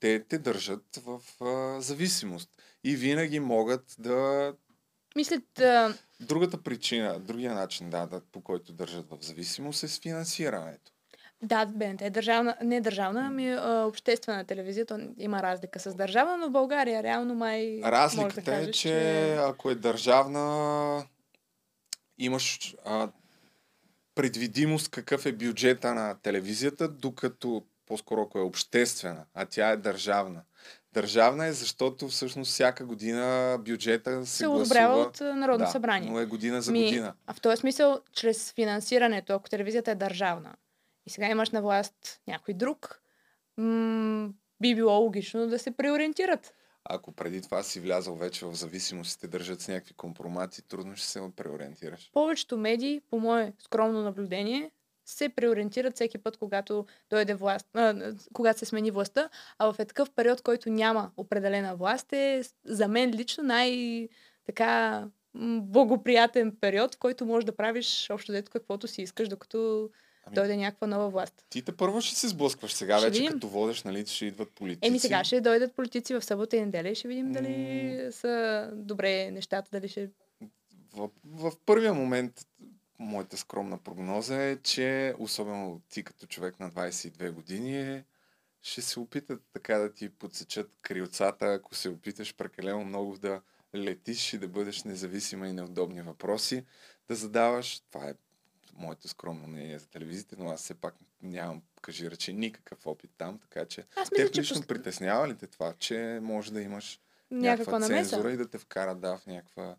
те 0.00 0.24
те 0.28 0.38
държат 0.38 0.96
в 0.96 1.20
а, 1.44 1.80
зависимост. 1.80 2.50
И 2.84 2.96
винаги 2.96 3.40
могат 3.40 3.96
да 3.98 4.52
Мисля, 5.16 5.40
да, 5.56 5.98
Другата 6.20 6.62
причина, 6.62 7.20
другия 7.20 7.54
начин, 7.54 7.90
да, 7.90 8.06
да, 8.06 8.20
по 8.20 8.40
който 8.40 8.72
държат 8.72 9.10
в 9.10 9.18
зависимост 9.20 9.82
е 9.82 9.88
с 9.88 10.00
финансирането. 10.00 10.93
Да, 11.44 11.66
БНТ 11.66 12.02
е 12.02 12.10
държавна, 12.10 12.56
не 12.62 12.80
държавна, 12.80 13.26
ами 13.26 13.50
а, 13.50 13.84
обществена 13.88 14.44
телевизия. 14.44 14.86
То 14.86 14.98
има 15.18 15.42
разлика 15.42 15.80
с 15.80 15.94
държавна, 15.94 16.36
но 16.36 16.48
в 16.48 16.50
България 16.50 17.02
реално 17.02 17.34
май 17.34 17.80
Разликата 17.84 18.34
да 18.34 18.42
кажеш, 18.42 18.68
е, 18.68 18.72
че 18.72 19.34
ако 19.34 19.70
е 19.70 19.74
държавна, 19.74 21.06
имаш 22.18 22.76
а, 22.84 23.08
предвидимост 24.14 24.88
какъв 24.88 25.26
е 25.26 25.32
бюджета 25.32 25.94
на 25.94 26.16
телевизията, 26.22 26.88
докато 26.88 27.62
по-скоро 27.86 28.22
ако 28.22 28.38
е 28.38 28.42
обществена, 28.42 29.24
а 29.34 29.46
тя 29.46 29.70
е 29.70 29.76
държавна. 29.76 30.42
Държавна 30.92 31.46
е, 31.46 31.52
защото 31.52 32.08
всъщност 32.08 32.50
всяка 32.50 32.84
година 32.84 33.56
бюджета 33.60 34.26
се, 34.26 34.36
се 34.36 34.46
одобрява 34.46 35.00
от 35.00 35.20
а, 35.20 35.34
Народно 35.34 35.66
да, 35.66 35.70
събрание. 35.70 36.10
Но 36.10 36.20
е 36.20 36.26
година 36.26 36.62
за 36.62 36.72
Ми, 36.72 36.84
година. 36.84 37.14
А 37.26 37.34
в 37.34 37.40
този 37.40 37.56
смисъл, 37.60 38.00
чрез 38.12 38.52
финансирането, 38.52 39.32
ако 39.32 39.48
телевизията 39.48 39.90
е 39.90 39.94
държавна 39.94 40.54
и 41.06 41.10
сега 41.10 41.28
имаш 41.28 41.50
на 41.50 41.62
власт 41.62 42.20
някой 42.26 42.54
друг, 42.54 43.02
м- 43.56 44.30
би 44.60 44.74
било 44.74 44.92
логично 44.92 45.46
да 45.46 45.58
се 45.58 45.70
преориентират. 45.70 46.54
Ако 46.84 47.12
преди 47.12 47.42
това 47.42 47.62
си 47.62 47.80
влязал 47.80 48.14
вече 48.14 48.46
в 48.46 48.54
зависимост 48.54 49.16
и 49.16 49.20
те 49.20 49.28
държат 49.28 49.60
с 49.60 49.68
някакви 49.68 49.94
компромати, 49.94 50.62
трудно 50.62 50.96
ще 50.96 51.06
се 51.06 51.30
преориентираш. 51.36 52.10
Повечето 52.12 52.56
медии, 52.56 53.00
по 53.10 53.20
мое 53.20 53.52
скромно 53.58 54.02
наблюдение, 54.02 54.70
се 55.04 55.28
преориентират 55.28 55.94
всеки 55.94 56.18
път, 56.18 56.36
когато 56.36 56.86
дойде 57.10 57.34
власт, 57.34 57.66
а, 57.74 58.12
когато 58.32 58.58
се 58.58 58.64
смени 58.64 58.90
властта, 58.90 59.28
а 59.58 59.72
в 59.72 59.78
е 59.78 59.84
такъв 59.84 60.10
период, 60.10 60.42
който 60.42 60.70
няма 60.70 61.10
определена 61.16 61.76
власт, 61.76 62.12
е 62.12 62.42
за 62.64 62.88
мен 62.88 63.10
лично 63.10 63.44
най- 63.44 64.08
така 64.46 65.04
благоприятен 65.60 66.56
период, 66.60 66.94
в 66.94 66.98
който 66.98 67.26
можеш 67.26 67.44
да 67.44 67.56
правиш 67.56 68.10
общо 68.10 68.32
дето 68.32 68.50
каквото 68.50 68.88
си 68.88 69.02
искаш, 69.02 69.28
докато 69.28 69.90
Ами, 70.26 70.34
дойде 70.34 70.56
някаква 70.56 70.86
нова 70.86 71.08
власт. 71.08 71.44
Ти 71.50 71.62
те 71.62 71.76
първо 71.76 72.00
ще 72.00 72.16
се 72.16 72.28
сблъскваш. 72.28 72.72
Сега 72.72 72.98
Ще 72.98 73.06
вече 73.06 73.20
видим. 73.20 73.32
като 73.32 73.48
водеш, 73.48 73.82
нали, 73.82 74.06
ще 74.06 74.26
идват 74.26 74.50
политици. 74.50 74.88
Еми 74.88 74.98
сега 74.98 75.24
ще 75.24 75.40
дойдат 75.40 75.74
политици 75.74 76.14
в 76.14 76.22
събота 76.24 76.56
и 76.56 76.60
неделя 76.60 76.88
и 76.88 76.94
ще 76.94 77.08
видим 77.08 77.32
дали 77.32 78.08
са 78.10 78.70
добре 78.74 79.30
нещата, 79.30 79.68
дали 79.72 79.88
ще... 79.88 80.10
В, 80.94 81.10
в 81.24 81.52
първия 81.66 81.94
момент 81.94 82.46
моята 82.98 83.36
скромна 83.36 83.78
прогноза 83.78 84.42
е, 84.42 84.56
че 84.56 85.14
особено 85.18 85.80
ти 85.88 86.02
като 86.02 86.26
човек 86.26 86.60
на 86.60 86.70
22 86.70 87.30
години 87.30 87.80
е, 87.80 88.04
ще 88.62 88.82
се 88.82 89.00
опитат 89.00 89.42
така 89.52 89.78
да 89.78 89.92
ти 89.92 90.08
подсечат 90.08 90.70
крилцата, 90.82 91.46
ако 91.46 91.74
се 91.74 91.88
опиташ 91.88 92.34
прекалено 92.34 92.84
много 92.84 93.18
да 93.18 93.40
летиш 93.74 94.32
и 94.32 94.38
да 94.38 94.48
бъдеш 94.48 94.82
независима 94.82 95.48
и 95.48 95.52
неудобни 95.52 96.02
въпроси, 96.02 96.64
да 97.08 97.14
задаваш. 97.14 97.80
Това 97.90 98.08
е 98.08 98.14
моето 98.76 99.08
скромно 99.08 99.46
мнение 99.46 99.78
за 99.78 99.88
телевизията, 99.88 100.36
но 100.38 100.50
аз 100.50 100.60
все 100.62 100.74
пак 100.74 100.94
нямам, 101.22 101.62
кажи 101.82 102.10
рече, 102.10 102.32
никакъв 102.32 102.86
опит 102.86 103.10
там, 103.18 103.38
така 103.38 103.64
че 103.66 103.84
Аз 103.96 104.10
мисля, 104.12 104.30
че 104.30 104.40
лично 104.40 104.56
пос- 104.56 104.66
притеснява 104.66 105.28
ли 105.28 105.36
те 105.36 105.46
това, 105.46 105.74
че 105.78 106.18
може 106.22 106.52
да 106.52 106.60
имаш 106.62 107.00
някаква 107.30 107.50
някаква 107.50 107.78
намеса. 107.78 108.10
цензура 108.10 108.32
и 108.32 108.36
да 108.36 108.48
те 108.48 108.58
вкара 108.58 108.94
да, 108.94 109.16
в 109.16 109.26
някаква 109.26 109.66
Ми- 109.66 109.76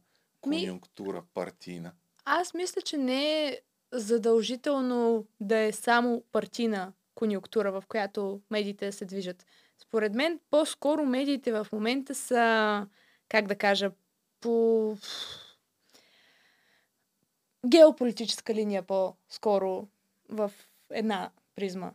конюнктура 0.62 1.24
партийна? 1.34 1.92
Аз 2.26 2.54
мисля, 2.54 2.82
че 2.82 2.98
не 2.98 3.48
е 3.48 3.60
задължително 3.92 5.26
да 5.40 5.58
е 5.58 5.72
само 5.72 6.24
партийна 6.32 6.94
конюнктура, 7.16 7.72
в 7.72 7.84
която 7.88 8.42
медиите 8.52 8.92
се 8.92 9.06
движат. 9.06 9.46
Според 9.78 10.14
мен, 10.14 10.40
по-скоро 10.52 11.06
медиите 11.06 11.52
в 11.52 11.68
момента 11.72 12.16
са, 12.16 12.88
как 13.30 13.48
да 13.48 13.56
кажа, 13.56 13.92
по 14.42 14.98
геополитическа 17.66 18.54
линия 18.54 18.84
по-скоро 18.84 19.88
в 20.30 20.52
една 20.92 21.30
призма. 21.56 21.92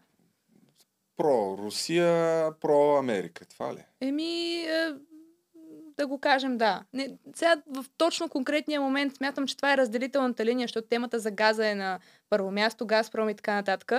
Про 1.17 1.59
Русия, 1.59 2.53
про 2.61 2.97
Америка, 2.97 3.45
това 3.45 3.75
ли? 3.75 3.85
Еми, 4.01 4.57
е, 4.57 4.95
да 5.97 6.07
го 6.07 6.19
кажем, 6.19 6.59
да. 6.59 6.83
Не, 6.93 7.11
сега 7.35 7.63
в 7.67 7.85
точно 7.99 8.29
конкретния 8.29 8.81
момент 8.81 9.17
смятам, 9.17 9.47
че 9.47 9.57
това 9.57 9.73
е 9.73 9.77
разделителната 9.77 10.45
линия, 10.45 10.65
защото 10.65 10.89
темата 10.89 11.19
за 11.19 11.31
газа 11.31 11.67
е 11.67 11.75
на 11.75 11.99
първо 12.31 12.51
място, 12.51 12.87
Газпром 12.87 13.29
и 13.29 13.35
така 13.35 13.55
нататък. 13.55 13.93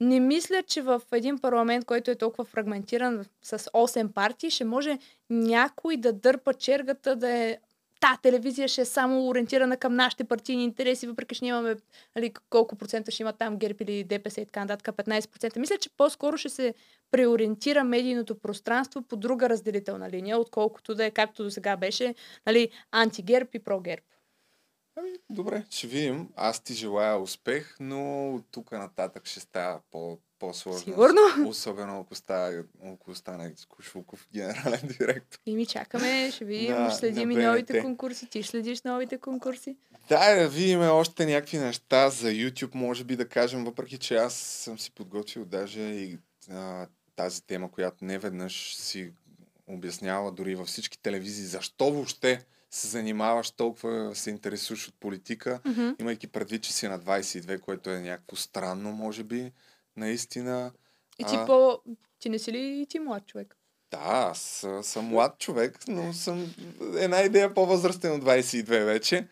Не 0.00 0.20
мисля, 0.20 0.62
че 0.62 0.82
в 0.82 1.02
един 1.12 1.38
парламент, 1.38 1.84
който 1.84 2.10
е 2.10 2.14
толкова 2.14 2.44
фрагментиран 2.44 3.24
с 3.42 3.58
8 3.58 4.12
партии, 4.12 4.50
ще 4.50 4.64
може 4.64 4.98
някой 5.30 5.96
да 5.96 6.12
дърпа 6.12 6.54
чергата 6.54 7.16
да 7.16 7.30
е 7.30 7.58
та 8.00 8.18
телевизия 8.22 8.68
ще 8.68 8.80
е 8.80 8.84
само 8.84 9.28
ориентирана 9.28 9.76
към 9.76 9.94
нашите 9.94 10.24
партийни 10.24 10.64
интереси, 10.64 11.06
въпреки 11.06 11.34
че 11.34 11.44
ние 11.44 11.48
имаме 11.48 11.76
нали, 12.16 12.32
колко 12.50 12.76
процента 12.76 13.10
ще 13.10 13.22
има 13.22 13.32
там 13.32 13.56
ГЕРБ 13.56 13.76
или 13.80 14.04
ДПС 14.04 14.40
и 14.40 14.46
така 14.46 14.60
нататък, 14.60 14.96
15%. 14.96 15.58
Мисля, 15.58 15.78
че 15.78 15.90
по-скоро 15.96 16.36
ще 16.36 16.48
се 16.48 16.74
преориентира 17.10 17.84
медийното 17.84 18.38
пространство 18.38 19.02
по 19.02 19.16
друга 19.16 19.48
разделителна 19.48 20.10
линия, 20.10 20.38
отколкото 20.38 20.94
да 20.94 21.04
е 21.04 21.10
както 21.10 21.44
до 21.44 21.50
сега 21.50 21.76
беше 21.76 22.14
нали, 22.46 22.70
антигерб 22.92 23.54
и 23.54 23.58
прогерб. 23.58 24.04
Ами, 24.96 25.10
добре, 25.30 25.64
ще 25.70 25.86
видим. 25.86 26.28
Аз 26.36 26.60
ти 26.60 26.74
желая 26.74 27.18
успех, 27.18 27.76
но 27.80 28.34
от 28.34 28.44
тук 28.50 28.72
нататък 28.72 29.26
ще 29.26 29.40
става 29.40 29.80
по, 29.90 30.18
по-сложно. 30.38 30.80
Сигурно. 30.80 31.20
Особено 31.48 32.00
ако 32.00 32.14
стане, 32.14 32.62
ако 32.92 33.14
стане 33.14 33.54
Кушвуков 33.68 34.28
генерален 34.32 34.80
директор. 34.98 35.38
И 35.46 35.54
ми 35.54 35.66
чакаме, 35.66 36.30
ще 36.30 36.44
видим, 36.44 36.76
ще 36.90 36.98
следим 36.98 37.30
и 37.30 37.36
новите 37.36 37.82
конкурси. 37.82 38.26
Ти 38.26 38.42
следиш 38.42 38.82
новите 38.82 39.18
конкурси. 39.18 39.76
Да, 40.08 40.34
да 40.34 40.48
видим 40.48 40.80
още 40.80 41.26
някакви 41.26 41.58
неща 41.58 42.10
за 42.10 42.28
YouTube, 42.28 42.74
може 42.74 43.04
би 43.04 43.16
да 43.16 43.28
кажем, 43.28 43.64
въпреки 43.64 43.98
че 43.98 44.16
аз 44.16 44.34
съм 44.34 44.78
си 44.78 44.90
подготвил 44.90 45.44
даже 45.44 45.80
и 45.80 46.18
а, 46.50 46.86
тази 47.16 47.42
тема, 47.42 47.70
която 47.70 48.04
не 48.04 48.18
веднъж 48.18 48.76
си 48.76 49.12
обяснява 49.66 50.32
дори 50.32 50.54
във 50.54 50.66
всички 50.66 50.98
телевизии, 51.02 51.44
защо 51.44 51.92
въобще 51.92 52.44
се 52.70 52.88
занимаваш 52.88 53.50
толкова, 53.50 54.14
се 54.14 54.30
интересуваш 54.30 54.88
от 54.88 54.94
политика, 55.00 55.60
Мгм. 55.64 55.88
имайки 56.00 56.26
предвид, 56.26 56.62
че 56.62 56.72
си 56.72 56.88
на 56.88 57.00
22, 57.00 57.60
което 57.60 57.90
е 57.90 58.00
някакво 58.00 58.36
странно, 58.36 58.92
може 58.92 59.24
би, 59.24 59.52
наистина. 59.98 60.72
И 61.18 61.24
ти 61.24 61.34
А, 61.36 61.46
по... 61.46 61.82
Ти 62.18 62.28
не 62.28 62.38
си 62.38 62.52
ли 62.52 62.80
и 62.80 62.86
ти 62.86 63.00
млад 63.00 63.26
човек? 63.26 63.56
Да, 63.90 63.98
аз 64.02 64.64
а, 64.64 64.82
съм 64.82 65.04
млад 65.04 65.38
човек, 65.38 65.78
но 65.88 66.12
съм 66.12 66.54
една 66.96 67.20
идея 67.20 67.54
по-възрастен 67.54 68.12
от 68.12 68.24
22 68.24 68.64
вече. 68.84 69.26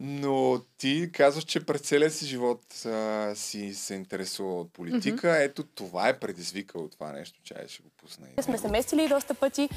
Но 0.00 0.60
ти 0.78 1.10
казваш, 1.12 1.44
че 1.44 1.66
през 1.66 1.80
целия 1.80 2.10
си 2.10 2.26
живот 2.26 2.60
а, 2.86 3.32
си 3.34 3.74
се 3.74 3.94
интересува 3.94 4.54
от 4.54 4.72
политика. 4.72 5.36
Ето 5.38 5.62
това 5.64 6.08
е 6.08 6.12
предизвикало 6.14 6.88
това 6.88 7.12
нещо, 7.12 7.40
че 7.44 7.54
ще 7.68 7.82
го 7.82 7.88
пусна. 7.96 8.26
и- 8.38 8.42
Сме 8.42 8.58
се 8.58 8.68
местили 8.68 9.08
доста 9.08 9.34
пъти 9.34 9.68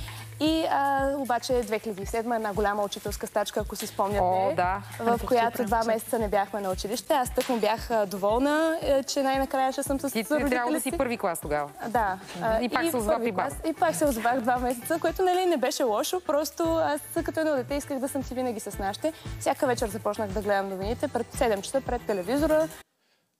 и 0.41 0.63
а, 0.63 1.13
обаче 1.17 1.53
2007 1.53 2.13
една 2.35 2.53
голяма 2.53 2.83
учителска 2.83 3.27
стачка, 3.27 3.59
ако 3.59 3.75
си 3.75 3.87
спомняте, 3.87 4.19
О, 4.21 4.53
да. 4.55 4.81
в 4.99 5.19
която 5.25 5.63
два 5.63 5.83
месеца 5.83 6.19
не 6.19 6.27
бяхме 6.27 6.61
на 6.61 6.71
училище. 6.71 7.13
Аз 7.13 7.35
тъкмо 7.35 7.57
бях 7.57 7.91
а, 7.91 8.05
доволна, 8.05 8.79
е, 8.81 9.03
че 9.03 9.23
най-накрая 9.23 9.71
ще 9.71 9.83
съм 9.83 9.99
с 9.99 10.03
Ти 10.03 10.19
родителите 10.19 10.49
трябвало 10.49 10.73
да 10.73 10.81
си 10.81 10.91
първи 10.91 11.17
клас 11.17 11.39
тогава. 11.39 11.71
Да. 11.87 12.19
А, 12.41 12.61
И 12.61 12.69
пак 12.69 12.81
се 12.83 12.97
озова 12.97 13.19
при 13.19 13.31
баба. 13.31 13.49
клас, 13.49 13.59
И 13.65 13.73
пак 13.73 13.95
се 13.95 14.05
озовах 14.15 14.41
два 14.41 14.57
месеца, 14.57 14.97
което 15.01 15.23
нали 15.23 15.45
не 15.45 15.57
беше 15.57 15.83
лошо, 15.83 16.21
просто 16.25 16.63
аз 16.63 17.01
като 17.23 17.39
едно 17.39 17.55
дете 17.55 17.75
исках 17.75 17.99
да 17.99 18.07
съм 18.07 18.23
си 18.23 18.33
винаги 18.33 18.59
с 18.59 18.79
нашите. 18.79 19.13
Всяка 19.39 19.67
вечер 19.67 19.89
започнах 19.89 20.31
да 20.31 20.41
гледам 20.41 20.69
новините 20.69 21.07
пред 21.07 21.27
7 21.27 21.61
часа 21.61 21.81
пред 21.81 22.05
телевизора. 22.05 22.67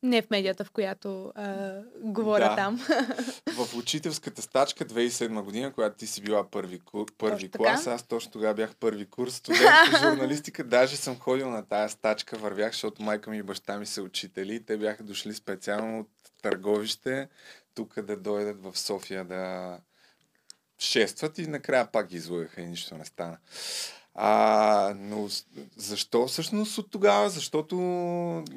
Не 0.04 0.22
в 0.22 0.30
медията, 0.30 0.66
в 0.66 0.72
която 0.72 1.32
а, 1.36 1.74
говоря 2.02 2.50
Да. 2.50 2.56
там. 2.56 2.80
В 3.68 3.78
учителската 3.78 4.42
стачка 4.42 4.86
2007 4.86 5.42
година, 5.42 5.74
когато 5.74 5.98
ти 5.98 6.08
си 6.08 6.22
била 6.22 6.50
първи, 6.50 6.82
първи 7.18 7.36
Точно 7.36 7.50
така. 7.50 7.64
клас, 7.64 7.88
аз 7.88 8.04
точно 8.04 8.32
тогава 8.32 8.54
бях 8.54 8.76
първи 8.76 9.06
курс 9.06 9.36
студент 9.36 9.70
по 9.92 9.98
журналистика. 10.04 10.64
Даже 10.64 10.96
съм 10.98 11.20
ходил 11.20 11.50
на 11.50 11.66
тая 11.66 11.90
стачка, 11.90 12.38
вървях, 12.38 12.72
защото 12.72 13.04
майка 13.04 13.30
ми 13.30 13.38
и 13.38 13.44
баща 13.44 13.78
ми 13.80 13.86
са 13.86 14.02
учители. 14.02 14.66
Те 14.66 14.78
бяха 14.78 15.04
дошли 15.04 15.34
специално 15.34 16.00
от 16.00 16.10
Търговище, 16.42 17.28
тук 17.76 18.02
да 18.02 18.18
дойдат 18.18 18.64
в 18.64 18.78
София 18.78 19.26
да 19.26 19.78
шестват 20.80 21.38
и 21.38 21.48
накрая 21.48 21.92
пак 21.92 22.08
ги 22.08 22.16
излъгаха 22.16 22.62
и 22.62 22.66
нищо 22.66 22.98
не 22.98 23.06
стана. 23.06 23.38
А, 24.18 24.94
но 24.98 25.28
защо 25.76 26.28
всъщност 26.28 26.78
от 26.78 26.92
тогава? 26.92 27.30
Защото 27.30 27.76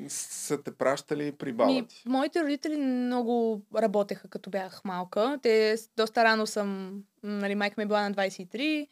са 0.08 0.62
те 0.62 0.70
пращали 0.70 1.32
при 1.32 1.52
баба 1.52 1.72
Ми, 1.72 1.86
моите 2.06 2.42
родители 2.42 2.76
много 2.76 3.62
работеха, 3.76 4.28
като 4.28 4.50
бях 4.50 4.84
малка. 4.84 5.38
Те 5.42 5.76
доста 5.96 6.24
рано 6.24 6.46
съм... 6.46 7.00
Нали, 7.22 7.54
майка 7.54 7.74
ми 7.78 7.82
е 7.82 7.86
била 7.86 8.08
на 8.08 8.14
23, 8.14 8.88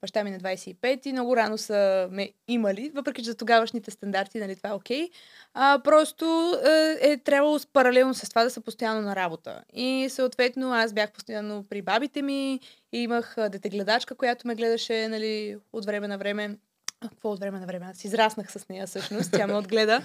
баща 0.00 0.24
ми 0.24 0.30
на 0.30 0.38
25 0.38 1.06
и 1.06 1.12
много 1.12 1.36
рано 1.36 1.58
са 1.58 2.08
ме 2.10 2.32
имали, 2.48 2.90
въпреки 2.94 3.22
че 3.22 3.30
за 3.30 3.36
тогавашните 3.36 3.90
стандарти, 3.90 4.38
нали, 4.38 4.56
това 4.56 4.70
е 4.70 4.72
окей. 4.72 5.08
А, 5.54 5.80
просто 5.84 6.54
е, 6.66 7.10
е 7.10 7.16
трябвало 7.16 7.58
паралелно 7.72 8.14
с 8.14 8.28
това 8.28 8.44
да 8.44 8.50
са 8.50 8.60
постоянно 8.60 9.02
на 9.02 9.16
работа. 9.16 9.64
И 9.72 10.06
съответно 10.10 10.72
аз 10.72 10.92
бях 10.92 11.12
постоянно 11.12 11.64
при 11.68 11.82
бабите 11.82 12.22
ми 12.22 12.60
и 12.92 12.98
имах 12.98 13.36
детегледачка, 13.38 14.14
която 14.14 14.46
ме 14.46 14.54
гледаше 14.54 15.08
нали, 15.08 15.58
от 15.72 15.84
време 15.84 16.08
на 16.08 16.18
време. 16.18 16.56
А, 17.00 17.08
какво 17.08 17.30
от 17.30 17.40
време 17.40 17.60
на 17.60 17.66
време? 17.66 17.86
Аз 17.90 18.04
израснах 18.04 18.52
с 18.52 18.68
нея 18.68 18.86
всъщност, 18.86 19.32
тя 19.32 19.46
ме 19.46 19.54
отгледа. 19.54 20.02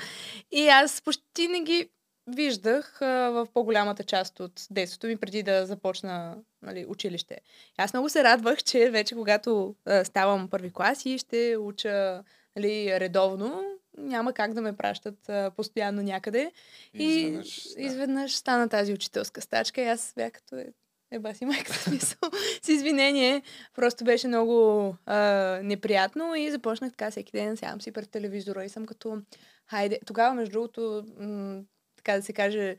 И 0.52 0.68
аз 0.68 1.02
почти 1.02 1.48
не 1.48 1.62
ги 1.62 1.90
виждах 2.28 3.02
а, 3.02 3.30
в 3.30 3.48
по-голямата 3.54 4.04
част 4.04 4.40
от 4.40 4.68
детството 4.72 5.08
ми, 5.08 5.18
преди 5.18 5.44
да 5.44 5.66
започна 5.66 6.36
нали, 6.64 6.86
училище. 6.88 7.38
Аз 7.78 7.94
много 7.94 8.10
се 8.10 8.24
радвах, 8.24 8.64
че 8.64 8.90
вече 8.90 9.16
когато 9.16 9.76
а, 9.86 10.06
ставам 10.06 10.50
първи 10.50 10.74
клас 10.74 11.06
и 11.06 11.18
ще 11.18 11.58
уча 11.58 12.24
нали, 12.56 13.00
редовно, 13.00 13.64
няма 13.98 14.34
как 14.34 14.54
да 14.54 14.62
ме 14.62 14.78
пращат 14.78 15.30
а, 15.30 15.52
постоянно 15.56 16.02
някъде. 16.02 16.52
И 16.94 17.04
изведнъж, 17.04 17.74
да. 17.76 17.82
изведнъж 17.82 18.36
стана 18.36 18.70
тази 18.70 18.94
учителска 18.94 19.42
стачка 19.42 19.82
и 19.82 19.88
аз 19.88 20.14
бях 20.16 20.32
като 20.32 20.56
е, 20.56 20.74
еба 21.12 21.34
си 21.34 21.46
майка 21.46 21.74
смисъл. 21.74 22.30
С 22.62 22.70
извинение. 22.70 23.42
Просто 23.76 24.04
беше 24.04 24.28
много 24.28 24.88
а, 25.06 25.20
неприятно 25.64 26.36
и 26.36 26.52
започнах 26.52 26.92
така 26.92 27.12
всеки 27.12 27.32
ден, 27.32 27.58
сядам 27.58 27.82
си 27.82 27.92
пред 27.92 28.10
телевизора 28.10 28.66
и 28.66 28.70
съм 28.70 28.86
като, 28.86 29.22
хайде. 29.66 30.00
Тогава, 30.06 30.34
между 30.34 30.52
другото, 30.52 31.06
м- 31.20 31.62
така 31.96 32.16
да 32.16 32.22
се 32.22 32.34
каже, 32.34 32.78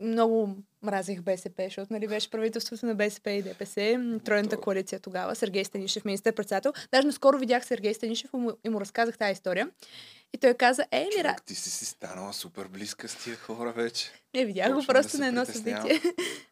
много 0.00 0.56
мразех 0.86 1.22
БСП, 1.22 1.64
защото 1.64 1.92
нали, 1.92 2.08
беше 2.08 2.30
правителството 2.30 2.86
на 2.86 2.94
БСП 2.94 3.30
и 3.30 3.42
ДПС, 3.42 4.00
тройната 4.24 4.56
коалиция 4.56 5.00
тогава, 5.00 5.34
Сергей 5.34 5.64
Станишев, 5.64 6.04
министър-председател. 6.04 6.72
Даже 6.92 7.06
наскоро 7.06 7.38
видях 7.38 7.66
Сергей 7.66 7.94
Станишев 7.94 8.30
и 8.34 8.36
му, 8.36 8.52
и 8.64 8.68
му 8.68 8.80
разказах 8.80 9.18
тази 9.18 9.32
история. 9.32 9.70
И 10.34 10.38
той 10.38 10.54
каза, 10.54 10.86
е, 10.90 11.04
ми. 11.04 11.10
Човек, 11.10 11.42
ти 11.46 11.54
си 11.54 11.70
си 11.70 11.84
станала 11.84 12.32
супер 12.32 12.66
близка 12.66 13.08
с 13.08 13.16
тия 13.16 13.36
хора 13.36 13.72
вече. 13.72 14.12
Не, 14.34 14.44
видях 14.44 14.68
го 14.68 14.76
Почвам 14.76 14.94
да 14.94 15.00
просто 15.00 15.18
на 15.18 15.26
едно 15.26 15.44
събитие. 15.44 16.00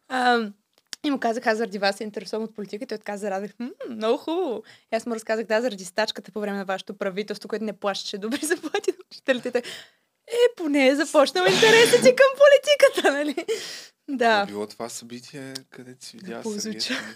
И 1.05 1.11
му 1.11 1.19
казах, 1.19 1.47
аз 1.47 1.57
заради 1.57 1.77
вас 1.77 1.95
се 1.95 2.03
интересувам 2.03 2.43
от 2.43 2.55
политика. 2.55 2.83
И 2.83 2.87
той 2.87 2.97
така 2.97 3.17
зарадих, 3.17 3.51
М, 3.59 3.69
много 3.89 4.17
хубаво. 4.17 4.63
И 4.93 4.95
аз 4.95 5.05
му 5.05 5.15
разказах, 5.15 5.45
да, 5.45 5.61
заради 5.61 5.85
стачката 5.85 6.31
по 6.31 6.39
време 6.39 6.57
на 6.57 6.65
вашето 6.65 6.97
правителство, 6.97 7.49
което 7.49 7.65
не 7.65 7.73
плащаше 7.73 8.17
добри 8.17 8.39
заплати 8.45 8.91
на 8.91 8.97
учителите. 9.11 9.63
Е, 10.27 10.55
поне 10.57 10.87
е 10.87 10.95
започнал 10.95 11.45
интересът 11.45 12.03
си 12.03 12.15
към 12.15 12.31
политиката, 12.37 13.11
нали? 13.11 13.45
Да. 14.09 14.41
Е 14.41 14.45
било 14.45 14.67
това 14.67 14.89
събитие, 14.89 15.53
където 15.69 16.05
си 16.05 16.17
видя. 16.17 16.59
Станишев. 16.59 17.15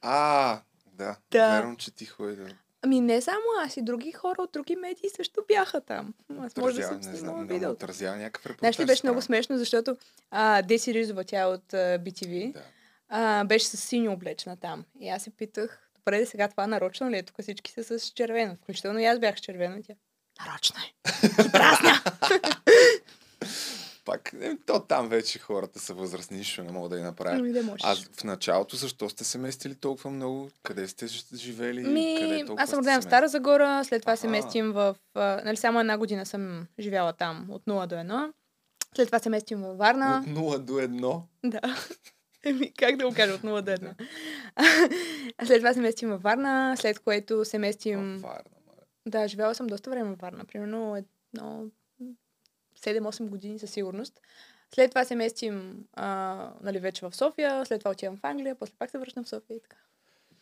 А, 0.00 0.60
да. 0.92 1.16
Да. 1.30 1.50
Верно, 1.50 1.76
че 1.76 1.90
ти 1.90 2.06
ходи 2.06 2.36
да 2.36 2.48
Ами 2.82 3.00
не 3.00 3.20
само 3.20 3.44
аз 3.64 3.76
и 3.76 3.82
други 3.82 4.12
хора 4.12 4.42
от 4.42 4.52
други 4.52 4.76
медии 4.76 5.10
също 5.16 5.44
бяха 5.48 5.80
там. 5.80 6.14
Аз 6.40 6.56
може 6.56 6.76
да 6.76 6.86
съм 6.86 7.00
не 7.00 7.16
снимала 7.16 7.44
да 7.44 7.54
видеото. 7.54 7.74
отразява 7.74 8.16
някакъв 8.16 8.46
репортаж. 8.46 8.60
Знаеш 8.60 8.78
ли, 8.80 8.92
беше 8.92 9.06
много 9.06 9.22
смешно, 9.22 9.58
защото 9.58 9.96
а, 10.30 10.62
Деси 10.62 10.94
Ризова, 10.94 11.24
тя 11.24 11.40
е 11.40 11.44
от 11.46 11.74
а, 11.74 11.76
BTV, 11.98 12.52
Да. 12.52 12.62
а, 13.08 13.44
беше 13.44 13.66
с 13.66 13.76
синьо 13.76 14.12
облечена 14.12 14.56
там. 14.56 14.84
И 15.00 15.08
аз 15.08 15.22
се 15.22 15.30
питах, 15.30 15.90
добре, 15.94 16.26
сега 16.26 16.48
това 16.48 16.66
нарочно 16.66 17.10
ли 17.10 17.16
е? 17.18 17.22
Тук 17.22 17.42
всички 17.42 17.72
са 17.72 17.98
с 17.98 18.04
червено. 18.08 18.56
Включително 18.62 18.98
и 18.98 19.04
аз 19.04 19.18
бях 19.18 19.36
с 19.38 19.40
червено. 19.40 19.76
И 19.76 19.82
тя, 19.82 19.94
нарочно 20.46 20.76
е. 20.80 20.92
Пак, 24.08 24.32
е, 24.40 24.56
то 24.66 24.80
там 24.80 25.08
вече 25.08 25.38
хората 25.38 25.78
са 25.78 25.94
възрастни, 25.94 26.38
нищо 26.38 26.62
не 26.62 26.72
могат 26.72 26.90
да 26.90 26.98
я 26.98 27.04
направят. 27.04 27.40
Ами 27.40 27.52
да 27.52 27.62
можеш. 27.62 27.84
А 27.84 27.96
в 28.16 28.24
началото 28.24 28.76
защо 28.76 29.08
сте 29.08 29.24
се 29.24 29.38
местили 29.38 29.74
толкова 29.74 30.10
много? 30.10 30.50
Къде 30.62 30.88
сте 30.88 31.06
живели? 31.34 31.82
Къде 31.82 31.94
Ми, 31.94 32.44
толкова 32.46 32.62
аз 32.62 32.70
съм 32.70 32.78
родена 32.78 33.00
в 33.00 33.02
се 33.02 33.08
Стара 33.08 33.28
Загора, 33.28 33.84
след 33.84 34.02
това 34.02 34.16
се 34.16 34.26
Аха. 34.26 34.30
местим 34.30 34.72
в... 34.72 34.96
А, 35.14 35.40
нали, 35.44 35.56
само 35.56 35.80
една 35.80 35.98
година 35.98 36.26
съм 36.26 36.66
живяла 36.78 37.12
там, 37.12 37.46
от 37.50 37.62
0 37.64 37.86
до 37.86 37.94
1. 37.94 38.32
След 38.96 39.08
това 39.08 39.18
се 39.18 39.30
местим 39.30 39.60
във 39.60 39.78
Варна. 39.78 40.24
От 40.26 40.34
0 40.34 40.58
до 40.58 40.72
1. 40.72 41.22
Да. 41.44 41.60
Еми, 42.44 42.72
как 42.72 42.96
да 42.96 43.08
го 43.08 43.14
кажа 43.14 43.34
от 43.34 43.40
0 43.40 43.62
до 43.62 43.70
1? 43.70 43.94
А 45.38 45.46
след 45.46 45.58
това 45.58 45.74
се 45.74 45.80
местим 45.80 46.08
във 46.08 46.22
Варна, 46.22 46.76
след 46.78 46.98
което 46.98 47.44
се 47.44 47.58
местим... 47.58 48.18
Варна. 48.18 48.42
Да, 49.06 49.28
живяла 49.28 49.54
съм 49.54 49.66
доста 49.66 49.90
време 49.90 50.10
във 50.10 50.18
Варна. 50.18 50.44
Примерно 50.44 50.96
едно 50.96 51.66
7-8 52.80 53.28
години 53.28 53.58
със 53.58 53.70
сигурност. 53.70 54.20
След 54.74 54.90
това 54.90 55.04
се 55.04 55.14
местим 55.14 55.84
а, 55.94 56.50
нали, 56.62 56.78
вече 56.78 57.06
в 57.06 57.16
София, 57.16 57.66
след 57.66 57.78
това 57.80 57.90
отивам 57.90 58.16
в 58.16 58.24
Англия, 58.24 58.54
после 58.54 58.74
пак 58.78 58.90
се 58.90 58.98
връщам 58.98 59.24
в 59.24 59.28
София 59.28 59.56
и 59.56 59.60
така. 59.60 59.76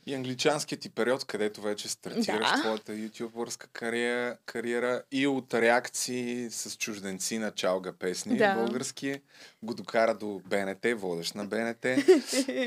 И 0.09 0.15
англичанският 0.15 0.81
ти 0.83 0.91
период, 0.91 1.25
където 1.25 1.61
вече 1.61 1.89
стартираш 1.89 2.51
Да. 2.51 2.61
твоята 2.61 2.95
ютубърска 2.95 3.69
кариера, 3.73 4.37
кариера 4.45 5.03
и 5.13 5.27
от 5.27 5.55
реакции 5.55 6.51
с 6.51 6.77
чужденци 6.77 7.39
на 7.39 7.51
чалга 7.51 7.93
песни 7.93 8.37
Да. 8.37 8.55
български, 8.55 9.21
го 9.63 9.75
докара 9.75 10.15
до 10.15 10.41
БНТ, 10.45 10.87
водещ 10.97 11.35
на 11.35 11.45
БНТ. 11.45 11.87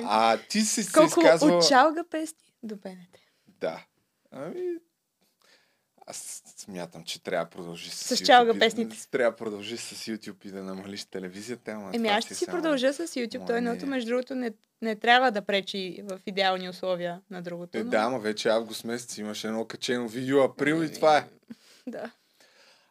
А 0.04 0.38
ти 0.50 0.62
си 0.62 0.84
се 0.84 0.92
Колко 0.92 1.20
изказвала... 1.20 1.58
от 1.58 1.68
чалга 1.68 2.04
песни 2.04 2.54
до 2.64 2.76
БНТ. 2.76 3.18
Да. 3.48 3.86
Ами, 4.32 4.78
аз 6.10 6.44
смятам, 6.58 7.04
че 7.04 7.24
трябва 7.24 7.46
да 7.46 7.50
продължи 7.50 7.90
с, 7.90 8.18
С 8.18 8.26
чалга 8.26 8.60
песните. 8.60 8.98
Трябва 9.12 9.32
да 9.32 9.38
продължи 9.38 9.78
с 9.78 9.96
YouTube 9.96 10.46
и 10.46 10.52
да 10.52 10.64
намалиш 10.64 11.06
телевизията. 11.06 11.72
Ама 11.72 11.92
Еми 11.94 12.08
аз 12.08 12.24
ще 12.26 12.36
си 12.36 12.46
само- 12.46 12.58
продължа 12.58 12.94
с 12.94 13.08
YouTube. 13.08 13.48
Той 13.48 13.58
едното, 13.58 13.86
е. 13.86 13.88
между 13.90 14.10
другото, 14.10 14.36
не, 14.36 14.52
не 14.82 14.96
трябва 14.96 15.32
да 15.32 15.42
пречи 15.42 16.04
в 16.04 16.20
идеални 16.26 16.70
условия 16.70 17.22
на 17.30 17.42
другото. 17.42 17.78
Е, 17.78 17.84
но... 17.84 17.90
да, 17.90 17.98
ама 17.98 18.20
вече 18.20 18.50
август 18.50 18.84
месец 18.84 19.18
имаше 19.18 19.48
едно 19.48 19.66
качено 19.66 20.08
видео, 20.08 20.44
април 20.44 20.84
и 20.84 20.94
това 20.94 21.18
е. 21.18 21.26
да. 21.88 22.12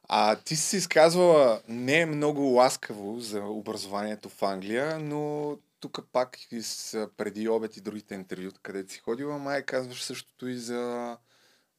А 0.09 0.37
ти 0.37 0.57
си 0.57 0.77
изказвала 0.77 1.61
не 1.69 2.07
много 2.07 2.41
ласкаво 2.43 3.21
за 3.21 3.41
образованието 3.45 4.29
в 4.29 4.43
Англия, 4.43 4.99
но 4.99 5.57
тук 5.81 5.99
пак 6.13 6.39
с, 6.61 7.09
преди 7.17 7.49
обед 7.49 7.77
и 7.77 7.81
другите 7.81 8.15
интервюта, 8.15 8.61
където 8.63 8.93
си 8.93 8.99
ходила, 8.99 9.39
май 9.39 9.63
казваш 9.63 10.03
същото 10.03 10.49
и 10.49 10.57
за 10.57 11.17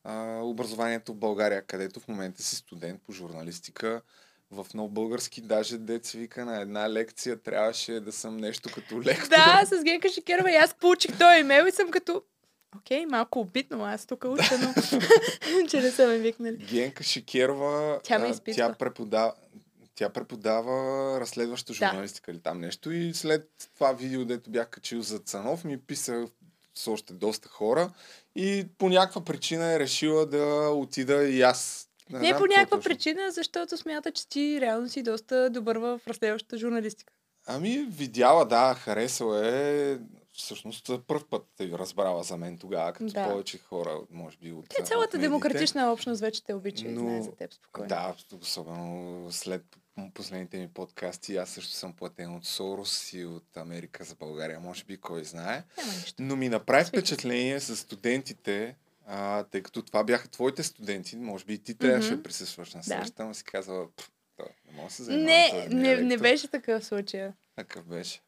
а, 0.03 0.39
образованието 0.43 1.13
в 1.13 1.15
България, 1.15 1.61
където 1.61 1.99
в 1.99 2.07
момента 2.07 2.43
си 2.43 2.55
студент 2.55 3.01
по 3.01 3.11
журналистика. 3.11 4.01
В 4.51 4.67
нов 4.73 4.91
български, 4.91 5.41
даже 5.41 5.77
деца 5.77 6.17
вика 6.17 6.45
на 6.45 6.61
една 6.61 6.89
лекция, 6.89 7.41
трябваше 7.41 7.99
да 7.99 8.11
съм 8.11 8.37
нещо 8.37 8.69
като 8.73 9.01
лектор. 9.01 9.29
Да, 9.29 9.61
с 9.65 9.83
Генка 9.83 10.09
Шикерова 10.09 10.51
и 10.51 10.55
аз 10.55 10.73
получих 10.73 11.17
този 11.17 11.39
имейл 11.39 11.65
и 11.65 11.71
съм 11.71 11.91
като... 11.91 12.23
Окей, 12.77 13.05
малко 13.05 13.39
обидно, 13.39 13.85
аз 13.85 14.05
тук 14.05 14.25
уча, 14.25 14.57
но 14.61 14.73
че 15.69 15.81
не 15.81 15.91
са 15.91 16.07
ме 16.07 16.17
викнали. 16.17 16.57
Генка 16.57 17.03
Шикерова, 17.03 17.99
Тя 18.03 18.19
ме 18.19 18.27
изпитва. 18.27 18.55
тя 18.55 18.73
преподава, 18.73 19.33
тя 19.95 20.09
преподава 20.09 20.73
разследваща 21.19 21.73
журналистика 21.73 22.31
или 22.31 22.39
там 22.39 22.59
нещо 22.59 22.91
и 22.91 23.13
след 23.13 23.49
това 23.75 23.91
видео, 23.93 24.25
дето 24.25 24.49
бях 24.49 24.69
качил 24.69 25.01
за 25.01 25.19
Цанов, 25.19 25.63
ми 25.63 25.81
писа 25.81 26.27
с 26.79 26.87
още 26.87 27.13
доста 27.13 27.49
хора 27.49 27.91
и 28.35 28.67
по 28.77 28.89
някаква 28.89 29.23
причина 29.23 29.73
е 29.73 29.79
решила 29.79 30.25
да 30.25 30.45
отида 30.69 31.23
и 31.23 31.41
аз. 31.41 31.89
Не, 32.09 32.19
знам 32.19 32.21
по 32.21 32.27
какво 32.29 32.45
някаква 32.47 32.77
точно. 32.77 32.89
причина, 32.89 33.31
защото 33.31 33.77
смята, 33.77 34.11
че 34.11 34.27
ти 34.29 34.61
реално 34.61 34.89
си 34.89 35.03
доста 35.03 35.49
добър 35.49 35.77
в 35.77 36.01
разследващата 36.07 36.57
журналистика. 36.57 37.13
Ами, 37.47 37.87
видяла, 37.89 38.45
да, 38.45 38.73
харесала 38.73 39.47
е. 39.49 39.97
Всъщност, 40.33 40.89
първ 41.07 41.23
път 41.29 41.45
е 41.59 41.67
разбрала 41.67 42.23
за 42.23 42.37
мен 42.37 42.57
тогава, 42.57 42.93
като 42.93 43.05
Да. 43.05 43.29
повече 43.29 43.57
хора, 43.59 43.99
може 44.09 44.37
би, 44.37 44.51
от 44.51 44.69
Те 44.69 44.81
от 44.81 44.87
цялата 44.87 45.07
медиите. 45.07 45.29
демократична 45.29 45.91
общност 45.91 46.21
вече 46.21 46.43
те 46.43 46.53
обича 46.53 46.85
и 46.85 46.89
Но- 46.89 46.99
знае 46.99 47.21
за 47.21 47.31
теб 47.31 47.53
спокойно. 47.53 47.87
Да, 47.87 48.15
особено 48.41 49.27
след 49.31 49.63
последните 50.13 50.57
ми 50.57 50.67
подкасти. 50.67 51.37
Аз 51.37 51.49
също 51.49 51.71
съм 51.73 51.93
платен 51.93 52.35
от 52.35 52.45
Сорос 52.45 53.13
и 53.13 53.25
от 53.25 53.57
Америка 53.57 54.03
за 54.03 54.15
България. 54.15 54.59
Може 54.59 54.83
би 54.83 54.97
кой 54.97 55.23
знае. 55.23 55.63
Но 56.19 56.35
ми 56.35 56.49
направи 56.49 56.85
впечатление 56.85 57.59
с 57.59 57.75
студентите, 57.75 58.75
а, 59.07 59.43
тъй 59.43 59.63
като 59.63 59.81
това 59.81 60.03
бяха 60.03 60.27
твоите 60.27 60.63
студенти. 60.63 61.15
Може 61.17 61.45
би 61.45 61.53
и 61.53 61.59
ти 61.59 61.75
трябваше 61.75 62.07
Мгм. 62.07 62.17
да 62.17 62.23
присъстваш 62.23 62.73
на 62.73 62.79
Да. 62.79 62.83
срещата, 62.83 63.25
но 63.25 63.33
си 63.33 63.43
казала, 63.43 63.87
«Пф, 63.91 64.11
то, 64.37 64.43
не 64.65 64.71
мога 64.73 64.87
да 64.87 64.93
се 64.93 65.03
занимавам. 65.03 65.25
Не, 65.27 65.67
не, 65.69 65.95
не 65.95 66.07
лектор». 66.07 66.21
беше 66.21 66.47
такъв 66.47 66.85
случай. 66.85 67.29
Какъв 67.55 67.85
беше? 67.85 68.21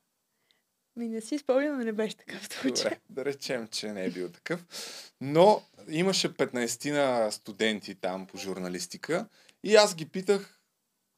Ми 0.95 1.07
не 1.07 1.22
си 1.22 1.38
спомням, 1.38 1.78
но 1.78 1.84
не 1.84 1.91
беше 1.91 2.17
такъв 2.17 2.45
случай. 2.45 2.84
Добре, 2.84 2.99
да 3.09 3.26
речем, 3.26 3.67
че 3.67 3.91
не 3.91 4.05
е 4.05 4.09
бил 4.09 4.30
такъв. 4.30 4.65
Но 5.22 5.61
имаше 5.89 6.30
15 6.30 6.91
на 6.91 7.32
студенти 7.32 7.95
там 7.95 8.28
по 8.28 8.38
журналистика 8.38 9.28
и 9.63 9.76
аз 9.76 9.95
ги 9.95 10.05
питах, 10.05 10.57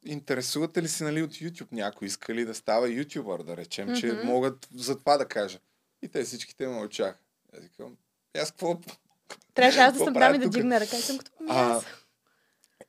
интересувате 0.04 0.82
ли 0.82 0.88
се 0.88 1.04
нали, 1.04 1.22
от 1.22 1.30
YouTube? 1.32 1.72
Някой 1.72 2.06
иска 2.08 2.34
ли 2.34 2.44
да 2.44 2.54
става 2.54 2.88
ютубър, 2.88 3.42
да 3.42 3.56
речем, 3.56 3.96
че 3.96 4.06
Мгм. 4.12 4.26
могат 4.26 4.68
за 4.74 4.98
това 4.98 5.16
да 5.16 5.28
кажа. 5.28 5.58
И 6.02 6.08
те 6.08 6.24
всичките 6.24 6.66
мълчаха. 6.68 7.18
Аз 7.56 7.60
викам, 7.62 7.96
«Е, 8.34 8.38
аз 8.40 8.50
какво, 8.50 8.80
Трябваше 9.54 9.78
аз 9.78 9.92
да 9.92 10.04
съм 10.04 10.14
там 10.14 10.34
и 10.34 10.38
да 10.38 10.48
дигна 10.48 10.80
ръка. 10.80 10.96
Съм 10.96 11.18
като 11.18 11.30
ми 11.40 11.48
А, 11.50 11.80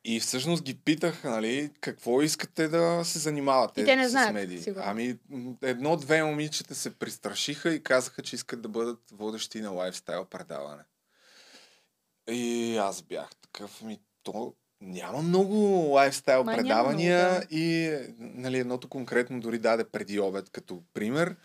и 0.04 0.20
всъщност 0.20 0.62
ги 0.62 0.78
питах, 0.78 1.24
нали, 1.24 1.70
какво 1.80 2.22
искате 2.22 2.68
да 2.68 3.04
се 3.04 3.18
занимавате 3.18 3.80
И 3.80 3.84
те 3.84 3.96
не 3.96 4.08
с 4.08 4.10
знаят, 4.10 4.34
медии. 4.34 4.62
сигурно. 4.62 4.84
Ами, 4.86 5.18
едно-две 5.62 6.22
момичета 6.24 6.74
се 6.74 6.98
пристрашиха 6.98 7.74
и 7.74 7.82
казаха, 7.82 8.22
че 8.22 8.36
искат 8.36 8.62
да 8.62 8.68
бъдат 8.68 9.00
водещи 9.12 9.60
на 9.60 9.70
лайфстайл 9.70 10.24
предаване. 10.24 10.82
И 12.30 12.76
аз 12.76 13.02
бях 13.02 13.36
такъв, 13.36 13.82
ми, 13.82 14.00
то 14.22 14.54
няма 14.80 15.22
много 15.22 15.54
лайфстайл 15.92 16.44
Май 16.44 16.56
предавания 16.56 17.28
много, 17.30 17.46
и 17.50 17.96
нали, 18.18 18.58
едното 18.58 18.88
конкретно 18.88 19.40
дори 19.40 19.58
даде 19.58 19.84
преди 19.84 20.20
обед 20.20 20.50
като 20.50 20.82
пример. 20.94 21.36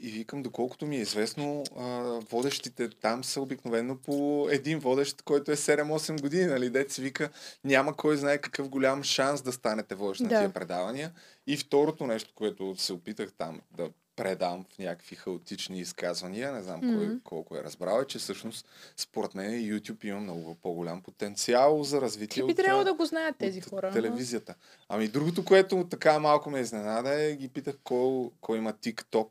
И 0.00 0.10
викам, 0.10 0.42
доколкото 0.42 0.86
ми 0.86 0.96
е 0.96 1.00
известно, 1.00 1.64
а, 1.76 1.84
водещите 2.30 2.88
там 2.88 3.24
са 3.24 3.40
обикновено 3.40 3.96
по 3.96 4.48
един 4.50 4.78
водещ, 4.78 5.22
който 5.22 5.52
е 5.52 5.56
7-8 5.56 6.20
години, 6.20 6.46
нали? 6.46 6.70
Дет 6.70 6.90
се 6.90 7.02
вика, 7.02 7.30
няма 7.64 7.96
кой 7.96 8.16
знае 8.16 8.38
какъв 8.38 8.68
голям 8.68 9.02
шанс 9.02 9.42
да 9.42 9.52
станете 9.52 9.94
водещ 9.94 10.20
на 10.20 10.28
Да. 10.28 10.38
тия 10.38 10.52
предавания. 10.52 11.12
И 11.46 11.56
второто 11.56 12.06
нещо, 12.06 12.32
което 12.34 12.74
се 12.78 12.92
опитах 12.92 13.32
там 13.38 13.60
да 13.76 13.90
предам 14.16 14.64
в 14.66 14.78
някакви 14.78 15.16
хаотични 15.16 15.80
изказвания, 15.80 16.52
не 16.52 16.62
знам 16.62 16.80
кой 16.80 17.06
Мгм. 17.06 17.16
колко 17.24 17.56
е 17.56 17.62
разбрал, 17.62 18.00
е, 18.00 18.06
че 18.06 18.18
всъщност 18.18 18.66
според 18.96 19.34
мен 19.34 19.50
YouTube 19.50 20.04
има 20.04 20.20
много 20.20 20.54
по-голям 20.54 21.02
потенциал 21.02 21.84
за 21.84 22.00
развитие 22.00 22.42
Те 22.42 22.46
би 22.46 22.54
трябвало 22.54 22.84
да 22.84 22.94
го 22.94 23.04
знаят 23.04 23.36
тези 23.36 23.60
хора. 23.60 23.90
телевизията. 23.92 24.54
Ами 24.88 25.08
другото, 25.08 25.44
което 25.44 25.86
така 25.86 26.18
малко 26.18 26.50
ме 26.50 26.60
изненада 26.60 27.22
е, 27.22 27.32
ги 27.32 27.48
питах 27.48 27.74
кой, 27.84 28.30
кой 28.40 28.58
има 28.58 28.72
TikTok. 28.72 29.28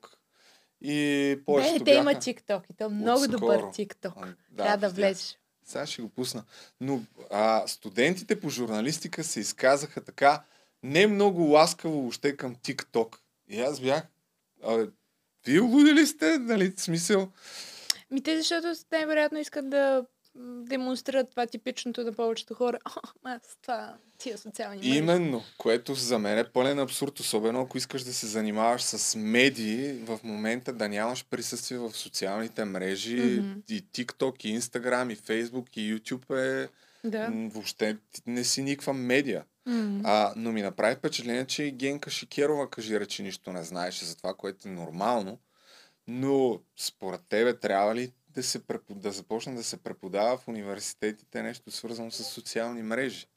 И 0.82 1.40
повечето 1.46 1.80
Бе, 1.80 1.86
те 1.86 1.92
има 1.92 2.12
TikTok 2.12 2.62
и 2.70 2.74
то 2.74 2.90
много 2.90 3.20
отскоро. 3.22 3.32
добър 3.32 3.62
TikTok. 3.62 4.14
А, 4.18 4.34
Трябва 4.58 4.78
да 4.78 4.90
влезеш. 4.90 5.38
Сега 5.64 5.86
ще 5.86 6.02
го 6.02 6.10
пусна. 6.10 6.44
Но 6.82 7.02
а, 7.32 7.64
студентите 7.68 8.40
по 8.40 8.50
журналистика 8.50 9.24
се 9.24 9.40
изказаха 9.40 10.02
така 10.02 10.44
не 10.84 11.08
много 11.08 11.42
ласкаво 11.44 12.02
въобще 12.02 12.38
към 12.38 12.56
TikTok. 12.56 13.16
И 13.50 13.62
аз 13.62 13.80
бях, 13.80 14.04
а, 14.68 14.88
вие 15.46 15.60
луди 15.60 15.94
ли 15.94 16.06
сте? 16.08 16.38
Нали, 16.38 16.74
смисъл, 16.78 17.32
Ми 18.12 18.24
те, 18.24 18.38
защото 18.38 18.68
най-вероятно 18.92 19.40
искат 19.40 19.70
да 19.70 20.06
демонстрират 20.38 21.30
това 21.30 21.48
типичното 21.48 22.04
на 22.04 22.14
повечето 22.14 22.54
хора. 22.54 22.78
О, 22.86 23.00
аз 23.24 23.58
това, 23.62 23.94
тия 24.18 24.38
социални 24.38 24.78
мрежи. 24.78 24.98
Именно, 24.98 25.42
което 25.58 25.94
за 25.94 26.20
мен 26.20 26.38
е 26.38 26.44
пълен 26.44 26.80
абсурд, 26.80 27.20
особено 27.20 27.62
ако 27.62 27.78
искаш 27.78 28.04
да 28.04 28.14
се 28.14 28.28
занимаваш 28.28 28.82
с 28.82 29.16
медии, 29.16 29.94
в 29.94 30.20
момента 30.24 30.74
да 30.74 30.90
нямаш 30.90 31.26
присъствие 31.30 31.78
в 31.78 31.92
социалните 31.92 32.66
мрежи, 32.66 33.16
Мгм. 33.16 33.60
и 33.70 33.84
TikTok, 33.84 34.46
и 34.46 34.60
Instagram, 34.62 35.14
и 35.14 35.18
Facebook, 35.18 35.78
и 35.78 35.96
YouTube 35.96 36.64
е 36.64 36.70
Да. 37.06 37.32
въобще 37.34 37.98
не 38.28 38.44
си 38.44 38.62
никаква 38.64 38.94
медия. 38.94 39.46
М. 39.66 40.02
А, 40.04 40.34
но 40.36 40.52
ми 40.52 40.62
направи 40.62 40.96
впечатление, 40.96 41.46
че 41.46 41.64
и 41.64 41.72
Генка 41.72 42.10
Шикерова 42.10 42.70
кажи 42.70 43.00
речи 43.00 43.24
нищо 43.24 43.54
не 43.54 43.64
знаеше 43.64 44.06
за 44.06 44.18
това, 44.18 44.34
което 44.34 44.68
е 44.68 44.72
нормално. 44.72 45.40
Но 46.08 46.60
според 46.78 47.22
тебе 47.30 47.58
трябва 47.60 47.96
ли 47.96 48.12
да, 48.30 48.44
се 48.44 48.68
препод... 48.68 49.00
да 49.00 49.12
започне 49.12 49.56
да 49.56 49.64
се 49.64 49.78
преподава 49.78 50.38
в 50.38 50.48
университетите 50.48 51.44
нещо 51.44 51.72
свързано 51.72 52.12
с 52.12 52.24
социални 52.24 52.82
мрежи? 52.82 53.28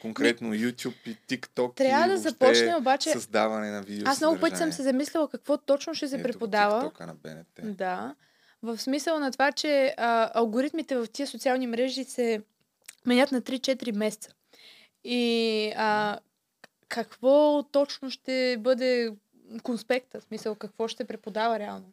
Конкретно 0.00 0.54
YouTube 0.54 1.06
и 1.06 1.16
TikTok 1.16 1.76
Трябва 1.76 2.06
и 2.06 2.10
да 2.10 2.18
започне 2.18 2.76
обаче... 2.76 3.10
създаване 3.10 3.70
на 3.70 3.82
видео 3.82 4.08
Аз 4.08 4.20
много 4.20 4.40
пъти 4.40 4.56
съм 4.56 4.72
се 4.72 4.82
замислила 4.82 5.28
какво 5.28 5.56
точно 5.56 5.94
ще 5.94 6.08
се 6.08 6.16
Ето, 6.16 6.22
преподава. 6.22 6.82
TikTok-а 6.82 7.06
на 7.06 7.14
БНТ. 7.14 7.76
Да. 7.76 8.14
В 8.62 8.78
смисъл 8.78 9.18
на 9.18 9.32
това, 9.32 9.52
че 9.52 9.94
а, 9.96 10.30
алгоритмите 10.34 10.96
в 10.96 11.06
тия 11.12 11.26
социални 11.26 11.66
мрежи 11.66 12.04
се 12.04 12.42
менят 13.06 13.32
на 13.32 13.42
3-4 13.42 13.96
месеца. 13.96 14.30
И 15.04 15.72
а, 15.76 16.18
какво 16.88 17.62
точно 17.62 18.10
ще 18.10 18.56
бъде 18.60 19.10
конспекта? 19.62 20.20
В 20.20 20.24
смисъл, 20.24 20.54
какво 20.54 20.88
ще 20.88 21.04
преподава 21.04 21.58
реално? 21.58 21.92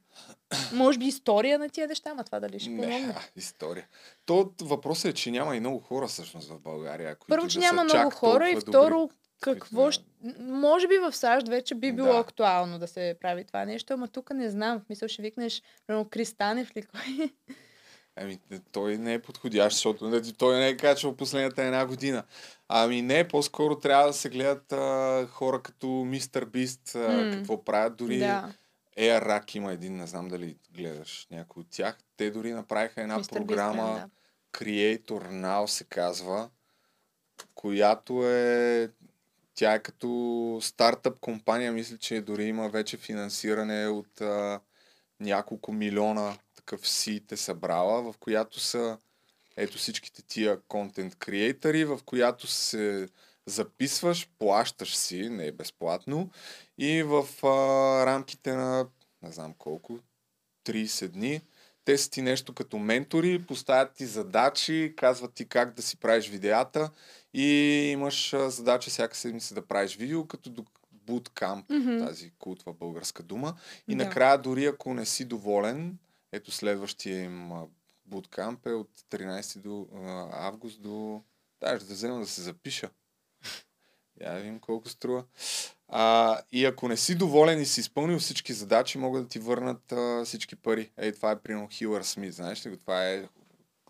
Може 0.73 0.99
би 0.99 1.05
история 1.05 1.59
на 1.59 1.69
тия 1.69 1.87
неща, 1.87 2.09
ама 2.09 2.23
това 2.23 2.39
дали 2.39 2.59
ще 2.59 2.69
помогне? 2.69 2.99
Не, 2.99 3.15
история. 3.35 3.87
То 4.25 4.51
въпросът 4.61 5.05
е, 5.05 5.13
че 5.13 5.31
няма 5.31 5.55
и 5.55 5.59
много 5.59 5.79
хора 5.79 6.07
всъщност 6.07 6.49
в 6.49 6.59
България. 6.59 7.15
Които 7.15 7.29
Първо, 7.29 7.45
да 7.45 7.49
че 7.49 7.53
са 7.53 7.59
няма 7.59 7.83
много 7.83 8.09
хора 8.09 8.49
и 8.49 8.55
второ, 8.55 8.99
добри. 8.99 9.15
какво 9.41 9.91
ще... 9.91 10.05
Може 10.39 10.87
би 10.87 10.97
в 10.97 11.13
САЩ 11.15 11.47
вече 11.47 11.75
би 11.75 11.91
било 11.91 12.13
Да. 12.13 12.19
актуално 12.19 12.79
да 12.79 12.87
се 12.87 13.15
прави 13.21 13.43
това 13.45 13.65
нещо, 13.65 13.93
ама 13.93 14.07
тук 14.07 14.29
не 14.33 14.49
знам. 14.49 14.79
В 14.79 14.89
мисъл 14.89 15.07
ще 15.07 15.21
викнеш, 15.21 15.61
примерно, 15.87 16.09
Крис 16.09 16.33
Танев 16.33 16.75
ли 16.75 16.81
кой? 16.83 17.31
Ами, 18.21 18.39
той 18.71 18.97
не 18.97 19.13
е 19.13 19.21
подходящ, 19.21 19.75
защото 19.75 20.21
той 20.37 20.59
не 20.59 20.67
е 20.67 20.77
качвал 20.77 21.15
последната 21.15 21.63
една 21.63 21.85
година. 21.85 22.23
Ами 22.67 23.01
не, 23.01 23.27
по-скоро 23.27 23.79
трябва 23.79 24.07
да 24.07 24.13
се 24.13 24.29
гледат 24.29 24.71
а, 24.71 25.27
хора 25.31 25.61
като 25.61 25.87
Мистер 25.87 26.45
Бист, 26.45 26.95
а, 26.95 26.99
М. 26.99 27.31
какво 27.31 27.63
правят. 27.63 27.95
Дори 27.95 28.19
Да. 28.19 28.53
Air 28.97 29.27
Rack 29.27 29.55
има 29.55 29.73
един, 29.73 29.95
не 29.95 30.07
знам 30.07 30.27
дали 30.27 30.57
гледаш 30.71 31.27
някой 31.31 31.61
от 31.61 31.67
тях. 31.71 31.97
Те 32.17 32.31
дори 32.31 32.51
направиха 32.51 33.01
една 33.01 33.17
Бист 33.17 33.31
програма, 33.31 33.73
гледам, 33.73 33.95
да. 33.95 34.09
Creator 34.59 35.31
Now 35.31 35.65
се 35.65 35.83
казва, 35.83 36.49
която 37.55 38.29
е 38.29 38.89
тя 39.53 39.73
е 39.73 39.79
като 39.79 40.59
стартъп 40.61 41.19
компания, 41.19 41.71
мисля, 41.71 41.97
че 41.97 42.21
дори 42.21 42.43
има 42.43 42.69
вече 42.69 42.97
финансиране 42.97 43.87
от 43.87 44.21
а, 44.21 44.59
няколко 45.19 45.71
милиона 45.71 46.37
такъв 46.69 46.89
сит 46.89 47.31
е 47.31 47.37
събрала, 47.37 48.01
в 48.01 48.17
която 48.17 48.59
са 48.59 48.97
ето 49.57 49.77
всичките 49.77 50.21
тия 50.21 50.61
контент 50.67 51.15
креатори, 51.15 51.85
в 51.85 51.99
която 52.05 52.47
се 52.47 53.07
записваш, 53.45 54.29
плащаш 54.39 54.95
си, 54.95 55.29
не 55.29 55.47
е 55.47 55.51
безплатно, 55.51 56.29
и 56.77 57.03
в 57.03 57.27
а, 57.43 58.05
рамките 58.05 58.53
на 58.53 58.87
не 59.21 59.31
знам 59.31 59.53
колко, 59.57 59.99
30 60.65 61.07
дни, 61.07 61.41
те 61.85 61.97
са 61.97 62.09
ти 62.09 62.21
нещо 62.21 62.53
като 62.53 62.77
ментори, 62.77 63.45
поставят 63.45 63.93
ти 63.93 64.05
задачи, 64.05 64.93
казват 64.97 65.33
ти 65.33 65.45
как 65.45 65.73
да 65.73 65.81
си 65.81 65.97
правиш 65.97 66.29
видеята 66.29 66.89
и 67.33 67.45
имаш 67.91 68.33
а, 68.33 68.49
задача 68.49 68.89
всяка 68.89 69.15
седмица 69.17 69.55
да 69.55 69.67
правиш 69.67 69.97
видео, 69.97 70.25
като 70.27 70.49
до 70.49 70.65
буткамп, 70.91 71.69
Мгм. 71.69 72.05
тази 72.05 72.31
култва 72.39 72.73
българска 72.73 73.23
дума. 73.23 73.55
И 73.87 73.95
Да. 73.95 74.03
накрая, 74.03 74.37
дори 74.37 74.65
ако 74.65 74.93
не 74.93 75.05
си 75.05 75.25
доволен, 75.25 75.97
ето 76.31 76.51
следващия 76.51 77.23
им 77.23 77.51
буткамп 78.05 78.65
е 78.65 78.73
от 78.73 78.89
13 79.09 79.57
до 79.57 79.87
а, 79.95 80.29
август 80.47 80.81
до... 80.81 81.23
Даже 81.61 81.85
да 81.85 81.93
взема 81.93 82.19
да 82.19 82.27
се 82.27 82.41
запиша. 82.41 82.89
Я 84.21 84.33
да 84.33 84.39
видим 84.39 84.59
колко 84.59 84.89
струва. 84.89 85.23
А, 85.87 86.37
и 86.51 86.65
ако 86.65 86.87
не 86.87 86.97
си 86.97 87.15
доволен 87.15 87.61
и 87.61 87.65
си 87.65 87.79
изпълнил 87.79 88.19
всички 88.19 88.53
задачи, 88.53 88.97
могат 88.97 89.23
да 89.23 89.29
ти 89.29 89.39
върнат 89.39 89.91
а, 89.91 90.25
всички 90.25 90.55
пари. 90.55 90.91
Ей, 90.97 91.11
това 91.11 91.31
е 91.31 91.39
примерно 91.39 91.67
Хилър 91.67 92.03
Смит, 92.03 92.33
знаеш 92.33 92.65
ли 92.65 92.69
го? 92.69 92.77
Това 92.77 93.09
е 93.09 93.29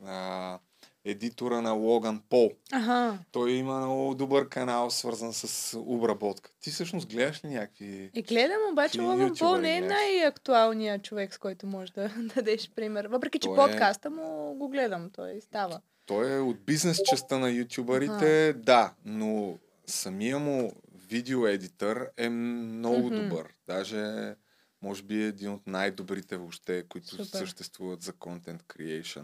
а, 0.05 0.59
едитора 1.09 1.61
на 1.61 1.71
Логан 1.71 2.21
Пол. 2.29 2.51
Ага. 2.71 3.17
Той 3.31 3.51
има 3.51 3.77
много 3.77 4.15
добър 4.15 4.49
канал, 4.49 4.89
свързан 4.89 5.33
с 5.33 5.77
обработка. 5.79 6.51
Ти 6.61 6.69
всъщност 6.71 7.09
гледаш 7.09 7.43
ли 7.45 7.49
някакви... 7.49 8.11
И 8.13 8.21
гледам, 8.21 8.57
обаче 8.71 9.01
Логан 9.01 9.33
Пол 9.35 9.57
не 9.57 9.77
е 9.77 9.81
най-актуалният 9.81 11.03
човек, 11.03 11.33
с 11.33 11.37
който 11.37 11.67
можеш 11.67 11.91
да 11.91 12.09
дадеш 12.35 12.71
пример. 12.71 13.05
Въпреки, 13.05 13.39
че 13.39 13.47
Той 13.47 13.53
е- 13.55 13.71
подкаста 13.71 14.09
му 14.09 14.55
го 14.55 14.69
гледам, 14.69 15.09
той 15.09 15.41
става. 15.41 15.81
Той 16.05 16.35
е 16.35 16.39
от 16.39 16.65
бизнес 16.65 17.01
частта 17.05 17.37
на 17.37 17.49
ютубърите, 17.49 18.53
да, 18.53 18.93
но 19.05 19.57
самия 19.85 20.39
му 20.39 20.71
видеоедитър 21.07 22.09
е 22.17 22.29
много 22.29 23.05
Мгм. 23.05 23.15
добър. 23.15 23.53
Даже 23.67 24.33
може 24.81 25.03
би 25.03 25.23
е 25.23 25.27
един 25.27 25.51
от 25.51 25.67
най-добрите 25.67 26.37
въобще, 26.37 26.83
които 26.89 27.07
Супер. 27.07 27.25
съществуват 27.25 28.01
за 28.01 28.13
контент 28.13 28.63
creation. 28.63 29.23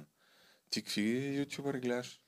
Ти 0.69 0.81
какви 0.81 1.01
ютубъри 1.35 1.79
гледаш? 1.79 2.19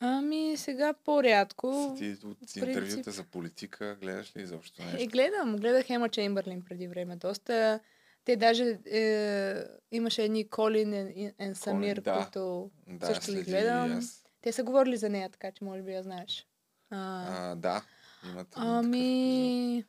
Ами 0.00 0.54
сега 0.56 0.92
по-рядко. 0.94 1.94
Ти 1.98 2.16
от 2.24 2.38
принцип- 2.40 2.56
интервюта 2.58 3.10
за 3.10 3.24
политика 3.24 3.96
гледаш 3.96 4.36
ли 4.36 4.42
изобщо 4.42 4.82
нещо? 4.82 4.98
Е, 4.98 5.06
гледам. 5.06 5.56
Гледах 5.56 5.90
Ема 5.90 6.08
Чембърлин 6.08 6.62
преди 6.62 6.88
време. 6.88 7.16
Доста... 7.16 7.80
Те 8.24 8.36
даже 8.36 8.78
е, 8.86 9.54
имаше 9.92 10.22
едни 10.22 10.48
Колин 10.48 10.94
и 11.08 11.32
Самир, 11.54 11.96
да. 11.96 12.14
които 12.16 12.70
Да, 12.88 13.06
също 13.06 13.32
ги 13.32 13.42
гледам. 13.42 13.92
аз. 13.92 14.24
Те 14.40 14.52
са 14.52 14.62
говорили 14.64 14.96
за 14.96 15.08
нея, 15.08 15.28
така 15.30 15.52
че 15.52 15.64
може 15.64 15.82
би 15.82 15.92
я 15.92 16.02
знаеш. 16.02 16.46
А, 16.90 17.24
А, 17.42 17.54
да, 17.54 17.82
имат 18.24 18.48
ами... 18.52 19.84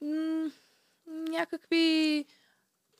м- 0.00 0.50
някакви 1.06 2.24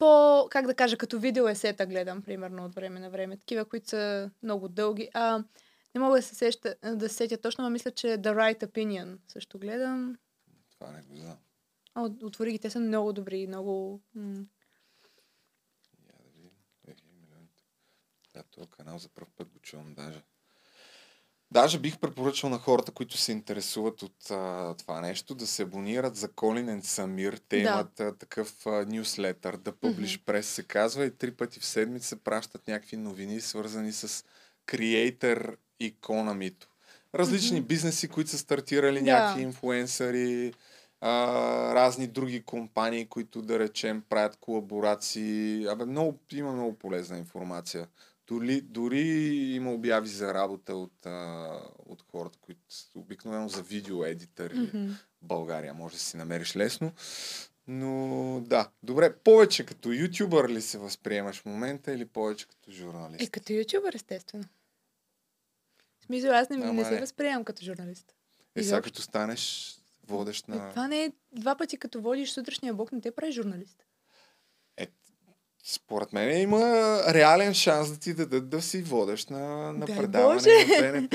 по, 0.03 0.49
как 0.51 0.67
да 0.67 0.75
кажа, 0.75 0.97
като 0.97 1.19
видео 1.21 1.49
есета 1.49 1.87
гледам, 1.87 2.23
примерно, 2.23 2.65
от 2.65 2.75
време 2.75 3.01
на 3.01 3.11
време. 3.11 3.37
Такива, 3.37 3.65
които 3.65 3.89
са 3.89 4.31
много 4.43 4.69
дълги. 4.69 5.09
А, 5.15 5.45
не 5.95 6.01
мога 6.01 6.17
да 6.17 6.23
се, 6.23 6.35
сеща, 6.35 6.77
да 6.95 7.09
се 7.09 7.15
сетя 7.15 7.39
точно, 7.39 7.65
но 7.65 7.71
мисля, 7.71 7.91
че 7.91 8.07
The 8.07 8.35
Right 8.35 8.67
Opinion 8.67 9.19
също 9.29 9.59
гледам. 9.59 10.19
Това 10.71 10.93
не 10.93 11.03
го 11.03 11.17
знам. 11.17 11.37
А, 11.95 12.03
от- 12.03 12.23
отвори 12.23 12.53
ги, 12.53 12.59
те 12.59 12.71
са 12.71 12.81
много 12.81 13.13
добри, 13.13 13.47
много... 13.47 14.01
М- 14.15 14.45
Да, 18.35 18.43
този 18.43 18.69
канал 18.69 18.99
за 18.99 19.09
първ 19.09 19.27
път 19.37 19.49
го 19.49 19.59
чувам 19.59 19.95
даже. 19.95 20.23
Даже 21.53 21.79
бих 21.79 21.99
препоръчал 21.99 22.51
на 22.51 22.59
хората, 22.59 22.93
които 22.93 23.17
се 23.17 23.33
интересуват 23.33 24.03
от 24.03 24.31
а, 24.31 24.75
това 24.75 25.01
нещо, 25.01 25.35
да 25.35 25.47
се 25.47 25.63
абонират 25.63 26.17
за 26.17 26.29
Колин 26.29 26.83
Самир. 26.83 27.41
Те 27.49 27.57
Да. 27.63 27.69
имат 27.69 28.01
а, 28.01 28.15
такъв 28.17 28.67
а, 28.67 28.87
нюслетър, 28.89 29.57
да 29.57 29.73
Publish 29.73 30.21
Press 30.21 30.41
се 30.41 30.63
казва 30.63 31.05
и 31.05 31.11
три 31.11 31.31
пъти 31.31 31.61
в 31.61 31.65
седмица 31.65 32.17
пращат 32.17 32.69
някакви 32.69 32.97
новини, 32.97 33.41
свързани 33.41 33.93
с 33.93 34.25
Creator 34.67 35.57
Economy. 35.83 36.55
Различни 37.15 37.59
Мгм. 37.61 37.67
бизнеси, 37.67 38.09
които 38.09 38.31
са 38.31 38.39
стартирали, 38.39 38.99
Да. 38.99 39.05
някакви 39.05 39.43
инфлуенсъри, 39.43 40.53
а, 41.01 41.15
разни 41.75 42.07
други 42.07 42.43
компании, 42.43 43.07
които 43.07 43.43
да 43.43 43.59
речем 43.59 44.03
правят 44.09 44.37
колаборации. 44.41 45.67
Абе, 45.67 45.85
много, 45.85 46.19
има 46.33 46.53
много 46.53 46.79
полезна 46.79 47.19
информация. 47.19 47.87
Дори, 48.27 48.61
дори 48.61 49.01
има 49.55 49.73
обяви 49.73 50.09
за 50.09 50.35
работа 50.35 50.75
от, 50.75 51.07
а, 51.07 51.49
от 51.87 52.03
хората, 52.11 52.39
които 52.39 52.61
обикновено 52.95 53.49
за 53.49 53.63
видеоедитъри 53.63 54.59
Мгм. 54.59 54.87
в 54.89 55.05
България. 55.23 55.75
Може 55.75 55.95
да 55.95 56.01
си 56.01 56.17
намериш 56.17 56.57
лесно. 56.57 56.93
Но 57.67 58.41
да, 58.47 58.71
добре, 58.83 59.17
повече 59.17 59.67
като 59.67 59.93
ютубър 59.93 60.49
ли 60.49 60.63
се 60.63 60.79
възприемаш 60.79 61.41
в 61.41 61.47
момента 61.47 61.93
или 61.93 62.05
повече 62.05 62.49
като 62.49 62.71
журналист? 62.71 63.23
Е, 63.23 63.31
като 63.31 63.53
ютубър, 63.53 63.95
естествено. 63.95 64.45
В 66.01 66.05
смисъл, 66.05 66.35
аз 66.35 66.49
не, 66.51 66.57
Ама 66.57 66.73
не 66.73 66.85
се 66.85 67.01
възприемам 67.01 67.45
като 67.45 67.65
журналист. 67.65 68.15
Е, 68.57 68.63
сега 68.63 68.83
като 68.83 69.03
станеш 69.03 69.75
водещ 70.07 70.49
Е, 70.49 70.51
на... 70.51 70.71
Това 70.71 70.89
не 70.89 71.05
е 71.05 71.13
два 71.33 71.57
пъти 71.57 71.77
като 71.77 72.01
водиш 72.01 72.31
сутрешния 72.31 72.75
блок, 72.75 72.93
не 72.93 73.01
те 73.01 73.11
прави 73.11 73.33
журналист. 73.33 73.85
Според 75.63 76.13
мен 76.13 76.41
има 76.41 76.61
реален 77.09 77.55
шанс 77.55 77.91
да 77.91 77.99
ти 77.99 78.15
дадат 78.15 78.49
да 78.49 78.63
си 78.63 78.83
водещ 78.83 79.31
на, 79.31 79.39
на 79.73 79.87
Дай 79.87 79.97
предаване 79.97 80.35
Боже! 80.35 80.83
на 80.83 80.93
БНТ. 80.93 81.15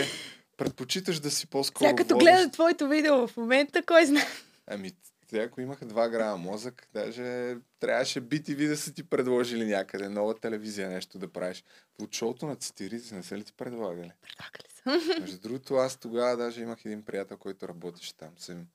Предпочиташ 0.57 1.19
да 1.19 1.31
си 1.31 1.47
по-скоро 1.47 1.87
Сега 1.87 1.95
като 1.95 2.13
водещ. 2.13 2.25
гледат 2.25 2.53
твоето 2.53 2.87
видео 2.87 3.27
в 3.27 3.37
момента, 3.37 3.83
кой 3.83 4.05
знае? 4.05 4.25
Ами, 4.67 4.91
те 5.29 5.39
ако 5.39 5.61
имаха 5.61 5.85
2 5.85 6.09
грама 6.09 6.37
мозък, 6.37 6.87
даже 6.93 7.55
трябваше 7.79 8.21
BTV 8.21 8.67
да 8.67 8.77
са 8.77 8.93
ти 8.93 9.03
предложили 9.03 9.65
някъде, 9.65 10.09
нова 10.09 10.35
телевизия 10.35 10.89
нещо 10.89 11.19
да 11.19 11.27
правиш. 11.27 11.63
От 12.01 12.15
шоуто 12.15 12.45
на 12.45 12.55
цитирите 12.55 13.15
не 13.15 13.23
са 13.23 13.37
ли 13.37 13.43
ти 13.43 13.53
предлагали? 13.53 14.11
Предлагали 14.21 15.03
са. 15.05 15.19
Между 15.21 15.39
другото, 15.39 15.75
аз 15.75 15.97
тогава 15.97 16.37
даже 16.37 16.61
имах 16.61 16.85
един 16.85 17.01
приятел, 17.01 17.37
който 17.37 17.67
работеше 17.67 18.15
там. 18.15 18.29
Съм, 18.37 18.65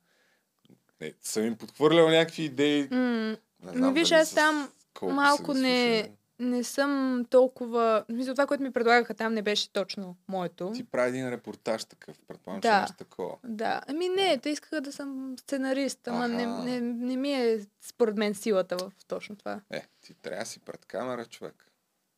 не, 1.01 1.13
съм 1.23 1.45
им 1.47 1.57
подхвърлял 1.57 2.09
някакви 2.09 2.43
идеи. 2.43 2.89
М, 2.91 3.37
Не 3.63 3.73
знам 3.73 3.95
виж, 3.95 4.09
дали 4.09 4.21
аз 4.21 4.29
с 4.29 4.35
там 4.35 4.73
колко 4.95 5.15
малко 5.15 5.55
не, 5.55 6.11
не 6.39 6.65
съм 6.65 7.25
толкова... 7.31 8.05
Смисъл, 8.11 8.35
това, 8.35 8.47
което 8.47 8.63
ми 8.63 8.73
предлагаха 8.73 9.15
там, 9.15 9.35
не 9.35 9.43
беше 9.43 9.73
точно 9.73 10.17
моето. 10.29 10.73
Ти 10.75 10.85
прави 10.85 11.09
един 11.09 11.31
репортаж 11.31 11.85
такъв, 11.85 12.21
предполагам, 12.29 12.63
че 12.63 12.69
Да. 12.69 12.77
имаш 12.77 12.91
такова. 12.99 13.37
Да, 13.45 13.83
ами 13.87 14.09
не, 14.09 14.39
те 14.39 14.51
искаха 14.51 14.81
да 14.81 14.93
съм 14.93 15.37
сценарист, 15.39 16.09
ама 16.09 16.29
не, 16.29 16.47
не, 16.47 16.81
не 16.81 17.17
ми 17.17 17.33
е 17.33 17.67
според 17.81 18.17
мен 18.17 18.35
силата 18.35 18.77
в 18.77 18.93
точно 19.09 19.37
това. 19.37 19.61
Е, 19.71 19.87
ти 20.01 20.15
трябва 20.15 20.45
да 20.45 20.51
си 20.51 20.59
пред 20.61 20.87
камера, 20.87 21.27
човек. 21.27 21.67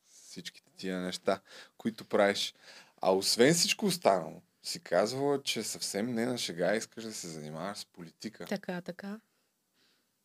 Всичките 0.09 0.71
тия 0.77 1.01
неща, 1.01 1.39
които 1.77 2.05
правиш. 2.05 2.55
А 3.01 3.11
освен 3.15 3.53
всичко 3.53 3.85
останало, 3.85 4.41
си 4.63 4.79
казвала, 4.79 5.43
че 5.43 5.63
съвсем 5.63 6.13
не 6.13 6.25
на 6.25 6.37
шега 6.37 6.75
искаш 6.75 7.03
да 7.03 7.13
се 7.13 7.27
занимаваш 7.27 7.77
с 7.77 7.85
политика. 7.85 8.45
Така, 8.45 8.81
така. 8.81 9.19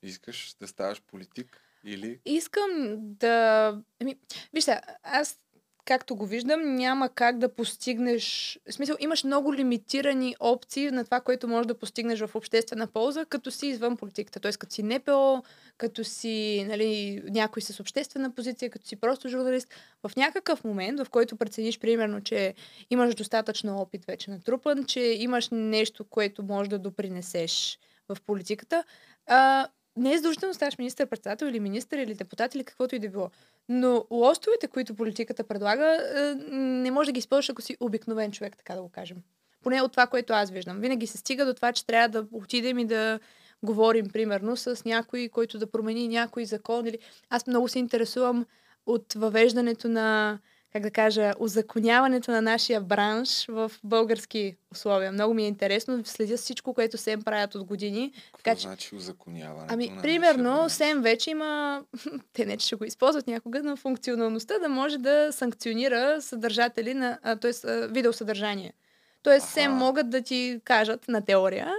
Искаш 0.03 0.55
да 0.61 0.69
ставаш 0.69 1.03
политик 1.03 1.61
или... 1.85 2.21
Искам 2.25 2.97
да... 3.01 3.77
Ами, 4.01 4.17
вижте, 4.53 4.81
аз 5.03 5.39
както 5.85 6.17
го 6.17 6.27
виждам, 6.27 6.75
няма 6.75 7.09
как 7.09 7.39
да 7.39 7.55
постигнеш... 7.55 8.59
В 8.71 8.73
смисъл, 8.73 8.97
имаш 9.01 9.25
много 9.25 9.55
лимитирани 9.55 10.37
опции 10.41 10.91
на 10.91 11.05
това, 11.05 11.21
което 11.21 11.49
можеш 11.49 11.67
да 11.67 11.79
постигнеш 11.79 12.21
в 12.21 12.35
обществена 12.35 12.87
полза, 12.87 13.25
като 13.25 13.51
си 13.51 13.67
извън 13.67 13.97
политиката. 13.97 14.41
Т.е. 14.41 14.53
като 14.53 14.75
си 14.75 14.83
НПО, 14.83 15.43
като 15.79 16.05
си 16.05 16.65
нали, 16.69 17.23
някой 17.31 17.63
с 17.63 17.81
обществена 17.81 18.35
позиция, 18.35 18.71
като 18.71 18.87
си 18.87 18.97
просто 18.97 19.29
журналист. 19.29 19.75
В 20.03 20.17
някакъв 20.17 20.65
момент, 20.65 21.01
в 21.01 21.11
който 21.11 21.37
прецениш, 21.37 21.79
примерно, 21.79 22.21
че 22.21 22.55
имаш 22.91 23.15
достатъчно 23.15 23.79
опит 23.79 24.05
вече 24.05 24.31
натрупан, 24.31 24.85
че 24.85 25.01
имаш 25.01 25.49
нещо, 25.53 26.05
което 26.05 26.43
може 26.43 26.71
да 26.71 26.79
допринесеш 26.79 27.79
в 28.09 28.17
политиката, 28.27 28.85
а, 29.27 29.69
не 29.97 30.13
е 30.13 30.17
задължително 30.17 30.55
ставаш 30.55 30.79
министър-председател 30.79 31.47
или 31.47 31.61
министър 31.61 31.99
или 31.99 32.15
депутат 32.15 32.55
или 32.55 32.65
каквото 32.65 32.95
и 32.95 32.99
да 32.99 33.09
било. 33.09 33.31
Но 33.69 34.05
лостовете, 34.11 34.69
които 34.69 34.95
политиката 34.95 35.45
предлага, 35.45 35.99
е, 36.17 36.35
не 36.55 36.91
може 36.91 37.09
да 37.09 37.13
ги 37.13 37.19
използваш, 37.19 37.51
ако 37.51 37.63
си 37.63 37.77
обикновен 37.81 38.33
човек, 38.33 38.57
така 38.57 38.75
да 38.75 38.83
го 38.83 38.89
кажем. 38.89 39.17
Поне 39.63 39.83
от 39.83 39.93
това, 39.93 40.07
което 40.07 40.33
аз 40.33 40.51
виждам. 40.51 40.81
Винаги 40.81 41.07
се 41.07 41.19
стига 41.19 41.47
до 41.47 41.55
това, 41.55 41.73
че 41.73 41.87
трябва 41.87 42.09
да 42.09 42.27
отидем 42.33 42.79
и 42.79 42.87
да 42.87 43.21
говорим, 43.63 44.11
примерно, 44.11 44.57
с 44.57 44.85
някой, 44.85 45.29
който 45.29 45.59
да 45.59 45.71
промени 45.71 46.09
някой 46.09 46.45
закон. 46.45 46.87
Или... 46.87 46.99
Аз 47.31 47.47
много 47.47 47.69
се 47.69 47.79
интересувам 47.79 48.47
от 48.87 49.13
въвеждането 49.13 49.89
на, 49.89 50.39
как 50.73 50.83
да 50.83 50.91
кажа, 50.91 51.33
озаконяването 51.39 52.31
на 52.31 52.43
нашия 52.43 52.81
бранш 52.81 53.47
в 53.49 53.73
български 53.85 54.57
условия. 54.73 55.13
Много 55.13 55.35
ми 55.35 55.45
е 55.45 55.49
интересно. 55.49 56.03
Следя 56.05 56.37
всичко, 56.37 56.75
което 56.75 56.99
се 56.99 57.17
правят 57.17 57.55
от 57.55 57.65
години. 57.65 58.13
Какво 58.43 58.61
значи 58.61 58.95
узаконяването 58.95 59.75
Ами, 59.75 59.89
на 59.89 60.03
примерно, 60.03 60.69
СЕМ 60.69 61.03
вече 61.03 61.31
има, 61.31 61.83
те 62.33 62.47
не 62.47 62.57
че 62.57 62.67
ще 62.67 62.77
го 62.77 62.85
използват 62.85 63.27
някога, 63.27 63.63
на 63.63 63.77
функционалността 63.77 64.59
да 64.59 64.69
може 64.69 64.99
да 64.99 65.29
санкционира 65.33 66.23
съдържатели 66.23 66.95
на, 66.95 67.19
т.е. 67.41 67.89
видеосъдържание. 67.89 68.73
Тоест, 69.23 69.49
СЕМ 69.49 69.73
могат 69.73 70.11
да 70.11 70.23
ти 70.23 70.61
кажат 70.65 71.09
на 71.09 71.25
теория, 71.25 71.73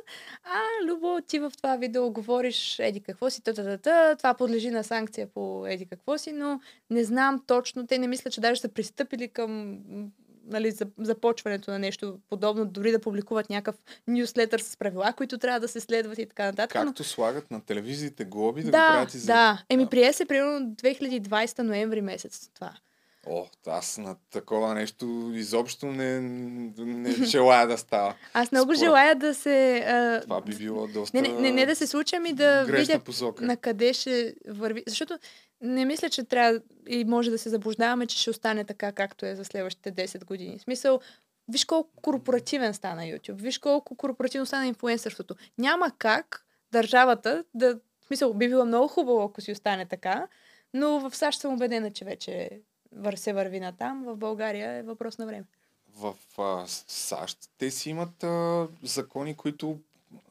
а, 0.43 0.85
Любо, 0.87 1.19
ти 1.27 1.39
в 1.39 1.51
това 1.57 1.75
видео 1.75 2.09
говориш 2.11 2.79
еди 2.79 2.99
какво 2.99 3.29
си, 3.29 3.43
та, 3.43 3.53
та, 3.53 3.63
та, 3.63 3.77
та, 3.77 4.15
това 4.15 4.33
подлежи 4.33 4.69
на 4.69 4.83
санкция 4.83 5.27
по 5.27 5.67
еди 5.67 5.85
какво 5.85 6.17
си, 6.17 6.31
но 6.31 6.59
не 6.89 7.03
знам 7.03 7.43
точно, 7.47 7.87
те 7.87 7.97
не 7.97 8.07
мислят, 8.07 8.33
че 8.33 8.41
даже 8.41 8.61
са 8.61 8.69
пристъпили 8.69 9.27
към 9.27 9.79
нали, 10.45 10.71
за, 10.71 10.85
започването 10.97 11.71
на 11.71 11.79
нещо 11.79 12.19
подобно, 12.29 12.65
дори 12.65 12.91
да 12.91 12.99
публикуват 12.99 13.49
някакъв 13.49 13.75
нюслетър 14.07 14.59
с 14.59 14.77
правила, 14.77 15.13
които 15.17 15.37
трябва 15.37 15.59
да 15.59 15.67
се 15.67 15.79
следват 15.79 16.17
и 16.17 16.25
така 16.25 16.45
нататък. 16.45 16.75
но- 16.75 16.85
Както 16.85 17.03
слагат 17.03 17.51
на 17.51 17.61
телевизиите 17.61 18.25
глоби 18.25 18.61
да, 18.61 18.65
го 18.67 18.71
да, 18.71 18.77
правят 18.77 19.13
и 19.13 19.17
за... 19.17 19.27
да. 19.27 19.63
Еми, 19.69 19.87
прие 19.87 20.13
се 20.13 20.25
примерно 20.25 20.59
2020 20.59 21.61
ноември 21.61 22.01
месец 22.01 22.49
това. 22.53 22.73
О, 23.27 23.45
аз 23.67 23.97
на 23.97 24.15
такова 24.31 24.73
нещо 24.73 25.31
изобщо 25.33 25.85
не, 25.85 26.19
не 26.77 27.11
желая 27.25 27.67
да 27.67 27.77
става. 27.77 28.15
Аз 28.33 28.51
много 28.51 28.65
Според- 28.75 28.79
желая 28.79 29.15
да 29.15 29.33
се... 29.33 29.77
А... 29.77 30.21
Това 30.21 30.41
би 30.41 30.55
било 30.55 30.87
доста 30.87 31.21
Не, 31.21 31.27
не, 31.27 31.41
не, 31.41 31.51
не 31.51 31.65
да 31.65 31.75
се 31.75 31.87
случи, 31.87 32.15
ами 32.15 32.33
да 32.33 32.63
видя 32.63 32.99
посока. 32.99 33.45
на 33.45 33.57
къде 33.57 33.93
ще 33.93 34.35
върви. 34.47 34.83
Защото 34.87 35.17
не 35.61 35.85
мисля, 35.85 36.09
че 36.09 36.23
трябва 36.23 36.61
и 36.87 37.05
може 37.05 37.31
да 37.31 37.37
се 37.37 37.49
заблуждаваме, 37.49 38.05
че 38.07 38.17
ще 38.17 38.29
остане 38.29 38.63
така, 38.63 38.91
както 38.91 39.25
е 39.25 39.35
за 39.35 39.45
следващите 39.45 39.91
10 39.91 40.25
години. 40.25 40.57
В 40.59 40.61
смисъл, 40.61 40.99
виж 41.47 41.65
колко 41.65 41.89
корпоративен 42.01 42.73
стана 42.73 43.01
YouTube, 43.01 43.41
виж 43.41 43.57
колко 43.57 43.95
корпоративно 43.95 44.45
стана 44.45 44.67
инфлуенсърството. 44.67 45.35
Няма 45.57 45.91
как 45.97 46.45
държавата 46.71 47.43
да... 47.53 47.75
В 47.75 48.05
смисъл, 48.07 48.33
би 48.33 48.47
било 48.47 48.65
много 48.65 48.87
хубаво, 48.87 49.21
ако 49.21 49.41
си 49.41 49.51
остане 49.51 49.85
така, 49.85 50.27
но 50.73 50.99
в 50.99 51.15
САЩ 51.15 51.39
съм 51.39 51.53
убедена, 51.53 51.91
че 51.91 52.05
вече 52.05 52.49
вър- 52.95 53.15
се 53.15 53.33
върви 53.33 53.59
на 53.59 53.71
там. 53.71 54.03
В 54.03 54.15
България 54.15 54.71
е 54.71 54.83
въпрос 54.83 55.17
на 55.17 55.25
време. 55.25 55.43
В 55.97 56.15
а, 56.37 56.63
САЩ 56.87 57.37
те 57.57 57.71
си 57.71 57.89
имат 57.89 58.23
а, 58.23 58.67
закони, 58.83 59.35
които 59.35 59.79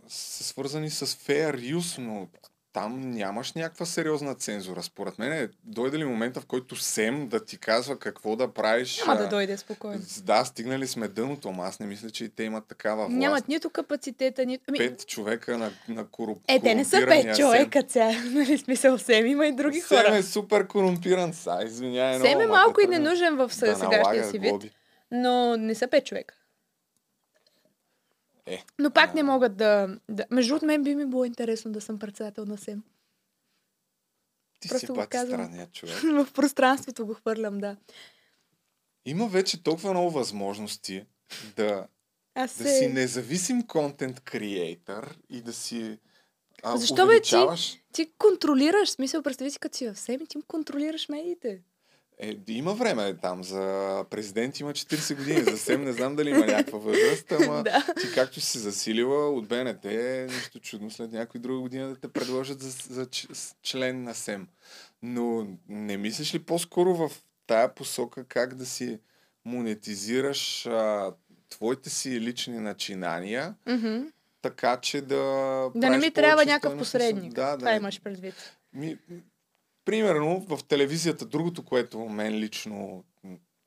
са 0.08 0.44
свързани 0.44 0.90
с 0.90 1.06
fair 1.06 1.76
use, 1.76 1.98
но 1.98 2.28
там 2.72 3.10
нямаш 3.10 3.52
някаква 3.52 3.86
сериозна 3.86 4.34
цензура. 4.34 4.82
Според 4.82 5.18
мен 5.18 5.32
е, 5.32 5.48
дойде 5.64 5.98
ли 5.98 6.04
момента, 6.04 6.40
в 6.40 6.46
който 6.46 6.76
СЕМ 6.76 7.28
да 7.28 7.44
ти 7.44 7.58
казва 7.58 7.98
какво 7.98 8.36
да 8.36 8.52
правиш. 8.52 9.02
Няма 9.06 9.20
да 9.20 9.28
дойде 9.28 9.56
спокойно. 9.56 10.02
Да, 10.22 10.44
стигнали 10.44 10.86
сме 10.86 11.08
дъното, 11.08 11.48
ама 11.48 11.64
аз 11.64 11.80
не 11.80 11.86
мисля, 11.86 12.10
че 12.10 12.24
и 12.24 12.28
те 12.28 12.42
имат 12.42 12.66
такава 12.66 13.06
власт. 13.06 13.18
Нямат 13.18 13.48
нито 13.48 13.70
капацитета, 13.70 14.46
нито... 14.46 14.64
Ами, 14.68 14.78
Пет 14.78 15.06
човека 15.06 15.58
на, 15.58 15.70
на 15.88 16.06
коруп... 16.06 16.38
Е, 16.48 16.60
те 16.60 16.74
не 16.74 16.84
са 16.84 17.06
пет 17.08 17.22
СЕМ. 17.22 17.34
човека, 17.34 17.82
ця. 17.82 18.10
Нали, 18.30 18.58
смисъл, 18.58 18.98
Сем 18.98 19.26
има 19.26 19.46
и 19.46 19.52
други 19.52 19.80
Сем 19.80 19.98
хора. 19.98 20.16
е 20.16 20.22
супер 20.22 20.66
корумпиран 20.66 21.34
са, 21.34 21.62
извинявай. 21.66 22.20
Сем 22.20 22.40
е 22.40 22.46
ма 22.46 22.52
малко 22.52 22.80
и 22.80 22.86
ненужен 22.86 23.36
в 23.36 23.46
да 23.46 23.54
сегашния 23.54 24.24
си 24.24 24.38
вид, 24.38 24.54
но 25.10 25.56
не 25.56 25.74
са 25.74 25.88
пет 25.88 26.06
човека. 26.06 26.34
Е, 28.50 28.64
Но 28.78 28.90
пак 28.90 29.14
не 29.14 29.22
могат 29.22 29.56
да... 29.56 29.98
да... 30.08 30.26
Между 30.30 30.56
от 30.56 30.62
мен 30.62 30.82
би 30.82 30.94
ми 30.94 31.06
било 31.06 31.24
интересно 31.24 31.72
да 31.72 31.80
съм 31.80 31.98
председател 31.98 32.44
на 32.44 32.58
СЕМ. 32.58 32.82
ти 34.60 34.68
просто 34.68 34.86
си 34.86 34.92
пак 34.94 35.08
казвам. 35.08 35.40
странният 35.40 35.72
човек. 35.72 35.96
в 36.26 36.32
пространството 36.32 37.06
го 37.06 37.14
хвърлям, 37.14 37.58
да. 37.58 37.76
Има 39.04 39.28
вече 39.28 39.62
толкова 39.62 39.90
много 39.90 40.10
възможности 40.10 41.04
да, 41.56 41.86
Аз 42.34 42.58
да 42.58 42.64
се... 42.64 42.78
си 42.78 42.88
независим 42.88 43.66
контент 43.66 44.20
креатор 44.20 45.16
и 45.28 45.40
да 45.40 45.52
си 45.52 45.98
а, 46.62 46.76
Защо 46.76 47.06
бе 47.06 47.20
ти, 47.20 47.36
ти 47.92 48.12
контролираш, 48.18 48.90
смисъл, 48.90 49.22
представи 49.22 49.50
си 49.50 49.58
като 49.58 49.76
си 49.76 49.88
в 49.88 49.98
СЕМ 49.98 50.20
и 50.20 50.26
ти 50.26 50.38
контролираш 50.46 51.08
медиите. 51.08 51.62
Е, 52.22 52.36
има 52.48 52.74
време 52.74 53.16
там. 53.16 53.44
За 53.44 53.64
президент 54.10 54.60
има 54.60 54.72
40 54.72 55.16
години. 55.16 55.40
За 55.42 55.58
СЕМ 55.58 55.84
не 55.84 55.92
знам 55.92 56.16
дали 56.16 56.30
има 56.30 56.46
някаква 56.46 56.78
възраст, 56.78 57.32
ама 57.32 57.62
Да. 57.64 57.86
ти 58.00 58.12
както 58.14 58.40
си 58.40 58.58
засилила 58.58 59.30
от 59.30 59.48
БНТ, 59.48 59.84
е 59.84 60.26
нищо 60.28 60.60
чудно 60.60 60.90
след 60.90 61.12
някой 61.12 61.40
друга 61.40 61.60
година 61.60 61.88
да 61.88 61.96
те 61.96 62.08
предложат 62.08 62.60
за, 62.60 62.70
за 62.90 63.06
член 63.62 64.02
на 64.02 64.14
СЕМ. 64.14 64.48
Но 65.02 65.46
не 65.68 65.96
мислиш 65.96 66.34
ли 66.34 66.38
по-скоро 66.38 66.94
в 66.94 67.10
тая 67.46 67.74
посока 67.74 68.24
как 68.24 68.54
да 68.54 68.66
си 68.66 68.98
монетизираш 69.44 70.66
а, 70.66 71.12
твоите 71.50 71.90
си 71.90 72.20
лични 72.20 72.58
начинания, 72.58 73.54
Мгм. 73.66 73.96
така 74.42 74.76
че 74.76 75.00
да. 75.00 75.16
Да 75.74 75.90
не 75.90 75.98
ми 75.98 76.10
трябва 76.10 76.44
някакъв 76.44 76.78
посредник. 76.78 77.24
съ- 77.24 77.34
Да, 77.36 77.58
Това 77.58 77.70
да. 77.70 77.76
имаш 77.76 78.00
предвид. 78.00 78.34
Ми, 78.74 78.98
примерно 79.84 80.40
в 80.40 80.64
телевизията, 80.68 81.26
другото, 81.26 81.64
което 81.64 81.98
мен 81.98 82.34
лично 82.34 83.04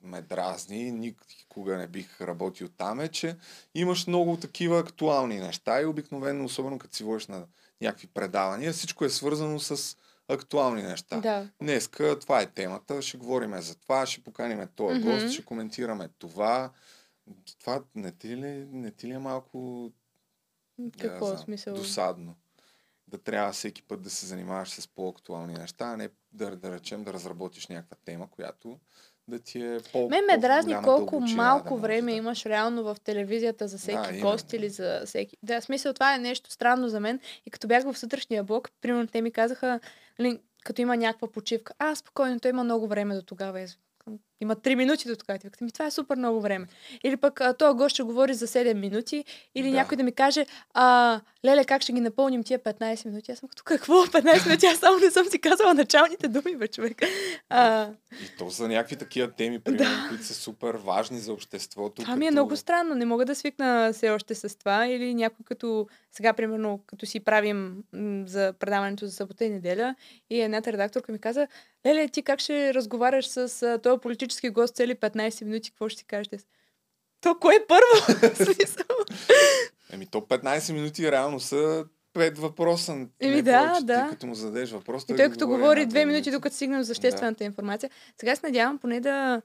ме 0.03 0.21
дразни, 0.21 0.91
никога 0.91 1.77
не 1.77 1.87
бих 1.87 2.21
работил 2.21 2.69
там, 2.69 2.99
е, 2.99 3.07
че 3.07 3.37
имаш 3.75 4.07
много 4.07 4.37
такива 4.37 4.79
актуални 4.79 5.39
неща 5.39 5.81
и 5.81 5.85
обикновено, 5.85 6.45
особено 6.45 6.79
като 6.79 6.95
си 6.95 7.03
водиш 7.03 7.27
на 7.27 7.45
някакви 7.81 8.07
предавания, 8.07 8.73
всичко 8.73 9.05
е 9.05 9.09
свързано 9.09 9.59
с 9.59 9.97
актуални 10.27 10.81
неща. 10.81 11.19
Да. 11.21 11.49
Днеска 11.61 12.19
това 12.19 12.41
е 12.41 12.51
темата, 12.51 13.01
ще 13.01 13.17
говорим 13.17 13.61
за 13.61 13.75
това, 13.75 14.05
ще 14.05 14.23
поканим 14.23 14.67
този 14.75 14.99
Мгм. 14.99 15.11
гост, 15.11 15.29
ще 15.29 15.45
коментираме 15.45 16.09
това. 16.19 16.71
Това 17.59 17.83
не 17.95 18.11
ти 18.11 18.37
ли, 18.37 18.67
не 18.71 18.91
ти 18.91 19.07
ли 19.07 19.11
е 19.11 19.19
малко 19.19 19.91
Какво 20.99 21.25
не 21.25 21.31
е 21.31 21.35
знам, 21.35 21.45
смисъл? 21.45 21.75
Досадно. 21.75 22.35
Да 23.13 23.17
трябва 23.17 23.51
всеки 23.51 23.83
път 23.83 24.01
да 24.01 24.09
се 24.09 24.25
занимаваш 24.25 24.69
с 24.69 24.87
по-актуални 24.87 25.53
неща, 25.53 25.85
а 25.85 25.97
не 25.97 26.09
да, 26.31 26.55
да 26.55 26.71
речем 26.71 27.03
да 27.03 27.13
разработиш 27.13 27.67
някаква 27.67 27.97
тема, 28.05 28.27
която 28.31 28.79
да 29.27 29.39
ти 29.39 29.61
е 29.61 29.79
по 29.91 30.09
Мен 30.09 30.25
ме 30.25 30.37
дразни 30.37 30.75
колко 30.83 31.19
малко 31.19 31.75
да 31.75 31.81
време 31.81 32.11
да- 32.11 32.17
имаш 32.17 32.45
реално 32.45 32.83
в 32.83 32.97
телевизията 33.03 33.67
за 33.67 33.77
всеки 33.77 34.13
Да, 34.13 34.19
гост 34.19 34.53
или 34.53 34.69
за 34.69 35.01
всеки. 35.05 35.37
Да, 35.43 35.61
в 35.61 35.63
смисъл 35.63 35.93
това 35.93 36.15
е 36.15 36.19
нещо 36.19 36.51
странно 36.51 36.89
за 36.89 36.99
мен. 36.99 37.19
И 37.45 37.51
като 37.51 37.67
бях 37.67 37.83
в 37.83 37.97
сутрешния 37.97 38.43
блок, 38.43 38.71
примерно 38.81 39.07
те 39.07 39.21
ми 39.21 39.31
казаха, 39.31 39.79
нали, 40.19 40.39
като 40.63 40.81
има 40.81 40.97
някаква 40.97 41.27
почивка, 41.27 41.73
а, 41.79 41.95
спокойно, 41.95 42.39
той 42.39 42.49
има 42.49 42.63
много 42.63 42.87
време 42.87 43.15
до 43.15 43.21
тогава. 43.21 43.67
Има 44.41 44.55
3 44.55 44.75
минути 44.75 45.07
до 45.07 45.15
викам, 45.33 45.49
ми 45.61 45.71
това 45.71 45.85
е 45.85 45.91
супер 45.91 46.15
много 46.15 46.41
време. 46.41 46.67
Или 47.03 47.17
пък 47.17 47.41
а, 47.41 47.53
този 47.53 47.77
гост 47.77 47.89
ще 47.89 48.03
говори 48.03 48.33
за 48.33 48.47
7 48.47 48.73
минути, 48.73 49.25
или 49.55 49.67
Да. 49.67 49.73
някой 49.73 49.97
да 49.97 50.03
ми 50.03 50.11
каже, 50.11 50.45
а, 50.73 51.21
леле, 51.45 51.65
как 51.65 51.81
ще 51.81 51.93
ги 51.93 52.01
напълним 52.01 52.43
тия 52.43 52.59
15 52.59 53.05
минути? 53.05 53.31
Аз 53.31 53.39
съм 53.39 53.49
като, 53.49 53.63
какво? 53.65 53.93
15 54.05 54.45
минути? 54.45 54.65
Аз 54.65 54.77
само 54.77 54.99
не 54.99 55.11
съм 55.11 55.25
си 55.25 55.39
казала 55.39 55.73
началните 55.73 56.27
думи, 56.27 56.55
бе, 56.55 56.67
човек. 56.67 57.01
А, 57.49 57.89
И 58.13 58.37
то 58.37 58.49
за 58.49 58.67
някакви 58.67 58.95
такива 58.95 59.31
теми, 59.31 59.59
примерно, 59.59 60.09
които 60.09 60.23
са 60.25 60.33
супер 60.33 60.75
важни 60.75 61.19
за 61.19 61.33
обществото. 61.33 62.01
Това 62.01 62.15
ми 62.15 62.25
е 62.25 62.29
като- 62.29 62.33
много 62.33 62.55
странно. 62.55 62.95
Не 62.95 63.05
мога 63.05 63.25
да 63.25 63.35
свикна 63.35 63.89
все 63.93 64.09
още 64.09 64.35
с 64.35 64.57
това. 64.57 64.87
Или 64.87 65.13
някой 65.13 65.45
като 65.45 65.87
сега, 66.11 66.33
примерно, 66.33 66.79
като 66.87 67.05
си 67.05 67.19
правим 67.19 67.83
м, 67.93 68.23
за 68.27 68.53
предаването 68.53 69.05
за 69.05 69.11
събота 69.11 69.45
и 69.45 69.49
неделя 69.49 69.95
и 70.29 70.41
едната 70.41 70.73
редакторка 70.73 71.11
ми 71.11 71.19
каза, 71.19 71.47
Леле, 71.85 72.07
ти 72.07 72.21
как 72.21 72.39
ще 72.39 72.73
разговаряш 72.73 73.27
с 73.27 73.79
този 73.83 73.99
политически 74.23 74.49
гост 74.49 74.75
цели 74.75 74.95
15 74.95 75.43
минути? 75.43 75.71
Какво 75.71 75.89
ще 75.89 75.99
си 75.99 76.05
кажете? 76.05 76.37
То 77.21 77.35
кое 77.39 77.55
е 77.55 77.65
първо? 77.67 78.21
Еми, 79.91 80.05
то 80.05 80.21
15 80.21 80.73
минути 80.73 81.11
реално 81.11 81.39
са 81.39 81.85
пет 82.13 82.37
въпроса. 82.37 83.07
Еми 83.19 83.41
да, 83.41 83.67
повече. 83.67 83.85
да. 83.85 84.03
Ти 84.03 84.09
като 84.09 84.27
му 84.27 84.35
зададеш 84.35 84.71
въпрос, 84.71 85.05
ги 85.05 85.15
той 85.15 85.29
като 85.29 85.47
говори 85.47 85.61
говори 85.61 85.85
две 85.85 86.05
минути, 86.05 86.31
докато 86.31 86.55
стигнем 86.55 86.79
до 86.79 86.85
съществената 86.85 87.43
информация. 87.43 87.89
Сега 88.19 88.35
се 88.35 88.45
надявам 88.45 88.77
поне 88.77 88.99
да... 88.99 89.41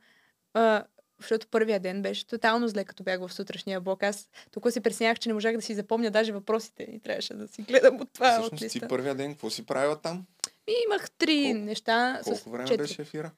А, 0.54 0.84
защото 1.20 1.46
първия 1.50 1.80
ден 1.80 2.02
беше 2.02 2.26
тотално 2.26 2.68
зле, 2.68 2.84
като 2.84 3.02
бях 3.02 3.20
в 3.20 3.32
сутрешния 3.32 3.80
блок. 3.80 4.02
Аз 4.02 4.30
толкова 4.50 4.72
си 4.72 4.80
преснях, 4.80 5.18
че 5.18 5.28
не 5.28 5.34
можах 5.34 5.56
да 5.56 5.62
си 5.62 5.74
запомня 5.74 6.10
даже 6.10 6.32
въпросите 6.32 6.82
и 6.82 7.00
трябваше 7.00 7.34
да 7.34 7.48
си 7.48 7.62
гледам 7.62 8.00
от 8.00 8.12
това 8.12 8.28
от 8.28 8.40
Всъщност 8.40 8.60
ти 8.60 8.64
листа. 8.64 8.88
първия 8.88 9.14
ден, 9.14 9.32
какво 9.32 9.50
си 9.50 9.66
правила 9.66 9.96
там? 9.96 10.26
И 10.68 10.74
имах 10.86 11.10
три 11.10 11.54
неща. 11.54 12.20
Колко 12.24 12.50
време 12.50 12.64
четири. 12.64 12.82
беше 12.82 13.02
ефира? 13.02 13.30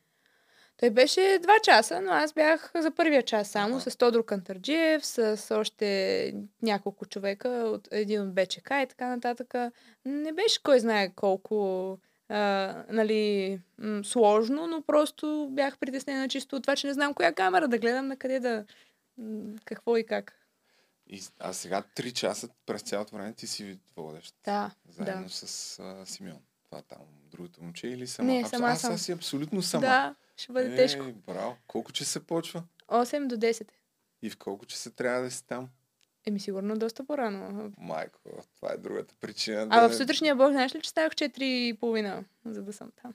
Той 0.80 0.90
беше 0.90 1.38
два 1.42 1.54
часа, 1.62 2.00
но 2.00 2.10
аз 2.10 2.32
бях 2.32 2.70
за 2.74 2.90
първия 2.90 3.22
час 3.22 3.48
само 3.48 3.80
с 3.80 3.98
Тодор 3.98 4.24
Кантарджиев, 4.24 5.06
с 5.06 5.46
още 5.50 6.34
няколко 6.62 7.06
човека, 7.06 7.48
от, 7.48 7.88
един 7.90 8.22
от 8.22 8.34
БЧК 8.34 8.70
и 8.70 8.86
така 8.88 9.08
нататък. 9.08 9.54
Не 10.04 10.32
беше 10.32 10.62
кой 10.62 10.80
знае 10.80 11.14
колко 11.14 11.98
а, 12.28 12.84
нали, 12.88 13.60
м- 13.78 14.04
сложно, 14.04 14.66
но 14.66 14.82
просто 14.82 15.48
бях 15.52 15.78
притеснена 15.78 16.28
чисто 16.28 16.56
от 16.56 16.62
това, 16.62 16.76
че 16.76 16.86
не 16.86 16.92
знам 16.92 17.14
коя 17.14 17.32
камера 17.32 17.68
да 17.68 17.78
гледам, 17.78 18.06
на 18.06 18.16
къде 18.16 18.40
да... 18.40 18.64
какво 19.64 19.96
и 19.96 20.06
как. 20.06 20.34
И, 21.06 21.22
а 21.38 21.52
сега 21.52 21.82
3 21.96 22.12
часа 22.12 22.48
през 22.66 22.82
цялото 22.82 23.16
време 23.16 23.32
ти 23.32 23.46
си 23.46 23.78
водещ. 23.96 24.34
Да, 24.44 24.70
Заедно 24.88 25.22
да. 25.22 25.30
с 25.30 25.78
а, 25.78 26.06
Симеон. 26.06 26.40
Това 26.70 26.82
там, 26.82 26.98
другото 27.30 27.62
момче 27.62 27.88
или 27.88 28.06
сама? 28.06 28.32
Не, 28.32 28.48
сама 28.48 28.66
аз, 28.68 28.80
съм. 28.80 28.94
аз 28.94 29.02
си 29.02 29.12
абсолютно 29.12 29.62
сама. 29.62 29.80
Да, 29.80 30.14
ще 30.40 30.52
бъде 30.52 30.76
тежко. 30.76 31.04
Ей, 31.04 31.12
браво. 31.12 31.56
Колко 31.66 31.92
че 31.92 32.04
се 32.04 32.26
почва? 32.26 32.62
8 32.88 33.26
до 33.26 33.36
10. 33.36 33.68
И 34.22 34.30
в 34.30 34.38
колко 34.38 34.66
че 34.66 34.78
се 34.78 34.90
трябва 34.90 35.22
да 35.22 35.30
си 35.30 35.46
там? 35.46 35.68
Еми 36.26 36.40
сигурно 36.40 36.78
доста 36.78 37.04
по-рано. 37.06 37.72
Майко, 37.78 38.20
това 38.56 38.72
е 38.72 38.76
другата 38.76 39.14
причина. 39.20 39.66
А 39.70 39.80
да 39.80 39.88
в 39.88 39.96
сутрешния 39.96 40.36
блок, 40.36 40.50
знаеш 40.50 40.74
ли, 40.74 40.80
че 40.80 40.90
ставах 40.90 41.12
4,5, 41.12 42.24
за 42.44 42.62
да 42.62 42.72
съм 42.72 42.92
там. 43.02 43.14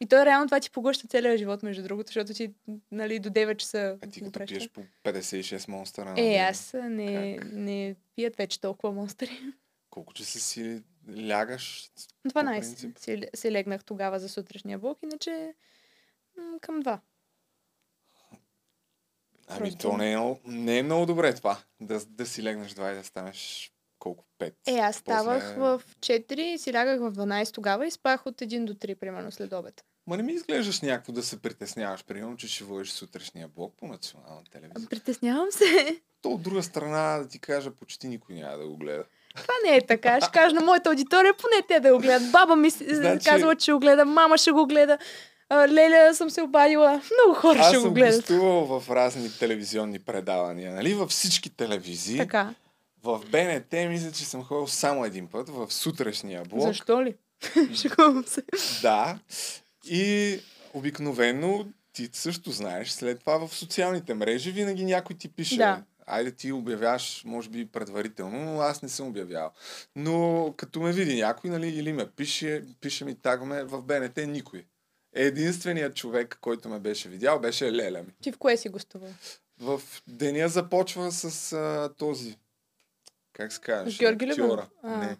И 0.00 0.06
то 0.06 0.26
реално 0.26 0.46
това 0.46 0.60
ти 0.60 0.70
поглъща 0.70 1.08
целия 1.08 1.38
живот, 1.38 1.62
между 1.62 1.82
другото, 1.82 2.06
защото 2.06 2.34
ти, 2.34 2.54
нали, 2.90 3.18
до 3.18 3.30
9 3.30 3.56
часа... 3.56 3.98
А 4.02 4.06
ти 4.06 4.20
като 4.20 4.46
пиеш 4.46 4.70
по 4.70 4.82
56 5.04 5.68
монстъра 5.68 6.14
Е, 6.16 6.36
аз 6.36 6.74
не, 6.74 7.38
не 7.52 7.96
пият 8.16 8.36
вече 8.36 8.60
толкова 8.60 8.92
монстъри. 8.92 9.40
Колко 9.96 10.12
че 10.12 10.24
се 10.24 10.40
си 10.40 10.82
лягаш? 11.28 11.90
по 12.22 12.28
12 12.30 12.60
принцип? 12.60 12.98
си, 12.98 13.22
си 13.34 13.52
легнах 13.52 13.84
тогава 13.84 14.18
за 14.18 14.28
сутрешния 14.28 14.78
блок, 14.78 14.98
иначе 15.02 15.54
м, 16.36 16.58
към 16.60 16.82
2. 16.82 17.00
Ами 19.48 19.60
Просто. 19.70 19.78
то 19.78 19.96
не 19.96 20.12
е, 20.12 20.36
не 20.44 20.78
е 20.78 20.82
много 20.82 21.06
добре 21.06 21.34
това. 21.34 21.58
Да, 21.80 22.00
да 22.06 22.26
си 22.26 22.42
легнеш 22.42 22.72
2 22.74 22.92
и 22.92 22.94
да 22.94 23.04
станеш 23.04 23.72
колко? 23.98 24.24
5. 24.38 24.54
Е, 24.66 24.78
аз 24.78 24.96
ставах 24.96 25.42
После- 25.42 25.60
в 25.60 25.82
4 26.00 26.40
и 26.40 26.58
си 26.58 26.72
лягах 26.74 27.00
в 27.00 27.12
12 27.12 27.54
тогава 27.54 27.86
и 27.86 27.90
спах 27.90 28.26
от 28.26 28.40
1 28.40 28.64
до 28.64 28.74
3, 28.74 28.94
примерно, 28.94 29.32
след 29.32 29.52
обед. 29.52 29.84
Ма 30.06 30.16
не 30.16 30.22
ми 30.22 30.32
изглеждаш 30.32 30.80
някакво 30.80 31.12
да 31.12 31.22
се 31.22 31.42
притесняваш, 31.42 32.04
примерно, 32.04 32.36
че 32.36 32.48
ще 32.48 32.64
водиш 32.64 32.90
сутрешния 32.90 33.48
блок 33.48 33.74
по 33.76 33.86
национална 33.86 34.44
телевизия. 34.50 34.88
Притеснявам 34.88 35.48
се. 35.50 36.00
То 36.22 36.30
от 36.30 36.42
друга 36.42 36.62
страна, 36.62 37.18
да 37.18 37.28
ти 37.28 37.38
кажа, 37.38 37.70
почти 37.70 38.08
никой 38.08 38.34
няма 38.34 38.56
да 38.56 38.68
го 38.68 38.76
гледа. 38.76 39.04
Това 39.36 39.54
не 39.66 39.76
е 39.76 39.80
така. 39.80 40.20
Ще 40.20 40.30
кажа 40.30 40.54
на 40.54 40.60
моята 40.60 40.90
аудитория, 40.90 41.34
поне 41.34 41.62
те 41.68 41.80
да 41.80 41.92
го 41.92 41.98
гледат. 41.98 42.30
Баба 42.32 42.56
ми 42.56 42.70
Значи- 42.70 43.28
казала, 43.28 43.56
че 43.56 43.72
го 43.72 43.78
гледа, 43.78 44.04
мама 44.04 44.38
ще 44.38 44.50
го 44.50 44.66
гледа. 44.66 44.98
Леля 45.52 46.14
съм 46.14 46.30
се 46.30 46.42
обадила. 46.42 46.90
Много 46.90 47.40
хора 47.40 47.58
Аз 47.58 47.68
ще 47.68 47.76
го 47.76 47.82
съм 47.82 47.94
гледат. 47.94 48.20
гостувал 48.20 48.80
в 48.80 48.90
разни 48.90 49.30
телевизионни 49.38 49.98
предавания, 49.98 50.74
нали? 50.74 50.94
Във 50.94 51.10
всички 51.10 51.50
телевизии. 51.50 52.18
Така. 52.18 52.54
В 53.02 53.20
БНТ 53.30 53.72
мисля, 53.88 54.12
че 54.12 54.24
съм 54.24 54.44
ходил 54.44 54.66
само 54.66 55.04
един 55.04 55.26
път, 55.26 55.48
в 55.48 55.72
сутрешния 55.72 56.42
блок. 56.42 56.66
Защо 56.68 57.04
ли? 57.04 57.14
Шегувам 57.74 58.24
се. 58.26 58.42
Да. 58.82 59.18
И 59.84 60.38
обикновено 60.74 61.66
ти 61.92 62.08
също 62.12 62.50
знаеш, 62.50 62.90
след 62.90 63.20
това 63.20 63.38
в 63.38 63.54
социалните 63.54 64.14
мрежи 64.14 64.50
винаги 64.50 64.84
някой 64.84 65.16
ти 65.16 65.28
пише. 65.28 65.56
Да. 65.56 65.82
Айде 66.06 66.32
ти 66.32 66.52
обявяваш, 66.52 67.22
може 67.24 67.48
би 67.48 67.66
предварително, 67.66 68.44
но 68.44 68.60
аз 68.60 68.82
не 68.82 68.88
съм 68.88 69.08
обявял. 69.08 69.52
Но 69.96 70.54
като 70.56 70.80
ме 70.80 70.92
види 70.92 71.20
някой, 71.20 71.50
нали, 71.50 71.68
или 71.68 71.92
ме 71.92 72.10
пише, 72.10 72.64
пише 72.80 73.04
ми 73.04 73.14
тагаме 73.14 73.64
в 73.64 73.82
БНТ 73.82 74.16
никой. 74.16 74.64
Единственият 75.12 75.96
човек, 75.96 76.38
който 76.40 76.68
ме 76.68 76.78
беше 76.78 77.08
видял, 77.08 77.40
беше 77.40 77.72
Леля 77.72 78.02
ми. 78.02 78.12
Ти 78.22 78.32
в 78.32 78.38
кое 78.38 78.56
си 78.56 78.68
гостувал? 78.68 79.10
В 79.60 79.82
деня 80.06 80.48
започва 80.48 81.12
с 81.12 81.52
а, 81.52 81.94
този, 81.98 82.38
как 83.32 83.52
се 83.52 83.60
казваш? 83.60 83.98
Георги. 83.98 84.26
Любенов? 84.26 84.68
Не. 84.84 85.16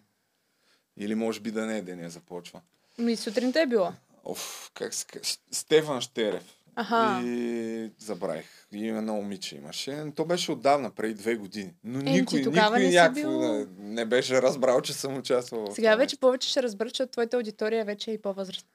Или 0.97 1.15
може 1.15 1.39
би 1.39 1.51
да 1.51 1.65
не 1.65 1.77
е 1.77 1.81
деня 1.81 2.09
започва. 2.09 2.61
Ми 2.97 3.15
сутринта 3.15 3.61
е 3.61 3.65
било. 3.65 3.93
Оф, 4.23 4.71
как 4.73 4.93
се 4.93 5.05
казва? 5.05 5.37
Стефан 5.51 6.01
Штерев. 6.01 6.56
Аха. 6.79 7.21
И 7.23 7.91
забравих. 7.97 8.45
И 8.71 8.87
едно 8.87 9.13
момиче 9.13 9.55
имаше. 9.55 10.03
То 10.15 10.25
беше 10.25 10.51
отдавна, 10.51 10.91
преди 10.91 11.13
две 11.13 11.35
години. 11.35 11.73
Но 11.83 11.99
ти 11.99 12.11
никой, 12.11 12.39
никой 12.39 12.79
не 12.79 12.89
някакво 12.89 13.21
бил- 13.21 13.39
не, 13.39 13.65
не 13.79 14.05
беше 14.05 14.41
разбрал, 14.41 14.81
че 14.81 14.93
съм 14.93 15.17
участвал 15.17 15.65
в 15.65 15.75
Сега 15.75 15.87
това 15.87 15.95
вече 15.95 16.19
повече 16.19 16.49
ще 16.49 16.63
разбера, 16.63 16.89
че 16.91 17.05
твоята 17.07 17.37
аудитория 17.37 17.85
вече 17.85 18.11
е 18.11 18.13
и 18.13 18.21
по-възрастна. 18.21 18.69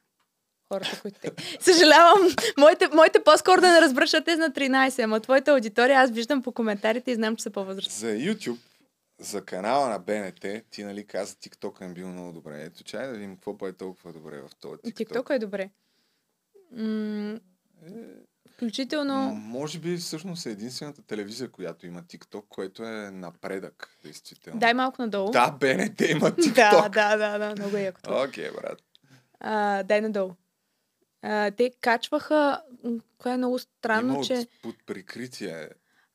Хората, 0.69 1.01
които 1.03 1.21
те. 1.21 1.31
Съжалявам, 1.61 2.19
моите, 2.59 2.89
моите 2.89 3.25
по-скоро 3.25 3.61
да 3.61 3.73
не 3.73 3.81
разберат, 3.81 4.25
те 4.25 4.37
на 4.37 4.51
13, 4.51 5.05
ама 5.05 5.21
твоята 5.21 5.53
аудитория 5.53 6.01
аз 6.01 6.11
виждам 6.11 6.43
по 6.43 6.53
коментарите 6.53 7.11
и 7.11 7.15
знам, 7.15 7.37
че 7.37 7.43
са 7.43 7.51
по-възрастни. 7.51 7.93
За 7.93 8.07
YouTube, 8.07 8.59
за 9.21 9.45
канала 9.45 9.89
на 9.89 9.99
БНТ, 9.99 10.47
ти 10.71 10.85
нали 10.85 11.07
каза, 11.07 11.35
TikTok 11.35 11.91
е 11.91 11.95
бил 11.95 12.09
много 12.09 12.33
добре. 12.33 12.63
Ето, 12.63 12.85
чай 12.85 13.07
да 13.07 13.13
видим 13.13 13.35
какво 13.37 13.69
е 13.69 13.73
толкова 13.73 14.13
добре 14.13 14.41
в 14.41 14.51
този 14.61 14.75
TikTok. 14.77 15.07
TikTok 15.07 15.31
е 15.31 15.39
добре. 15.39 15.71
М, 16.73 17.41
включително... 18.53 19.35
Може 19.35 19.79
би 19.79 19.97
всъщност 19.97 20.47
е 20.47 20.51
единствената 20.51 21.03
телевизия, 21.03 21.51
която 21.51 21.87
има 21.87 22.03
TikTok, 22.03 22.45
което 22.49 22.83
е 22.85 23.11
напредък, 23.11 23.97
действително. 24.05 24.61
Дай 24.61 24.75
малко 24.75 25.03
надолу. 25.03 25.31
Да, 25.31 25.51
БНТ 25.51 26.01
има 26.01 26.31
да, 26.31 26.37
TikTok. 26.37 26.89
да, 26.89 27.17
да, 27.17 27.39
да, 27.39 27.55
много 27.59 27.77
е 27.77 27.83
яко. 27.83 28.01
Окей, 28.29 28.51
брат. 28.51 28.79
А, 29.41 29.83
дай 29.83 30.01
надолу. 30.01 30.33
А, 31.23 31.51
те 31.51 31.73
качваха, 31.81 32.63
кое 33.19 33.33
е 33.33 33.37
много 33.37 33.59
странно, 33.59 34.15
има 34.15 34.25
че... 34.25 34.35
от, 34.35 34.49
под 34.63 34.75
прикритие. 34.87 35.69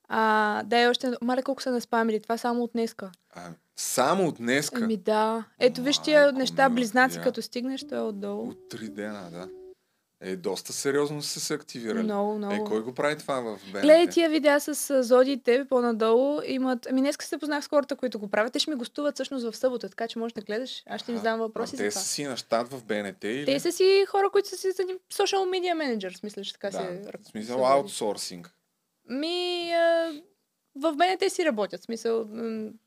А, 0.07 0.64
дай 0.64 0.88
още... 0.88 1.11
Мале 1.22 1.44
колко 1.44 1.61
са 1.61 1.72
наспамили. 1.72 2.22
Това 2.22 2.38
само 2.38 2.64
от 2.64 2.72
днеска. 2.73 3.11
А, 3.30 3.49
само 3.76 4.27
от 4.27 4.35
днеска. 4.35 4.84
Ами 4.84 4.98
да. 4.98 5.45
Ето 5.60 5.84
виж 5.84 5.99
тия 5.99 6.31
неща, 6.31 6.69
мила, 6.69 6.76
близнаци, 6.76 7.19
като 7.23 7.41
стигнеш, 7.41 7.88
той 7.88 7.98
е 7.98 8.02
отдолу. 8.02 8.49
От 8.49 8.69
три 8.69 8.89
дена, 8.89 9.30
да. 9.31 9.49
Е, 10.22 10.35
доста 10.35 10.73
сериозно 10.73 11.22
са 11.22 11.39
се 11.39 11.53
активирали. 11.53 12.03
Много, 12.03 12.34
Е, 12.34 12.38
много. 12.38 12.65
кой 12.65 12.81
го 12.84 12.94
прави 12.94 13.18
това 13.18 13.41
в 13.41 13.60
БНТ? 13.72 13.81
Гледай 13.81 14.07
тия 14.07 14.30
видеа 14.30 14.60
с 14.60 14.89
а, 14.89 15.03
Зоди 15.03 15.31
и 15.31 15.44
тебе 15.44 15.65
по-надолу. 15.65 16.41
Имат... 16.45 16.88
Ами 16.89 17.02
днес 17.02 17.15
се 17.22 17.38
познах 17.38 17.64
с 17.64 17.68
хората, 17.68 17.95
които 17.95 18.19
го 18.19 18.27
правят. 18.27 18.53
Те 18.53 18.60
ще 18.60 18.72
ми 18.72 18.76
гостуват 18.76 19.15
всъщност 19.15 19.52
в 19.52 19.57
събота, 19.57 19.89
така 19.89 20.07
че 20.07 20.19
можеш 20.19 20.34
да 20.34 20.41
гледаш. 20.41 20.84
Аз 20.85 21.02
ще 21.02 21.11
им 21.11 21.18
задам 21.18 21.39
въпроси 21.39 21.76
а, 21.76 21.77
за 21.77 21.84
те 21.84 21.89
това. 21.89 22.02
са 22.02 22.07
си 22.07 22.23
на 22.23 22.38
щат 22.38 22.68
в 22.72 22.84
БНТ 22.84 23.23
или? 23.23 23.45
Те 23.45 23.60
са 23.60 23.72
си 23.72 24.06
хора, 24.10 24.30
които 24.31 24.49
са 24.49 24.57
си 24.57 24.72
за 24.72 24.84
social 25.14 25.44
media 25.49 25.73
managers, 25.73 26.23
мисля, 26.23 26.44
че 26.44 26.53
така 26.53 26.69
да, 26.69 26.77
се... 26.77 27.11
в 27.23 27.27
смисъл 27.27 27.68
аутсорсинг. 27.68 28.53
Ми, 29.10 29.72
а, 29.72 30.11
в 30.76 30.95
БНТ 30.95 31.31
си 31.34 31.45
работят. 31.45 31.84
Смисъл, 31.84 32.27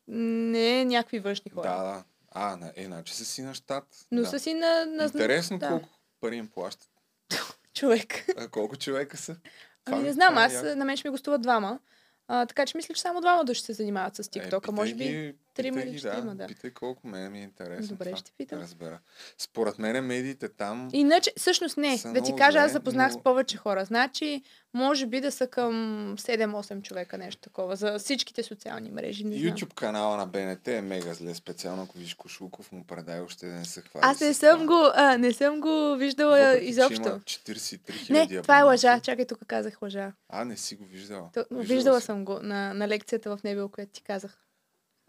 не 0.09 0.81
е 0.81 0.85
някакви 0.85 1.19
външни 1.19 1.51
хора. 1.51 1.69
Да, 1.69 1.83
да. 1.83 2.05
А, 2.33 2.57
на, 2.57 2.73
е, 2.77 2.85
значи 2.85 3.15
са 3.15 3.25
си 3.25 3.43
на 3.43 3.55
щат. 3.55 3.85
Но 4.11 4.21
да. 4.21 4.27
са 4.29 4.39
си 4.39 4.55
на... 4.55 4.87
на 4.87 5.05
Интересно 5.05 5.59
да. 5.59 5.69
колко 5.69 5.89
пари 6.21 6.37
им 6.37 6.49
плащат. 6.49 6.90
Човек. 7.81 8.25
А, 8.37 8.49
колко 8.49 8.77
човека 8.77 9.17
са? 9.17 9.37
Ами 9.87 9.99
ми- 9.99 10.03
не 10.03 10.13
знам, 10.13 10.39
е 10.39 10.41
аз 10.41 10.63
на 10.63 10.85
мен 10.85 10.97
ще 10.97 11.09
ми 11.09 11.13
гостуват 11.13 11.43
двама. 11.43 11.79
А, 12.29 12.47
така 12.47 12.67
че 12.67 12.77
мисля, 12.77 12.95
че 12.95 13.01
само 13.01 13.21
двама 13.21 13.45
души 13.45 13.61
се 13.63 13.73
занимават 13.73 14.17
с 14.17 14.23
TikTok, 14.23 14.57
а 14.57 14.61
питай 14.61 14.75
може 14.75 14.95
би 14.95 15.35
трима 15.55 15.81
или 15.81 15.97
четирима, 16.01 16.35
да. 16.35 16.47
Питай 16.47 16.71
колко 16.71 17.07
мен 17.07 17.33
ми 17.33 17.41
е 17.41 17.43
интересно. 17.43 17.89
Добре, 17.89 18.05
това, 18.05 18.17
ще 18.17 18.33
питам. 18.39 18.59
Да 18.59 18.65
разбера. 18.65 18.99
Според 19.39 19.79
мен 19.79 20.05
медиите 20.05 20.49
там... 20.49 20.89
Иначе, 20.93 21.33
всъщност 21.37 21.77
не. 21.77 22.01
Да 22.05 22.23
ти 22.23 22.37
кажа, 22.37 22.59
аз 22.59 22.73
запознах 22.73 23.13
но- 23.13 23.19
с 23.21 23.23
повече 23.23 23.57
хора. 23.57 23.85
Значи, 23.85 24.43
може 24.75 25.07
би 25.07 25.21
да 25.21 25.33
са 25.33 25.47
към 25.47 25.73
7-8 26.19 26.83
човека, 26.83 27.19
нещо 27.19 27.41
такова, 27.41 27.77
за 27.77 27.99
всичките 27.99 28.43
социални 28.43 28.91
мрежи. 28.91 29.25
Не 29.25 29.39
знам. 29.39 29.53
YouTube 29.53 29.75
канала 29.75 30.17
на 30.17 30.27
БНТ 30.27 30.69
е 30.69 30.81
мега 30.81 31.15
зле, 31.15 31.35
специално 31.35 31.83
ако 31.83 31.99
виж 31.99 32.15
Кошулков 32.15 32.73
му 32.73 32.85
предай 32.85 33.21
още 33.21 33.47
да 33.47 33.53
не 33.53 33.65
се 33.65 33.81
хвали. 33.81 34.05
Аз 34.07 34.21
не 34.21 34.35
съм 34.35 34.67
го, 34.67 34.91
а, 34.95 35.19
не 35.19 35.33
съм 35.33 35.61
го 35.61 35.97
виждала 35.99 36.39
Въпреки, 36.39 36.67
изобщо. 36.67 37.09
Има 37.09 37.21
43 37.21 37.79
000 37.79 38.11
Не, 38.11 38.43
това 38.43 38.59
е 38.59 38.63
лъжа. 38.63 39.01
Чакай, 39.01 39.27
тук 39.27 39.39
казах 39.47 39.83
лъжа. 39.83 40.13
А, 40.29 40.45
не 40.45 40.57
си 40.57 40.77
го 40.77 40.85
виждала. 40.85 41.31
То, 41.35 41.45
Виждала 41.51 41.63
виждала 41.77 42.01
си. 42.01 42.07
съм 42.07 42.25
го 42.25 42.39
на, 42.43 42.75
на 42.75 42.89
лекцията 42.89 43.37
в 43.37 43.43
Небел, 43.43 43.69
която 43.69 43.93
ти 43.93 44.03
казах. 44.03 44.39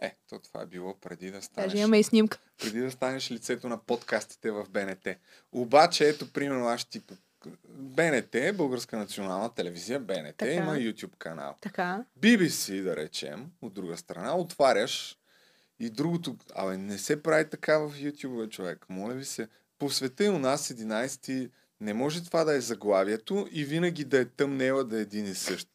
Е, 0.01 0.15
то 0.29 0.39
това 0.39 0.61
е 0.61 0.65
било 0.65 0.99
преди 0.99 1.31
да 1.31 1.41
станеш. 1.41 1.71
Даже 1.71 1.81
имаме 1.81 1.99
и 1.99 2.03
снимка. 2.03 2.39
преди 2.57 2.79
да 2.79 2.91
станеш 2.91 3.31
лицето 3.31 3.69
на 3.69 3.77
подкастите 3.77 4.51
в 4.51 4.65
БНТ. 4.69 5.07
Обаче, 5.51 6.09
ето, 6.09 6.33
примерно, 6.33 6.67
аз 6.67 6.81
ще 6.81 6.99
ти... 6.99 7.15
БНТ, 7.69 8.35
Българска 8.55 8.97
национална 8.97 9.53
телевизия, 9.53 9.99
БНТ, 9.99 10.37
Така. 10.37 10.51
има 10.51 10.75
YouTube 10.75 11.17
канал. 11.17 11.55
Така. 11.61 12.05
BBC, 12.19 12.83
да 12.83 12.95
речем, 12.95 13.51
от 13.61 13.73
друга 13.73 13.97
страна, 13.97 14.37
отваряш 14.37 15.17
и 15.79 15.89
другото... 15.89 16.37
Абе, 16.55 16.77
не 16.77 16.97
се 16.97 17.23
прави 17.23 17.49
така 17.49 17.77
в 17.77 17.91
YouTube, 17.91 18.49
човек. 18.49 18.85
Моля 18.89 19.13
ви 19.13 19.25
се. 19.25 19.47
По 19.79 19.89
света 19.89 20.25
и 20.25 20.29
у 20.29 20.39
нас 20.39 20.67
11 20.67 21.49
не 21.81 21.93
може 21.93 22.23
това 22.23 22.43
да 22.43 22.55
е 22.55 22.61
заглавието 22.61 23.47
и 23.51 23.65
винаги 23.65 24.05
да 24.05 24.19
е 24.19 24.25
тъмнела 24.25 24.83
да 24.83 24.97
е 24.97 25.01
един 25.01 25.25
и 25.25 25.35
същ. 25.35 25.67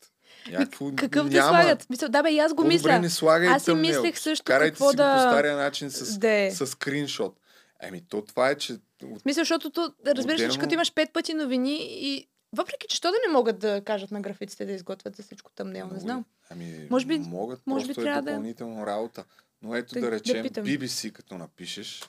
Някакво 0.48 0.92
Какъв 0.92 1.28
да 1.28 1.36
няма. 1.36 1.48
слагат? 1.50 1.90
Мисъл, 1.90 2.08
да 2.08 2.22
бе, 2.22 2.30
и 2.30 2.38
аз 2.38 2.54
го 2.54 2.64
мисля. 2.64 2.98
не 2.98 3.10
слагай 3.10 3.48
Аз 3.48 3.62
си 3.62 3.66
тъмнел. 3.66 4.02
мислех 4.02 4.18
също 4.18 4.44
Карайте 4.44 4.70
какво 4.70 4.90
си 4.90 4.96
да... 4.96 5.14
по 5.14 5.20
стария 5.20 5.56
начин 5.56 5.90
с, 5.90 6.18
да 6.18 6.30
е. 6.30 6.50
с 6.50 6.66
скриншот. 6.66 7.36
Еми, 7.80 8.02
то 8.02 8.22
това 8.22 8.50
е, 8.50 8.54
че... 8.54 8.72
В 9.02 9.18
смисъл, 9.20 9.40
защото 9.40 9.70
то, 9.70 9.92
разбираш, 10.06 10.24
ли, 10.34 10.38
че 10.38 10.44
Отделно- 10.44 10.60
като 10.60 10.74
имаш 10.74 10.94
пет 10.94 11.12
пъти 11.12 11.34
новини 11.34 11.76
и 11.82 12.26
въпреки, 12.52 12.86
че 12.88 12.96
що 12.96 13.08
да 13.08 13.16
не 13.26 13.32
могат 13.32 13.58
да 13.58 13.80
кажат 13.80 14.10
на 14.10 14.20
графиците 14.20 14.66
да 14.66 14.72
изготвят 14.72 15.16
за 15.16 15.22
всичко 15.22 15.50
тъмнел, 15.50 15.88
не 15.88 16.00
знам. 16.00 16.24
Ами, 16.50 16.86
Може 16.90 17.06
би- 17.06 17.18
могат, 17.18 17.60
може 17.66 17.82
би 17.82 17.88
просто 17.88 18.02
трябва 18.02 18.18
е 18.18 18.22
да 18.22 18.30
е. 18.30 18.34
допълнително 18.34 18.86
работа. 18.86 19.24
Но 19.62 19.74
ето 19.74 19.94
Да- 19.94 20.00
да, 20.00 20.06
да 20.06 20.12
речем 20.12 20.42
питам. 20.42 20.64
BBC, 20.64 21.12
като 21.12 21.34
напишеш, 21.34 22.02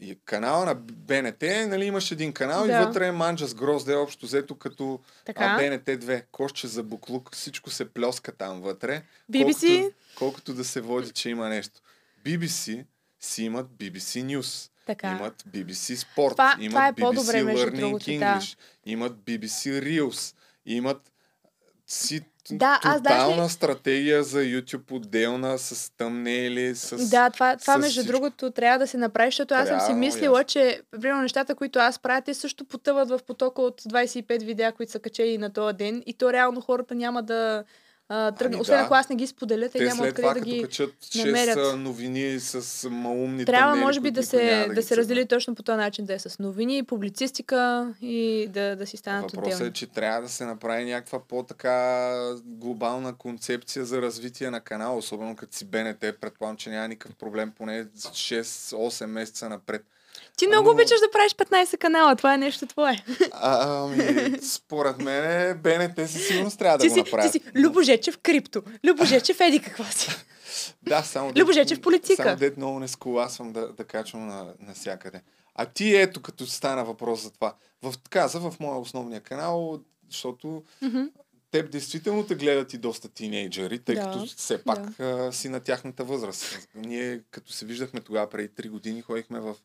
и 0.00 0.18
канала 0.24 0.64
на 0.64 0.74
БНТ, 0.74 1.42
нали 1.42 1.84
имаш 1.84 2.10
един 2.10 2.32
канал 2.32 2.66
Да. 2.66 2.72
и 2.72 2.86
вътре 2.86 3.06
е 3.06 3.12
манджа 3.12 3.46
с 3.46 3.54
грозде, 3.54 3.94
общо 3.94 4.26
взето 4.26 4.54
като 4.54 5.00
Така. 5.24 5.44
а, 5.44 5.56
БНТ 5.58 5.84
2, 5.84 6.24
кошче 6.32 6.66
за 6.66 6.82
буклук, 6.82 7.34
всичко 7.34 7.70
се 7.70 7.84
плеска 7.84 8.32
там 8.32 8.60
вътре. 8.60 9.02
BBC? 9.32 9.80
Колкото, 9.80 9.94
колкото 10.18 10.54
да 10.54 10.64
се 10.64 10.80
води, 10.80 11.10
че 11.10 11.30
има 11.30 11.48
нещо. 11.48 11.80
BBC 12.24 12.84
си 13.20 13.44
имат 13.44 13.66
BBC 13.68 14.00
News. 14.24 14.70
Така. 14.86 15.10
Имат 15.10 15.42
BBC 15.42 15.94
Sport, 15.96 16.30
Това- 16.30 16.56
имат 16.60 16.70
това 16.70 16.86
е 16.88 16.92
BBC 17.14 17.44
Learning 17.44 17.80
другото, 17.80 18.04
да. 18.04 18.10
English, 18.12 18.58
имат 18.86 19.12
BBC 19.14 19.80
Reels, 19.82 20.34
имат 20.66 21.12
си 21.86 22.20
Да, 22.50 22.80
аз 22.84 23.00
даже- 23.00 23.14
тотална 23.14 23.48
стратегия 23.48 24.22
за 24.22 24.38
YouTube 24.38 24.92
отделна, 24.92 25.58
с 25.58 25.96
тъмнели, 25.96 26.74
с... 26.74 27.10
Да, 27.10 27.30
това, 27.30 27.56
това 27.56 27.74
с 27.74 27.78
между 27.78 28.00
всичко. 28.00 28.12
другото 28.12 28.50
трябва 28.50 28.78
да 28.78 28.86
се 28.86 28.96
направи, 28.96 29.28
защото 29.28 29.54
аз 29.54 29.68
съм 29.68 29.80
си 29.80 29.92
мислила, 29.92 30.38
ясно. 30.38 30.48
че 30.48 30.80
примерно 30.90 31.22
нещата, 31.22 31.54
които 31.54 31.78
аз 31.78 31.98
правя, 31.98 32.20
те 32.20 32.34
също 32.34 32.64
потъват 32.64 33.08
в 33.08 33.20
потока 33.26 33.62
от 33.62 33.82
25 33.82 34.44
видеа, 34.44 34.72
които 34.72 34.92
са 34.92 34.98
качени 34.98 35.38
на 35.38 35.52
този 35.52 35.76
ден 35.76 36.02
и 36.06 36.14
то 36.14 36.32
реално 36.32 36.60
хората 36.60 36.94
няма 36.94 37.22
да 37.22 37.64
а. 38.08 38.32
Ами 38.40 38.56
Освен 38.56 38.78
да. 38.78 38.84
ако 38.84 38.94
аз 38.94 39.08
не 39.08 39.16
ги 39.16 39.26
споделя, 39.26 39.68
те, 39.68 39.78
Те 39.78 39.84
няма 39.84 40.02
откъде 40.02 40.34
да 40.34 40.40
ги 40.40 40.62
качат 40.62 40.94
6 41.00 41.26
намерят. 41.26 41.78
новини 41.78 42.40
с 42.40 42.90
малумни 42.90 43.44
Трябва, 43.44 43.72
тъмнели, 43.72 43.84
може 43.84 44.00
би, 44.00 44.10
да 44.10 44.22
се, 44.22 44.66
да, 44.68 44.74
ги 44.74 44.82
се 44.82 44.96
раздели 44.96 45.26
точно 45.26 45.54
по 45.54 45.62
този 45.62 45.76
начин, 45.76 46.04
да 46.04 46.14
е 46.14 46.18
с 46.18 46.38
новини, 46.38 46.82
публицистика 46.82 47.88
и 48.02 48.48
да, 48.50 48.76
да 48.76 48.86
си 48.86 48.96
станат 48.96 49.22
Въпросът 49.22 49.54
отделни. 49.54 49.70
е, 49.70 49.72
че 49.72 49.86
трябва 49.86 50.22
да 50.22 50.28
се 50.28 50.44
направи 50.44 50.84
някаква 50.84 51.20
по-така 51.20 52.14
глобална 52.44 53.14
концепция 53.14 53.84
за 53.84 54.02
развитие 54.02 54.50
на 54.50 54.60
канала, 54.60 54.96
особено 54.96 55.36
като 55.36 55.56
си 55.56 55.64
БНТ. 55.64 56.00
Предполагам, 56.20 56.56
че 56.56 56.70
няма 56.70 56.88
никакъв 56.88 57.16
проблем 57.16 57.52
поне 57.56 57.84
6-8 57.84 59.06
месеца 59.06 59.48
напред. 59.48 59.84
Ти 60.36 60.46
много 60.46 60.70
обичаш 60.70 61.00
да 61.00 61.10
правиш 61.12 61.32
15 61.32 61.78
канала, 61.78 62.16
това 62.16 62.34
е 62.34 62.38
нещо 62.38 62.66
твое. 62.66 63.04
А, 63.32 63.84
ами, 63.84 64.32
според 64.42 64.98
мен 64.98 65.58
БНТ 65.58 66.10
със 66.10 66.26
сигурност 66.26 66.58
трябва 66.58 66.78
да 66.78 66.82
ти, 66.82 66.88
го 66.88 66.96
направят. 66.96 67.32
ти 67.32 67.38
си 67.38 67.44
Любожечев 67.54 68.18
крипто, 68.18 68.62
Любожечев 68.84 69.40
еди 69.40 69.60
какво 69.60 69.84
си. 69.84 70.10
Да, 70.82 71.02
само 71.02 71.32
Любожечев 71.36 71.80
политика. 71.80 72.22
Само 72.22 72.36
дет 72.36 72.56
много 72.56 72.78
не 72.78 72.88
скуласвам 72.88 73.52
да, 73.52 73.72
да 73.72 73.84
качвам 73.84 74.26
на, 74.26 74.46
навсякъде. 74.60 75.22
А 75.54 75.66
ти 75.66 75.96
ето, 75.96 76.22
като 76.22 76.46
стана 76.46 76.84
въпрос 76.84 77.22
за 77.22 77.30
това. 77.30 77.54
В, 77.82 77.94
каза 78.10 78.40
в 78.40 78.54
моя 78.60 78.78
основния 78.78 79.20
канал, 79.20 79.80
защото 80.10 80.62
Мгм. 80.82 81.02
теб 81.50 81.70
действително 81.70 82.26
те 82.26 82.34
гледат 82.34 82.74
и 82.74 82.78
доста 82.78 83.08
тинейджери, 83.08 83.78
тъй 83.78 83.94
Да, 83.94 84.00
като 84.02 84.26
все 84.26 84.64
пак 84.64 85.00
а, 85.00 85.32
си 85.32 85.48
на 85.48 85.60
тяхната 85.60 86.04
възраст. 86.04 86.68
Ние, 86.74 87.20
като 87.30 87.52
се 87.52 87.66
виждахме 87.66 88.00
тогава 88.00 88.30
преди 88.30 88.48
3 88.48 88.68
години, 88.68 89.02
ходихме 89.02 89.40
в 89.40 89.56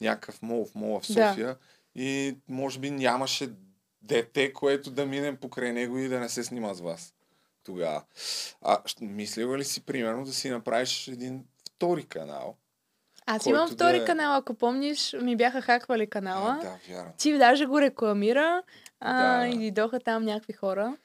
някакъв 0.00 0.42
мол, 0.42 0.66
в 0.66 0.74
мола 0.74 1.00
в 1.00 1.06
Да. 1.06 1.28
София 1.30 1.56
и 1.94 2.36
може 2.48 2.78
би 2.78 2.90
нямаше 2.90 3.50
дете, 4.02 4.52
което 4.52 4.90
да 4.90 5.06
минем 5.06 5.36
покрай 5.36 5.72
него 5.72 5.98
и 5.98 6.08
да 6.08 6.20
не 6.20 6.28
се 6.28 6.44
снима 6.44 6.74
с 6.74 6.80
вас 6.80 7.14
тогава. 7.64 8.02
А 8.62 8.78
мислила 9.00 9.58
ли 9.58 9.64
си, 9.64 9.80
примерно, 9.80 10.24
да 10.24 10.32
си 10.32 10.50
направиш 10.50 11.08
един 11.08 11.44
втори 11.66 12.04
канал? 12.04 12.56
Аз 13.26 13.46
имам 13.46 13.68
втори 13.68 13.96
да 13.96 14.02
е- 14.02 14.06
канал, 14.06 14.36
ако 14.36 14.54
помниш, 14.54 15.16
ми 15.22 15.36
бяха 15.36 15.62
хаквали 15.62 16.06
канала. 16.06 16.58
А, 16.60 16.64
да, 16.64 16.94
вярно. 16.94 17.12
Ти 17.18 17.38
даже 17.38 17.66
го 17.66 17.80
рекламира 17.80 18.62
а, 19.00 19.38
Да. 19.40 19.46
и 19.46 19.54
дойдоха 19.56 20.00
там 20.00 20.24
някакви 20.24 20.52
хора. 20.52 20.96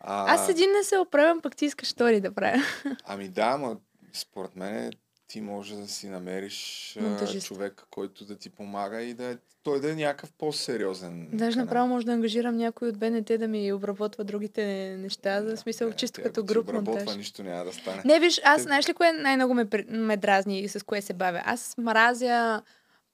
А, 0.00 0.34
Аз 0.34 0.48
един 0.48 0.70
не 0.70 0.84
се 0.84 0.98
оправям, 0.98 1.40
пък 1.40 1.56
ти 1.56 1.64
искаш 1.64 1.92
втори 1.92 2.20
да 2.20 2.34
правя. 2.34 2.62
Ами 3.04 3.28
да, 3.28 3.56
ма 3.56 3.76
според 4.12 4.56
мен 4.56 4.92
ти 5.26 5.40
може 5.40 5.76
да 5.76 5.88
си 5.88 6.08
намериш 6.08 6.96
Монтажист. 7.00 7.46
човек, 7.46 7.82
който 7.90 8.24
да 8.24 8.36
ти 8.36 8.50
помага 8.50 9.02
и 9.02 9.14
да 9.14 9.24
е, 9.24 9.36
той 9.62 9.80
да 9.80 9.92
е 9.92 9.94
някакъв 9.94 10.32
по-сериозен. 10.32 11.28
Даже 11.32 11.50
канал. 11.50 11.64
направо 11.64 11.88
може 11.88 12.06
да 12.06 12.12
ангажирам 12.12 12.56
някой 12.56 12.88
от 12.88 12.98
БНТ 12.98 13.26
да 13.38 13.48
ми 13.48 13.72
обработва 13.72 14.24
другите 14.24 14.64
неща, 14.98 15.42
за 15.42 15.56
смисъл 15.56 15.92
чисто 15.92 16.16
Тя, 16.16 16.22
като 16.22 16.44
груп 16.44 16.68
обработва, 16.68 16.94
монтаж. 16.94 17.16
нищо 17.16 17.42
няма 17.42 17.64
да 17.64 17.72
стане. 17.72 18.02
Не, 18.04 18.20
виж, 18.20 18.40
аз 18.44 18.56
Те- 18.56 18.62
знаеш 18.62 18.88
ли 18.88 18.94
кое 18.94 19.12
най-много 19.12 19.54
ме, 19.54 19.66
ме 19.88 20.16
дразни 20.16 20.60
и 20.60 20.68
с 20.68 20.84
кое 20.84 21.02
се 21.02 21.12
бавя? 21.12 21.42
Аз 21.44 21.74
мразя 21.78 22.62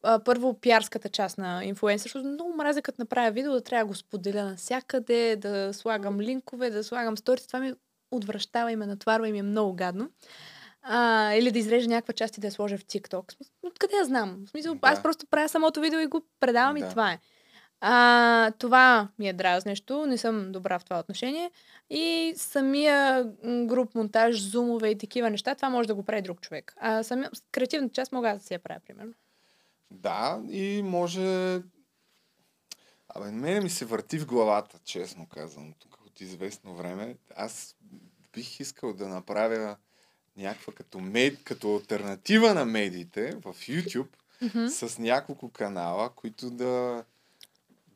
а, 0.03 0.19
първо 0.19 0.61
пиарската 0.61 1.09
част 1.09 1.39
на 1.39 1.65
инфлуенсър, 1.65 2.03
защото 2.05 2.29
много 2.29 2.55
мразя 2.57 2.83
като 2.83 3.03
направя 3.03 3.31
видео 3.31 3.53
да 3.53 3.61
трябва 3.61 3.85
да 3.85 3.89
го 3.89 3.95
споделя 3.95 4.45
навсякъде, 4.45 5.37
да 5.37 5.73
слагам 5.73 6.21
линкове, 6.21 6.71
да 6.71 6.85
слагам 6.85 7.17
сторис. 7.17 7.47
Това 7.47 7.61
ми 7.61 7.73
отвръщава 8.11 8.73
и 8.73 8.77
ме 8.77 8.87
натварва 8.87 9.29
и 9.29 9.33
ми 9.33 9.39
е 9.39 9.43
много 9.43 9.75
гадно. 9.75 10.09
А, 10.83 11.33
или 11.35 11.51
да 11.51 11.59
изрежа 11.59 11.89
някаква 11.89 12.15
част 12.15 12.37
и 12.37 12.41
да 12.41 12.47
я 12.47 12.53
сложа 12.53 12.79
в 12.79 12.85
TikTok. 12.85 13.37
Откъде 13.63 13.97
я 13.97 14.05
знам? 14.05 14.43
В 14.47 14.51
смисъл, 14.51 14.77
аз 14.83 14.99
Да. 14.99 15.03
просто 15.03 15.27
правя 15.27 15.49
самото 15.49 15.81
видео 15.81 16.01
и 16.01 16.07
го 16.07 16.23
предавам 16.41 16.77
и 16.77 16.81
Да. 16.81 16.89
това 16.91 17.13
е. 17.13 17.19
А, 17.81 18.51
това 18.51 19.09
ми 19.19 19.29
е 19.29 19.33
дразнещо, 19.33 20.07
не 20.07 20.19
съм 20.19 20.53
добра 20.53 20.79
в 20.79 20.85
това 20.85 20.99
отношение. 20.99 21.51
И 21.91 22.33
самия 22.37 23.25
груп 23.45 23.95
монтаж, 23.95 24.43
зумове 24.43 24.89
и 24.89 24.99
такива 24.99 25.31
неща, 25.31 25.55
това 25.55 25.69
може 25.69 25.89
да 25.89 25.95
го 25.95 26.03
прави 26.03 26.23
друг 26.23 26.41
човек. 26.41 26.75
А 26.77 27.03
самия, 27.03 27.31
креативната 27.53 27.93
част 27.93 28.13
мога 28.13 28.31
аз 28.31 28.39
да 28.39 28.45
си 28.45 28.55
я 28.55 28.59
правя, 28.59 28.81
примерно. 28.87 29.13
Да, 29.91 30.41
и 30.51 30.83
може... 30.83 31.55
Абе, 33.09 33.31
мене 33.31 33.61
ми 33.61 33.71
се 33.71 33.85
върти 33.85 34.19
в 34.19 34.27
главата, 34.27 34.79
честно 34.85 35.27
казвам, 35.27 35.75
тук 35.79 35.99
от 36.07 36.21
известно 36.21 36.75
време. 36.75 37.17
Аз 37.37 37.77
бих 38.33 38.61
искал 38.61 38.93
да 38.93 39.09
направя 39.09 39.77
някаква 40.37 40.73
като, 40.73 40.99
мед... 41.01 41.39
като 41.45 41.75
альтернатива 41.75 42.55
на 42.55 42.65
медиите 42.65 43.31
в 43.35 43.55
YouTube 43.55 44.07
Мгм. 44.43 44.69
с 44.69 44.99
няколко 44.99 45.51
канала, 45.51 46.11
които 46.11 46.51
да 46.51 47.05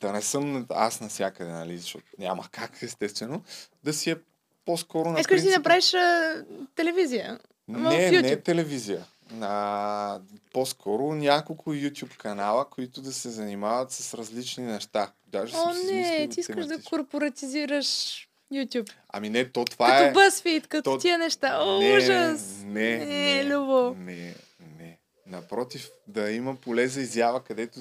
да 0.01 0.12
не 0.12 0.23
съм 0.23 0.66
аз 0.70 1.01
навсякъде, 1.01 1.51
нали, 1.51 1.78
защото 1.78 2.06
няма 2.19 2.48
как, 2.51 2.82
естествено, 2.82 3.43
да 3.85 3.93
си 3.93 4.11
е 4.11 4.16
по-скоро 4.65 5.11
на 5.11 5.20
Искаш 5.20 5.36
да 5.36 5.43
си 5.43 5.48
принципа- 5.48 5.59
направиш 5.59 5.94
а, 5.94 6.44
телевизия. 6.74 7.39
Не, 7.69 8.11
не 8.11 8.36
телевизия. 8.36 9.05
А, 9.40 10.20
по-скоро 10.52 11.15
няколко 11.15 11.74
YouTube 11.74 12.16
канала, 12.16 12.70
които 12.70 13.01
да 13.01 13.12
се 13.12 13.31
занимават 13.31 13.93
с 13.93 14.15
различни 14.15 14.65
неща. 14.65 15.12
Даже 15.27 15.56
О, 15.56 15.74
не, 15.86 16.28
ти 16.28 16.40
искаш 16.40 16.66
да 16.66 16.82
корпоратизираш 16.82 18.28
YouTube. 18.55 18.93
Ами 19.09 19.31
не, 19.31 19.49
то 19.49 19.65
това 19.65 19.87
като 19.87 20.05
е... 20.05 20.13
BuzzFeed, 20.13 20.67
като 20.67 20.91
то- 20.91 20.99
тия 20.99 21.19
неща. 21.19 21.59
О, 21.61 21.79
не, 21.79 21.97
ужас! 21.97 22.63
Не, 22.65 22.97
не, 22.99 23.07
не, 23.07 23.45
Любо. 23.45 23.97
не, 23.99 24.35
не. 24.79 24.99
Напротив, 25.27 25.91
да 26.09 26.31
има 26.31 26.57
поле 26.57 26.89
за 26.89 27.01
изява, 27.01 27.45
където 27.45 27.81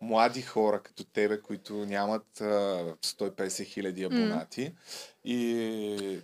млади 0.00 0.42
хора 0.42 0.80
като 0.82 1.04
тебе, 1.04 1.40
които 1.40 1.74
нямат 1.74 2.40
а, 2.40 2.44
150 3.04 3.64
хиляди 3.64 4.04
абонати 4.04 4.72
и 5.24 6.18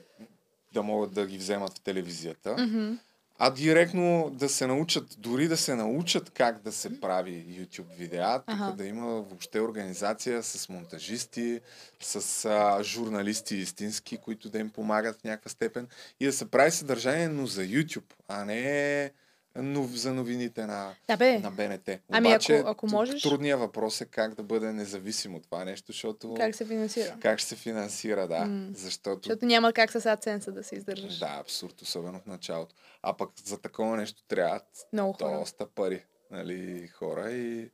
да 0.73 0.83
могат 0.83 1.15
да 1.15 1.27
ги 1.27 1.39
вземат 1.39 1.79
в 1.79 1.81
телевизията. 1.81 2.57
Мгм. 2.59 2.93
А 3.43 3.51
директно 3.51 4.31
да 4.35 4.49
се 4.49 4.67
научат, 4.67 5.17
дори 5.19 5.49
да 5.49 5.57
се 5.57 5.75
научат 5.75 6.31
как 6.31 6.63
да 6.63 6.73
се 6.73 7.01
прави 7.01 7.33
YouTube 7.33 7.97
видеа, 7.97 8.39
тук 8.39 8.55
Аха. 8.55 8.73
да 8.73 8.87
има 8.87 9.07
въобще 9.07 9.61
организация 9.61 10.43
с 10.43 10.69
монтажисти, 10.69 11.61
с 12.01 12.45
а, 12.45 12.83
журналисти 12.83 13.57
истински, 13.57 14.17
които 14.17 14.49
да 14.49 14.59
им 14.59 14.71
помагат 14.71 15.21
в 15.21 15.25
някаква 15.25 15.51
степен 15.51 15.89
и 16.21 16.27
да 16.27 16.33
се 16.33 16.51
прави 16.51 16.71
съдържание, 16.71 17.29
но 17.29 17.47
за 17.47 17.63
YouTube, 17.63 18.13
а 18.29 18.45
не 18.45 19.11
нов, 19.57 19.91
за 19.91 20.15
новините 20.15 20.67
на, 20.67 20.95
Да, 21.09 21.17
бе. 21.17 21.39
на 21.39 21.51
БНТ. 21.51 21.89
Ами, 22.09 22.29
Обаче, 22.29 22.55
ако- 22.55 22.69
ако 22.69 22.87
т- 22.87 22.93
можеш- 22.93 23.23
Трудният 23.23 23.61
въпрос 23.61 24.01
е 24.01 24.07
как 24.07 24.35
да 24.35 24.43
бъде 24.43 24.73
независимо 24.73 25.41
това 25.41 25.65
нещо, 25.65 25.85
защото 25.87 26.35
Как 26.35 26.55
се 26.55 26.65
финансира? 26.65 27.17
как 27.21 27.39
ще 27.39 27.49
се 27.49 27.57
финансира, 27.57 28.29
да. 28.29 28.39
М. 28.41 28.71
Защото 28.75 29.21
Защото 29.23 29.47
няма 29.47 29.73
как 29.73 29.93
с 29.93 30.01
AdSense 30.01 30.51
да 30.51 30.65
се 30.65 30.75
издържаш. 30.75 31.19
да, 31.19 31.37
абсурд, 31.41 31.83
особено 31.83 32.21
в 32.21 32.27
началото. 32.27 32.75
А 33.03 33.17
пък 33.17 33.31
за 33.39 33.59
такова 33.59 33.97
нещо 33.97 34.23
трябват 34.25 34.67
Много 34.93 35.13
хора. 35.15 35.39
доста 35.39 35.67
пари, 35.67 36.03
нали, 36.31 36.89
хора 36.89 37.31
и 37.31 37.71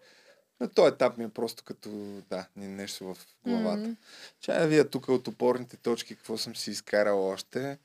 на 0.61 0.69
този 0.69 0.89
етап 0.89 1.19
ми 1.19 1.25
е 1.25 1.29
просто 1.29 1.65
като, 1.65 1.89
да, 2.31 2.47
нещо 2.57 3.05
в 3.05 3.19
главата. 3.45 3.79
М. 3.81 3.97
Чая 4.41 4.67
вие 4.67 4.85
тук 4.85 5.09
от 5.09 5.29
опорните 5.29 5.77
точки, 5.77 6.17
какво 6.17 6.39
съм 6.39 6.57
си 6.57 6.71
изкарал 6.71 7.29
още, 7.29 7.79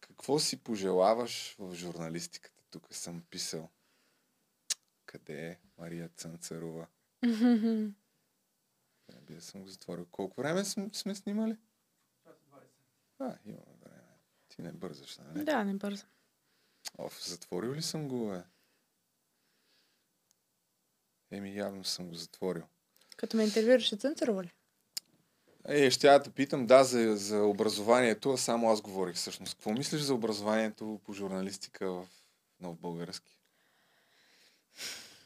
какво 0.00 0.38
си 0.38 0.56
пожелаваш 0.56 1.56
в 1.58 1.74
журналистиката? 1.74 2.61
Тук 2.72 2.94
съм 2.94 3.22
писал. 3.30 3.68
Къде 5.06 5.46
е 5.46 5.58
Мария 5.78 6.08
Цънцарова? 6.08 6.86
Не 9.08 9.20
би 9.20 9.34
да 9.34 9.40
съм 9.40 9.62
го 9.62 9.68
затворил. 9.68 10.06
Колко 10.10 10.40
време 10.40 10.64
сме, 10.64 10.90
сме 10.92 11.14
снимали? 11.14 11.56
А, 13.18 13.36
имаме 13.44 13.76
време. 13.80 14.18
Ти 14.48 14.62
не 14.62 14.72
бързаш, 14.72 15.18
нали? 15.18 15.44
Да, 15.44 15.64
не 15.64 15.74
бързо. 15.74 16.06
Оф, 16.98 17.24
затворил 17.28 17.72
ли 17.74 17.82
съм 17.82 18.08
го, 18.08 18.28
бе? 18.28 18.42
Еми, 21.30 21.56
явно 21.56 21.84
съм 21.84 22.08
го 22.08 22.14
затворил. 22.14 22.64
Като 23.16 23.36
ме 23.36 23.44
интервюираше 23.44 23.96
Цънцарова 23.96 24.44
ли? 24.44 24.52
Е, 25.64 25.90
ще 25.90 26.06
я 26.06 26.18
да 26.18 26.30
питам, 26.30 26.66
да, 26.66 26.84
за, 26.84 27.16
за 27.16 27.42
образованието, 27.42 28.30
а 28.30 28.38
само 28.38 28.70
аз 28.70 28.80
говорих 28.80 29.16
всъщност. 29.16 29.54
Какво 29.54 29.72
мислиш 29.72 30.00
за 30.00 30.14
образованието 30.14 31.00
по 31.04 31.12
журналистика 31.12 31.92
в 31.92 32.08
нов 32.62 32.78
български? 32.78 33.38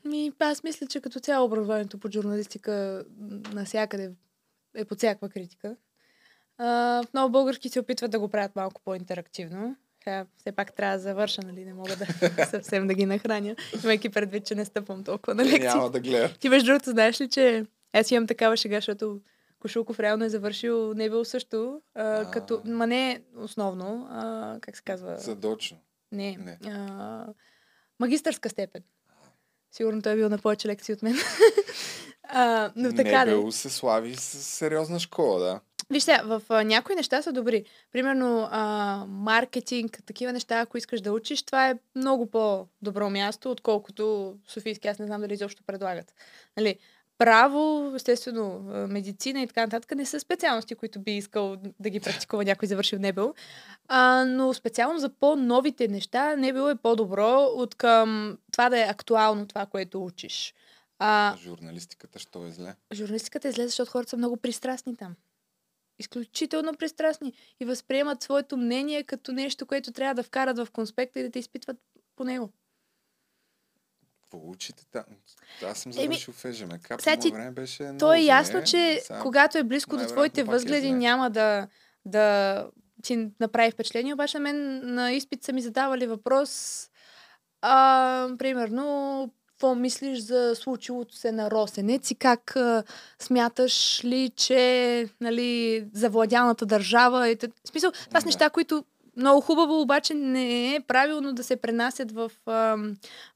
Ми, 0.05 0.33
аз 0.39 0.63
мисля, 0.63 0.87
че 0.87 1.01
като 1.01 1.21
цяло 1.21 1.47
образованието 1.47 1.99
по 1.99 2.11
журналистика 2.11 3.05
м, 3.19 3.41
навсякъде 3.53 4.13
е 4.75 4.85
под 4.85 4.99
всякаква 4.99 5.29
критика. 5.29 5.77
А, 6.59 7.03
в 7.03 7.13
много 7.15 7.33
български 7.33 7.69
се 7.69 7.81
опитват 7.81 8.11
да 8.11 8.19
го 8.19 8.29
правят 8.29 8.57
малко 8.57 8.81
по-интерактивно. 8.85 9.77
Сега, 10.05 10.27
все 10.37 10.53
пак 10.53 10.73
трябва 10.73 10.97
да 10.97 11.03
завърша, 11.03 11.43
нали? 11.43 11.65
Не 11.65 11.75
мога 11.75 11.97
да 11.97 12.07
съвсем 12.51 12.87
да 12.87 12.95
ги 12.95 13.07
нахраня, 13.07 13.57
имайки 13.85 14.09
предвид, 14.09 14.47
че 14.47 14.55
не 14.55 14.65
стъпвам 14.65 15.05
толкова 15.05 15.35
на 15.35 15.45
лекции. 15.45 15.69
Няма 15.69 15.91
да 15.91 16.01
гледа. 16.01 16.35
Ти 16.41 16.49
между 16.49 16.67
другото 16.67 16.91
знаеш 16.91 17.21
ли, 17.21 17.29
че 17.29 17.67
аз 17.93 18.11
имам 18.11 18.27
такава 18.27 18.57
шега, 18.57 18.77
защото 18.77 19.21
Кошулков 19.61 20.01
реално 20.01 20.25
е 20.25 20.29
завършил 20.29 20.95
Небел 20.95 21.25
също, 21.25 21.81
а, 21.95 22.31
като, 22.31 22.63
ма 22.65 22.87
не 22.87 23.23
основно, 23.37 24.09
а, 24.11 24.59
как 24.61 24.77
се 24.77 24.83
казва? 24.83 25.19
Задочно. 25.19 25.79
Не. 26.13 26.37
Не. 26.37 26.59
А, 26.71 27.27
магистърска 28.01 28.49
степен. 28.49 28.83
Сигурно 29.71 30.03
той 30.03 30.13
е 30.13 30.17
бил 30.17 30.29
на 30.29 30.39
повече 30.39 30.69
лекции 30.69 30.95
от 30.95 31.03
мен. 31.03 31.17
а, 32.23 32.73
но 32.77 32.95
така 32.95 33.11
да. 33.11 33.25
Небело 33.25 33.53
се 33.53 33.71
слави 33.71 34.17
с 34.17 34.43
сериозна 34.43 35.01
школа, 35.01 35.41
да. 35.41 35.61
Виж 35.91 36.03
сега, 36.03 36.23
в 36.25 36.43
а, 36.49 36.65
някои 36.65 36.95
неща 36.95 37.23
са 37.23 37.33
добри. 37.33 37.65
Примерно 37.93 38.49
а, 38.51 39.05
маркетинг, 39.09 39.99
такива 40.07 40.33
неща, 40.33 40.61
ако 40.61 40.79
искаш 40.79 41.01
да 41.01 41.13
учиш, 41.13 41.43
това 41.43 41.71
е 41.71 41.79
много 41.95 42.31
по-добро 42.31 43.11
място, 43.11 43.51
отколкото 43.51 44.35
Софийски. 44.49 44.89
Аз 44.89 44.99
не 44.99 45.07
знам 45.07 45.21
дали 45.21 45.35
изобщо 45.35 45.63
предлагат. 45.67 46.15
Нали, 46.57 46.79
право, 47.19 47.93
естествено, 47.97 48.59
медицина 48.89 49.43
и 49.43 49.47
така 49.47 49.61
нататък 49.61 49.95
не 49.97 50.07
са 50.07 50.21
специалности, 50.21 50.75
които 50.75 51.01
би 51.01 51.17
искал 51.17 51.57
да 51.81 51.91
ги 51.91 52.01
практикува 52.01 52.45
някой 52.45 52.69
завършил 52.69 52.99
Небел. 52.99 53.35
А, 53.89 54.25
но 54.25 54.55
специално 54.55 54.99
за 54.99 55.09
по-новите 55.09 55.89
неща, 55.89 56.37
Небел 56.37 56.71
е 56.71 56.77
по-добро 56.77 57.43
от 57.43 57.75
към 57.75 58.39
това 58.53 58.69
да 58.69 58.79
е 58.79 58.89
актуално 58.89 59.47
това, 59.47 59.67
което 59.67 60.05
учиш. 60.05 60.55
А, 60.99 61.37
Журналистиката, 61.37 62.19
що 62.19 62.47
е 62.47 62.51
зле? 62.51 62.75
журналистиката 62.95 63.49
излезе, 63.49 63.69
защото 63.69 63.91
хората 63.91 64.11
са 64.11 64.17
много 64.17 64.37
пристрастни 64.37 64.97
там. 64.97 65.15
Изключително 65.99 66.75
пристрастни. 66.75 67.33
И 67.61 67.65
възприемат 67.65 68.23
своето 68.23 68.57
мнение 68.57 69.03
като 69.03 69.33
нещо, 69.33 69.67
което 69.67 69.93
трябва 69.93 70.15
да 70.15 70.23
вкарат 70.23 70.59
в 70.59 70.69
конспекта 70.73 71.21
и 71.21 71.23
да 71.23 71.31
те 71.31 71.39
изпитват 71.39 71.77
по 72.17 72.25
него. 72.25 72.53
Какво 74.27 74.51
учите 74.51 74.83
там? 74.87 75.05
Аз 75.65 75.79
съм 75.79 75.93
Еми, 75.93 76.03
завършил 76.05 76.35
в 76.35 76.45
ЕЖМК. 76.45 76.95
Сега 77.01 77.17
ти- 77.17 77.31
време 77.31 77.51
беше 77.51 77.83
много 77.83 77.99
То 77.99 78.15
е 78.15 78.21
ясно, 78.21 78.63
че 78.63 79.01
сега 79.03 79.21
когато 79.21 79.59
е 79.59 79.65
близко 79.65 79.97
до 79.97 80.07
твоите 80.07 80.41
е 80.41 80.45
възгледи, 80.45 80.89
зле. 80.89 80.93
няма 80.93 81.31
да, 81.31 81.69
да 82.05 82.67
ти 83.03 83.29
направи 83.41 83.71
впечатление. 83.71 84.15
Обаче 84.15 84.39
на 84.39 84.43
мен 84.43 84.81
на 84.85 85.13
изпит 85.13 85.45
са 85.45 85.53
ми 85.53 85.63
задавали 85.63 86.07
въпрос, 86.07 86.83
а, 87.63 88.29
примерно, 88.39 89.31
какво 89.47 89.75
мислиш 89.75 90.19
за 90.19 90.53
случилото 90.55 91.17
се 91.17 91.33
на 91.33 91.51
Росенец 91.51 92.11
и 92.11 92.15
как 92.15 92.57
а, 92.57 92.83
смяташ 93.19 94.05
ли, 94.05 94.31
че 94.31 95.09
нали, 95.21 95.85
завладяната 95.93 96.67
държава... 96.67 97.37
Т- 97.37 97.49
в 97.65 97.69
смисъл, 97.69 97.91
това 97.93 98.21
са 98.21 98.25
Да. 98.25 98.29
неща, 98.29 98.51
които 98.51 98.85
много 99.17 99.41
хубаво, 99.41 99.81
обаче 99.81 100.15
не 100.15 100.75
е 100.75 100.81
правилно 100.81 101.33
да 101.33 101.45
се 101.45 101.57
пренасят 101.57 102.13
в, 102.13 102.31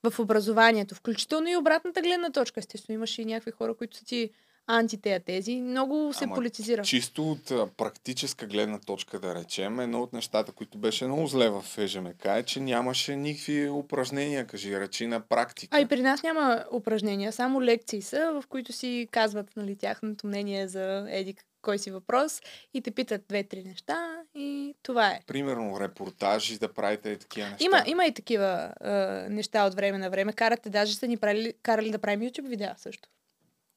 в 0.02 0.18
образованието. 0.18 0.94
Включително 0.94 1.48
и 1.48 1.56
обратната 1.56 2.02
гледна 2.02 2.30
точка. 2.30 2.60
Естествено, 2.60 2.94
имаш 2.94 3.18
и 3.18 3.24
някакви 3.24 3.50
хора, 3.50 3.74
които 3.74 3.96
са 3.96 4.04
ти 4.04 4.30
антитея 4.66 5.20
тези. 5.20 5.60
Много 5.60 6.12
се 6.12 6.24
Ама 6.24 6.34
политизира. 6.34 6.82
Чисто 6.82 7.30
от 7.30 7.76
практическа 7.76 8.46
гледна 8.46 8.78
точка, 8.78 9.20
да 9.20 9.34
речем, 9.34 9.80
едно 9.80 10.02
от 10.02 10.12
нещата, 10.12 10.52
които 10.52 10.78
беше 10.78 11.06
много 11.06 11.26
зле 11.26 11.50
в 11.50 11.64
ЕЖМК 11.78 12.24
е, 12.24 12.42
че 12.42 12.60
нямаше 12.60 13.16
никакви 13.16 13.68
упражнения, 13.68 14.46
кажи 14.46 14.80
речи, 14.80 15.06
на 15.06 15.20
практика. 15.20 15.76
А 15.76 15.80
и 15.80 15.86
при 15.86 16.02
нас 16.02 16.22
няма 16.22 16.64
упражнения, 16.72 17.32
само 17.32 17.62
лекции 17.62 18.02
са, 18.02 18.40
в 18.40 18.46
които 18.48 18.72
си 18.72 19.08
казват 19.10 19.56
нали, 19.56 19.76
тяхното 19.76 20.26
мнение 20.26 20.68
за 20.68 21.06
еди 21.08 21.34
кой 21.62 21.78
си 21.78 21.90
въпрос 21.90 22.42
и 22.74 22.80
те 22.80 22.90
питат 22.90 23.22
две-три 23.28 23.64
неща 23.64 24.22
и 24.34 24.74
това 24.82 25.10
е. 25.10 25.20
Примерно 25.26 25.80
репортажи, 25.80 26.58
да 26.58 26.72
правите 26.72 27.10
и 27.10 27.18
такива 27.18 27.48
неща. 27.48 27.64
Има, 27.64 27.84
има 27.86 28.06
и 28.06 28.14
такива 28.14 28.72
а, 28.80 28.92
неща 29.30 29.66
от 29.66 29.74
време 29.74 29.98
на 29.98 30.10
време. 30.10 30.32
Карате, 30.32 30.70
даже 30.70 30.94
са 30.94 31.06
ни 31.06 31.16
правили, 31.16 31.54
карали 31.62 31.90
да 31.90 31.98
правим 31.98 32.20
YouTube 32.20 32.48
видеа 32.48 32.74
също. 32.78 33.08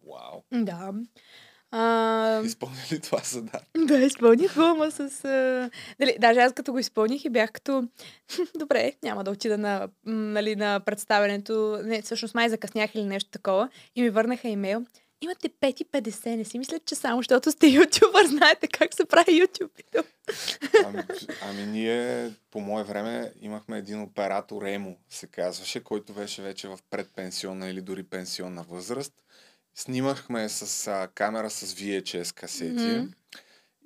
Вау. 0.07 0.43
Да. 0.51 0.93
А, 1.76 2.41
Изпълни 2.45 2.77
ли 2.91 2.99
това 2.99 3.19
задание? 3.23 3.68
Да, 3.88 3.97
изпълних 3.97 4.55
го, 4.55 4.61
ама 4.61 4.91
с... 4.91 5.26
А... 5.26 5.69
Дали, 5.99 6.15
даже 6.19 6.39
аз 6.39 6.53
като 6.53 6.72
го 6.72 6.80
изпълних 6.80 7.26
и 7.26 7.30
бях 7.30 7.51
като... 7.51 7.88
Добре, 8.60 8.93
няма 9.03 9.23
да 9.23 9.31
отида 9.31 9.57
на, 9.57 9.88
нали, 10.05 10.55
на 10.55 10.80
представенето. 10.80 11.80
Не, 11.84 12.01
всъщност 12.01 12.35
май 12.35 12.49
закъснях 12.49 12.95
или 12.95 13.03
нещо 13.03 13.30
такова. 13.31 13.69
И 13.95 14.01
ми 14.01 14.10
върнаха 14.10 14.47
имейл. 14.47 14.85
Имате 15.24 15.50
5,50. 15.50 16.36
Не 16.36 16.45
си 16.45 16.60
мислят, 16.60 16.86
че 16.86 16.95
само 16.95 17.20
защото 17.20 17.52
сте 17.52 17.68
ютубър, 17.68 18.26
знаете 18.26 18.68
как 18.68 18.94
се 18.94 19.06
прави 19.06 19.38
ютуб. 19.38 19.72
Ами, 20.86 21.04
ами 21.41 21.66
ние 21.66 22.32
по 22.52 22.60
мое 22.60 22.84
време 22.84 23.34
имахме 23.41 23.78
един 23.78 24.02
оператор 24.02 24.64
Емо, 24.66 24.98
се 25.10 25.28
казваше, 25.28 25.84
който 25.84 26.14
беше 26.14 26.41
вече 26.41 26.68
в 26.68 26.80
предпенсионна 26.90 27.70
или 27.70 27.82
дори 27.82 28.04
пенсионна 28.04 28.64
възраст. 28.64 29.14
Снимахме 29.76 30.50
с 30.50 30.88
а, 30.88 31.08
камера 31.16 31.50
с 31.50 31.76
VHS 31.76 32.34
касети. 32.36 32.84
Мгм. 32.84 33.08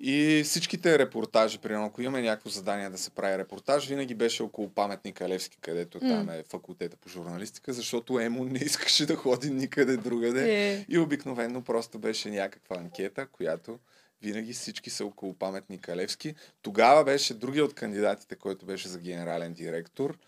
И 0.00 0.42
всичките 0.44 0.98
репортажи, 0.98 1.58
примерно, 1.58 1.86
ако 1.86 2.02
имаме 2.02 2.22
някакво 2.22 2.50
задание 2.50 2.90
да 2.90 2.98
се 2.98 3.10
прави 3.10 3.38
репортаж, 3.38 3.86
винаги 3.86 4.14
беше 4.14 4.42
около 4.42 4.68
паметника 4.68 5.28
Левски, 5.28 5.58
където 5.60 5.98
М. 6.02 6.08
там 6.08 6.30
е 6.30 6.42
факултета 6.48 6.96
по 6.96 7.08
журналистика, 7.08 7.72
защото 7.72 8.20
Емо 8.20 8.44
не 8.44 8.58
искаше 8.58 9.06
да 9.06 9.16
ходи 9.16 9.50
никъде 9.50 9.96
другаде. 9.96 10.70
Е. 10.72 10.86
И 10.88 10.98
обикновено 10.98 11.62
просто 11.62 11.98
беше 11.98 12.30
някаква 12.30 12.76
анкета, 12.76 13.26
която 13.26 13.78
винаги 14.22 14.52
всички 14.52 14.90
са 14.90 15.04
около 15.04 15.34
паметника 15.34 15.96
Левски. 15.96 16.34
Тогава 16.62 17.04
беше 17.04 17.34
другия 17.34 17.64
от 17.64 17.74
кандидатите, 17.74 18.36
който 18.36 18.66
беше 18.66 18.88
за 18.88 18.98
генерален 18.98 19.52
директор. 19.52 20.18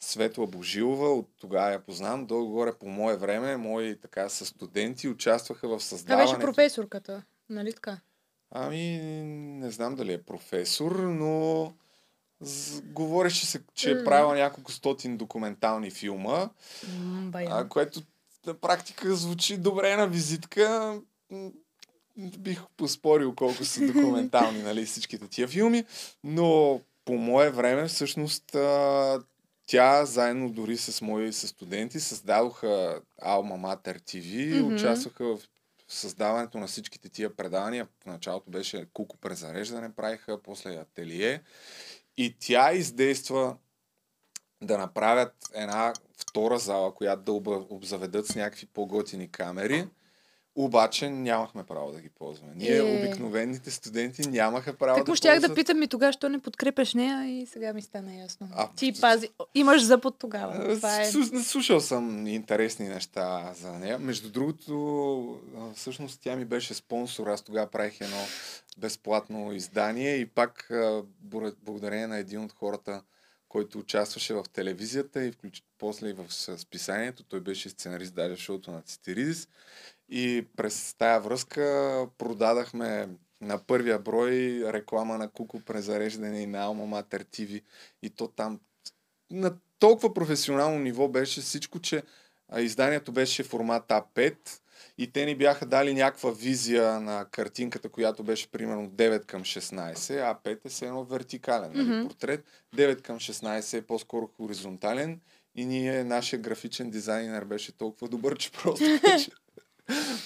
Светла 0.00 0.46
Божилова, 0.46 1.14
от 1.14 1.30
тогава 1.40 1.72
я 1.72 1.80
познавам, 1.80 2.26
долу-горе 2.26 2.72
по 2.80 2.88
мое 2.88 3.16
време, 3.16 3.56
мои 3.56 4.00
така 4.00 4.28
са 4.28 4.46
студенти, 4.46 5.08
участваха 5.08 5.68
в 5.68 5.70
Това 5.70 5.80
създаването. 5.80 6.32
беше 6.32 6.40
професорката. 6.40 7.22
Нали 7.50 7.72
така? 7.72 7.98
Ами, 8.50 8.98
не 9.58 9.70
знам 9.70 9.94
дали 9.94 10.12
е 10.12 10.22
професор, 10.22 10.92
но 10.92 11.72
з- 12.40 12.80
говореше 12.82 13.46
се, 13.46 13.60
че 13.74 13.90
е 13.90 13.94
М. 13.94 14.04
правила 14.04 14.34
няколко 14.34 14.72
стотин 14.72 15.16
документални 15.16 15.90
филма, 15.90 16.48
а, 17.34 17.68
което 17.68 18.00
на 18.46 18.54
практика 18.54 19.14
звучи 19.14 19.56
добре 19.56 19.96
на 19.96 20.06
визитка. 20.06 21.00
Бих 22.38 22.62
поспорил 22.76 23.34
колко 23.34 23.64
са 23.64 23.80
документални 23.88 24.62
нали, 24.62 24.84
всичките 24.84 25.28
тия 25.28 25.48
филми, 25.48 25.84
но 26.24 26.80
по 27.04 27.14
мое 27.14 27.50
време 27.50 27.86
всъщност 27.86 28.54
а, 28.54 29.20
тя 29.66 30.04
заедно 30.04 30.50
дори 30.50 30.76
с 30.76 31.02
мои 31.02 31.32
със 31.32 31.50
студенти 31.50 32.00
създадоха 32.00 32.66
Alma 33.22 33.56
Mater 33.76 34.00
TV 34.00 34.26
Мгм. 34.56 34.74
участваха 34.74 35.24
в 35.26 35.38
създаването 35.88 36.58
на 36.58 36.66
всичките 36.66 37.08
тия 37.08 37.36
предавания. 37.36 37.88
В 38.02 38.06
началото 38.06 38.50
беше 38.50 38.86
куко 38.92 39.16
презареждане, 39.16 39.94
правиха, 39.94 40.42
после 40.42 40.76
ателие. 40.76 41.42
И 42.16 42.36
тя 42.38 42.72
издейства 42.72 43.56
да 44.62 44.78
направят 44.78 45.32
една 45.54 45.92
втора 46.16 46.58
зала, 46.58 46.94
която 46.94 47.22
да 47.22 47.50
обзаведат 47.50 48.26
с 48.26 48.34
някакви 48.34 48.66
по-готини 48.66 49.30
камери. 49.30 49.88
Обаче 50.56 51.10
нямахме 51.10 51.62
право 51.64 51.92
да 51.92 52.00
ги 52.00 52.08
ползваме. 52.08 52.52
Ние, 52.56 52.76
Е. 52.76 52.82
обикновените 52.82 53.70
студенти, 53.70 54.22
нямаха 54.22 54.74
право 54.74 54.96
Так 54.96 55.06
да 55.06 55.16
щях 55.16 55.34
да 55.34 55.40
ползват. 55.40 55.56
питам 55.56 55.82
и 55.82 55.88
тогава, 55.88 56.12
що 56.12 56.28
не 56.28 56.38
подкрепяш 56.38 56.94
нея 56.94 57.24
и 57.32 57.46
сега 57.46 57.72
ми 57.72 57.82
стана 57.82 58.14
ясно. 58.14 58.48
А, 58.52 58.68
Ти 58.68 58.92
пази. 59.00 59.28
Имаш 59.54 59.82
от 59.94 60.18
тогава. 60.18 60.74
Това 60.74 61.02
е. 61.02 61.06
Слу- 61.06 61.42
Слушал 61.42 61.80
съм 61.80 62.26
интересни 62.26 62.88
неща 62.88 63.52
за 63.54 63.72
нея. 63.72 63.98
Между 63.98 64.30
другото, 64.30 65.40
всъщност 65.74 66.20
тя 66.20 66.36
ми 66.36 66.44
беше 66.44 66.74
спонсор. 66.74 67.26
Аз 67.26 67.42
тогава 67.42 67.66
правих 67.66 68.00
едно 68.00 68.24
безплатно 68.78 69.52
издание 69.52 70.16
и 70.16 70.26
пак 70.26 70.70
благодарение 71.56 72.06
на 72.06 72.16
един 72.16 72.40
от 72.40 72.52
хората, 72.52 73.02
който 73.48 73.78
участваше 73.78 74.34
в 74.34 74.44
телевизията 74.44 75.24
и 75.24 75.32
включ... 75.32 75.62
после 75.78 76.08
и 76.08 76.12
в 76.12 76.24
списанието. 76.58 77.22
Той 77.22 77.40
беше 77.40 77.68
сценарист 77.70 78.14
даже 78.14 78.36
в 78.36 78.40
шоуто 78.40 78.70
на 78.70 78.82
Цитиридис. 78.82 79.48
И 80.08 80.46
през 80.56 80.94
тая 80.98 81.20
връзка 81.20 82.06
продадахме 82.18 83.08
на 83.40 83.58
първия 83.58 83.98
брой 83.98 84.62
реклама 84.72 85.18
на 85.18 85.28
Куко 85.30 85.60
презареждане 85.60 86.40
и 86.42 86.46
на 86.46 86.66
Alma 86.66 87.02
Mater 87.02 87.24
TV. 87.24 87.62
И 88.02 88.10
то 88.10 88.28
там 88.28 88.60
на 89.30 89.54
толкова 89.78 90.14
професионално 90.14 90.78
ниво 90.78 91.08
беше 91.08 91.40
всичко, 91.40 91.80
че 91.80 92.02
изданието 92.58 93.12
беше 93.12 93.42
формат 93.42 93.88
А5 93.88 94.36
и 94.98 95.12
те 95.12 95.24
ни 95.24 95.36
бяха 95.36 95.66
дали 95.66 95.94
някаква 95.94 96.30
визия 96.30 97.00
на 97.00 97.26
картинката, 97.30 97.88
която 97.88 98.22
беше 98.22 98.50
примерно 98.50 98.90
9 98.90 99.24
към 99.24 99.42
16. 99.42 99.94
А5 99.94 100.58
е 100.64 100.68
все 100.68 100.86
едно 100.86 101.04
вертикален 101.04 101.70
Мгм. 101.74 102.08
портрет. 102.08 102.44
9 102.76 103.02
към 103.02 103.18
16 103.18 103.78
е 103.78 103.82
по-скоро 103.82 104.26
хоризонтален 104.36 105.20
и 105.54 105.66
ние, 105.66 106.04
нашия 106.04 106.40
графичен 106.40 106.90
дизайнер 106.90 107.44
беше 107.44 107.72
толкова 107.76 108.08
добър, 108.08 108.38
че 108.38 108.52
просто 108.52 108.84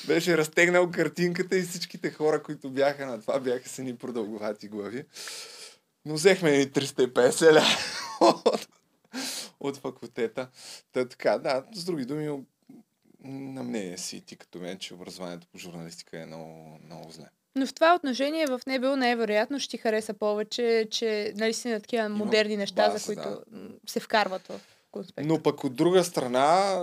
беше, 0.06 0.38
разтегнал 0.38 0.90
картинката 0.90 1.56
и 1.56 1.62
всичките 1.62 2.10
хора, 2.10 2.42
които 2.42 2.70
бяха 2.70 3.06
на 3.06 3.20
това, 3.20 3.40
бяха 3.40 3.68
с 3.68 3.78
ни 3.78 3.96
продълговати 3.96 4.68
глави. 4.68 5.04
Но 6.04 6.14
взехме 6.14 6.50
ни 6.50 6.66
350 6.66 7.54
ля 7.54 7.64
от, 8.20 8.68
от 9.60 9.76
факултета. 9.76 10.48
Та 10.92 11.08
така, 11.08 11.38
да, 11.38 11.64
с 11.74 11.84
други 11.84 12.04
думи, 12.04 12.44
на 13.24 13.62
мнение 13.62 13.98
си 13.98 14.20
ти 14.20 14.36
като 14.36 14.58
мен, 14.58 14.78
че 14.78 14.94
образованието 14.94 15.46
по 15.52 15.58
журналистика 15.58 16.20
е 16.20 16.26
много, 16.26 16.78
много 16.84 17.10
зле. 17.10 17.26
Но 17.56 17.66
в 17.66 17.74
това 17.74 17.94
отношение 17.94 18.46
в 18.46 18.60
Небел 18.66 18.96
най-вероятно 18.96 19.60
ще 19.60 19.70
ти 19.70 19.78
хареса 19.78 20.14
повече, 20.14 20.88
че 20.90 21.32
нали 21.36 21.54
на 21.64 21.80
такива 21.80 22.08
модерни 22.08 22.56
неща, 22.56 22.86
база, 22.86 22.98
за 22.98 23.04
които 23.06 23.42
да. 23.50 23.68
се 23.86 24.00
вкарват 24.00 24.46
в 24.46 24.60
конспект. 24.90 25.28
Но 25.28 25.42
пък 25.42 25.64
от 25.64 25.74
друга 25.74 26.04
страна, 26.04 26.76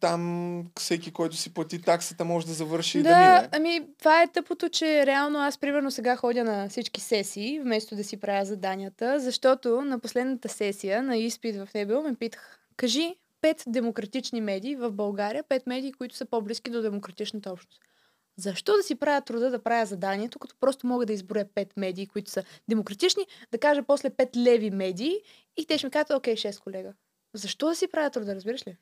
там 0.00 0.64
всеки, 0.78 1.12
който 1.12 1.36
си 1.36 1.54
плати 1.54 1.82
таксата, 1.82 2.24
може 2.24 2.46
да 2.46 2.52
завърши 2.52 2.98
и 2.98 3.02
да 3.02 3.08
Да, 3.08 3.16
мине. 3.18 3.48
ами 3.52 3.86
това 3.98 4.22
е 4.22 4.28
тъпото, 4.28 4.68
че 4.68 5.06
реално 5.06 5.38
аз 5.38 5.58
примерно 5.58 5.90
сега 5.90 6.16
ходя 6.16 6.44
на 6.44 6.68
всички 6.68 7.00
сесии, 7.00 7.60
вместо 7.60 7.96
да 7.96 8.04
си 8.04 8.16
правя 8.16 8.44
заданията, 8.44 9.20
защото 9.20 9.82
на 9.82 9.98
последната 9.98 10.48
сесия 10.48 11.02
на 11.02 11.16
изпит 11.16 11.56
в 11.56 11.68
Небел 11.74 12.02
ме 12.02 12.14
питах, 12.14 12.58
кажи 12.76 13.14
пет 13.40 13.64
демократични 13.66 14.40
медии 14.40 14.76
в 14.76 14.92
България, 14.92 15.44
пет 15.48 15.66
медии, 15.66 15.92
които 15.92 16.16
са 16.16 16.24
по-близки 16.24 16.70
до 16.70 16.82
демократичната 16.82 17.52
общност. 17.52 17.80
Защо 18.36 18.76
да 18.76 18.82
си 18.82 18.94
правя 18.94 19.20
труда 19.20 19.50
да 19.50 19.62
правя 19.62 19.86
заданието, 19.86 20.38
като 20.38 20.54
просто 20.60 20.86
мога 20.86 21.06
да 21.06 21.12
изброя 21.12 21.46
пет 21.54 21.76
медии, 21.76 22.06
които 22.06 22.30
са 22.30 22.42
демократични, 22.68 23.26
да 23.52 23.58
кажа 23.58 23.82
после 23.82 24.10
пет 24.10 24.36
леви 24.36 24.70
медии 24.70 25.14
и 25.56 25.66
те 25.66 25.78
ще 25.78 25.86
ми 25.86 25.90
кажат, 25.90 26.10
окей, 26.10 26.36
шест 26.36 26.60
колега. 26.60 26.92
Защо 27.34 27.66
да 27.66 27.74
си 27.74 27.88
правя 27.88 28.10
труда, 28.10 28.34
разбираш 28.34 28.66
ли? 28.66 28.76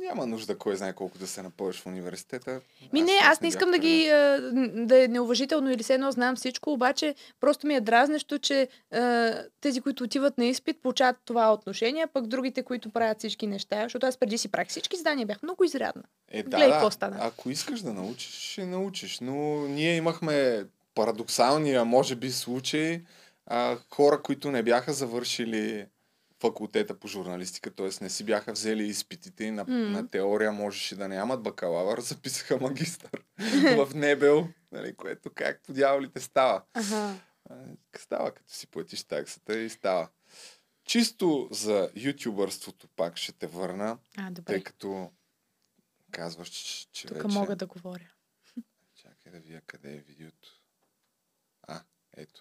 Няма 0.00 0.26
нужда 0.26 0.58
кой 0.58 0.76
знае 0.76 0.92
колко 0.92 1.18
да 1.18 1.26
се 1.26 1.42
напълниш 1.42 1.76
в 1.80 1.86
университета. 1.86 2.60
Ми 2.92 3.02
не, 3.02 3.12
аз 3.22 3.40
не 3.40 3.48
искам 3.48 3.70
да 3.70 3.78
ги 3.78 4.08
а, 4.08 4.50
да 4.74 5.04
е 5.04 5.08
неуважително 5.08 5.70
или 5.70 5.82
все 5.82 5.94
едно 5.94 6.12
знам 6.12 6.36
всичко, 6.36 6.72
обаче 6.72 7.14
просто 7.40 7.66
ми 7.66 7.74
е 7.74 7.80
дразнещо, 7.80 8.38
че 8.38 8.68
а, 8.90 9.34
тези, 9.60 9.80
които 9.80 10.04
отиват 10.04 10.38
на 10.38 10.46
изпит, 10.46 10.82
получават 10.82 11.16
това 11.24 11.52
отношение, 11.52 12.06
пък 12.06 12.26
другите, 12.26 12.62
които 12.62 12.90
правят 12.90 13.18
всички 13.18 13.46
неща, 13.46 13.82
защото 13.82 14.06
аз 14.06 14.16
преди 14.16 14.38
си 14.38 14.48
правих 14.48 14.68
всички 14.68 14.96
задания, 14.96 15.26
бях 15.26 15.42
много 15.42 15.64
изрядна. 15.64 16.02
Е, 16.30 16.42
да, 16.42 16.56
Гледай 16.56 16.80
да. 16.80 16.90
стана. 16.90 17.16
Ако 17.20 17.50
искаш 17.50 17.80
да 17.80 17.92
научиш, 17.92 18.50
ще 18.52 18.66
научиш. 18.66 19.20
Но 19.20 19.68
ние 19.68 19.96
имахме 19.96 20.64
парадоксалния, 20.94 21.84
може 21.84 22.16
би, 22.16 22.30
случай 22.30 23.02
а, 23.46 23.76
хора, 23.90 24.22
които 24.22 24.50
не 24.50 24.62
бяха 24.62 24.92
завършили 24.92 25.86
факултета 26.40 26.98
по 26.98 27.08
журналистика, 27.08 27.70
т.е. 27.70 27.90
не 28.00 28.10
си 28.10 28.24
бяха 28.24 28.52
взели 28.52 28.84
изпитите 28.84 29.44
и 29.44 29.50
на, 29.50 29.64
М. 29.64 29.74
на 29.74 30.08
теория 30.10 30.52
можеше 30.52 30.96
да 30.96 31.08
нямат 31.08 31.42
бакалавър, 31.42 32.00
записаха 32.00 32.56
магистър 32.56 33.24
в 33.76 33.88
Небел, 33.94 34.48
нали, 34.72 34.96
което 34.96 35.30
как 35.34 35.62
по 35.62 35.72
дяволите 35.72 36.20
става. 36.20 36.62
Ага. 36.74 37.20
А, 37.50 37.56
Става, 37.98 38.34
като 38.34 38.52
си 38.52 38.66
платиш 38.66 39.04
таксата 39.04 39.58
и 39.58 39.70
става. 39.70 40.08
Чисто 40.84 41.48
за 41.50 41.90
ютубърството 41.96 42.88
пак 42.88 43.16
ще 43.16 43.32
те 43.32 43.46
върна, 43.46 43.98
А, 44.16 44.30
добре. 44.30 44.52
тъй 44.52 44.62
като 44.62 45.10
казваш, 46.10 46.48
че, 46.48 46.90
че 46.92 47.06
Тук 47.06 47.16
вече... 47.16 47.34
мога 47.34 47.56
да 47.56 47.66
говоря. 47.66 48.10
Чакай 48.94 49.32
да 49.32 49.40
видя 49.40 49.60
къде 49.60 49.94
е 49.94 50.00
видеото. 50.00 50.48
А, 51.62 51.82
ето. 52.16 52.40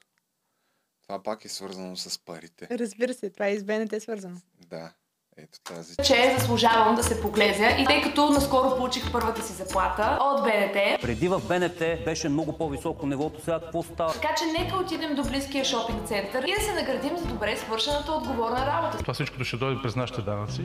Това 1.10 1.24
пак 1.24 1.46
е 1.46 1.50
свързано 1.50 1.96
с 1.96 2.20
парите. 2.26 2.68
Разбира 2.72 3.14
се, 3.14 3.30
това 3.30 3.48
е 3.48 3.52
и 3.52 3.60
с 3.60 3.64
БНТ 3.64 4.02
свързано. 4.02 4.38
Да, 4.70 4.92
ето 5.38 5.60
тази. 5.64 5.96
че 6.04 6.36
заслужавам 6.40 6.96
да 6.96 7.04
се 7.04 7.22
поглезя 7.22 7.70
и 7.80 7.86
тъй 7.86 8.02
като 8.02 8.30
наскоро 8.30 8.78
получих 8.78 9.12
първата 9.12 9.42
си 9.44 9.54
заплата 9.54 10.18
от 10.22 10.44
БНТ, 10.44 11.02
Преди 11.02 11.28
в 11.28 11.42
БНТ 11.48 12.06
беше 12.06 12.30
много 12.30 12.58
по-високо 12.58 13.06
нивото, 13.06 13.42
сега 13.42 13.60
какво 13.60 13.84
става? 13.84 14.14
така 14.14 14.36
че 14.36 14.62
нека 14.62 14.78
отидем 14.78 15.16
до 15.16 15.24
близкия 15.24 15.66
шопинг 15.66 16.08
център 16.08 16.44
и 16.44 16.54
да 16.60 16.62
се 16.62 16.74
наградим 16.74 17.18
за 17.18 17.26
добре 17.26 17.58
свършената 17.58 18.12
отговорна 18.12 18.66
работа. 18.66 18.98
Това 18.98 19.14
всичкото 19.14 19.44
ще 19.44 19.58
дойде 19.58 19.82
през 19.84 19.96
нашите 19.96 20.22
данъци. 20.22 20.62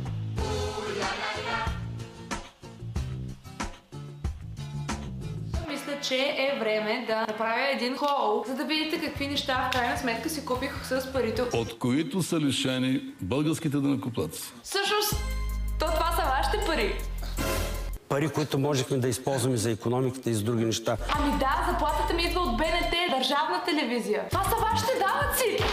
Че 6.09 6.17
е 6.17 6.59
време 6.61 7.05
да 7.07 7.21
направя 7.21 7.69
един 7.73 7.97
хол, 7.97 8.45
за 8.47 8.55
да 8.55 8.65
видите 8.65 9.01
какви 9.01 9.27
неща 9.27 9.69
в 9.69 9.73
крайна 9.73 9.99
сметка 9.99 10.31
си 10.31 10.45
купих 10.45 10.85
с 10.85 11.13
парите. 11.13 11.43
от 11.43 11.79
които 11.79 12.23
са 12.23 12.41
лишени 12.41 13.01
българските 13.21 13.77
данъкоплатци. 13.77 14.53
Всъщност, 14.63 15.15
то 15.79 15.87
това 15.87 16.13
са 16.13 16.23
вашите 16.23 16.67
пари. 16.67 16.95
пари, 18.09 18.29
които 18.29 18.59
можехме 18.59 18.97
да 18.97 19.09
използваме 19.09 19.57
за 19.57 19.71
економиката 19.71 20.31
и 20.31 20.35
за 20.35 20.43
други 20.43 20.65
неща. 20.65 20.97
Ами 21.19 21.39
да, 21.39 21.67
заплатата 21.73 22.15
ми 22.15 22.23
идва 22.23 22.41
от 22.41 22.57
БНТ, 22.57 22.95
държавна 23.11 23.63
телевизия. 23.65 24.29
Това 24.31 24.45
са 24.45 24.57
вашите 24.57 24.93
данъци! 24.93 25.65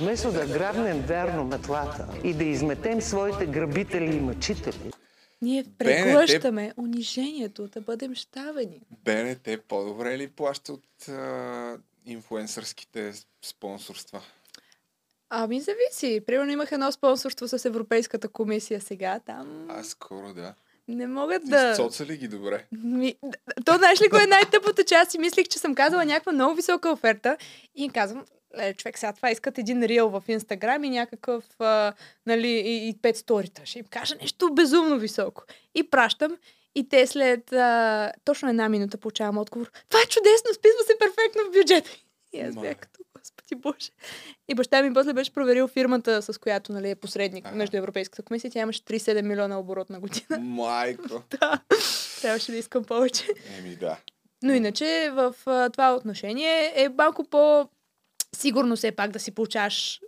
Вместо 0.00 0.32
да 0.32 0.46
грабнем 0.46 1.00
вярно 1.00 1.44
метлата 1.44 2.06
и 2.24 2.34
да 2.34 2.44
изметем 2.44 3.00
своите 3.00 3.46
грабители 3.46 4.16
и 4.16 4.20
мъчители, 4.20 4.90
Ние 5.42 5.64
преглъщаме 5.78 6.72
унижението, 6.76 7.68
да 7.68 7.80
бъдем 7.80 8.14
щавени. 8.14 8.80
БНТ 9.04 9.48
по-добре 9.68 10.18
ли 10.18 10.28
плаща 10.28 10.72
от 10.72 11.08
а, 11.08 11.78
инфуенсърските 12.06 13.12
спонсорства? 13.42 14.22
Ами 15.30 15.60
зависи. 15.60 16.20
Примерно 16.26 16.52
имах 16.52 16.72
едно 16.72 16.92
спонсорство 16.92 17.48
с 17.48 17.64
Европейската 17.64 18.28
комисия 18.28 18.80
сега. 18.80 19.20
Там 19.26 19.66
А, 19.70 19.84
скоро 19.84 20.34
да. 20.34 20.54
не 20.88 21.06
могат 21.06 21.42
Ти 21.42 21.50
да... 21.50 21.74
Соца 21.74 22.06
ли 22.06 22.16
ги 22.16 22.28
добре? 22.28 22.66
Ми, 22.72 23.14
то 23.64 23.76
знаеш 23.76 24.00
ли 24.02 24.08
кое 24.10 24.24
е 24.24 24.26
най-тъпото, 24.26 24.84
че 24.84 24.94
аз 24.94 25.08
си 25.08 25.18
мислих, 25.18 25.48
че 25.48 25.58
съм 25.58 25.74
казала 25.74 26.04
някаква 26.04 26.32
много 26.32 26.54
висока 26.54 26.90
оферта 26.90 27.36
и 27.74 27.84
им 27.84 27.90
казвам, 27.90 28.24
е, 28.58 28.74
човек, 28.74 28.98
сега 28.98 29.12
това 29.12 29.30
искат 29.30 29.58
един 29.58 29.82
рил 29.82 30.08
в 30.08 30.22
Инстаграм 30.28 30.84
и 30.84 30.90
някакъв, 30.90 31.44
а, 31.58 31.92
нали, 32.26 32.48
и, 32.48 32.88
и 32.88 32.94
пет 33.02 33.16
сторита. 33.16 33.66
Ще 33.66 33.78
им 33.78 33.84
кажа 33.90 34.14
нещо 34.20 34.54
безумно 34.54 34.98
високо. 34.98 35.44
И 35.74 35.90
пращам 35.90 36.36
и 36.74 36.88
те 36.88 37.06
след 37.06 37.52
а, 37.52 38.12
точно 38.24 38.48
една 38.48 38.68
минута 38.68 38.98
получавам 38.98 39.38
отговор. 39.38 39.70
Това 39.88 40.00
е 40.00 40.08
чудесно, 40.08 40.54
списва 40.54 40.84
се 40.86 40.98
перфектно 40.98 41.42
в 41.44 41.52
бюджета. 41.52 41.90
И 42.32 42.40
аз 42.40 42.54
бях 42.54 42.76
като, 42.76 43.00
господи 43.18 43.54
боже. 43.54 43.90
И 44.48 44.54
баща 44.54 44.82
ми 44.82 44.94
после 44.94 45.12
беше 45.12 45.32
проверил 45.32 45.68
фирмата, 45.68 46.22
с 46.22 46.38
която 46.38 46.72
нали, 46.72 46.90
е 46.90 46.94
посредник 46.94 47.46
ага. 47.46 47.56
между 47.56 47.76
Европейската 47.76 48.22
комисия. 48.22 48.50
Тя 48.50 48.60
имаше 48.60 48.80
37 48.80 49.22
милиона 49.22 49.58
оборот 49.58 49.90
на 49.90 50.00
година. 50.00 50.38
Майко. 50.38 51.22
да. 51.40 51.60
Трябваше 52.20 52.52
да 52.52 52.58
искам 52.58 52.84
повече. 52.84 53.24
Еми 53.58 53.76
да. 53.76 53.96
Но 54.42 54.52
иначе 54.52 55.10
в 55.12 55.34
а, 55.46 55.70
това 55.70 55.94
отношение 55.94 56.72
е 56.74 56.88
малко 56.88 57.24
по 57.24 57.68
сигурно 58.36 58.76
все 58.76 58.92
пак 58.92 59.10
да 59.10 59.20
си 59.20 59.30
получаваш 59.30 60.00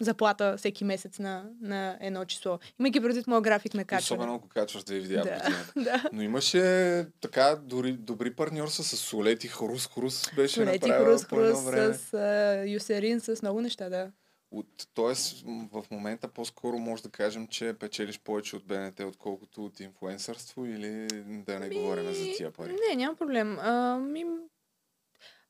заплата 0.00 0.56
всеки 0.56 0.84
месец 0.84 1.18
на, 1.18 1.44
на 1.60 1.98
едно 2.00 2.24
число. 2.24 2.58
Имайки 2.80 3.00
предвид 3.00 3.26
моя 3.26 3.40
график 3.40 3.74
на 3.74 3.84
качване. 3.84 4.20
Особено 4.20 4.36
ако 4.36 4.48
качваш 4.48 4.84
Да, 4.84 4.94
в 4.94 5.00
годината. 5.00 5.72
да. 5.76 6.04
Но 6.12 6.22
имаше 6.22 7.06
така 7.20 7.56
дори 7.62 7.92
добри 7.92 8.34
партньорства 8.34 8.84
с 8.84 8.96
Солет 8.96 9.44
и 9.44 9.48
Хрус. 9.48 9.88
Хрус 9.94 10.30
беше 10.36 10.54
Солети, 10.54 10.90
Хрус, 10.90 11.24
време. 11.64 11.94
с 11.94 12.14
а, 12.14 12.64
Юсерин, 12.66 13.20
с 13.20 13.42
много 13.42 13.60
неща, 13.60 13.88
да. 13.88 14.10
От, 14.50 14.88
тоест, 14.94 15.44
в 15.72 15.84
момента 15.90 16.28
по-скоро 16.28 16.78
може 16.78 17.02
да 17.02 17.08
кажем, 17.08 17.46
че 17.46 17.74
печелиш 17.80 18.20
повече 18.20 18.56
от 18.56 18.64
БНТ, 18.64 19.00
отколкото 19.00 19.64
от 19.64 19.80
инфуенсърство 19.80 20.66
или 20.66 21.06
да 21.26 21.58
не 21.58 21.68
говорим 21.68 22.14
за 22.14 22.24
тия 22.36 22.50
пари. 22.50 22.76
Не, 22.88 22.96
няма 22.96 23.16
проблем. 23.16 23.58
А, 23.58 23.98
ми... 23.98 24.24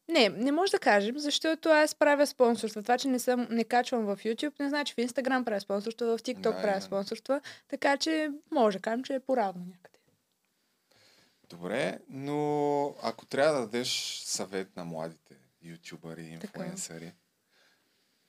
Не, 0.08 0.28
не 0.28 0.52
може 0.52 0.72
да 0.72 0.78
кажем, 0.78 1.18
защото 1.18 1.68
аз 1.68 1.94
правя 1.94 2.26
спонсорства. 2.26 2.82
Това, 2.82 2.98
че 2.98 3.08
не, 3.08 3.18
съм, 3.18 3.46
не 3.50 3.64
качвам 3.64 4.04
в 4.04 4.16
YouTube, 4.16 4.60
не 4.60 4.68
значи 4.68 4.94
в 4.94 4.98
Instagram 4.98 5.44
правя 5.44 5.60
спонсорства, 5.60 6.18
в 6.18 6.22
TikTok 6.22 6.40
Да, 6.40 6.50
правя 6.52 6.66
именно. 6.68 6.82
спонсорства, 6.82 7.40
така 7.68 7.96
че 7.96 8.30
може 8.50 8.78
да 8.78 8.82
кажем, 8.82 9.04
че 9.04 9.14
е 9.14 9.20
поравно 9.20 9.64
някъде. 9.66 9.98
Добре, 11.48 11.98
но 12.08 12.38
ако 13.02 13.26
трябва 13.26 13.54
да 13.54 13.60
дадеш 13.60 13.88
съвет 14.24 14.76
на 14.76 14.84
младите 14.84 15.34
ютубъри 15.62 16.22
и 16.24 16.38
Така. 16.38 16.60
инфуенсъри, 16.60 17.12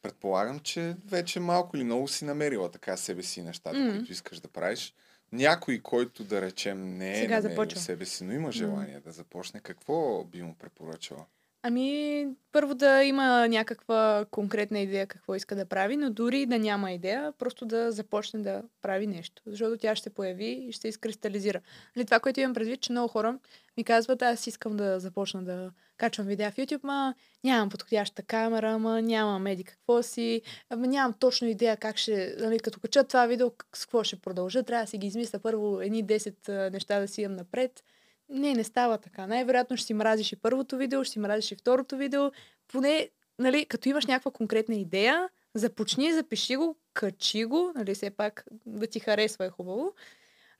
предполагам, 0.01 0.59
че 0.59 0.95
вече 1.05 1.39
малко 1.39 1.77
или 1.77 1.83
много 1.83 2.07
си 2.07 2.25
намерила 2.25 2.71
така 2.71 2.97
себе 2.97 3.23
си 3.23 3.41
нещата, 3.41 3.77
Мгм. 3.77 3.89
които 3.89 4.11
искаш 4.11 4.39
да 4.39 4.47
правиш. 4.47 4.93
Някой, 5.31 5.79
който 5.79 6.23
да 6.23 6.41
речем 6.41 6.97
не 6.97 7.11
е 7.11 7.15
Сега 7.15 7.35
намерил 7.35 7.49
започва. 7.51 7.79
себе 7.79 8.05
си, 8.05 8.23
но 8.23 8.33
има 8.33 8.51
желание 8.51 8.99
да 8.99 9.11
започне, 9.11 9.59
какво 9.59 10.23
би 10.23 10.41
му 10.41 10.55
препоръчала? 10.55 11.25
Ами, 11.67 12.27
първо 12.51 12.75
да 12.75 13.03
има 13.03 13.47
някаква 13.47 14.25
конкретна 14.31 14.79
идея 14.79 15.07
какво 15.07 15.35
иска 15.35 15.55
да 15.55 15.65
прави, 15.65 15.97
но 15.97 16.09
дори 16.09 16.45
да 16.45 16.59
няма 16.59 16.91
идея, 16.91 17.33
просто 17.39 17.65
да 17.65 17.91
започне 17.91 18.39
да 18.39 18.63
прави 18.81 19.07
нещо. 19.07 19.41
Защото 19.45 19.77
тя 19.77 19.95
ще 19.95 20.09
появи 20.09 20.45
и 20.45 20.71
ще 20.71 20.87
изкристализира. 20.87 21.61
Нали, 21.95 22.05
това, 22.05 22.19
което 22.19 22.39
имам 22.39 22.53
предвид, 22.53 22.81
че 22.81 22.91
много 22.91 23.07
хора 23.07 23.39
ми 23.77 23.83
казват, 23.83 24.21
аз 24.21 24.47
искам 24.47 24.77
да 24.77 24.99
започна 24.99 25.43
да 25.43 25.71
качвам 25.97 26.27
видеа 26.27 26.51
в 26.51 26.55
YouTube, 26.55 26.83
ма 26.83 27.15
нямам 27.43 27.69
подходяща 27.69 28.23
камера, 28.23 28.79
ма 28.79 29.01
нямам 29.01 29.41
меди 29.41 29.63
какво 29.63 30.03
си, 30.03 30.41
ама 30.69 30.87
нямам 30.87 31.13
точно 31.19 31.47
идея 31.47 31.77
как 31.77 31.97
ще, 31.97 32.35
нали, 32.39 32.59
като 32.59 32.79
кача 32.79 33.03
това 33.03 33.25
видео, 33.25 33.51
с 33.75 33.85
какво 33.85 34.03
ще 34.03 34.15
продължа, 34.15 34.63
трябва 34.63 34.83
да 34.83 34.89
си 34.89 34.97
ги 34.97 35.07
измисля 35.07 35.39
първо 35.39 35.81
едни 35.81 36.05
10 36.05 36.49
а, 36.49 36.69
неща 36.69 36.99
да 36.99 37.07
си 37.07 37.21
имам 37.21 37.37
напред. 37.37 37.83
Не, 38.29 38.53
не 38.53 38.63
става 38.63 38.97
така. 38.97 39.27
Най-вероятно 39.27 39.77
ще 39.77 39.85
си 39.85 39.93
мразиш 39.93 40.31
и 40.31 40.35
първото 40.35 40.77
видео, 40.77 41.03
ще 41.03 41.13
си 41.13 41.19
мразиш 41.19 41.51
и 41.51 41.55
второто 41.55 41.97
видео. 41.97 42.31
Поне, 42.67 43.09
нали, 43.39 43.65
като 43.65 43.89
имаш 43.89 44.05
някаква 44.05 44.31
конкретна 44.31 44.75
идея, 44.75 45.29
започни, 45.53 46.13
запиши 46.13 46.55
го, 46.55 46.77
качи 46.93 47.45
го, 47.45 47.71
нали, 47.75 47.95
все 47.95 48.09
пак 48.09 48.45
да 48.65 48.87
ти 48.87 48.99
харесва 48.99 49.45
е 49.45 49.49
хубаво. 49.49 49.93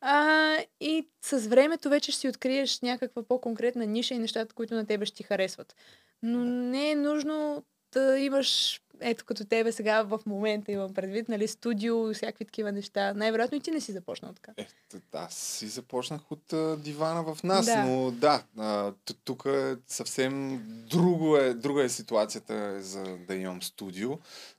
А, 0.02 0.58
и 0.80 1.08
с 1.22 1.48
времето 1.48 1.90
вече 1.90 2.12
ще 2.12 2.22
си 2.22 2.28
откриеш 2.28 2.82
някаква 2.82 3.24
по-конкретна 3.24 3.86
ниша 3.86 4.14
и 4.14 4.20
нещата, 4.20 4.56
които 4.56 4.74
на 4.76 4.86
тебе 4.86 5.06
ще 5.06 5.18
ти 5.18 5.24
харесват. 5.24 5.76
Но 6.24 6.44
не 6.46 6.92
е 6.92 6.96
нужно 6.96 7.64
да 7.92 8.20
имаш, 8.20 8.82
ето 9.00 9.26
като 9.26 9.46
тебе 9.46 9.72
сега 9.72 10.04
в 10.04 10.20
момента 10.26 10.72
имам 10.72 10.94
предвид, 10.94 11.30
нали, 11.30 11.48
студио 11.48 12.12
и 12.12 12.14
всякакви 12.14 12.46
такива 12.46 12.72
неща. 12.72 13.14
Най-вероятно 13.14 13.58
и 13.58 13.62
ти 13.62 13.72
не 13.72 13.82
си 13.82 13.92
започнал 13.92 14.34
така. 14.34 14.52
Е, 14.58 14.68
аз 15.14 15.34
си 15.34 15.68
започнах 15.68 16.32
от 16.32 16.54
а, 16.54 16.78
дивана 16.78 17.24
в 17.26 17.44
нас, 17.44 17.66
Да. 17.66 17.86
но 17.86 18.12
да, 18.12 18.44
а, 18.58 18.94
тук 19.24 19.44
е 19.46 19.76
съвсем 19.88 20.62
друго 20.90 21.38
е, 21.38 21.54
друга 21.54 21.84
е 21.84 21.90
ситуацията 21.90 22.82
за 22.82 23.04
да 23.18 23.36
имам 23.36 23.62
студио, 23.64 24.12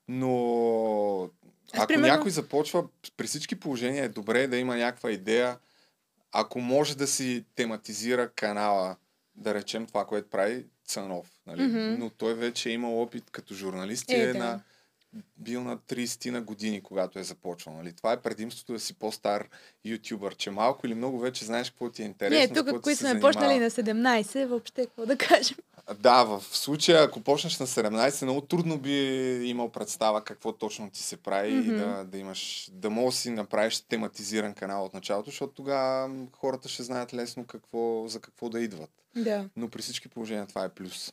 но 0.08 0.30
Аз, 1.22 1.30
ако 1.74 1.86
примерно- 1.86 2.14
някой 2.14 2.30
започва, 2.30 2.84
при 3.16 3.26
всички 3.26 3.60
положения 3.60 4.04
е 4.04 4.08
добре 4.08 4.46
да 4.46 4.56
има 4.56 4.76
някаква 4.76 5.10
идея, 5.10 5.58
ако 6.32 6.60
може 6.60 6.96
да 6.96 7.06
си 7.06 7.44
тематизира 7.54 8.28
канала, 8.28 8.96
да 9.34 9.54
речем 9.54 9.86
това, 9.86 10.04
което 10.04 10.30
прави 10.30 10.66
Цанов, 10.86 11.26
нали? 11.46 11.62
Мгм. 11.62 11.98
но 11.98 12.10
той 12.10 12.34
вече 12.34 12.68
е 12.68 12.72
имал 12.72 13.02
опит 13.02 13.24
като 13.30 13.54
журналист 13.54 14.10
и 14.10 14.14
Е, 14.14 14.22
е, 14.22 14.32
да. 14.32 14.60
Бил 15.36 15.64
на 15.64 15.78
30 15.78 16.30
на 16.30 16.43
години, 16.43 16.82
когато 16.82 17.18
е 17.18 17.22
започвал. 17.22 17.76
Нали? 17.76 17.93
Това 17.93 18.12
е 18.12 18.20
предимството 18.20 18.72
да 18.72 18.80
си 18.80 18.94
по-стар 18.94 19.48
ютубър, 19.84 20.36
че 20.36 20.51
малко 20.51 20.86
или 20.86 20.94
много 20.94 21.18
вече 21.18 21.44
знаеш 21.44 21.70
какво 21.70 21.90
ти 21.90 22.02
е 22.02 22.05
интересно. 22.05 22.38
Ние 22.38 22.48
с 22.48 22.52
тук, 22.52 22.82
които 22.82 22.98
сме 22.98 23.09
занимава. 23.09 23.32
почнали 23.32 23.59
на 23.59 23.70
17, 23.70 24.47
въобще 24.47 24.86
какво 24.86 25.06
да 25.06 25.16
кажем. 25.16 25.56
Да, 25.98 26.24
в 26.24 26.44
случая, 26.52 27.02
ако 27.02 27.20
почнеш 27.20 27.59
на 27.59 27.66
17, 27.66 28.22
много 28.22 28.40
трудно 28.40 28.78
би 28.78 28.93
имал 29.44 29.72
представа 29.72 30.24
какво 30.24 30.52
точно 30.52 30.90
ти 30.90 31.02
се 31.02 31.16
прави 31.16 31.51
и 31.51 31.56
Мгм. 31.56 31.76
да, 31.76 32.05
да 32.05 32.18
имаш, 32.18 32.68
да 32.72 32.90
можеш 32.90 33.16
да 33.16 33.20
си 33.20 33.30
направиш 33.30 33.80
тематизиран 33.80 34.55
канал 34.55 34.84
от 34.84 34.94
началото, 34.94 35.30
защото 35.30 35.52
тогава 35.52 36.10
хората 36.32 36.68
ще 36.68 36.82
знаят 36.82 37.14
лесно 37.14 37.44
какво, 37.44 38.05
за 38.09 38.20
какво 38.20 38.48
да 38.48 38.60
идват. 38.60 38.90
Да. 39.16 39.48
Но 39.56 39.68
при 39.68 39.82
всички 39.82 40.09
положения 40.09 40.47
това 40.47 40.64
е 40.64 40.68
плюс. 40.68 41.12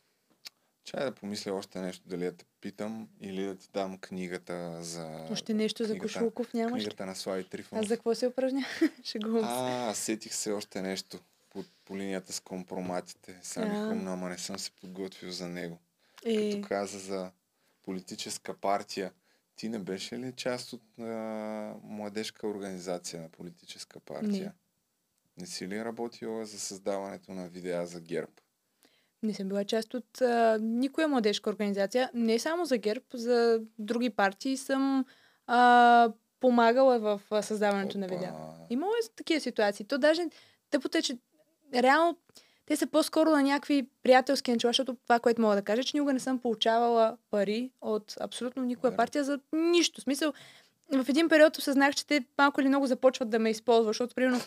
Чай 0.84 1.06
да 1.06 1.12
помисля 1.12 1.54
още 1.54 1.80
нещо, 1.80 2.04
дали 2.08 2.24
да 2.24 2.32
те 2.32 2.46
питам 2.62 3.10
или 3.20 3.46
да 3.46 3.56
ти 3.56 3.70
дам 3.74 3.98
книгата 3.98 4.84
за... 4.84 5.28
Още 5.32 5.54
нещо 5.54 5.84
за 5.84 5.90
книгата- 5.90 6.14
Кошлуков 6.14 6.54
нямаш 6.54 6.74
ли? 6.74 6.86
Книгата 6.86 7.06
на 7.06 7.16
Слави 7.16 7.44
Трифонов. 7.44 7.86
А 7.86 7.88
за 7.88 7.96
какво 7.96 8.16
се 8.16 8.28
упражня? 8.28 8.66
Шегувам 9.04 9.42
се. 9.42 9.50
А, 9.50 9.94
сетих 9.96 10.34
се 10.34 10.52
още 10.52 10.82
нещо 10.82 11.20
по, 11.50 11.64
по 11.86 11.98
линията 11.98 12.34
с 12.34 12.40
компроматите. 12.40 13.40
Сега 13.42 13.66
ми 13.66 13.76
А. 13.76 13.88
хрумна, 13.88 14.14
ама 14.14 14.30
не 14.30 14.38
съм 14.38 14.60
се 14.60 14.72
подготвил 14.72 15.32
за 15.32 15.48
него. 15.48 15.78
Е. 16.26 16.52
Като 16.52 16.68
каза 16.68 17.00
за 17.00 17.32
политическа 17.84 18.54
партия. 18.54 19.12
Ти 19.56 19.70
не 19.70 19.80
беше 19.80 20.20
ли 20.20 20.34
част 20.34 20.74
от 20.74 21.00
а, 21.00 21.04
младежка 21.84 22.48
организация 22.48 23.22
на 23.22 23.30
политическа 23.30 24.00
партия? 24.00 24.32
Не. 24.44 24.52
Не 25.38 25.46
си 25.46 25.68
ли 25.68 25.86
работила 25.86 26.46
за 26.46 26.60
създаването 26.60 27.32
на 27.32 27.48
видеа 27.48 27.86
за 27.86 28.02
ГЕРБ? 28.02 28.32
Не 29.24 29.34
съм 29.34 29.48
била 29.48 29.64
част 29.64 29.94
от 29.94 30.22
а, 30.22 30.60
никоя 30.62 31.08
младежка 31.08 31.50
организация. 31.50 32.12
Не 32.14 32.40
само 32.40 32.66
за 32.66 32.78
ГЕРБ, 32.78 33.06
за 33.14 33.62
други 33.80 34.10
партии 34.10 34.58
съм 34.58 35.06
а, 35.48 36.12
помагала 36.40 37.00
в 37.00 37.22
а, 37.32 37.42
създаването 37.42 37.98
на 37.98 38.08
видеа. 38.08 38.34
Имало 38.70 38.92
е 38.92 39.10
такива 39.16 39.40
ситуации. 39.40 39.86
То 39.86 39.98
даже 39.98 40.22
тъпото 40.70 40.98
е, 40.98 41.02
че 41.02 41.18
реално 41.74 42.18
те 42.66 42.76
са 42.76 42.88
по-скоро 42.88 43.30
на 43.30 43.44
някакви 43.44 43.88
приятелски 44.04 44.52
начала, 44.52 44.70
защото 44.70 44.96
това, 45.04 45.20
което 45.20 45.42
мога 45.42 45.56
да 45.56 45.62
кажа, 45.62 45.82
е, 45.82 45.84
че 45.84 45.98
никога 45.98 46.14
не 46.14 46.20
съм 46.20 46.40
получавала 46.40 47.18
пари 47.32 47.72
от 47.82 48.16
абсолютно 48.20 48.64
никоя 48.64 48.96
партия 48.96 49.24
за 49.24 49.40
нищо. 49.54 50.02
В 50.02 50.04
смисъл, 50.04 50.34
в 50.98 51.10
един 51.10 51.30
период 51.30 51.58
осъзнах, 51.58 51.96
че 51.96 52.08
те 52.08 52.26
малко 52.38 52.62
или 52.62 52.68
много 52.68 52.88
започват 52.88 53.30
да 53.30 53.40
ме 53.40 53.50
използват, 53.50 53.88
защото, 53.88 54.16
примерно, 54.16 54.40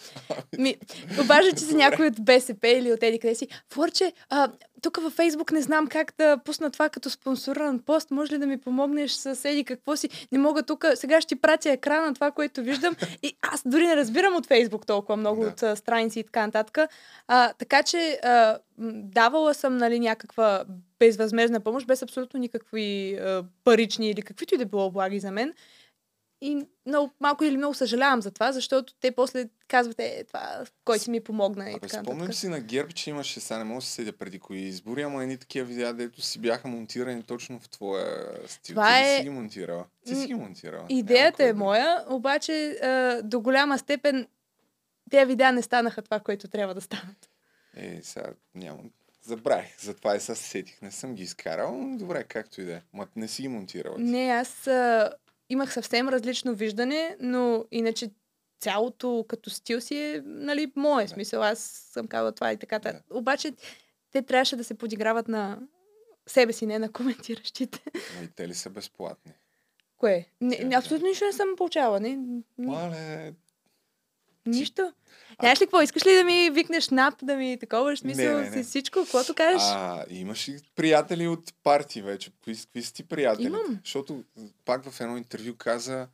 ми, 0.59 0.77
обаждат 1.21 1.59
се 1.59 1.75
някой 1.75 2.07
от 2.07 2.25
БСП 2.25 2.69
или 2.69 2.93
от 2.93 3.03
еди 3.03 3.19
къде 3.19 3.35
си. 3.35 3.49
Флорче, 3.73 4.13
а, 4.31 4.49
тук 4.83 4.97
във 5.03 5.13
Фейсбук 5.13 5.53
не 5.53 5.63
знам 5.63 5.87
как 5.87 6.15
да 6.19 6.39
пусна 6.45 6.71
това 6.71 6.89
като 6.89 7.11
спонсориран 7.11 7.79
пост. 7.79 8.11
Може 8.11 8.33
ли 8.35 8.39
да 8.39 8.47
ми 8.47 8.59
помогнеш 8.59 9.11
с 9.11 9.45
еди 9.45 9.65
какво 9.65 9.97
си? 9.97 10.09
Не 10.33 10.39
мога 10.39 10.63
тук. 10.63 10.85
Сега 10.95 11.21
ще 11.21 11.29
ти 11.29 11.41
пратя 11.41 11.71
екрана 11.71 12.15
това, 12.15 12.31
което 12.31 12.63
виждам. 12.63 12.97
И 13.23 13.37
аз 13.43 13.63
дори 13.67 13.87
не 13.87 13.97
разбирам 13.97 14.37
от 14.37 14.47
Фейсбук 14.47 14.87
толкова 14.87 15.17
много 15.17 15.43
Да. 15.43 15.49
от 15.49 15.63
а, 15.63 15.77
страници 15.77 16.21
и 16.21 16.25
така 16.25 16.47
нататък. 16.47 16.79
А, 17.29 17.53
така 17.53 17.83
че 17.83 18.19
а, 18.23 18.59
давала 18.79 19.55
съм 19.55 19.77
нали, 19.77 20.01
някаква 20.01 20.65
безвъзмезна 20.99 21.61
помощ, 21.61 21.87
без 21.87 22.03
абсолютно 22.03 22.41
никакви 22.41 23.15
а, 23.15 23.45
парични 23.65 24.11
или 24.11 24.23
каквито 24.23 24.55
и 24.55 24.59
да 24.59 24.67
било 24.67 24.87
облаги 24.87 25.21
за 25.21 25.31
мен. 25.31 25.53
И 26.41 26.67
много, 26.87 27.13
малко 27.21 27.45
или 27.45 27.57
много 27.57 27.75
съжалявам 27.75 28.23
за 28.23 28.31
това, 28.31 28.53
защото 28.53 28.95
те 29.01 29.11
после 29.11 29.49
казват, 29.69 30.01
е, 30.01 30.25
това, 30.25 30.65
кой 30.85 30.99
си 30.99 31.11
ми 31.11 31.21
помогна 31.21 31.71
и 31.71 31.75
Абе, 31.75 31.89
така 31.89 32.03
спомням 32.03 32.33
си 32.33 32.49
на 32.49 32.61
ГЕРБ, 32.61 32.93
че 32.93 33.11
имаше, 33.11 33.41
сега 33.41 33.59
не 33.59 33.65
мога 33.65 33.81
да 33.81 33.87
се 33.87 33.93
седя 33.93 34.13
преди 34.13 34.39
кои 34.39 34.59
избори, 34.59 35.03
ама 35.03 35.23
едни 35.23 35.37
такива 35.39 35.67
видеа, 35.67 35.95
дето 35.95 36.23
си 36.23 36.39
бяха 36.39 36.69
монтирани 36.69 37.23
точно 37.23 37.61
в 37.61 37.69
твоя 37.69 38.31
стил. 38.47 38.75
Това 38.75 39.03
Ти 39.03 39.09
е- 39.09 39.17
си 39.17 39.23
ги 39.23 39.31
монтирала? 39.31 39.85
Ти 40.07 40.15
си 40.15 40.27
ги 40.27 40.35
монтирала. 40.35 40.87
Идеята 40.89 41.45
е 41.45 41.53
моя, 41.53 42.05
обаче 42.09 42.71
а, 42.71 43.23
до 43.23 43.41
голяма 43.41 43.79
степен 43.79 44.27
тези 45.11 45.27
видеа 45.27 45.53
не 45.53 45.63
станаха 45.63 46.03
това, 46.03 46.21
което 46.21 46.49
трябва 46.49 46.75
да 46.75 46.81
станат. 46.81 47.31
Е, 47.77 48.01
сега 48.03 48.27
нямам. 48.55 48.91
Забравих, 49.23 49.81
затова 49.81 50.17
и 50.17 50.21
сега 50.21 50.37
се 50.37 50.45
сетих. 50.45 50.83
Не 50.83 50.91
съм 50.91 51.15
ги 51.15 51.23
изкарал, 51.23 51.77
но 51.79 51.99
добре, 51.99 52.25
както 52.25 52.61
и 52.61 52.65
да 52.65 52.73
е. 52.75 52.81
Ма 52.93 53.07
не 53.17 53.29
си 53.29 53.43
ги 53.43 53.49
монтирала. 53.49 53.97
ти. 53.97 54.03
Не, 54.03 54.29
аз 54.29 54.67
а, 54.67 55.13
имах 55.49 55.73
съвсем 55.73 56.09
различно 56.09 56.55
виждане, 56.55 57.17
но 57.21 57.65
иначе 57.71 58.11
цялото 58.61 59.25
като 59.29 59.51
стил 59.51 59.81
си 59.81 59.97
е, 59.99 60.23
нали, 60.25 60.73
мое 60.77 61.09
смисъл. 61.09 61.43
Аз 61.43 61.59
съм 61.93 62.07
казала 62.07 62.33
това 62.33 62.53
и 62.53 62.57
така. 62.57 62.79
Да. 62.79 63.01
Обаче 63.11 63.53
те 64.13 64.23
трябваше 64.23 64.57
да 64.57 64.65
се 64.65 64.75
подиграват 64.75 65.29
на 65.29 65.59
себе 66.27 66.53
си, 66.53 66.67
не 66.67 66.79
на 66.79 66.93
коментиращите. 66.93 67.83
Но 68.17 68.25
и 68.25 68.29
те 68.29 68.49
ли 68.49 68.55
са 68.55 68.71
безплатни? 68.71 69.33
Кое? 69.97 70.27
Не, 70.41 70.59
не, 70.65 70.77
абсолютно 70.77 71.09
нищо 71.09 71.25
не 71.25 71.33
съм 71.33 71.49
получавала. 71.57 72.01
Не, 72.01 72.17
ни, 72.17 72.43
Мале, 72.59 73.33
нищо. 74.47 74.93
Знаеш 75.41 75.61
ли 75.61 75.65
какво? 75.65 75.81
Искаш 75.81 76.07
ли 76.07 76.15
да 76.15 76.25
ми 76.25 76.51
викнеш 76.51 76.89
нап, 76.89 77.15
да 77.23 77.37
ми 77.37 77.57
такова 77.61 77.97
смисъл 77.97 78.39
Не, 78.39 78.43
не, 78.43 78.51
не. 78.51 78.65
с 78.65 78.69
всичко, 78.69 79.01
каквото 79.01 79.35
кажеш? 79.35 79.63
А, 79.63 80.05
имаш 80.11 80.49
ли 80.49 80.61
приятели 80.77 81.29
от 81.29 81.55
партии 81.63 82.03
вече? 82.03 82.31
Кои, 82.45 82.57
кои 82.73 82.83
са 82.83 82.93
ти 82.93 83.05
приятели? 83.05 83.47
Имам. 83.47 83.79
Защото 83.85 84.25
пак 84.65 84.91
в 84.91 85.01
едно 85.01 85.17
интервю 85.17 85.55
каза, 85.59 86.09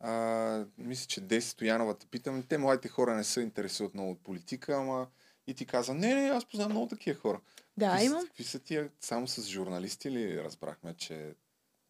а, 0.00 0.64
мисля, 0.78 1.06
че 1.06 1.20
Деси 1.20 1.48
Стоянова 1.48 1.94
те 1.94 2.06
питам, 2.06 2.42
те 2.48 2.58
младите 2.58 2.88
хора 2.88 3.14
не 3.14 3.24
се 3.24 3.40
интересуват 3.40 3.94
много 3.94 4.10
от 4.10 4.20
политика, 4.20 4.74
ама 4.74 5.06
и 5.46 5.54
ти 5.54 5.66
каза, 5.66 5.94
не, 5.94 6.14
не, 6.14 6.30
аз 6.30 6.44
познавам 6.44 6.72
много 6.72 6.88
такива 6.88 7.20
хора. 7.20 7.40
Да, 7.76 7.90
какви, 7.90 8.04
имам. 8.04 8.26
Какви 8.26 8.44
са 8.44 8.58
тия 8.58 8.88
само 9.00 9.28
с 9.28 9.42
журналисти 9.42 10.10
ли 10.10 10.42
разбрахме, 10.44 10.94
че 10.94 11.34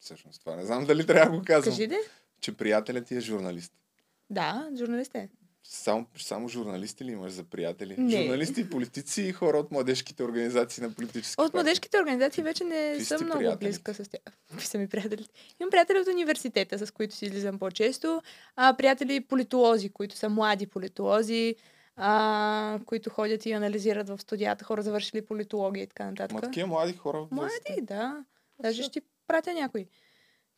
всъщност 0.00 0.40
това 0.40 0.56
не 0.56 0.66
знам 0.66 0.84
дали 0.86 1.06
трябва 1.06 1.30
да 1.30 1.38
го 1.38 1.44
казвам. 1.46 1.72
Кажи 1.72 1.86
де. 1.86 1.98
Че 2.40 2.56
приятелят 2.56 3.06
ти 3.06 3.16
е 3.16 3.20
журналист. 3.20 3.72
Да, 4.30 4.70
журналист 4.78 5.14
е. 5.14 5.28
Само, 5.62 6.06
само 6.16 6.48
журналисти 6.48 7.04
ли 7.04 7.12
имаш 7.12 7.32
за 7.32 7.44
приятели? 7.44 7.94
Не. 7.98 8.22
Журналисти, 8.22 8.70
политици 8.70 9.22
и 9.22 9.32
хора 9.32 9.58
от 9.58 9.70
младежките 9.70 10.22
организации 10.22 10.82
на 10.82 10.94
политически 10.94 11.40
От 11.40 11.46
партии. 11.46 11.56
младежките 11.56 11.98
организации 11.98 12.42
вече 12.42 12.64
не 12.64 12.90
Какви 12.90 13.04
съм 13.04 13.24
много 13.24 13.58
близка 13.58 13.94
с 13.94 14.08
тях. 14.08 14.20
Какви 14.50 14.66
са 14.66 14.78
ми 14.78 14.88
приятелите? 14.88 15.30
Имам 15.60 15.70
приятели 15.70 15.98
от 15.98 16.08
университета, 16.08 16.86
с 16.86 16.90
които 16.90 17.14
си 17.14 17.24
излизам 17.24 17.58
по-често. 17.58 18.22
А, 18.56 18.74
приятели 18.76 19.20
политолози, 19.20 19.88
които 19.88 20.16
са 20.16 20.28
млади 20.28 20.66
политолози, 20.66 21.54
а, 21.96 22.78
които 22.86 23.10
ходят 23.10 23.46
и 23.46 23.52
анализират 23.52 24.08
в 24.08 24.18
студията, 24.18 24.64
хора 24.64 24.82
завършили 24.82 25.26
политология 25.26 25.82
и 25.82 25.86
така 25.86 26.04
нататък. 26.04 26.32
Ма 26.32 26.40
такива 26.40 26.68
млади 26.68 26.92
хора. 26.92 27.26
Млади, 27.30 27.82
да. 27.82 28.24
Даже 28.62 28.82
ще 28.82 28.92
ти 28.92 29.06
пратя 29.26 29.54
някой. 29.54 29.86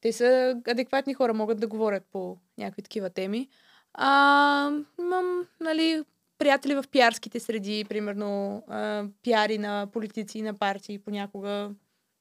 Те 0.00 0.12
са 0.12 0.60
адекватни 0.68 1.14
хора, 1.14 1.34
могат 1.34 1.60
да 1.60 1.66
говорят 1.66 2.02
по 2.12 2.38
някакви 2.58 2.82
такива 2.82 3.10
теми. 3.10 3.48
А, 3.94 4.70
имам, 5.01 5.47
нали, 5.60 6.05
приятели 6.39 6.74
в 6.74 6.85
пиарските 6.90 7.40
среди, 7.40 7.85
примерно 7.89 8.62
а, 8.69 9.05
пиари 9.23 9.59
на 9.59 9.86
политици 9.93 10.39
и 10.39 10.43
на 10.43 10.55
партии 10.55 10.98
понякога. 10.98 11.70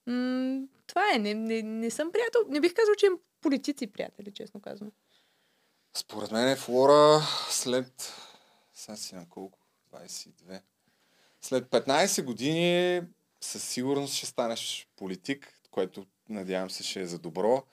М- 0.07 0.61
това 0.87 1.01
е. 1.15 1.19
Не, 1.19 1.33
не, 1.33 1.61
не 1.61 1.89
съм 1.89 2.11
приятел. 2.11 2.41
Не 2.49 2.61
бих 2.61 2.73
казал, 2.73 2.95
че 2.95 3.05
имам 3.05 3.19
политици 3.41 3.87
приятели, 3.87 4.31
честно 4.31 4.61
казвам. 4.61 4.91
Според 5.97 6.31
мен 6.31 6.47
е 6.47 6.55
Флора 6.55 7.21
след... 7.49 8.13
Сега 8.73 8.95
си 8.95 9.15
на 9.15 9.29
колко? 9.29 9.59
22. 9.93 10.61
След 11.41 11.65
15 11.65 12.23
години 12.23 13.01
със 13.41 13.63
сигурност 13.63 14.13
ще 14.13 14.25
станеш 14.25 14.87
политик, 14.95 15.53
което 15.71 16.05
надявам 16.29 16.69
се 16.69 16.83
ще 16.83 17.01
е 17.01 17.05
за 17.05 17.19
добро. 17.19 17.63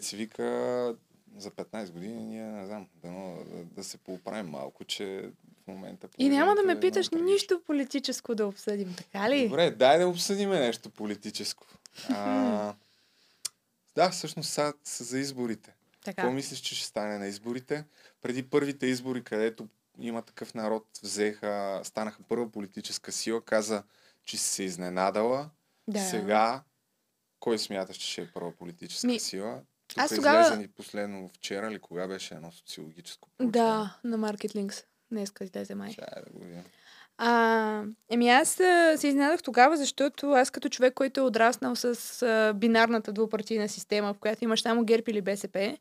Си 0.00 0.16
вика 0.16 0.96
за 1.36 1.50
15 1.50 1.90
години 1.90 2.24
ние 2.24 2.42
не 2.42 2.66
знам, 2.66 2.88
дано 2.94 3.44
да, 3.44 3.64
да 3.64 3.84
се 3.84 3.98
поуправим 3.98 4.46
малко, 4.46 4.84
че 4.84 5.30
в 5.64 5.66
момента... 5.66 6.08
И 6.18 6.28
няма 6.28 6.54
да 6.54 6.62
ме 6.62 6.72
е 6.72 6.80
питаш 6.80 7.10
нищо 7.10 7.62
политическо 7.66 8.34
да 8.34 8.46
обсъдим, 8.46 8.94
така 8.96 9.30
ли? 9.30 9.48
Добре, 9.48 9.70
дай 9.70 9.98
да 9.98 10.08
обсъдим 10.08 10.50
нещо 10.50 10.90
политическо. 10.90 11.66
А, 12.08 12.74
да, 13.94 14.10
всъщност 14.10 14.50
сега 14.50 14.72
са 14.84 15.04
за 15.04 15.18
изборите. 15.18 15.74
Така. 16.04 16.22
Какво 16.22 16.32
мислиш, 16.32 16.58
че 16.58 16.74
ще 16.74 16.86
стане 16.86 17.18
на 17.18 17.26
изборите? 17.26 17.84
Преди 18.22 18.42
първите 18.42 18.86
избори, 18.86 19.24
където 19.24 19.68
има 20.00 20.22
такъв 20.22 20.54
народ, 20.54 20.86
взеха, 21.02 21.80
станаха 21.84 22.22
първа 22.28 22.50
политическа 22.50 23.12
сила, 23.12 23.44
каза, 23.44 23.82
че 24.24 24.38
си 24.38 24.44
се 24.44 24.62
изненадала. 24.62 25.50
Да. 25.88 26.00
Сега, 26.00 26.62
кой 27.40 27.58
смяташ, 27.58 27.96
че 27.96 28.06
ще 28.06 28.22
е 28.22 28.32
първа 28.32 28.52
политическа 28.52 29.06
Ми, 29.06 29.20
сила? 29.20 29.62
Тук 29.88 29.98
аз 29.98 30.14
тогава- 30.14 30.40
излезе 30.40 30.60
ни 30.60 30.68
последно 30.68 31.30
вчера 31.34 31.66
или 31.70 31.78
кога 31.78 32.06
беше 32.06 32.34
едно 32.34 32.52
социологическо 32.52 33.28
Да, 33.40 33.96
на 34.04 34.18
Market 34.18 34.54
Links. 34.54 34.84
Днеска 35.10 35.44
излезе 35.44 35.74
май. 35.74 35.94
Чай 35.94 36.22
да 36.26 36.32
го 36.32 36.44
видим. 36.44 36.62
А, 37.18 37.82
еми 38.10 38.28
аз 38.28 38.48
се 38.96 39.08
изненадах 39.08 39.42
тогава, 39.42 39.76
защото 39.76 40.30
аз 40.30 40.50
като 40.50 40.68
човек, 40.68 40.94
който 40.94 41.20
е 41.20 41.22
отраснал 41.22 41.76
с 41.76 42.22
а, 42.22 42.52
бинарната 42.54 43.12
двупартийна 43.12 43.68
система, 43.68 44.14
в 44.14 44.18
която 44.18 44.44
имаш 44.44 44.62
само 44.62 44.84
ГЕРБ 44.84 45.04
или 45.06 45.20
БСП, 45.20 45.78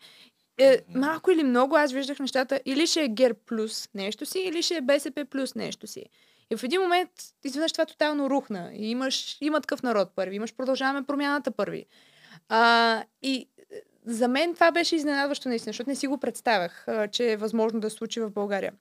е, 0.58 0.82
малко 0.96 1.32
или 1.32 1.44
много 1.44 1.76
аз 1.76 1.92
виждах 1.92 2.20
нещата 2.20 2.60
или 2.66 2.88
ще 2.88 3.04
е 3.04 3.08
ГЕРБ 3.08 3.40
плюс 3.46 3.90
нещо 3.94 4.26
си, 4.26 4.40
или 4.40 4.64
ще 4.64 4.76
е 4.76 4.82
БСП 4.82 5.26
плюс 5.26 5.56
нещо 5.56 5.88
си. 5.88 6.06
И 6.52 6.58
в 6.58 6.64
един 6.64 6.82
момент 6.82 7.10
изведнъж 7.44 7.72
това 7.72 7.86
тотално 7.86 8.30
рухна. 8.30 8.72
И 8.74 8.90
имаш, 8.90 9.38
има 9.42 9.62
такъв 9.62 9.84
народ 9.84 10.10
първи, 10.16 10.36
имаш 10.36 10.56
продължаваме 10.56 11.06
промяната 11.06 11.52
първи. 11.52 11.86
А, 12.50 13.04
и 13.22 13.50
за 14.08 14.28
мен 14.28 14.54
това 14.54 14.72
беше 14.72 14.96
изненадващо 14.96 15.50
наистина, 15.50 15.70
защото 15.70 15.90
не 15.90 15.96
си 15.96 16.08
го 16.08 16.18
представях, 16.18 16.88
а, 16.88 17.08
че 17.08 17.32
е 17.32 17.38
възможно 17.38 17.80
да 17.80 17.90
се 17.90 17.96
случи 17.96 18.20
в 18.20 18.30
България. 18.30 18.74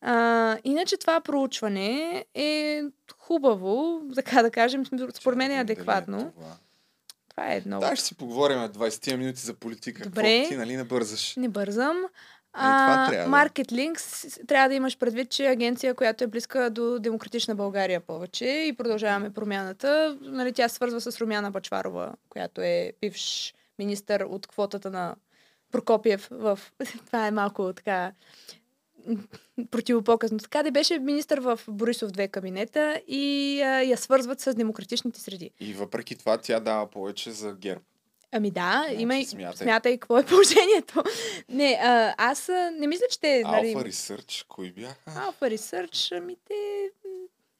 А, 0.00 0.58
иначе 0.64 0.96
това 0.96 1.20
проучване 1.20 2.24
е 2.34 2.82
хубаво, 3.18 4.02
така 4.14 4.42
да 4.42 4.50
кажем, 4.50 4.84
според 5.14 5.36
мен 5.36 5.50
е 5.50 5.60
адекватно. 5.60 6.32
Това 7.28 7.52
е 7.52 7.56
едно. 7.56 7.80
Да, 7.80 7.96
ще 7.96 8.04
си 8.04 8.14
поговорим 8.14 8.58
20 8.58 9.16
минути 9.16 9.40
за 9.40 9.54
политика. 9.54 10.04
Добре. 10.04 10.38
Какво 10.38 10.48
ти, 10.48 10.56
нали, 10.56 10.76
не 10.76 10.84
бързаш? 10.84 11.36
Не 11.36 11.48
бързам. 11.48 11.96
това 12.52 13.06
А, 13.08 13.10
да. 13.10 13.26
Market 13.26 13.72
Links 13.72 14.46
трябва 14.46 14.68
да 14.68 14.74
имаш 14.74 14.98
предвид, 14.98 15.30
че 15.30 15.46
е 15.46 15.50
агенция, 15.50 15.94
която 15.94 16.24
е 16.24 16.26
близка 16.26 16.70
до 16.70 16.98
Демократична 16.98 17.54
България 17.54 18.00
повече 18.00 18.46
и 18.46 18.72
продължаваме 18.72 19.32
промяната. 19.32 20.18
Нали, 20.20 20.52
тя 20.52 20.68
свързва 20.68 21.00
с 21.00 21.20
Румяна 21.20 21.50
Бачварова, 21.50 22.14
която 22.28 22.60
е 22.60 22.92
бивш 23.00 23.54
министър 23.78 24.20
от 24.20 24.46
квотата 24.46 24.90
на 24.90 25.16
Прокопиев 25.72 26.28
в... 26.30 26.58
Това 27.06 27.26
е 27.26 27.30
малко 27.30 27.72
така 27.72 28.12
противопоказно. 29.70 30.38
Така 30.38 30.62
да 30.62 30.70
беше 30.70 30.98
министър 30.98 31.40
в 31.40 31.60
Борисов 31.68 32.10
2 32.10 32.30
кабинета 32.30 33.00
и 33.08 33.60
а, 33.62 33.82
я 33.82 33.96
свързват 33.96 34.40
с 34.40 34.54
демократичните 34.54 35.20
среди. 35.20 35.50
И 35.60 35.74
въпреки 35.74 36.14
това 36.14 36.38
тя 36.38 36.60
дава 36.60 36.90
повече 36.90 37.30
за 37.30 37.52
ГЕРБ. 37.52 37.80
Ами 38.32 38.50
да, 38.50 38.86
има 38.98 39.16
и... 39.16 39.24
смятай. 39.24 39.56
Смятай 39.56 39.98
какво 39.98 40.18
е 40.18 40.26
положението. 40.26 41.02
не, 41.48 41.78
а, 41.82 42.14
аз 42.18 42.48
не 42.78 42.86
мисля, 42.86 43.04
че 43.10 43.20
те... 43.20 43.42
Нали, 43.42 43.72
Алфа 43.72 43.88
Research, 43.88 44.46
кои 44.48 44.72
бяха? 44.72 45.12
Алфа 45.16 45.50
Ресърч, 45.50 46.12
ами 46.12 46.36
те... 46.48 46.90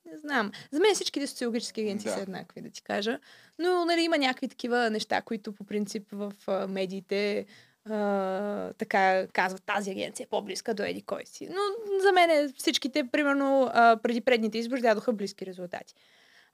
Не 0.06 0.16
знам. 0.18 0.52
За 0.70 0.80
мен 0.80 0.94
всичките 0.94 1.26
социологически 1.26 1.80
агенции 1.80 2.10
Да. 2.10 2.16
са 2.16 2.22
еднакви, 2.22 2.60
да 2.60 2.70
ти 2.70 2.82
кажа. 2.82 3.18
Но 3.58 3.84
нали, 3.84 4.00
има 4.00 4.18
някакви 4.18 4.48
такива 4.48 4.90
неща, 4.90 5.22
които 5.22 5.52
по 5.52 5.64
принцип 5.64 6.08
в 6.12 6.32
а, 6.46 6.66
медиите 6.66 7.46
а, 7.84 8.72
така 8.72 9.26
казват 9.26 9.62
тази 9.62 9.90
агенция 9.90 10.24
е 10.24 10.28
по-близка 10.28 10.74
до 10.74 10.82
еди 10.82 11.02
кой 11.02 11.22
си. 11.26 11.48
Но 11.48 11.60
за 12.00 12.12
мен 12.12 12.30
е 12.30 12.52
всичките, 12.56 13.04
примерно, 13.04 13.70
а, 13.74 13.96
преди 13.96 14.20
предните 14.20 14.58
избори 14.58 14.80
дадоха 14.80 15.12
близки 15.12 15.46
резултати. 15.46 15.94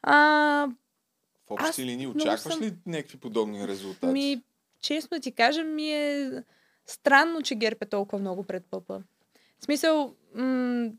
А, 0.02 0.16
В 1.46 1.50
общи 1.50 1.84
линии 1.84 2.06
очакваш 2.06 2.40
съм- 2.54 2.60
ли 2.62 2.74
някакви 2.86 3.18
подобни 3.18 3.68
резултати? 3.68 4.06
ми, 4.06 4.42
честно 4.80 5.20
ти 5.20 5.32
кажа, 5.32 5.64
ми 5.64 5.92
е 5.92 6.30
странно, 6.86 7.42
че 7.42 7.54
ГЕРБ 7.54 7.76
е 7.80 7.86
толкова 7.86 8.18
много 8.18 8.42
пред 8.42 8.64
ПП. 8.64 8.88
В 8.88 9.64
смисъл, 9.64 10.14
м- 10.34 10.90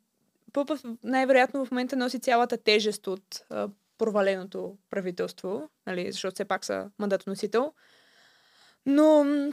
ПП 0.53 0.69
в- 0.75 0.95
най-вероятно 1.03 1.65
в 1.65 1.71
момента 1.71 1.95
носи 1.95 2.19
цялата 2.19 2.57
тежест 2.57 3.07
от 3.07 3.45
а, 3.49 3.69
проваленото 3.97 4.77
правителство, 4.89 5.69
нали, 5.87 6.11
защото 6.11 6.33
все 6.33 6.45
пак 6.45 6.65
са 6.65 6.89
мандатоносител. 6.99 7.73
Но 8.85 9.23
м, 9.23 9.51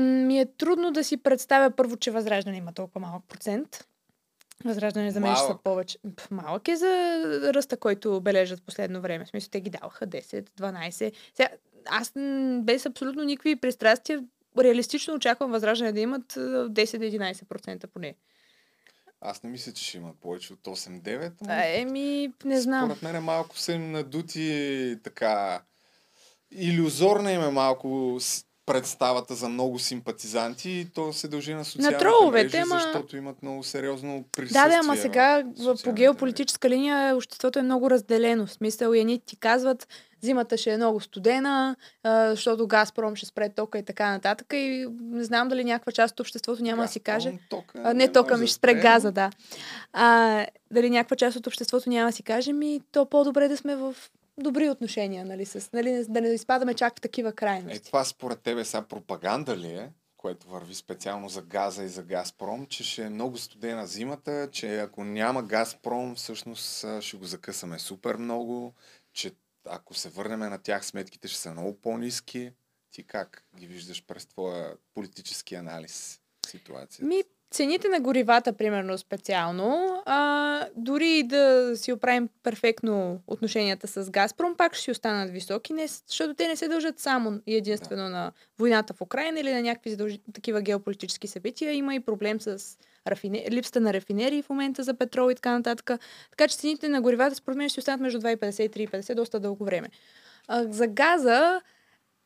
ми 0.00 0.40
е 0.40 0.46
трудно 0.56 0.90
да 0.90 1.04
си 1.04 1.16
представя 1.16 1.70
първо, 1.70 1.96
че 1.96 2.10
Възраждане 2.10 2.56
има 2.56 2.72
толкова 2.72 3.00
малък 3.00 3.24
процент. 3.28 3.86
Възраждане 4.64 5.10
за 5.10 5.20
мен 5.20 5.36
ще 5.36 5.46
са 5.46 5.58
повече. 5.64 5.98
Пф, 6.16 6.30
малък 6.30 6.68
е 6.68 6.76
за 6.76 7.22
ръста, 7.54 7.76
който 7.76 8.20
бележат 8.20 8.62
последно 8.62 9.00
време. 9.00 9.24
В 9.24 9.28
смисъл, 9.28 9.48
те 9.50 9.60
ги 9.60 9.70
даваха 9.70 10.06
10, 10.06 10.50
12. 10.50 11.12
Сега, 11.34 11.48
аз 11.86 12.12
м, 12.16 12.60
без 12.62 12.86
абсолютно 12.86 13.24
никакви 13.24 13.56
пристрастия 13.56 14.24
реалистично 14.58 15.14
очаквам 15.14 15.50
Възраждане 15.50 15.92
да 15.92 16.00
имат 16.00 16.36
а, 16.36 16.40
10-11% 16.70 17.86
поне. 17.86 18.14
Аз 19.20 19.42
не 19.42 19.50
мисля, 19.50 19.72
че 19.72 19.84
ще 19.84 19.98
имат 19.98 20.20
повече 20.20 20.52
от 20.52 20.60
8-9. 20.60 21.32
но 21.40 21.52
А, 21.52 21.64
Еми, 21.64 22.32
не 22.44 22.60
знам. 22.60 22.90
Според 22.90 23.02
мен 23.02 23.22
малко 23.22 23.58
са 23.58 23.72
им 23.72 23.92
надути 23.92 24.98
така... 25.04 25.62
Иллюзорна 26.52 27.32
им 27.32 27.42
е 27.42 27.50
малко 27.50 28.18
представата 28.72 29.34
за 29.34 29.48
много 29.48 29.78
симпатизанти 29.78 30.70
и 30.70 30.84
то 30.84 31.12
се 31.12 31.28
дължи 31.28 31.54
на 31.54 31.64
социалните 31.64 31.98
троловете, 31.98 32.44
мрежи, 32.44 32.72
ама- 32.72 32.80
защото 32.80 33.16
имат 33.16 33.42
много 33.42 33.62
сериозно 33.62 34.24
присъствие. 34.32 34.62
Да, 34.62 34.68
да, 34.68 34.74
ама 34.74 34.96
сега 34.96 35.44
по 35.84 35.92
геополитическа 35.92 36.70
линия 36.70 37.16
обществото 37.16 37.58
е 37.58 37.62
много 37.62 37.90
разделено. 37.90 38.46
В 38.46 38.52
смисъл, 38.52 38.92
едни 38.92 39.18
ти 39.18 39.36
казват, 39.36 39.88
зимата 40.20 40.56
ще 40.56 40.72
е 40.72 40.76
много 40.76 41.00
студена, 41.00 41.76
защото 42.04 42.66
Газпром 42.66 43.16
ще 43.16 43.26
спре 43.26 43.48
тока 43.48 43.78
и 43.78 43.84
така 43.84 44.10
нататък. 44.10 44.46
И 44.52 44.86
не 45.00 45.24
знам 45.24 45.48
дали 45.48 45.64
някаква 45.64 45.92
част 45.92 46.12
от 46.12 46.20
обществото 46.20 46.62
няма 46.62 46.82
да 46.82 46.88
си 46.88 47.00
каже. 47.00 47.32
тока 47.50 47.78
а, 47.84 47.94
не 47.94 47.94
не 47.94 48.12
тока, 48.12 48.36
ми 48.36 48.46
ще 48.46 48.56
спре 48.56 48.74
газа, 48.74 49.12
да. 49.12 49.30
А, 49.92 50.46
дали 50.70 50.90
някаква 50.90 51.16
част 51.16 51.36
от 51.36 51.46
обществото 51.46 51.90
няма 51.90 52.08
да 52.10 52.16
си 52.16 52.22
каже, 52.22 52.52
ми 52.52 52.80
то 52.92 53.06
по-добре 53.06 53.48
да 53.48 53.56
сме 53.56 53.76
в 53.76 53.94
добри 54.42 54.70
отношения, 54.70 55.24
нали, 55.24 55.46
с, 55.46 55.72
нали, 55.72 56.04
да 56.08 56.20
не 56.20 56.28
изпадаме 56.28 56.74
чак 56.74 56.96
в 56.96 57.00
такива 57.00 57.32
крайности. 57.32 57.88
Е, 57.88 57.90
това 57.90 58.04
според 58.04 58.40
тебе 58.40 58.64
сега 58.64 58.82
пропаганда 58.82 59.56
ли 59.56 59.68
е, 59.68 59.92
което 60.16 60.48
върви 60.48 60.74
специално 60.74 61.28
за 61.28 61.42
газа 61.42 61.84
и 61.84 61.88
за 61.88 62.02
Газпром, 62.02 62.66
че 62.66 62.84
ще 62.84 63.02
е 63.02 63.10
много 63.10 63.38
студена 63.38 63.86
зимата, 63.86 64.48
че 64.52 64.80
ако 64.80 65.04
няма 65.04 65.42
Газпром, 65.42 66.14
всъщност 66.14 66.84
ще 67.00 67.16
го 67.16 67.24
закъсаме 67.24 67.78
супер 67.78 68.16
много, 68.16 68.74
че 69.12 69.32
ако 69.64 69.94
се 69.94 70.08
върнем 70.08 70.40
на 70.40 70.58
тях, 70.58 70.86
сметките 70.86 71.28
ще 71.28 71.38
са 71.38 71.52
много 71.52 71.80
по-низки. 71.80 72.52
Ти 72.90 73.02
как 73.02 73.44
ги 73.56 73.66
виждаш 73.66 74.04
през 74.06 74.26
твоя 74.26 74.76
политически 74.94 75.54
анализ 75.54 76.20
ситуация? 76.46 77.06
Ми, 77.06 77.22
цените 77.50 77.88
на 77.88 78.00
горивата, 78.00 78.52
примерно, 78.52 78.98
специално, 78.98 80.02
а, 80.06 80.66
дори 80.76 81.08
и 81.08 81.22
да 81.22 81.72
си 81.76 81.92
оправим 81.92 82.28
перфектно 82.42 83.20
отношенията 83.26 83.88
с 83.88 84.10
Газпром, 84.10 84.54
пак 84.56 84.74
ще 84.74 84.82
си 84.82 84.90
останат 84.90 85.30
високи, 85.30 85.72
не, 85.72 85.86
защото 85.86 86.34
те 86.34 86.48
не 86.48 86.56
се 86.56 86.68
дължат 86.68 86.98
само 86.98 87.40
и 87.46 87.56
единствено 87.56 88.08
на 88.08 88.32
войната 88.58 88.94
в 88.94 89.00
Украина 89.00 89.40
или 89.40 89.52
на 89.52 89.62
някакви 89.62 89.90
задължи... 89.90 90.20
такива 90.32 90.62
геополитически 90.62 91.28
събития. 91.28 91.72
Има 91.72 91.94
и 91.94 92.00
проблем 92.00 92.40
с 92.40 92.78
рафине... 93.06 93.46
липсата 93.50 93.80
на 93.80 93.94
рафинерии 93.94 94.42
в 94.42 94.50
момента 94.50 94.82
за 94.82 94.94
петрол 94.94 95.30
и 95.30 95.34
така 95.34 95.52
нататък. 95.52 95.90
Така 96.30 96.48
че 96.48 96.56
цените 96.56 96.88
на 96.88 97.00
горивата, 97.00 97.34
според 97.34 97.56
мен, 97.56 97.68
ще 97.68 97.74
си 97.74 97.80
останат 97.80 98.00
между 98.00 98.20
2,50 98.20 98.62
и 98.62 98.86
3,50 98.86 99.14
доста 99.14 99.40
дълго 99.40 99.64
време. 99.64 99.88
А, 100.48 100.64
за 100.72 100.86
газа, 100.86 101.60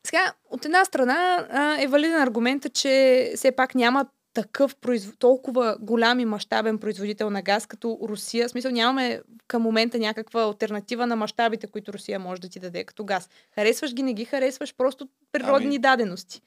сега, 0.06 0.32
от 0.50 0.64
една 0.64 0.84
страна 0.84 1.46
а, 1.50 1.82
е 1.82 1.86
валиден 1.86 2.20
аргумента, 2.22 2.68
че 2.68 3.32
все 3.36 3.52
пак 3.52 3.74
няма 3.74 4.06
такъв 4.34 4.76
произв... 4.76 5.16
толкова 5.18 5.76
голям 5.80 6.20
и 6.20 6.24
мащабен 6.24 6.78
производител 6.78 7.30
на 7.30 7.42
газ 7.42 7.66
като 7.66 7.98
Русия. 8.02 8.48
В 8.48 8.50
смисъл 8.50 8.70
нямаме 8.72 9.20
към 9.46 9.62
момента 9.62 9.98
някаква 9.98 10.42
альтернатива 10.42 11.06
на 11.06 11.16
мащабите, 11.16 11.66
които 11.66 11.92
Русия 11.92 12.18
може 12.18 12.40
да 12.40 12.48
ти 12.48 12.60
даде 12.60 12.84
като 12.84 13.04
газ. 13.04 13.28
Харесваш 13.54 13.94
ги, 13.94 14.02
не 14.02 14.14
ги 14.14 14.24
харесваш, 14.24 14.74
просто 14.74 15.08
природни 15.32 15.66
Ами, 15.66 15.78
дадености. 15.78 16.42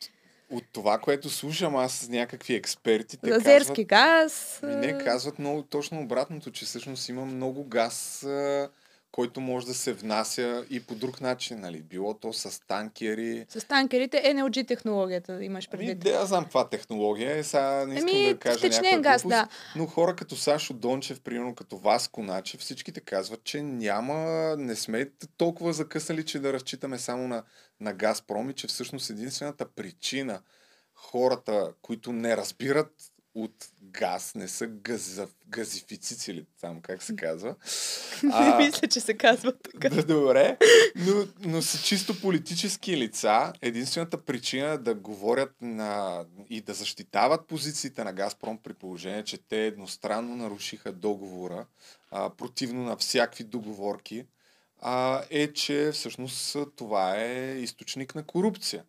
От 0.51 0.63
това, 0.71 0.97
което 0.97 1.29
слушам 1.29 1.75
аз 1.75 1.93
с 1.93 2.09
някакви 2.09 2.55
експерти, 2.55 3.17
те 3.17 3.31
Азерски 3.31 3.83
газ. 3.83 4.59
Ми 4.63 4.75
не, 4.75 4.97
казват 4.97 5.39
много 5.39 5.63
точно 5.63 6.01
обратното, 6.01 6.51
че 6.51 6.65
всъщност 6.65 7.09
има 7.09 7.25
много 7.25 7.63
газ, 7.63 8.25
който 9.11 9.41
може 9.41 9.65
да 9.65 9.73
се 9.73 9.93
внася 9.93 10.65
и 10.69 10.79
по 10.79 10.95
друг 10.95 11.21
начин, 11.21 11.59
нали? 11.59 11.81
Било 11.81 12.13
то 12.13 12.33
с 12.33 12.61
танкери. 12.67 13.45
С 13.49 13.67
танкерите 13.67 14.23
NLG 14.25 14.67
технологията 14.67 15.43
имаш 15.43 15.69
Ами, 15.71 15.79
предвид. 15.79 15.99
да, 15.99 16.09
аз 16.09 16.27
знам 16.27 16.43
каква 16.43 16.69
технология 16.69 17.37
е, 17.37 17.43
сега 17.43 17.85
не 17.85 17.95
искам 17.95 18.15
Еми, 18.15 18.27
да 18.27 18.39
кажа 18.39 18.67
някаква 18.67 18.99
газ, 18.99 19.21
глупост, 19.21 19.29
да. 19.29 19.47
но 19.75 19.85
хора 19.85 20.15
като 20.15 20.35
Сашо 20.35 20.73
Дончев, 20.73 21.21
примерно 21.21 21.55
като 21.55 21.77
Васко 21.77 22.23
Начев, 22.23 22.59
всичките 22.59 22.99
казват, 22.99 23.43
че 23.43 23.61
няма, 23.61 24.15
не 24.57 24.75
сме 24.75 25.09
толкова 25.37 25.73
закъснали, 25.73 26.25
че 26.25 26.39
да 26.39 26.53
разчитаме 26.53 26.99
само 26.99 27.27
на, 27.27 27.43
на 27.79 27.93
Газпром 27.93 28.49
и 28.49 28.53
че 28.53 28.67
всъщност 28.67 29.09
единствената 29.09 29.65
причина 29.75 30.41
хората, 30.97 31.73
които 31.81 32.13
не 32.13 32.37
разбират 32.37 32.93
от 33.37 33.69
газ, 33.81 34.35
не 34.35 34.47
са 34.47 34.67
газа, 34.67 35.27
газифицици 35.47 36.31
или 36.31 36.45
там, 36.61 36.81
как 36.81 37.03
се 37.03 37.15
казва. 37.15 37.55
Не 38.23 38.57
мисля, 38.57 38.87
че 38.87 38.99
се 38.99 39.13
казва 39.13 39.53
така. 39.57 39.89
Да, 39.89 40.03
добре, 40.03 40.57
но, 40.95 41.27
но 41.39 41.61
са 41.61 41.83
чисто 41.83 42.21
политически 42.21 42.97
лица. 42.97 43.53
Единствената 43.61 44.17
причина 44.17 44.77
да 44.77 44.95
говорят 44.95 45.51
на, 45.61 46.23
и 46.49 46.61
да 46.61 46.73
защитават 46.73 47.47
позициите 47.47 48.03
на 48.03 48.13
Газпром 48.13 48.57
при 48.57 48.73
положение, 48.73 49.23
че 49.23 49.37
те 49.37 49.65
едностранно 49.65 50.35
нарушиха 50.35 50.91
договора, 50.91 51.65
а, 52.11 52.29
противно 52.29 52.83
на 52.83 52.97
всякакви 52.97 53.43
договорки, 53.43 54.25
а, 54.81 55.23
е, 55.29 55.53
че 55.53 55.91
всъщност 55.93 56.57
това 56.75 57.17
е 57.17 57.57
източник 57.59 58.15
на 58.15 58.23
корупция. 58.23 58.83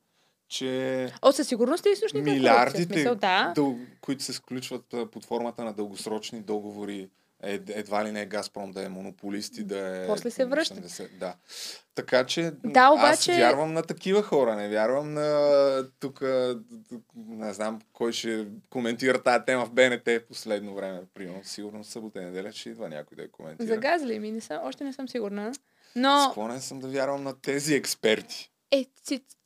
Че 0.48 1.12
О, 1.22 1.32
със 1.32 1.48
сигурност 1.48 1.86
е 1.86 1.88
източник 1.88 2.26
на 2.26 2.32
милиардите, 2.32 2.94
Смисъл, 2.94 3.14
да. 3.14 3.52
дъл... 3.54 3.78
които 4.00 4.22
се 4.24 4.32
сключват 4.32 4.94
под 5.12 5.24
формата 5.24 5.64
на 5.64 5.72
дългосрочни 5.72 6.40
договори, 6.40 7.08
е, 7.42 7.60
едва 7.68 8.04
ли 8.04 8.12
не 8.12 8.22
е 8.22 8.26
Газпром 8.26 8.72
да 8.72 8.84
е 8.84 8.88
монополист 8.88 9.58
и 9.58 9.64
да 9.64 10.04
е... 10.04 10.06
После 10.06 10.30
се 10.30 10.44
връща. 10.44 10.74
80, 10.74 11.08
да. 11.18 11.34
Така 11.94 12.26
че 12.26 12.52
Да, 12.64 12.80
аз 12.80 12.94
обаче- 12.94 13.36
вярвам 13.36 13.72
на 13.72 13.82
такива 13.82 14.22
хора, 14.22 14.56
не 14.56 14.68
вярвам 14.68 15.14
на 15.14 15.88
тук, 16.00 16.22
не 17.16 17.52
знам 17.52 17.80
кой 17.92 18.12
ще 18.12 18.46
коментира 18.70 19.22
тази 19.22 19.44
тема 19.44 19.66
в 19.66 19.70
БНТ 19.70 20.06
в 20.06 20.26
последно 20.28 20.74
време. 20.74 21.00
Примерно, 21.14 21.40
сигурно 21.44 21.84
събота 21.84 22.20
неделя 22.20 22.52
ще 22.52 22.70
идва 22.70 22.88
някой 22.88 23.16
да 23.16 23.22
я 23.22 23.30
коментира. 23.30 23.66
За 23.66 23.76
газ 23.76 24.02
ли 24.02 24.18
ми? 24.18 24.32
Не 24.32 24.40
съм, 24.40 24.58
още 24.62 24.84
не 24.84 24.92
съм 24.92 25.08
сигурна. 25.08 25.52
Но 25.96 26.28
Склонен 26.30 26.60
съм 26.60 26.80
да 26.80 26.88
вярвам 26.88 27.22
на 27.22 27.40
тези 27.40 27.74
експерти. 27.74 28.50
Е, 28.70 28.86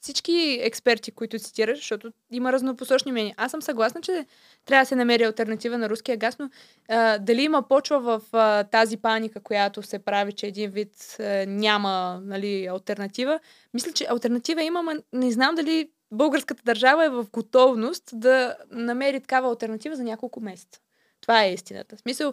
всички 0.00 0.58
експерти, 0.62 1.10
които 1.10 1.38
цитираш, 1.38 1.78
защото 1.78 2.12
има 2.30 2.52
разнопосочни 2.52 3.12
мнения. 3.12 3.34
Аз 3.36 3.50
съм 3.50 3.62
съгласна, 3.62 4.00
че 4.00 4.26
трябва 4.64 4.82
да 4.82 4.86
се 4.86 4.96
намери 4.96 5.22
альтернатива 5.22 5.78
на 5.78 5.88
руския 5.88 6.16
газ, 6.16 6.38
но 6.38 6.50
а, 6.88 7.18
дали 7.18 7.42
има 7.42 7.68
почва 7.68 8.00
в 8.00 8.22
а, 8.32 8.64
тази 8.64 8.96
паника, 8.96 9.40
която 9.40 9.82
се 9.82 9.98
прави, 9.98 10.32
че 10.32 10.46
един 10.46 10.70
вид 10.70 11.16
а, 11.20 11.24
няма 11.46 12.20
нали, 12.24 12.66
альтернатива. 12.66 13.40
Мисля, 13.74 13.92
че 13.92 14.06
альтернатива 14.10 14.62
има, 14.62 14.82
но 14.82 14.92
не 15.12 15.32
знам 15.32 15.54
дали 15.54 15.90
българската 16.10 16.62
държава 16.64 17.04
е 17.04 17.10
в 17.10 17.26
готовност 17.32 18.10
да 18.12 18.56
намери 18.70 19.20
такава 19.20 19.48
альтернатива 19.48 19.96
за 19.96 20.04
няколко 20.04 20.40
месеца. 20.40 20.80
Това 21.20 21.44
е 21.44 21.52
истината. 21.52 21.96
В 21.96 22.00
смисъл, 22.00 22.32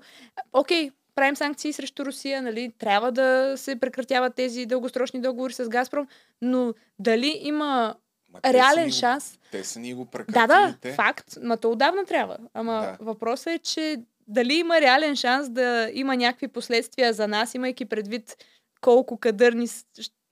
окей, 0.54 0.92
правим 1.20 1.36
санкции 1.36 1.74
срещу 1.74 2.06
Русия, 2.06 2.42
нали, 2.42 2.72
трябва 2.78 3.12
да 3.12 3.54
се 3.58 3.76
прекратяват 3.76 4.36
тези 4.36 4.66
дългосрочни 4.66 5.22
договори 5.22 5.54
с 5.54 5.70
Газпром, 5.70 6.08
но 6.42 6.74
дали 7.00 7.40
има 7.40 7.96
Ма 8.30 8.40
реален 8.46 8.92
шанс? 8.92 9.40
Те 9.52 9.64
са 9.64 9.80
ни 9.80 9.94
го 9.94 10.06
Да, 10.06 10.12
прекратили. 10.12 10.48
да, 10.48 10.76
те. 10.82 10.94
факт, 10.94 11.38
ма 11.42 11.58
то 11.58 11.72
отдавна 11.72 12.06
трябва. 12.06 12.38
Ама 12.54 12.98
въпросът 13.00 13.48
е, 13.48 13.60
че 13.60 13.98
дали 14.28 14.54
има 14.54 14.82
реален 14.82 15.16
шанс 15.16 15.50
да 15.50 15.90
има 15.94 16.16
някакви 16.16 16.48
последствия 16.48 17.14
за 17.14 17.28
нас, 17.28 17.56
имайки 17.56 17.86
предвид 17.86 18.38
колко 18.82 19.18
кадърни 19.18 19.68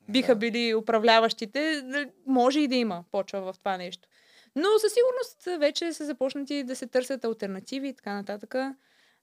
биха 0.09 0.35
били 0.35 0.75
управляващите, 0.75 1.81
да- 1.81 2.05
може 2.27 2.59
и 2.59 2.67
да 2.67 2.75
има 2.75 3.03
почва 3.11 3.41
в 3.41 3.59
това 3.59 3.77
нещо. 3.77 4.07
Но 4.55 4.67
със 4.79 4.93
сигурност 4.93 5.59
вече 5.59 5.93
са 5.93 6.05
започнати 6.05 6.63
да 6.63 6.75
се 6.75 6.87
търсят 6.87 7.25
альтернативи 7.25 7.87
и 7.87 7.93
така 7.93 8.13
нататък. 8.13 8.55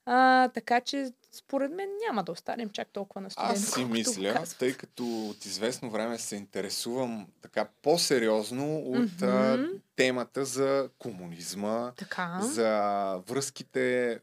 А, 0.06 0.48
така 0.48 0.80
че, 0.80 1.06
според 1.32 1.70
мен, 1.70 1.88
няма 2.06 2.24
да 2.24 2.32
останем 2.32 2.70
чак 2.70 2.88
толкова 2.88 3.20
на 3.20 3.30
студено. 3.30 3.52
Аз 3.52 3.64
си 3.64 3.84
мисля, 3.84 4.32
казват. 4.32 4.58
тъй 4.58 4.74
като 4.74 5.04
от 5.20 5.44
известно 5.44 5.90
време 5.90 6.18
се 6.18 6.36
интересувам 6.36 7.26
така 7.42 7.66
по-сериозно 7.82 8.78
от 8.78 9.12
Мгм. 9.22 9.64
темата 9.96 10.44
за 10.44 10.88
комунизма, 10.98 11.92
Така. 11.92 12.38
за 12.42 12.70
връзките 13.18 14.18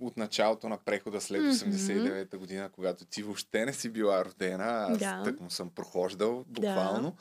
от 0.00 0.16
началото 0.16 0.68
на 0.68 0.76
прехода 0.78 1.20
след 1.20 1.40
Мгм. 1.40 1.50
89-та 1.50 2.38
година, 2.38 2.68
когато 2.68 3.04
ти 3.04 3.22
въобще 3.22 3.64
не 3.64 3.72
си 3.72 3.88
била 3.88 4.24
родена, 4.24 4.86
аз 4.90 4.98
Да. 4.98 5.22
тък 5.24 5.40
му 5.40 5.50
съм 5.50 5.70
прохождал 5.70 6.44
буквално. 6.48 7.16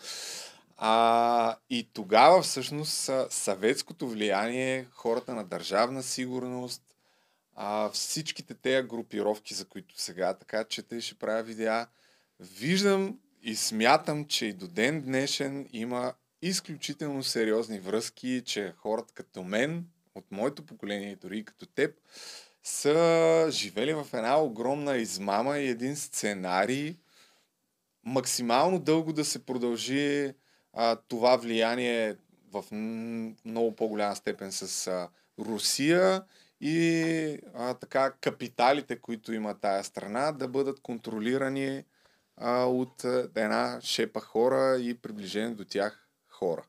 А, 0.78 1.56
и 1.70 1.90
тогава 1.94 2.42
всъщност 2.42 3.10
съветското 3.30 4.08
влияние, 4.08 4.88
хората 4.92 5.36
на 5.36 5.44
държавна 5.44 6.04
сигурност, 6.04 6.82
а, 7.56 7.90
всичките 7.90 8.54
тези 8.54 8.88
групировки, 8.88 9.54
за 9.54 9.66
които 9.66 10.02
сега 10.02 10.34
така 10.34 10.64
чета 10.64 10.96
и 10.96 11.02
ще 11.02 11.16
правя 11.16 11.44
видеа, 11.44 11.88
виждам 12.40 13.20
и 13.44 13.56
смятам, 13.56 14.26
че 14.26 14.46
и 14.46 14.54
до 14.54 14.68
ден 14.68 15.02
днешен 15.02 15.70
има 15.74 16.14
изключително 16.42 17.24
сериозни 17.24 17.80
връзки, 17.80 18.44
че 18.46 18.74
хората 18.78 19.14
като 19.14 19.44
мен, 19.44 19.86
от 20.16 20.32
моето 20.32 20.66
поколение 20.66 21.16
дори 21.16 21.46
като 21.46 21.66
теб, 21.66 21.96
са 22.64 23.48
живели 23.52 23.94
в 23.94 24.08
една 24.14 24.42
огромна 24.42 24.98
измама 24.98 25.58
и 25.58 25.68
един 25.68 25.96
сценарий, 25.96 26.96
максимално 28.04 28.80
дълго 28.80 29.14
да 29.14 29.26
се 29.26 29.46
продължи 29.46 30.34
а, 30.74 30.96
това 30.96 31.36
влияние 31.36 32.16
в 32.52 32.66
много 33.46 33.76
по-голяма 33.76 34.16
степен 34.16 34.52
с 34.52 34.88
а, 34.88 35.10
Русия 35.40 36.24
и 36.62 37.40
а, 37.54 37.74
така 37.74 38.12
капиталите, 38.12 39.00
които 39.00 39.34
има 39.34 39.60
тая 39.60 39.84
страна, 39.84 40.32
да 40.32 40.48
бъдат 40.48 40.80
контролирани 40.80 41.84
а, 42.38 42.66
от 42.66 43.04
една 43.36 43.80
шепа 43.82 44.22
хора 44.22 44.78
и 44.80 44.94
приближени 44.94 45.56
до 45.56 45.66
тях 45.66 46.10
хора. 46.28 46.64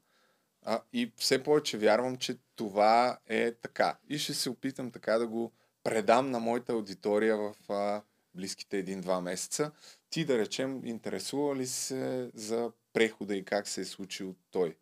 А, 0.64 0.80
и 0.92 1.12
все 1.16 1.42
повече 1.42 1.78
вярвам, 1.78 2.16
че 2.16 2.38
това 2.56 3.18
е 3.26 3.52
така. 3.52 3.96
И 4.08 4.18
ще 4.18 4.34
се 4.34 4.50
опитам 4.50 4.90
така 4.90 5.18
да 5.18 5.26
го 5.26 5.52
предам 5.84 6.30
на 6.30 6.40
моята 6.40 6.72
аудитория 6.72 7.36
в 7.36 7.54
а, 7.68 8.02
близките 8.34 8.78
един-два 8.78 9.20
месеца. 9.20 9.70
Ти, 10.10 10.24
да 10.24 10.38
речем, 10.38 10.86
интересува 10.86 11.56
ли 11.56 11.66
се 11.66 12.30
за 12.34 12.72
прехода 12.92 13.36
и 13.36 13.44
как 13.44 13.68
се 13.68 13.80
е 13.80 13.84
случил 13.84 14.34
той? 14.50 14.76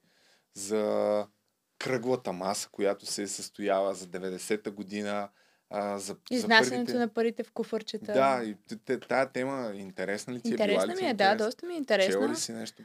За 0.54 1.26
кръглата 1.80 2.32
маса, 2.32 2.68
която 2.72 3.06
се 3.06 3.22
е 3.22 3.28
състоява 3.28 3.94
за 3.94 4.06
90-та 4.06 4.70
година, 4.70 5.28
а, 5.70 5.98
за, 5.98 6.16
Изнасянето 6.30 6.70
за 6.70 6.76
първите... 6.76 6.98
на 6.98 7.08
парите 7.08 7.42
в 7.42 7.52
куфърчета. 7.52 8.12
Да, 8.12 8.42
и 8.44 8.54
т- 8.68 8.76
т- 8.76 9.00
тая 9.00 9.32
тема 9.32 9.72
интересна 9.74 10.34
ли 10.34 10.40
ти 10.40 10.48
е? 10.48 10.50
Била 10.50 10.64
Интересна 10.64 10.94
ли 10.96 11.02
ми 11.02 11.08
е, 11.08 11.14
да, 11.14 11.24
интересна? 11.24 11.46
доста 11.46 11.66
ми 11.66 11.74
е 11.74 11.76
интересна. 11.76 12.12
Чела 12.12 12.28
ли 12.28 12.36
си 12.36 12.52
нещо 12.52 12.82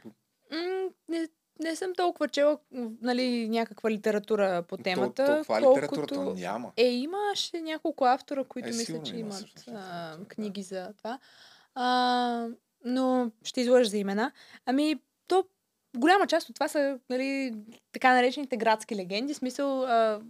М, 0.52 0.88
не, 1.08 1.28
не 1.60 1.76
съм 1.76 1.94
толкова 1.94 2.28
чела 2.28 2.58
нали, 3.02 3.48
някаква 3.48 3.90
литература 3.90 4.62
по 4.68 4.76
темата. 4.76 5.26
то 5.26 5.36
каква 5.36 5.60
колкото... 5.60 5.84
литература? 5.84 6.06
То 6.06 6.34
няма. 6.34 6.72
Е, 6.76 6.86
имаше 6.86 7.60
няколко 7.60 8.04
автора, 8.04 8.44
които 8.44 8.68
Е, 8.68 8.72
мисля, 8.72 9.02
че 9.02 9.12
има, 9.12 9.20
имат 9.20 9.34
всъщност, 9.34 9.68
а, 9.68 10.18
книги 10.28 10.62
за 10.62 10.92
това. 10.98 11.18
А, 11.74 12.48
но 12.84 13.30
ще 13.42 13.60
излъжа 13.60 13.90
за 13.90 13.98
имена. 13.98 14.32
Ами, 14.66 15.00
голяма 15.96 16.26
част 16.26 16.48
от 16.48 16.54
това 16.54 16.68
са 16.68 16.98
нали, 17.10 17.54
така 17.92 18.14
наречените 18.14 18.56
градски 18.56 18.96
легенди. 18.96 19.34
В 19.34 19.36
смисъл, 19.36 19.84
а, 19.84 20.20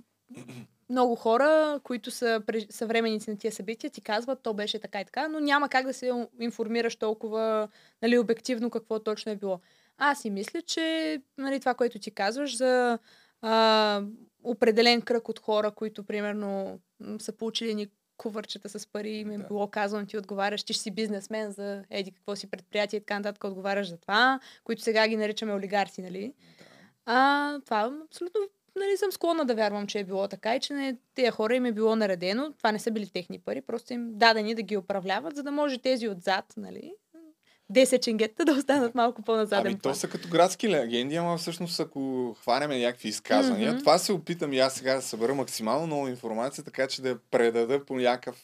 много 0.91 1.15
хора, 1.15 1.81
които 1.83 2.11
са 2.11 2.43
съвременници 2.71 3.31
на 3.31 3.37
тия 3.37 3.53
събития, 3.53 3.91
ти 3.91 4.01
казват, 4.01 4.43
то 4.43 4.55
беше 4.55 4.79
така 4.79 5.01
и 5.01 5.05
така, 5.05 5.29
но 5.29 5.41
няма 5.41 5.69
как 5.69 5.87
да 5.87 5.95
се 5.95 6.27
информираш 6.41 6.97
толкова 6.97 7.69
нали, 8.03 8.19
обективно 8.19 8.71
какво 8.71 8.99
точно 8.99 9.33
е 9.33 9.37
било. 9.37 9.61
Аз 9.99 10.23
си 10.23 10.31
мисля, 10.31 10.63
че 10.63 11.19
нали, 11.39 11.61
това, 11.61 11.75
което 11.75 11.99
ти 11.99 12.11
казваш 12.11 12.57
за 12.57 12.99
а, 13.43 14.03
определен 14.45 15.03
кръг 15.03 15.29
от 15.29 15.39
хора, 15.39 15.71
които 15.71 16.05
примерно 16.05 16.81
са 17.19 17.33
получили 17.33 17.89
кувърчета 18.17 18.69
с 18.69 18.87
пари, 18.87 19.11
им 19.11 19.31
е 19.31 19.39
било 19.39 19.69
казано, 19.69 20.07
ти 20.07 20.19
отговаряш, 20.19 20.63
ти 20.63 20.73
ще 20.73 20.83
си 20.83 20.91
бизнесмен 20.91 21.51
за 21.51 21.85
еди 21.91 22.11
какво 22.11 22.37
си 22.37 22.51
предприятие 22.51 22.97
и 22.97 23.01
така 23.01 23.17
нататък 23.19 23.45
отговаряш 23.45 23.89
за 23.89 23.97
това, 23.97 24.41
които 24.65 24.83
сега 24.83 25.09
ги 25.09 25.17
наричаме 25.17 25.55
олигарси, 25.55 26.03
нали? 26.03 26.33
А, 27.07 27.61
това 27.61 27.93
абсолютно 28.05 28.41
нали, 28.77 28.97
съм 28.97 29.13
склонна 29.13 29.45
да 29.45 29.55
вярвам, 29.55 29.87
че 29.87 29.99
е 29.99 30.05
било 30.05 30.29
така 30.29 30.57
и 30.57 30.61
че 30.61 30.75
не, 30.75 30.97
тези 31.15 31.31
хора 31.31 31.57
им 31.57 31.67
е 31.67 31.73
било 31.73 31.97
наредено. 31.97 32.53
Това 32.59 32.73
не 32.73 32.79
са 32.79 32.91
били 32.91 33.11
техни 33.11 33.39
пари, 33.39 33.61
просто 33.61 33.93
им 33.93 34.11
дадени 34.13 34.55
да 34.55 34.63
ги 34.63 34.77
управляват, 34.77 35.37
за 35.37 35.43
да 35.43 35.51
може 35.51 35.79
тези 35.79 36.09
отзад, 36.09 36.45
нали, 36.57 36.95
10 37.73 38.01
ченгета 38.01 38.45
да 38.45 38.53
останат 38.53 38.95
малко 38.95 39.23
по-назаден 39.23 39.67
Ами 39.67 39.79
план. 39.79 39.93
то 39.93 39.99
са 39.99 40.09
като 40.09 40.29
градски 40.29 40.69
легенди, 40.69 41.17
ама 41.17 41.37
всъщност 41.39 41.81
ако 41.81 42.35
хванеме 42.35 42.79
някакви 42.79 43.09
изказвания, 43.09 43.71
Мгм. 43.71 43.79
това 43.79 43.99
се 43.99 44.13
опитам 44.13 44.53
и 44.53 44.59
аз 44.59 44.75
сега 44.75 44.95
да 44.95 45.03
събера 45.03 45.35
максимално 45.35 45.87
много 45.87 46.09
информация, 46.09 46.65
така 46.65 46.87
че 46.87 47.03
да 47.03 47.09
я 47.09 47.19
предада 47.31 47.85
по 47.85 47.95
някакъв 47.95 48.37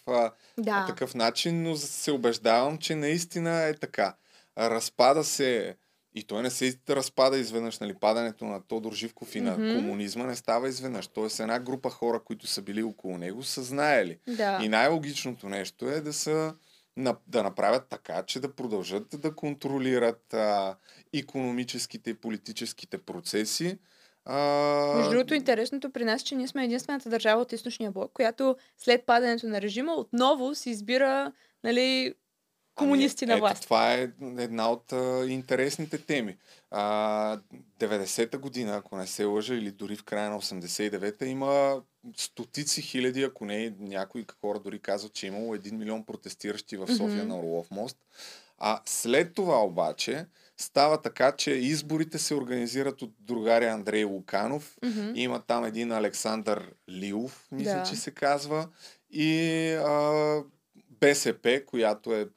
Да. 0.59 0.87
такъв 0.87 1.15
начин, 1.15 1.63
но 1.63 1.77
се 1.77 2.11
убеждавам, 2.11 2.79
че 2.79 2.95
наистина 2.95 3.63
е 3.63 3.75
така. 3.75 4.15
Разпада 4.59 5.25
се 5.25 5.77
и 6.15 6.23
той 6.23 6.43
не 6.43 6.51
се 6.51 6.75
разпада 6.89 7.39
изведнъж, 7.39 7.79
нали, 7.79 7.95
падането 7.95 8.45
на 8.45 8.61
Тодор 8.61 8.93
Живков 8.93 9.35
и 9.35 9.41
на 9.41 9.53
Мгм. 9.53 9.75
комунизма 9.75 10.25
не 10.25 10.37
става 10.37 10.69
изведнъж. 10.69 11.07
Тоест 11.07 11.41
една 11.41 11.61
група 11.61 11.91
хора, 11.91 12.21
които 12.21 12.47
са 12.47 12.63
били 12.63 12.83
около 12.83 13.19
него, 13.19 13.43
са 13.43 13.63
знаели. 13.63 14.19
Да. 14.29 14.59
И 14.63 14.69
най-логичното 14.69 15.49
нещо 15.49 15.89
е 15.89 16.01
да 16.01 16.13
са 16.13 16.55
на, 16.97 17.17
да 17.27 17.43
направят 17.43 17.89
така, 17.89 18.23
че 18.23 18.41
да 18.41 18.55
продължат 18.55 19.07
да 19.21 19.35
контролират 19.35 20.35
а, 20.35 20.77
економическите 21.15 22.11
и 22.11 22.15
политическите 22.15 22.99
процеси. 22.99 23.79
А, 24.25 24.95
Между 24.97 25.11
другото, 25.11 25.35
интересното 25.35 25.91
при 25.91 26.05
нас, 26.05 26.23
е, 26.23 26.25
че 26.25 26.35
ние 26.35 26.49
сме 26.49 26.65
единствената 26.65 27.09
държава 27.09 27.43
от 27.43 27.53
източния 27.53 27.91
блок, 27.91 28.13
която 28.13 28.57
след 28.79 29.07
падането 29.07 29.47
на 29.47 29.61
режима 29.61 29.93
отново 29.93 30.55
си 30.55 30.71
избира 30.71 31.33
нали, 31.65 32.15
комунисти 32.75 33.27
на 33.27 33.33
Ето, 33.33 33.41
власт. 33.41 33.63
това 33.63 33.95
е 33.95 34.11
една 34.39 34.71
от 34.71 34.93
а, 34.93 35.27
интересните 35.29 35.99
теми. 35.99 36.37
А, 36.71 37.39
90-та 37.79 38.39
година, 38.39 38.77
ако 38.77 38.97
не 38.97 39.07
се 39.07 39.25
лъжа, 39.25 39.55
или 39.55 39.71
дори 39.71 39.97
в 39.97 40.05
края 40.05 40.31
на 40.31 40.41
89-та, 40.41 41.27
има 41.27 41.83
стотици 42.17 42.83
хиляди, 42.83 43.23
ако 43.23 43.45
не 43.45 43.75
някои 43.79 44.27
хора 44.41 44.59
дори 44.59 44.79
казват, 44.79 45.13
че 45.13 45.27
е 45.27 45.29
имало 45.29 45.57
1 45.57 45.73
милион 45.73 46.05
протестиращи 46.05 46.77
в 46.77 46.87
София 46.89 47.19
Мгм. 47.19 47.29
на 47.29 47.39
Орлов 47.39 47.71
мост. 47.71 47.97
А 48.59 48.81
след 48.87 49.35
това 49.35 49.65
обаче 49.65 50.27
става 50.57 51.03
така, 51.03 51.33
че 51.33 51.51
изборите 51.51 52.19
се 52.19 52.35
организират 52.35 53.03
от 53.03 53.13
другаря 53.21 53.67
Андрей 53.67 54.05
Луканов. 54.05 54.77
Мгм. 54.85 55.13
Има 55.15 55.43
там 55.43 55.65
един 55.65 55.93
Александър 55.93 56.73
Лилов, 56.91 57.49
мисля, 57.53 57.75
Да. 57.75 57.83
че 57.83 57.97
се 57.97 58.11
казва. 58.11 58.69
И 59.11 59.41
а, 59.73 60.43
БСП, 60.91 61.63
която 61.67 62.15
е 62.15 62.29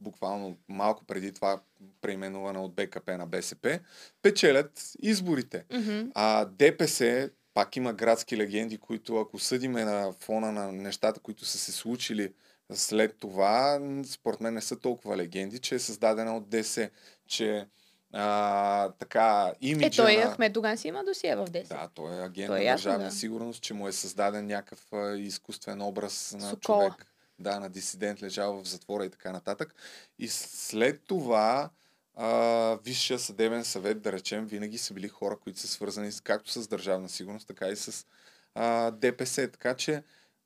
буквално 0.00 0.58
малко 0.68 1.04
преди 1.04 1.32
това 1.32 1.60
преименувана 2.00 2.64
от 2.64 2.74
БКП 2.74 3.18
на 3.18 3.26
БСП, 3.26 3.80
печелят 4.22 4.92
изборите. 4.98 5.64
Мгм. 5.72 6.00
А 6.14 6.44
ДПС, 6.44 7.30
пак 7.54 7.76
има 7.76 7.92
градски 7.92 8.36
легенди, 8.36 8.78
които 8.78 9.16
ако 9.16 9.38
съдиме 9.38 9.84
на 9.84 10.12
фона 10.12 10.52
на 10.52 10.72
нещата, 10.72 11.20
които 11.20 11.44
са 11.44 11.58
се 11.58 11.72
случили 11.72 12.32
след 12.72 13.16
това, 13.18 13.80
според 14.06 14.40
мен 14.40 14.54
не 14.54 14.60
са 14.60 14.78
толкова 14.78 15.16
легенди, 15.16 15.58
че 15.58 15.74
е 15.74 15.78
създадена 15.78 16.36
от 16.36 16.48
ДС, 16.48 16.90
че 17.26 17.66
а, 18.12 18.88
така 18.98 19.52
Е, 19.62 19.68
имиджа 19.68 20.02
той 20.02 20.16
на... 20.16 20.32
Ахмед 20.32 20.52
Доган 20.52 20.78
си 20.78 20.88
има 20.88 21.04
досие 21.04 21.36
в 21.36 21.46
10. 21.46 21.68
Да, 21.68 21.88
той 21.94 22.16
е 22.16 22.24
агент 22.24 22.46
Той 22.46 22.60
е 22.60 22.64
на 22.64 22.70
държавна 22.70 23.04
да. 23.04 23.10
сигурност, 23.10 23.62
че 23.62 23.74
му 23.74 23.88
е 23.88 23.92
създаден 23.92 24.46
някакъв 24.46 24.86
изкуствен 25.18 25.82
образ 25.82 26.36
на 26.38 26.50
Сокола. 26.50 26.88
човек. 26.88 27.06
Да, 27.38 27.60
на 27.60 27.70
дисидент 27.70 28.22
лежал 28.22 28.62
в 28.62 28.68
затвора 28.68 29.04
и 29.04 29.10
така 29.10 29.32
нататък. 29.32 29.74
И 30.18 30.28
след 30.28 31.02
това 31.06 31.70
а, 32.16 32.28
Висшия 32.76 33.18
съдебен 33.18 33.64
съвет, 33.64 34.02
да 34.02 34.12
речем, 34.12 34.46
винаги 34.46 34.78
са 34.78 34.94
били 34.94 35.08
хора, 35.08 35.36
които 35.36 35.58
са 35.58 35.68
свързани 35.68 36.12
с- 36.12 36.20
както 36.20 36.50
с 36.52 36.68
държавна 36.68 37.08
сигурност, 37.08 37.46
така 37.46 37.68
и 37.68 37.76
с 37.76 38.06
а, 38.54 38.90
ДПС. 38.90 39.48
Така 39.48 39.74
че 39.74 40.02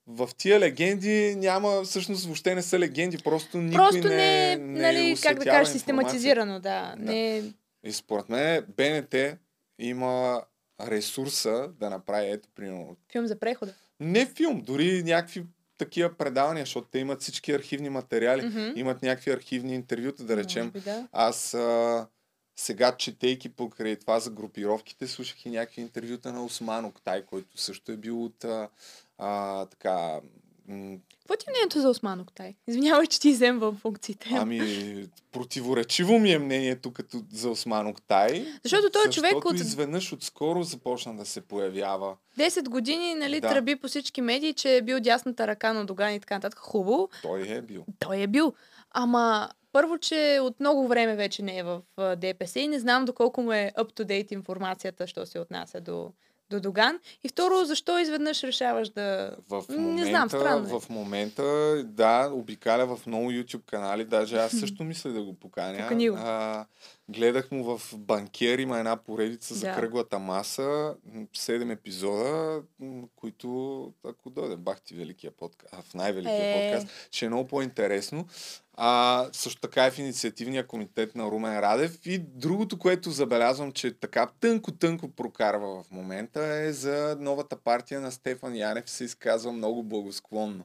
в 0.06 0.30
тия 0.36 0.60
легенди 0.60 1.34
няма, 1.36 1.82
всъщност 1.82 2.24
въобще 2.24 2.54
не 2.54 2.62
са 2.62 2.78
легенди, 2.78 3.18
просто 3.18 3.58
никой 3.58 3.76
Просто 3.76 4.08
не, 4.08 4.16
не, 4.16 4.52
е, 4.52 4.56
не 4.56 4.82
нали, 4.82 5.16
как 5.16 5.34
да 5.34 5.42
информация. 5.42 5.72
систематизирано, 5.72 6.60
да. 6.60 6.94
Не, 6.98 7.38
е 7.38 7.42
И 7.84 7.92
според 7.92 8.28
мен 8.28 8.66
БНТ 8.68 9.14
има 9.78 10.42
ресурса 10.82 11.68
да 11.70 11.90
направи, 11.90 12.26
ето, 12.28 12.48
примерно, 12.54 12.96
филм 13.12 13.26
за 13.26 13.38
прехода. 13.38 13.72
не 14.00 14.26
филм, 14.26 14.60
дори 14.60 15.02
някакви 15.02 15.44
такива 15.78 16.14
предавания, 16.14 16.62
защото 16.62 16.88
те 16.88 16.98
имат 16.98 17.22
всички 17.22 17.52
архивни 17.52 17.88
материали, 17.88 18.46
Мгм. 18.46 18.72
имат 18.76 19.02
някакви 19.02 19.30
архивни 19.30 19.74
интервюта, 19.74 20.24
да 20.24 20.36
речем. 20.36 20.70
би 20.70 20.80
да. 20.80 21.08
Аз 21.12 21.54
а, 21.54 22.06
сега, 22.56 22.96
четейки 22.96 23.48
покрай 23.48 23.96
това 23.96 24.20
за 24.20 24.30
групировките, 24.30 25.06
слушах 25.06 25.46
и 25.46 25.50
някакви 25.50 25.80
интервюта 25.80 26.32
на 26.32 26.44
Осман 26.44 26.84
Октай, 26.84 27.24
който 27.24 27.60
също 27.60 27.92
е 27.92 27.96
бил 27.96 28.24
от 28.24 28.44
а, 28.44 28.68
а, 29.18 29.66
така... 29.66 30.20
Какво 31.28 31.38
ти 31.38 31.46
е 31.48 31.52
мнението 31.52 31.80
за 31.80 31.88
Осман 31.88 32.20
Октай? 32.20 32.54
Извинявай, 32.66 33.06
че 33.06 33.20
ти 33.20 33.28
иземвам 33.28 33.76
функциите. 33.76 34.28
Ами, 34.32 34.60
противоречиво 35.32 36.18
ми 36.18 36.32
е 36.32 36.38
мнението 36.38 36.92
като 36.92 37.22
за 37.32 37.50
Осман 37.50 37.86
Октай. 37.86 38.46
Защото 38.62 38.90
той 38.90 39.02
е 39.06 39.10
човек 39.10 39.44
от- 39.44 39.54
изведнъж 39.54 40.12
отскоро 40.12 40.62
започна 40.62 41.16
да 41.16 41.26
се 41.26 41.40
появява. 41.40 42.16
10 42.38 42.68
години, 42.68 43.14
нали, 43.14 43.40
Да. 43.40 43.48
тръби 43.48 43.76
по 43.76 43.88
всички 43.88 44.20
медии, 44.20 44.52
че 44.52 44.76
е 44.76 44.82
бил 44.82 45.00
дясната 45.00 45.46
ръка 45.46 45.72
на 45.72 45.84
Доган 45.84 46.14
и 46.14 46.20
така 46.20 46.34
нататък. 46.34 46.58
Хубаво. 46.58 47.08
Той 47.22 47.48
е 47.48 47.62
бил. 47.62 47.84
Той 47.98 48.20
е 48.20 48.26
бил. 48.26 48.52
Ама 48.90 49.48
Първо, 49.72 49.98
че 49.98 50.38
от 50.42 50.60
много 50.60 50.88
време 50.88 51.16
вече 51.16 51.42
не 51.42 51.58
е 51.58 51.62
в 51.62 51.80
ДПС 52.16 52.60
и 52.60 52.68
не 52.68 52.78
знам 52.78 53.04
доколко 53.04 53.42
му 53.42 53.52
е 53.52 53.72
up-to-date 53.78 54.32
информацията, 54.32 55.06
що 55.06 55.26
се 55.26 55.38
отнася 55.38 55.80
до, 55.80 56.12
до 56.50 56.60
Доган. 56.60 56.98
И 57.24 57.28
второ, 57.28 57.64
защо 57.64 57.98
изведнъж 57.98 58.42
решаваш 58.42 58.88
да... 58.88 59.36
В 59.48 59.64
не 59.68 59.76
момента, 59.78 60.04
знам, 60.06 60.28
странно 60.28 60.76
е. 60.76 60.80
в 60.80 60.88
момента, 60.88 61.42
да, 61.84 62.30
обикаля 62.32 62.96
в 62.96 63.06
много 63.06 63.30
YouTube 63.30 63.64
канали, 63.64 64.04
даже 64.04 64.36
аз 64.36 64.52
също 64.52 64.84
мисля 64.84 65.10
да 65.10 65.22
го 65.22 65.34
поканя. 65.34 65.78
Покани 65.78 66.10
го. 66.10 66.16
А, 66.16 66.66
гледах 67.08 67.50
му 67.50 67.78
в 67.78 67.96
Банкер, 67.96 68.58
има 68.58 68.78
една 68.78 68.96
поредица 68.96 69.54
за 69.54 69.66
Да. 69.66 69.74
кръглата 69.74 70.18
маса, 70.18 70.94
м, 71.06 71.26
седем 71.32 71.70
епизода, 71.70 72.62
м, 72.80 73.02
които, 73.16 73.82
ако 74.04 74.30
дойде 74.30 74.56
бах 74.56 74.80
ти 74.80 74.94
великия 74.94 75.30
подкаст, 75.30 75.74
в 75.82 75.94
най-великия 75.94 76.34
Е. 76.68 76.72
подкаст, 76.72 77.08
ще 77.10 77.24
е 77.24 77.28
много 77.28 77.48
по-интересно. 77.48 78.26
А, 78.80 79.26
също 79.32 79.60
така 79.60 79.86
е 79.86 79.90
в 79.90 79.98
инициативния 79.98 80.66
комитет 80.66 81.14
на 81.14 81.24
Румен 81.24 81.58
Радев. 81.58 81.98
И 82.04 82.18
другото, 82.18 82.78
което 82.78 83.10
забелязвам, 83.10 83.72
че 83.72 83.98
така 84.00 84.28
тънко-тънко 84.40 85.14
прокарва 85.16 85.82
в 85.82 85.90
момента 85.90 86.44
е 86.46 86.72
за 86.72 87.16
новата 87.20 87.56
партия 87.56 88.00
на 88.00 88.12
Стефан 88.12 88.56
Янев 88.56 88.90
се 88.90 89.04
изказва 89.04 89.52
много 89.52 89.82
благосклонно. 89.82 90.64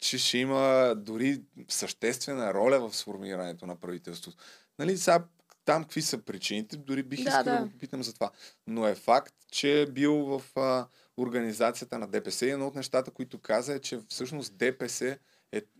Че 0.00 0.18
ще 0.18 0.38
има 0.38 0.94
дори 0.96 1.42
съществена 1.68 2.54
роля 2.54 2.88
в 2.88 2.96
сформирането 2.96 3.66
на 3.66 3.76
правителството. 3.76 4.38
Нали, 4.78 4.98
сега 4.98 5.24
там 5.64 5.82
какви 5.82 6.02
са 6.02 6.18
причините, 6.18 6.76
дори 6.76 7.02
бих 7.02 7.22
Да, 7.22 7.28
искал 7.28 7.44
да. 7.44 7.50
да. 7.52 7.62
го 7.64 7.70
попитам 7.70 8.02
за 8.02 8.14
това. 8.14 8.30
Но 8.66 8.86
е 8.86 8.94
факт, 8.94 9.34
че 9.50 9.82
е 9.82 9.86
бил 9.86 10.14
в 10.14 10.42
а, 10.56 10.86
организацията 11.16 11.98
на 11.98 12.06
ДПС 12.06 12.46
и 12.46 12.50
едно 12.50 12.66
от 12.66 12.74
нещата, 12.74 13.10
които 13.10 13.38
каза 13.38 13.74
е, 13.74 13.78
че 13.78 14.00
всъщност 14.08 14.56
ДПС 14.56 15.18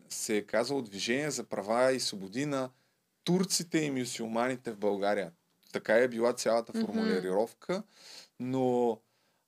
се 0.09 0.37
е 0.37 0.43
казало 0.43 0.83
Движение 0.83 1.31
за 1.31 1.45
права 1.45 1.93
и 1.93 2.01
свободи 2.01 2.47
на 2.47 2.71
турците 3.25 3.79
и 3.79 3.91
мюсюлманите 3.91 4.73
в 4.73 4.77
България. 4.77 5.33
Така 5.73 5.95
е 5.95 6.09
била 6.09 6.33
цялата 6.33 6.73
формулировка, 6.73 7.83
но 8.41 8.99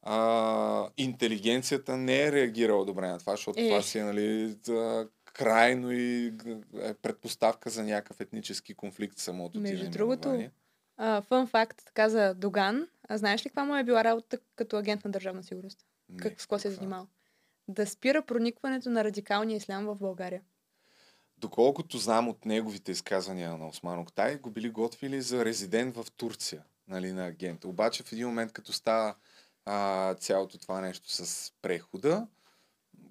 а, 0.03 0.91
интелигенцията 0.97 1.97
не 1.97 2.23
е 2.23 2.33
реагирала 2.33 2.85
добре 2.85 3.09
на 3.09 3.19
това, 3.19 3.33
защото 3.33 3.61
Е. 3.61 3.69
това 3.69 3.83
си 3.83 3.99
е 3.99 4.05
нали, 4.05 4.55
да, 4.55 5.09
крайно 5.35 5.93
и 5.93 6.33
е 6.81 6.95
предпоставка 6.95 7.71
за 7.71 7.85
някакъв 7.85 8.21
етнически 8.21 8.75
конфликт 8.75 9.19
самото 9.19 9.61
Между 9.61 9.91
другото, 9.91 10.51
фън 11.23 11.47
факт, 11.47 11.83
така 11.87 12.09
за 12.09 12.35
Доган. 12.35 12.89
А 13.09 13.19
знаеш 13.19 13.47
ли 13.47 13.49
каква 13.49 13.65
му 13.65 13.77
е 13.77 13.85
била 13.85 14.05
работа 14.05 14.39
като 14.57 14.77
агент 14.77 15.05
на 15.05 15.11
държавна 15.11 15.43
сигурност? 15.43 15.87
Не, 16.09 16.17
Как, 16.17 16.33
с 16.33 16.37
какво 16.37 16.59
се 16.59 16.69
е 16.69 16.71
занимавал? 16.71 17.07
Да 17.69 17.87
спира 17.87 18.23
проникването 18.23 18.91
на 18.91 19.05
радикалния 19.05 19.57
ислям 19.57 19.85
в 19.85 19.97
България. 19.97 20.43
Доколкото 21.39 21.99
знам 21.99 22.29
от 22.29 22.45
неговите 22.45 22.93
изказвания 22.93 23.57
на 23.57 23.69
Осман 23.69 23.99
Октай, 23.99 24.37
го 24.37 24.51
били 24.51 24.71
готвили 24.71 25.23
за 25.23 25.45
резидент 25.45 25.97
в 25.97 26.07
Турция, 26.17 26.65
нали, 26.89 27.13
на 27.13 27.27
агент. 27.27 27.65
Обаче 27.65 28.03
в 28.03 28.13
един 28.13 28.27
момент, 28.27 28.53
като 28.53 28.73
става 28.73 29.15
а, 29.65 30.15
цялото 30.15 30.59
това 30.59 30.81
нещо 30.81 31.13
с 31.13 31.53
прехода, 31.63 32.27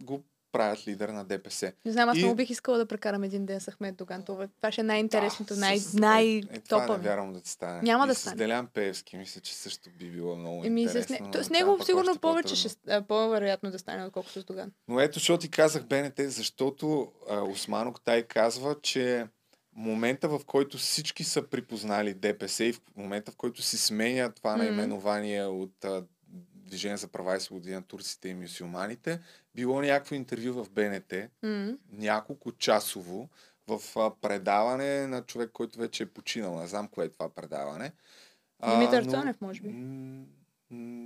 го 0.02 0.24
правят 0.52 0.88
лидер 0.88 1.10
на 1.10 1.26
ДПС. 1.26 1.72
Не 1.86 1.92
знам, 1.92 2.10
аз 2.10 2.18
И- 2.18 2.20
много 2.20 2.36
бих 2.36 2.50
искала 2.50 2.78
да 2.78 2.86
прекарам 2.86 3.24
един 3.24 3.46
ден 3.46 3.60
с 3.60 3.72
Ахмед 3.72 3.96
Доган. 3.96 4.24
Това, 4.24 4.48
това 4.48 4.72
ще 4.72 4.82
е 4.82 4.84
най-интересното, 4.84 5.56
с- 5.56 5.94
най- 5.94 6.38
Е, 6.52 6.60
това 6.60 6.88
не 6.88 6.98
вярвам 6.98 7.34
да 7.34 7.42
ти 7.42 7.50
стане. 7.50 7.82
Няма 7.82 8.06
и 8.06 8.08
да 8.08 8.16
с 8.16 8.20
стане. 8.20 8.36
Делян 8.36 8.68
Пеевски, 8.68 9.18
мисля, 9.18 9.42
че 9.42 9.56
също 9.56 9.90
би 9.90 10.12
било 10.12 10.36
много 10.36 10.66
Еми, 10.66 10.82
с, 10.82 10.84
интересно. 10.86 11.14
не... 11.16 11.20
но 11.22 11.32
то, 11.32 11.44
с 11.44 11.50
него 11.50 11.78
сигурно 11.86 12.18
повече 12.18 12.56
ще, 12.56 12.70
по-вероятно 13.02 13.72
да 13.72 13.80
стане, 13.80 14.06
отколкото 14.06 14.42
с 14.42 14.46
Доган. 14.46 14.72
Но 14.88 15.00
ето, 15.00 15.14
защото 15.14 15.42
ти 15.42 15.50
казах 15.50 15.84
БНТ, 15.84 16.20
защото 16.20 17.12
а, 17.30 17.42
Осман 17.42 17.88
Октай 17.88 18.24
казва, 18.24 18.76
че 18.82 19.26
момента, 19.74 20.30
в 20.30 20.42
който 20.46 20.78
всички 20.78 21.24
са 21.24 21.42
припознали 21.44 22.14
ДПС 22.14 22.64
и 22.64 22.74
в 22.74 22.82
момента, 22.96 23.32
в 23.32 23.36
който 23.36 23.62
си 23.62 23.78
сменя 23.78 24.32
това 24.32 24.52
Мгм. 24.52 24.64
наименование 24.64 25.46
от 25.46 25.86
Движение 26.68 26.98
за 26.98 27.08
права 27.08 27.38
и 27.38 27.42
свободи 27.42 27.72
на 27.72 27.82
турците 27.82 28.30
и 28.30 28.36
мюсюлманите, 28.36 29.20
било 29.56 29.82
някакво 29.82 30.16
интервю 30.16 30.54
в 30.54 30.70
БНТ, 30.70 31.14
М. 31.44 31.78
няколко 31.92 32.52
часово, 32.52 33.30
в 33.68 33.82
предаване 34.22 35.08
на 35.08 35.22
човек, 35.22 35.50
който 35.52 35.80
вече 35.80 36.04
е 36.04 36.08
починал. 36.08 36.60
Не 36.60 36.68
знам 36.68 36.88
кое 36.88 37.06
е 37.06 37.10
това 37.10 37.30
предаване. 37.30 37.92
Димитър 38.66 39.04
но- 39.04 39.12
Цонев, 39.12 39.42
може 39.42 39.62
би. 39.62 39.70
М, 39.70 40.26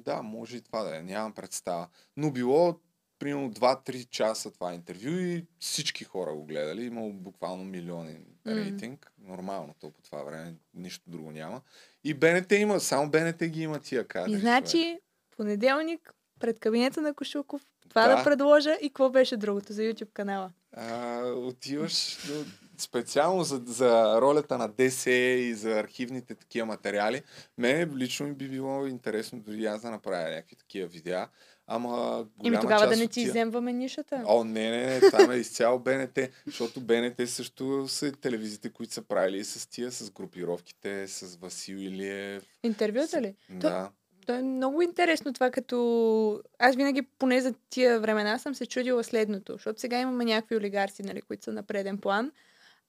Да, 0.02 0.22
може 0.22 0.58
и 0.58 0.62
това 0.62 0.84
да 0.84 0.98
е. 0.98 1.02
Нямам 1.02 1.34
представа. 1.34 1.88
Но 2.18 2.32
било 2.32 2.80
примерно 3.20 3.52
2-3 3.52 4.06
часа 4.06 4.52
това 4.52 4.74
интервю 4.74 5.10
и 5.10 5.46
всички 5.60 6.04
хора 6.04 6.34
го 6.34 6.46
гледали. 6.46 6.84
Имало 6.84 7.14
буквално 7.14 7.64
милионен 7.64 8.26
М. 8.46 8.52
рейтинг. 8.56 9.12
Нормално 9.20 9.76
то 9.80 9.92
по 9.92 10.02
това 10.02 10.24
време. 10.24 10.54
Нищо 10.74 11.04
друго 11.08 11.32
няма. 11.32 11.62
И 12.04 12.14
БНТ 12.14 12.52
има. 12.52 12.80
Само 12.80 13.10
БНТ 13.10 13.44
ги 13.44 13.62
има 13.62 13.80
тия 13.80 14.08
кадри. 14.08 14.32
И 14.32 14.38
значи, 14.38 15.00
понеделник, 15.32 16.12
пред 16.40 16.60
кабинета 16.60 17.02
на 17.02 17.14
Кошуков, 17.14 17.62
това 17.90 18.08
Да. 18.08 18.16
да. 18.16 18.24
предложа 18.24 18.74
и 18.74 18.90
какво 18.90 19.10
беше 19.10 19.38
другото 19.38 19.74
за 19.74 19.82
YouTube 19.82 20.14
канала. 20.14 20.52
А, 20.74 21.22
отиваш 21.26 22.18
до, 22.28 22.46
специално 22.78 23.44
за, 23.44 23.62
за 23.66 24.22
ролята 24.22 24.58
на 24.58 24.68
ДСЕ 24.70 25.12
и 25.40 25.54
за 25.54 25.72
архивните 25.72 26.36
такива 26.36 26.66
материали. 26.66 27.22
Мене 27.58 27.88
лично 27.88 28.28
ми 28.28 28.34
би 28.34 28.50
било 28.50 28.88
интересно 28.88 29.40
дори 29.40 29.66
аз 29.66 29.82
да 29.82 29.92
направя 29.92 30.24
някакви 30.26 30.56
такива 30.56 30.88
видеа. 30.88 31.28
Ама 31.68 32.26
Ими 32.44 32.60
тогава 32.60 32.88
да 32.88 32.96
не 32.98 33.02
ти 33.02 33.10
тия- 33.10 33.24
иземваме 33.24 33.74
нишата. 33.74 34.24
О, 34.26 34.44
не, 34.44 34.70
не, 34.72 34.86
не, 34.90 35.00
там 35.02 35.32
е 35.32 35.36
изцяло 35.36 35.80
БНТ, 35.80 36.20
защото 36.46 36.82
БНТ 36.82 37.22
също 37.26 37.86
са 37.88 38.12
телевизиите, 38.12 38.70
които 38.70 38.94
са 38.94 39.02
правили 39.02 39.44
с 39.44 39.70
тия, 39.70 39.92
с 39.92 40.12
групировките, 40.12 41.08
с 41.08 41.36
Васил 41.36 41.76
Илиев. 41.76 42.44
Интервюта 42.64 43.22
ли? 43.22 43.36
То, 43.50 43.54
Да. 43.54 43.70
то 43.86 43.92
е 44.30 44.44
много 44.44 44.82
интересно 44.82 45.34
това, 45.34 45.52
като... 45.52 46.42
Аз 46.60 46.76
винаги, 46.76 47.02
поне 47.02 47.42
за 47.42 47.54
тия 47.70 48.00
времена, 48.00 48.40
съм 48.40 48.56
се 48.56 48.66
чудила 48.66 49.04
следното, 49.04 49.54
защото 49.54 49.80
сега 49.80 50.00
имаме 50.00 50.26
някакви 50.26 50.58
олигарси, 50.58 51.04
нали, 51.04 51.22
които 51.22 51.44
са 51.44 51.52
на 51.52 51.64
преден 51.64 51.98
план. 51.98 52.32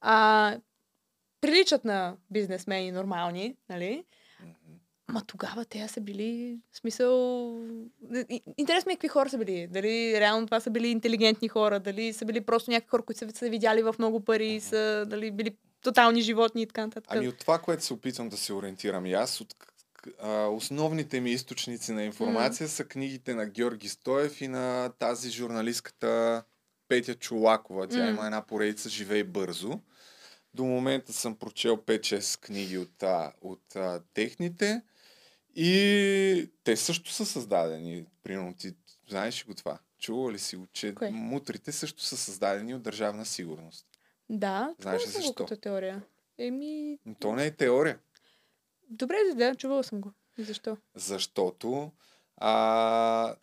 А, 0.00 0.56
приличат 1.40 1.84
на 1.84 2.16
бизнесмени 2.30 2.92
нормални, 2.92 3.56
нали? 3.68 4.04
Ма 5.08 5.22
тогава 5.26 5.64
те 5.64 5.88
са 5.88 6.00
били, 6.00 6.58
в 6.72 6.76
смисъл... 6.76 7.10
Интересно 8.56 8.88
ми 8.88 8.92
е 8.92 8.96
какви 8.96 9.08
хора 9.08 9.28
са 9.28 9.38
били. 9.38 9.66
Дали 9.66 10.20
реално 10.20 10.46
това 10.46 10.60
са 10.60 10.70
били 10.70 10.88
интелигентни 10.88 11.48
хора, 11.48 11.80
дали 11.80 12.12
са 12.12 12.24
били 12.24 12.40
просто 12.40 12.70
някакви 12.70 12.90
хора, 12.90 13.02
които 13.02 13.18
са 13.18 13.30
се 13.34 13.50
видяли 13.50 13.82
в 13.82 13.94
много 13.98 14.20
пари, 14.20 14.60
са 14.60 15.04
дали, 15.08 15.30
били 15.30 15.56
тотални 15.82 16.20
животни 16.20 16.62
и 16.62 16.66
така 16.66 16.86
нататък. 16.86 17.12
Ами 17.14 17.28
от 17.28 17.38
това, 17.38 17.58
което 17.58 17.84
се 17.84 17.92
опитвам 17.92 18.28
да 18.28 18.36
се 18.36 18.52
ориентирам 18.52 19.06
и 19.06 19.12
аз, 19.12 19.40
от 19.40 19.54
а, 20.20 20.46
основните 20.46 21.20
ми 21.20 21.30
източници 21.30 21.92
на 21.92 22.04
информация 22.04 22.68
са 22.68 22.84
книгите 22.84 23.34
на 23.34 23.46
Георги 23.46 23.88
Стоев 23.88 24.40
и 24.40 24.48
на 24.48 24.92
тази 24.98 25.30
журналистката 25.30 26.44
Петя 26.88 27.14
Чулакова. 27.14 27.88
Тя 27.88 27.98
М. 27.98 28.10
има 28.10 28.24
една 28.24 28.46
поредица 28.46 28.88
Живей 28.88 29.24
бързо. 29.24 29.80
До 30.54 30.64
момента 30.64 31.12
съм 31.12 31.36
прочел 31.36 31.76
5-6 31.76 32.40
книги 32.40 32.78
от, 32.78 33.02
а, 33.02 33.32
от 33.40 33.76
а, 33.76 34.02
техните 34.14 34.82
и 35.56 36.50
те 36.64 36.76
също 36.76 37.10
са 37.10 37.26
създадени. 37.26 38.04
Примерно 38.22 38.54
ти 38.54 38.74
знаеш 39.08 39.42
ли 39.42 39.46
го 39.46 39.54
това? 39.54 39.78
Чувала 39.98 40.32
ли 40.32 40.38
си 40.38 40.56
го, 40.56 40.66
че 40.66 40.94
Кое? 40.94 41.10
мутрите 41.10 41.72
също 41.72 42.02
са 42.02 42.16
създадени 42.16 42.74
от 42.74 42.82
държавна 42.82 43.26
сигурност? 43.26 43.86
Да, 44.30 44.74
Знаеш 44.78 45.02
ли 45.02 45.06
го 45.06 45.10
защо? 45.12 45.34
като 45.34 45.56
теория. 45.56 46.02
Еми, 46.38 46.98
То 47.20 47.34
не 47.34 47.46
е 47.46 47.50
теория. 47.50 47.98
Добре, 48.92 49.16
да, 49.34 49.54
чувала 49.54 49.84
съм 49.84 50.00
го. 50.00 50.12
Защо? 50.38 50.76
Защото 50.94 51.92
а, 52.36 53.34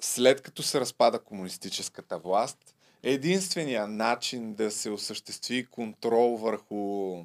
след 0.00 0.42
като 0.42 0.62
се 0.62 0.80
разпада 0.80 1.18
комунистическата 1.18 2.18
власт, 2.18 2.74
единствения 3.02 3.86
начин 3.86 4.54
да 4.54 4.70
се 4.70 4.90
осъществи 4.90 5.66
контрол 5.66 6.36
върху 6.36 7.16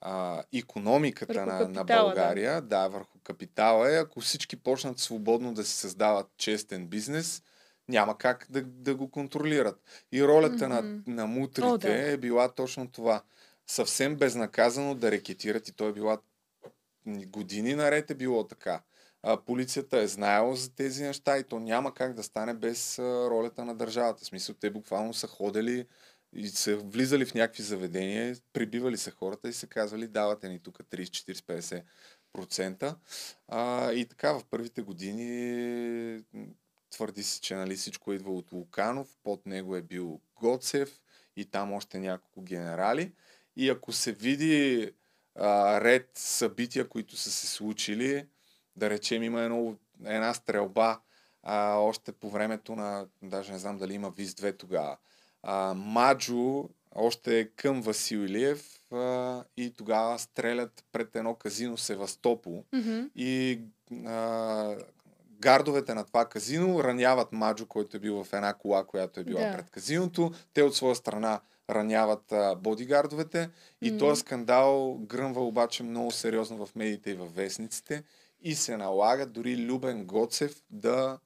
а, 0.00 0.42
економиката 0.54 1.32
Върху 1.34 1.46
на, 1.46 1.58
на 1.58 1.74
капитала, 1.74 2.08
България, 2.08 2.54
да. 2.54 2.68
да, 2.68 2.88
върху 2.88 3.18
капитала 3.18 3.94
е, 3.94 3.98
ако 3.98 4.20
всички 4.20 4.56
почнат 4.56 4.98
свободно 4.98 5.54
да 5.54 5.64
си 5.64 5.76
създават 5.76 6.26
честен 6.36 6.86
бизнес, 6.86 7.42
няма 7.88 8.18
как 8.18 8.46
да, 8.50 8.62
да 8.62 8.94
го 8.94 9.10
контролират. 9.10 10.06
И 10.12 10.24
ролята 10.24 10.68
Мгм. 10.68 10.74
на, 10.74 11.02
на 11.06 11.26
мутрите 11.26 11.68
О, 11.68 11.78
да. 11.78 12.12
е 12.12 12.16
била 12.16 12.48
точно 12.48 12.90
това. 12.90 13.22
Съвсем 13.66 14.16
безнаказано 14.16 14.94
да 14.94 15.10
рекетират 15.10 15.68
и 15.68 15.72
то 15.72 15.88
е 15.88 15.92
била 15.92 16.18
години 17.06 17.74
наред 17.74 18.10
е 18.10 18.14
било 18.14 18.46
така. 18.46 18.82
А, 19.22 19.36
полицията 19.36 19.98
е 19.98 20.06
знаела 20.06 20.56
за 20.56 20.74
тези 20.74 21.02
неща 21.02 21.38
и 21.38 21.44
то 21.44 21.60
няма 21.60 21.94
как 21.94 22.14
да 22.14 22.22
стане 22.22 22.54
без 22.54 22.98
а, 22.98 23.02
ролята 23.02 23.64
на 23.64 23.74
държавата. 23.74 24.24
В 24.24 24.26
смисъл, 24.26 24.54
те 24.54 24.70
буквално 24.70 25.14
са 25.14 25.26
ходили 25.26 25.86
и 26.32 26.48
са 26.48 26.76
влизали 26.76 27.24
в 27.24 27.34
някакви 27.34 27.62
заведения, 27.62 28.36
прибивали 28.52 28.96
са 28.96 29.10
хората 29.10 29.48
и 29.48 29.52
са 29.52 29.66
казвали, 29.66 30.08
давате 30.08 30.48
ни 30.48 30.58
тук 30.58 30.78
30, 30.78 31.02
40, 31.02 31.60
50 31.60 31.82
процента. 32.32 32.96
А, 33.48 33.92
и 33.92 34.06
така 34.06 34.32
в 34.32 34.44
първите 34.50 34.82
години 34.82 36.22
твърди 36.90 37.22
се, 37.22 37.40
че 37.40 37.54
нали, 37.54 37.76
всичко 37.76 38.12
идва 38.12 38.32
от 38.32 38.52
Луканов, 38.52 39.16
под 39.22 39.46
него 39.46 39.76
е 39.76 39.82
бил 39.82 40.20
Гоцев 40.40 41.00
и 41.36 41.44
там 41.44 41.72
още 41.72 41.98
няколко 41.98 42.42
генерали. 42.42 43.12
И 43.56 43.70
ако 43.70 43.92
се 43.92 44.12
види 44.12 44.90
а, 45.34 45.80
ред 45.80 46.10
събития, 46.14 46.88
които 46.88 47.16
са 47.16 47.30
се 47.30 47.46
случили, 47.46 48.26
да 48.76 48.90
речем 48.90 49.22
има 49.22 49.42
едно, 49.42 49.74
една 50.04 50.34
стрелба 50.34 51.00
а, 51.42 51.74
още 51.74 52.12
по 52.12 52.30
времето 52.30 52.76
на, 52.76 53.06
даже 53.22 53.52
не 53.52 53.58
знам 53.58 53.78
дали 53.78 53.94
има 53.94 54.10
ВИЗ-2 54.10 54.58
тогава, 54.58 54.96
а, 55.42 55.74
Маджо 55.74 56.68
още 56.94 57.38
е 57.38 57.48
към 57.48 57.82
Васил 57.82 58.18
Илиев 58.18 58.64
а, 58.92 59.44
и 59.56 59.70
тогава 59.70 60.18
стрелят 60.18 60.84
пред 60.92 61.16
едно 61.16 61.34
казино 61.34 61.76
Севастопол 61.78 62.64
Мгм. 62.72 63.00
и 63.14 63.60
а, 64.06 64.76
гардовете 65.30 65.94
на 65.94 66.04
това 66.04 66.24
казино 66.24 66.84
раняват 66.84 67.32
Маджо, 67.32 67.66
който 67.66 67.96
е 67.96 68.00
бил 68.00 68.24
в 68.24 68.32
една 68.32 68.54
кола, 68.54 68.84
която 68.84 69.20
е 69.20 69.24
била 69.24 69.40
Да. 69.40 69.52
пред 69.56 69.70
казиното. 69.70 70.32
Те 70.54 70.62
от 70.62 70.76
своя 70.76 70.94
страна 70.96 71.40
раняват 71.70 72.32
а, 72.32 72.54
бодигардовете 72.54 73.50
и 73.82 73.90
М. 73.90 73.98
този 73.98 74.20
скандал 74.20 74.98
гръмва 75.00 75.46
обаче 75.46 75.82
много 75.82 76.10
сериозно 76.10 76.66
в 76.66 76.74
медиите 76.74 77.10
и 77.10 77.14
в 77.14 77.26
вестниците 77.26 78.02
и 78.40 78.54
се 78.54 78.76
налага 78.76 79.26
дори 79.26 79.56
Любен 79.56 80.04
Гоцев 80.04 80.62
да 80.70 81.18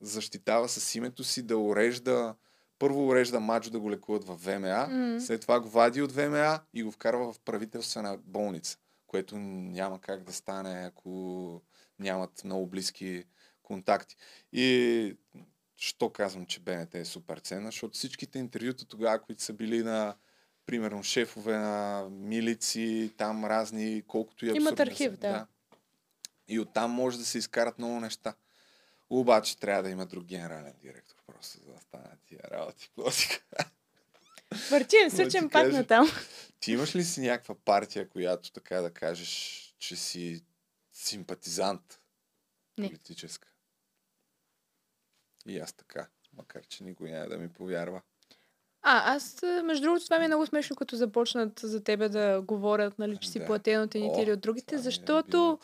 защитава 0.00 0.68
с 0.68 0.94
името 0.94 1.24
си, 1.24 1.42
да 1.42 1.58
урежда 1.58 2.34
първо 2.78 3.08
урежда 3.08 3.40
Маджо 3.40 3.70
да 3.70 3.80
го 3.80 3.90
лекуват 3.90 4.24
в 4.24 4.36
ВМА, 4.36 4.86
М. 4.90 5.20
след 5.20 5.40
това 5.40 5.60
го 5.60 5.68
вади 5.68 6.02
от 6.02 6.12
ВМА 6.12 6.60
и 6.74 6.82
го 6.82 6.90
вкарва 6.90 7.32
в 7.32 7.40
правителствена 7.40 8.18
болница, 8.24 8.78
което 9.06 9.38
няма 9.38 10.00
как 10.00 10.22
да 10.24 10.32
стане, 10.32 10.86
ако 10.86 11.62
нямат 11.98 12.44
много 12.44 12.66
близки 12.66 13.24
контакти. 13.62 14.16
И 14.52 15.16
що 15.82 16.10
казвам, 16.10 16.46
че 16.46 16.60
БНТ 16.60 16.94
е 16.94 17.04
супер 17.04 17.38
ценна? 17.38 17.68
Защото 17.68 17.94
всичките 17.94 18.38
интервюта 18.38 18.84
тогава, 18.84 19.22
които 19.22 19.42
са 19.42 19.52
били 19.52 19.82
на 19.82 20.16
примерно 20.66 21.02
шефове 21.02 21.58
на 21.58 22.08
милици, 22.10 23.12
там 23.16 23.44
разни, 23.44 24.02
колкото 24.06 24.46
и 24.46 24.48
Имат 24.48 24.56
абсурдни 24.72 24.76
да 24.76 24.82
архив, 24.82 25.12
са. 25.12 25.18
да. 25.18 25.46
И 26.48 26.60
оттам 26.60 26.90
може 26.90 27.18
да 27.18 27.24
се 27.24 27.38
изкарат 27.38 27.78
много 27.78 28.00
неща. 28.00 28.34
Обаче 29.10 29.58
трябва 29.58 29.82
да 29.82 29.90
има 29.90 30.06
друг 30.06 30.24
генерален 30.24 30.74
директор, 30.80 31.16
просто 31.26 31.58
за 31.58 31.72
да 31.72 31.80
станат 31.80 32.18
тия 32.26 32.40
работи. 32.50 32.90
Въртим, 34.70 35.10
сучим 35.10 35.50
пак 35.50 35.72
на 35.72 35.86
там. 35.86 36.10
Ти 36.60 36.72
имаш 36.72 36.96
ли 36.96 37.04
си 37.04 37.20
някаква 37.20 37.54
партия, 37.54 38.08
която 38.08 38.52
така 38.52 38.80
да 38.80 38.90
кажеш, 38.90 39.30
че 39.78 39.96
си 39.96 40.44
симпатизант 40.92 42.00
Не. 42.78 42.88
политическа? 42.88 43.49
И 45.46 45.58
аз 45.58 45.72
така, 45.72 46.06
макар 46.36 46.62
че 46.66 46.84
никой 46.84 47.10
няма 47.10 47.26
да 47.26 47.38
ми 47.38 47.48
повярва. 47.48 48.00
А, 48.82 49.14
аз, 49.14 49.42
а, 49.42 49.62
между 49.62 49.82
другото, 49.82 50.04
това 50.04 50.18
ми 50.18 50.24
е 50.24 50.28
много 50.28 50.46
смешно, 50.46 50.76
като 50.76 50.96
започнат 50.96 51.60
за 51.62 51.84
тебе 51.84 52.08
да 52.08 52.42
говорят, 52.42 52.98
нали, 52.98 53.16
че 53.16 53.30
си 53.30 53.38
Да. 53.38 53.46
платен 53.46 53.82
от 53.82 53.94
едните 53.94 54.22
или 54.22 54.32
от 54.32 54.40
другите, 54.40 54.74
е 54.74 54.78
защото 54.78 55.58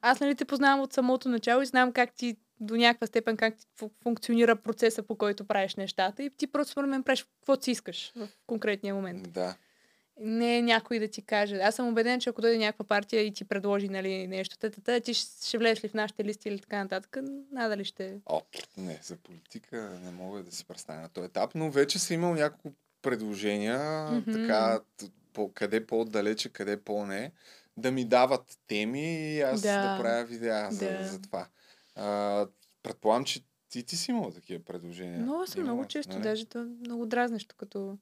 аз, 0.00 0.20
нали, 0.20 0.34
те 0.34 0.44
познавам 0.44 0.80
от 0.80 0.92
самото 0.92 1.28
начало 1.28 1.62
и 1.62 1.66
знам 1.66 1.92
как 1.92 2.14
ти 2.14 2.36
до 2.60 2.76
някаква 2.76 3.06
степен 3.06 3.36
как 3.36 3.54
функционира 4.02 4.56
процеса, 4.56 5.02
по 5.02 5.16
който 5.16 5.44
правиш 5.44 5.74
нещата 5.76 6.22
и 6.22 6.30
ти 6.30 6.46
просто 6.46 6.72
според 6.72 6.90
мен 6.90 7.02
правиш 7.02 7.26
каквото 7.38 7.64
си 7.64 7.70
искаш 7.70 8.12
в 8.16 8.28
конкретния 8.46 8.94
момент. 8.94 9.32
Да. 9.32 9.56
Не 10.20 10.58
е 10.58 10.62
някой 10.62 10.98
да 10.98 11.08
ти 11.08 11.22
каже. 11.22 11.56
Аз 11.56 11.74
съм 11.74 11.88
убеден, 11.88 12.20
че 12.20 12.30
ако 12.30 12.40
дойде 12.40 12.58
някаква 12.58 12.84
партия 12.84 13.22
и 13.22 13.32
ти 13.32 13.44
предложи 13.44 13.88
нали, 13.88 14.26
нещо, 14.26 14.58
тата, 14.58 15.00
ти 15.00 15.14
ще, 15.14 15.46
ще 15.46 15.58
влезеш 15.58 15.84
ли 15.84 15.88
в 15.88 15.94
нашите 15.94 16.24
листи 16.24 16.48
или 16.48 16.58
така 16.60 16.78
нататък, 16.78 17.18
надали 17.52 17.84
ще... 17.84 18.20
О, 18.26 18.40
не, 18.76 18.98
за 19.02 19.16
политика 19.16 20.00
не 20.04 20.10
мога 20.10 20.42
да 20.42 20.52
си 20.52 20.64
представя 20.64 21.00
на 21.00 21.08
този 21.08 21.24
етап, 21.26 21.50
но 21.54 21.70
вече 21.70 21.98
съм 21.98 22.14
имал 22.14 22.34
няколко 22.34 22.76
предложения, 23.02 24.10
Мгм. 24.10 24.32
така, 24.32 24.80
по, 25.32 25.52
къде 25.54 25.86
по-далече, 25.86 26.48
къде 26.48 26.76
по-не, 26.76 27.32
да 27.76 27.90
ми 27.92 28.04
дават 28.04 28.58
теми 28.66 29.34
и 29.34 29.40
аз 29.40 29.62
да, 29.62 29.96
Да. 29.96 30.02
правя 30.02 30.24
видеа 30.24 30.68
за, 30.70 30.88
Да. 30.98 31.04
за 31.06 31.22
това. 31.22 31.46
А, 31.94 32.46
предполагам, 32.82 33.24
че 33.24 33.40
ти, 33.68 33.82
ти 33.82 33.96
си 33.96 34.10
имал 34.10 34.30
такива 34.30 34.64
предложения. 34.64 35.18
Много 35.20 35.46
съм, 35.46 35.60
Имала, 35.60 35.74
много 35.74 35.88
често. 35.88 36.12
нали? 36.12 36.22
Даже 36.22 36.44
то 36.46 36.58
е 36.58 36.64
много 36.64 37.06
дразнещо, 37.06 37.54
като... 37.58 37.98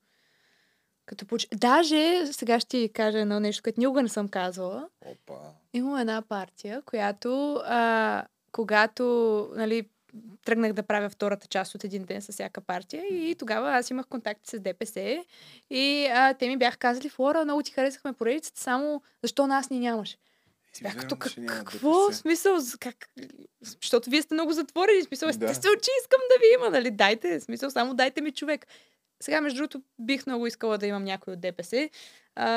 като 1.06 1.26
поч... 1.26 1.48
Даже, 1.54 2.26
сега 2.32 2.60
ще 2.60 2.68
ти 2.68 2.90
кажа 2.92 3.18
едно 3.18 3.40
нещо, 3.40 3.62
което 3.62 3.80
никога 3.80 4.02
не 4.02 4.08
съм 4.08 4.28
казвала. 4.28 4.88
Опа. 5.04 5.34
Има 5.72 6.00
една 6.00 6.22
партия, 6.22 6.82
която, 6.82 7.62
а, 7.64 8.24
когато 8.52 9.04
нали, 9.56 9.88
тръгнах 10.44 10.72
да 10.72 10.82
правя 10.82 11.08
втората 11.08 11.46
част 11.46 11.74
от 11.74 11.84
един 11.84 12.04
ден 12.04 12.22
с 12.22 12.32
всяка 12.32 12.60
партия 12.60 13.04
и 13.10 13.34
тогава 13.34 13.72
аз 13.72 13.90
имах 13.90 14.06
контакти 14.06 14.50
с 14.50 14.60
ДПС 14.60 15.24
и 15.70 16.06
а, 16.06 16.34
те 16.34 16.48
ми 16.48 16.56
бяха 16.56 16.76
казали, 16.76 17.08
Флора, 17.08 17.44
много 17.44 17.62
ти 17.62 17.72
харесахме 17.72 18.12
поредицата, 18.12 18.60
само 18.60 19.02
защо 19.22 19.46
нас 19.46 19.70
ни 19.70 19.78
нямаше? 19.78 20.16
Аз 20.74 20.82
Бях 20.82 20.96
като 20.96 21.16
как, 21.16 21.32
какво? 21.46 22.10
В 22.10 22.14
смисъл, 22.14 22.56
как? 22.80 23.08
Защото 23.60 24.10
вие 24.10 24.22
сте 24.22 24.34
много 24.34 24.52
затворени. 24.52 25.02
Смисъл, 25.02 25.26
Да. 25.26 25.30
естествено, 25.30 25.76
че 25.82 25.90
искам 26.02 26.20
да 26.30 26.38
ви 26.38 26.54
има, 26.54 26.70
нали? 26.70 26.90
Дайте, 26.90 27.40
смисъл, 27.40 27.70
само 27.70 27.94
дайте 27.94 28.20
ми 28.20 28.32
човек. 28.32 28.66
Сега, 29.22 29.40
между 29.40 29.56
другото, 29.56 29.82
бих 29.98 30.26
много 30.26 30.46
искала 30.46 30.78
да 30.78 30.86
имам 30.86 31.04
някой 31.04 31.32
от 31.32 31.40
ДПС, 31.40 31.88
а, 32.34 32.48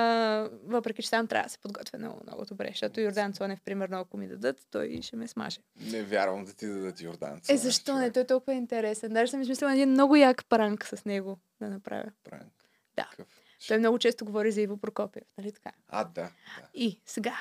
въпреки 0.64 1.04
че 1.04 1.10
там 1.10 1.28
трябва 1.28 1.44
да 1.44 1.50
се 1.50 1.58
подготвя 1.60 2.00
много, 2.00 2.20
много 2.28 2.46
добре, 2.46 2.68
защото 2.72 3.02
Йордан 3.02 3.34
Цонев, 3.34 3.62
примерно, 3.62 4.00
ако 4.00 4.18
ми 4.18 4.28
дадат, 4.28 4.68
той 4.72 5.00
ще 5.02 5.16
ме 5.16 5.28
смаже. 5.28 5.60
Не 5.76 6.04
вярвам 6.04 6.46
да 6.46 6.54
ти 6.54 6.68
дадат 6.68 7.02
Йордан. 7.02 7.38
Е, 7.38 7.40
Цонев, 7.40 7.62
защо 7.62 7.92
човек. 7.92 8.02
не? 8.02 8.12
Той 8.12 8.24
е 8.24 8.28
толкова 8.28 8.54
интересен. 8.54 9.14
Даже 9.14 9.32
съм 9.32 9.42
измислила 9.42 9.74
един 9.74 9.90
много 9.90 10.16
як 10.16 10.46
пранк 10.50 10.86
с 10.86 11.06
него 11.06 11.40
да 11.62 11.70
направя. 11.70 12.12
Пранк. 12.24 12.54
Да. 12.96 13.10
Той 13.68 13.78
много 13.78 14.00
често 14.00 14.26
говори 14.26 14.52
за 14.52 14.62
Иво 14.62 14.78
Прокопиев, 14.78 15.26
нали 15.38 15.52
така? 15.52 15.72
А, 15.90 16.04
да. 16.04 16.32
И 16.74 17.02
сега, 17.06 17.38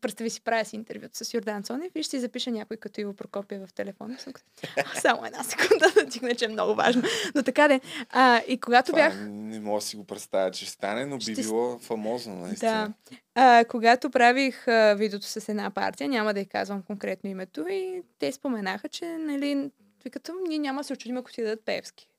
представи 0.00 0.30
си, 0.30 0.40
правя 0.40 0.64
си 0.64 0.76
интервюто 0.76 1.24
с 1.24 1.34
Йордан 1.34 1.62
Цонев 1.62 1.92
и 1.94 2.02
ще 2.02 2.10
си 2.10 2.20
запиша 2.20 2.50
някой 2.50 2.76
като 2.76 3.00
Иво 3.00 3.14
Прокопиев 3.14 3.68
в 3.68 3.72
телефона. 3.72 4.18
Съм 4.18 4.32
като, 4.32 4.46
«А, 4.76 5.00
Само 5.00 5.24
една 5.24 5.44
секунда 5.44 5.92
да 5.94 6.06
тигне, 6.06 6.34
че 6.34 6.44
е 6.44 6.48
много 6.48 6.74
важно. 6.74 7.02
Но 7.34 7.42
така 7.42 7.68
де. 7.68 7.80
А, 8.10 8.42
и 8.48 8.60
когато 8.60 8.86
Това 8.86 8.98
бях... 8.98 9.14
не 9.28 9.60
мога 9.60 9.78
да 9.78 9.86
си 9.86 9.96
го 9.96 10.04
представя, 10.04 10.50
че 10.50 10.64
ще 10.64 10.74
стане, 10.74 11.06
но 11.06 11.20
Ще 11.20 11.32
било 11.32 11.78
фамозно, 11.78 12.36
наистина. 12.36 12.94
Да. 13.10 13.16
А, 13.34 13.64
когато 13.64 14.10
правих 14.10 14.68
а, 14.68 14.94
видеото 14.94 15.26
с 15.26 15.48
една 15.48 15.70
партия, 15.70 16.08
няма 16.08 16.34
да 16.34 16.40
й 16.40 16.46
казвам 16.46 16.82
конкретно 16.82 17.30
името, 17.30 17.68
и 17.68 18.02
те 18.18 18.32
споменаха, 18.32 18.88
че, 18.88 19.04
нали, 19.04 19.70
викато, 20.04 20.32
ние 20.48 20.58
няма 20.58 20.80
да 20.80 20.84
се 20.84 20.92
очудим, 20.92 21.16
ако 21.16 21.32
ти 21.32 21.42
дадат 21.42 21.64
Певски. 21.64 22.09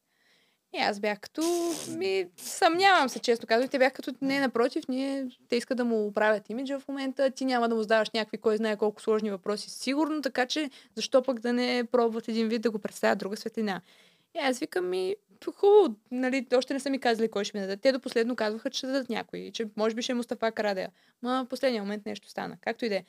И 0.73 0.77
аз 0.77 0.99
бях 0.99 1.19
като, 1.19 1.41
ми, 1.89 2.27
съмнявам 2.37 3.09
се, 3.09 3.19
честно 3.19 3.47
казвам. 3.47 3.69
Те 3.69 3.79
бях 3.79 3.93
като, 3.93 4.13
не, 4.21 4.39
напротив, 4.39 4.83
ние, 4.89 5.27
те 5.49 5.55
искат 5.55 5.77
да 5.77 5.85
му 5.85 6.07
оправят 6.07 6.49
имиджа 6.49 6.79
в 6.79 6.87
момента, 6.87 7.31
ти 7.31 7.45
няма 7.45 7.69
да 7.69 7.75
му 7.75 7.81
задаваш 7.81 8.09
някакви, 8.09 8.37
кой 8.37 8.57
знае 8.57 8.77
колко 8.77 9.01
сложни 9.01 9.31
въпроси, 9.31 9.69
сигурно, 9.69 10.21
така 10.21 10.45
че, 10.45 10.69
защо 10.95 11.23
пък 11.23 11.39
да 11.39 11.53
не 11.53 11.83
пробват 11.91 12.27
един 12.27 12.47
вид 12.47 12.61
да 12.61 12.71
го 12.71 12.79
представят 12.79 13.19
друга 13.19 13.37
светлина. 13.37 13.81
И 14.35 14.39
аз 14.39 14.59
викам 14.59 14.89
ми, 14.89 15.15
хубаво, 15.55 15.95
нали, 16.11 16.47
още 16.55 16.73
не 16.73 16.79
са 16.79 16.89
ми 16.89 16.99
казали 16.99 17.31
кой 17.31 17.43
ще 17.43 17.57
ми 17.57 17.61
дадат. 17.61 17.81
Те 17.81 17.91
до 17.91 17.99
последно 17.99 18.35
казваха, 18.35 18.69
че 18.69 18.77
ще 18.77 18.87
дадат 18.87 19.09
някой, 19.09 19.51
че 19.53 19.69
може 19.77 19.95
би 19.95 20.01
ще 20.01 20.11
е 20.11 20.15
Мустафа 20.15 20.51
Карадея. 20.51 20.91
Ма 21.21 21.43
в 21.45 21.49
последния 21.49 21.83
момент 21.83 22.05
нещо 22.05 22.29
стана, 22.29 22.57
както 22.61 22.85
и 22.85 22.89
да 22.89 22.95
е. 22.95 23.03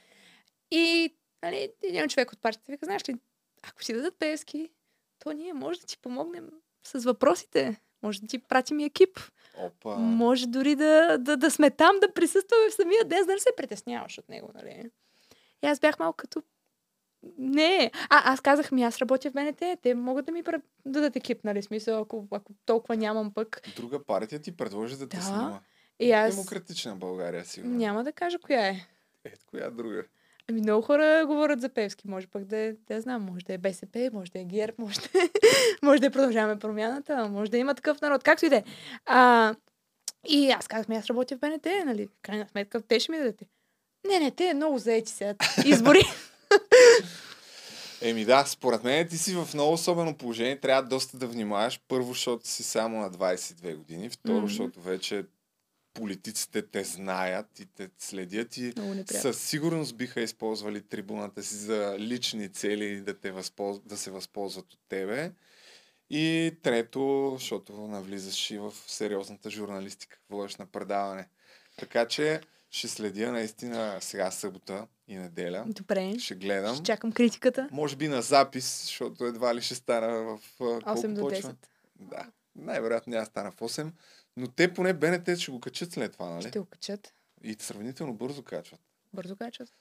И 0.70 1.14
нали, 1.42 1.72
един 1.82 2.08
човек 2.08 2.32
от 2.32 2.40
партията 2.40 2.72
вика, 2.72 2.84
знаеш 2.84 3.08
ли, 3.08 3.14
ако 3.62 3.84
си 3.84 3.92
дадат 3.92 4.18
Пески, 4.18 4.70
то 5.18 5.32
ние 5.32 5.52
може 5.52 5.80
да 5.80 5.86
ти 5.86 5.98
помогнем 5.98 6.48
с 6.84 7.04
въпросите. 7.04 7.80
Може 8.02 8.20
да 8.20 8.26
ти 8.26 8.38
пратим 8.38 8.80
и 8.80 8.84
екип. 8.84 9.18
Опа. 9.58 9.96
Може 9.96 10.46
дори 10.46 10.74
да, 10.76 11.18
да, 11.18 11.36
да 11.36 11.50
сме 11.50 11.70
там, 11.70 11.96
да 12.00 12.12
присъстваме 12.14 12.70
в 12.70 12.74
самия 12.74 13.04
ден, 13.04 13.26
да 13.26 13.32
не 13.32 13.38
се 13.38 13.50
притесняваш 13.56 14.18
от 14.18 14.28
него, 14.28 14.50
нали? 14.54 14.90
И 15.62 15.66
аз 15.66 15.80
бях 15.80 15.98
малко 15.98 16.16
като... 16.16 16.42
Не. 17.38 17.90
А, 18.10 18.32
аз 18.32 18.40
казах 18.40 18.72
ми, 18.72 18.82
аз 18.82 18.98
работя 18.98 19.30
в 19.30 19.34
БНТ, 19.34 19.62
те 19.82 19.94
могат 19.94 20.26
да 20.26 20.32
ми 20.32 20.42
пра- 20.42 20.62
дадат 20.86 21.16
екип, 21.16 21.44
нали? 21.44 21.62
Смисъл, 21.62 22.00
ако, 22.00 22.26
ако 22.30 22.52
толкова 22.66 22.96
нямам 22.96 23.34
пък. 23.34 23.60
Друга 23.76 24.04
партия 24.04 24.38
ти 24.38 24.56
предложи 24.56 24.96
да 24.96 25.08
те 25.08 25.16
Да. 25.16 25.22
снима. 25.22 25.60
И 26.00 26.12
аз 26.12 26.34
Демократична 26.34 26.96
България, 26.96 27.44
сигурно. 27.44 27.74
няма 27.76 28.04
да 28.04 28.12
кажа 28.12 28.38
коя 28.38 28.66
е. 28.68 28.86
Е, 29.24 29.32
коя 29.46 29.70
друга? 29.70 30.04
Ами 30.48 30.60
много 30.60 30.82
хора 30.82 31.24
говорят 31.26 31.60
за 31.60 31.68
Певски. 31.68 32.08
Може 32.08 32.26
пък 32.26 32.44
да 32.44 32.56
е, 32.56 32.72
да 32.72 33.00
знам, 33.00 33.22
може 33.22 33.44
да 33.44 33.52
е 33.52 33.58
БСП, 33.58 34.10
може 34.12 34.30
да 34.30 34.40
е 34.40 34.44
ГЕРБ, 34.44 34.72
може 34.78 35.00
да 35.00 35.18
е, 35.18 35.28
може 35.82 36.00
да 36.00 36.06
е 36.06 36.10
продължаваме 36.10 36.58
промяната, 36.58 37.28
може 37.28 37.50
да 37.50 37.58
има 37.58 37.74
такъв 37.74 38.00
народ, 38.00 38.22
както 38.24 38.46
и 38.46 38.48
да 38.48 38.56
е. 38.56 38.64
А, 39.06 39.54
И 40.28 40.50
аз 40.50 40.68
казах, 40.68 40.88
ми 40.88 40.96
аз 40.96 41.06
работя 41.06 41.36
в 41.36 41.40
БНТ, 41.40 41.66
нали? 41.86 42.06
В 42.06 42.10
крайна 42.22 42.48
сметка, 42.48 42.80
те 42.82 43.00
ще 43.00 43.12
ми 43.12 43.18
дадете. 43.18 43.46
Не, 44.08 44.18
не, 44.18 44.30
те 44.30 44.54
много 44.54 44.78
заети 44.78 45.12
сега. 45.12 45.34
Избори. 45.64 46.02
Еми 48.02 48.24
да, 48.24 48.44
според 48.46 48.84
мен 48.84 49.08
ти 49.08 49.18
си 49.18 49.34
в 49.34 49.48
много 49.54 49.72
особено 49.72 50.14
положение. 50.16 50.60
Трябва 50.60 50.82
доста 50.82 51.16
да 51.16 51.26
внимаваш. 51.26 51.80
Първо, 51.88 52.12
защото 52.12 52.48
си 52.48 52.62
само 52.62 53.00
на 53.00 53.10
22 53.10 53.76
години. 53.76 54.10
Второ, 54.10 54.36
Мгм. 54.36 54.46
защото 54.46 54.80
вече 54.80 55.24
политиците 55.94 56.62
те 56.62 56.84
знаят 56.84 57.60
и 57.60 57.66
те 57.66 57.90
следят 57.98 58.56
и 58.56 58.74
със 59.06 59.40
сигурност 59.40 59.96
биха 59.96 60.20
използвали 60.20 60.82
трибуната 60.82 61.42
си 61.42 61.54
за 61.54 61.96
лични 61.98 62.48
цели 62.48 62.84
и 62.84 63.00
да, 63.00 63.14
те 63.14 63.30
възполз... 63.30 63.80
да 63.84 63.96
се 63.96 64.10
възползват 64.10 64.72
от 64.72 64.80
тебе. 64.88 65.32
И 66.10 66.52
трето, 66.62 67.34
защото 67.38 67.72
навлизаш 67.72 68.50
и 68.50 68.58
в 68.58 68.72
сериозната 68.86 69.50
журналистика, 69.50 70.18
водиш 70.30 70.56
на 70.56 70.66
предаване. 70.66 71.28
Така 71.78 72.06
че 72.06 72.40
ще 72.70 72.88
следя 72.88 73.32
наистина 73.32 73.98
сега 74.00 74.30
събота 74.30 74.86
и 75.08 75.16
неделя. 75.16 75.64
Добре. 75.66 76.18
Ще 76.18 76.34
гледам. 76.34 76.74
Ще 76.74 76.84
чакам 76.84 77.12
критиката. 77.12 77.68
Може 77.72 77.96
би 77.96 78.08
на 78.08 78.22
запис, 78.22 78.82
защото 78.84 79.24
едва 79.24 79.54
ли 79.54 79.62
ще 79.62 79.74
стана 79.74 80.08
в... 80.08 80.40
а, 80.60 80.64
8 80.64 80.82
колко 80.84 81.08
до 81.08 81.20
почва? 81.20 81.50
10. 81.50 81.54
Да. 82.00 82.26
Най-вероятно 82.56 83.10
няма 83.10 83.26
стана 83.26 83.50
в 83.50 83.56
8. 83.56 83.90
Но 84.36 84.48
те 84.48 84.74
поне 84.74 84.92
БНТ 84.92 85.38
ще 85.38 85.50
го 85.50 85.60
качат 85.60 85.92
след 85.92 86.12
това, 86.12 86.28
нали? 86.28 86.48
Ще 86.48 86.58
го 86.58 86.64
качат. 86.64 87.14
И 87.42 87.56
сравнително 87.58 88.14
бързо 88.14 88.42
качват. 88.42 88.80
Бързо 89.12 89.36
качват. 89.36 89.72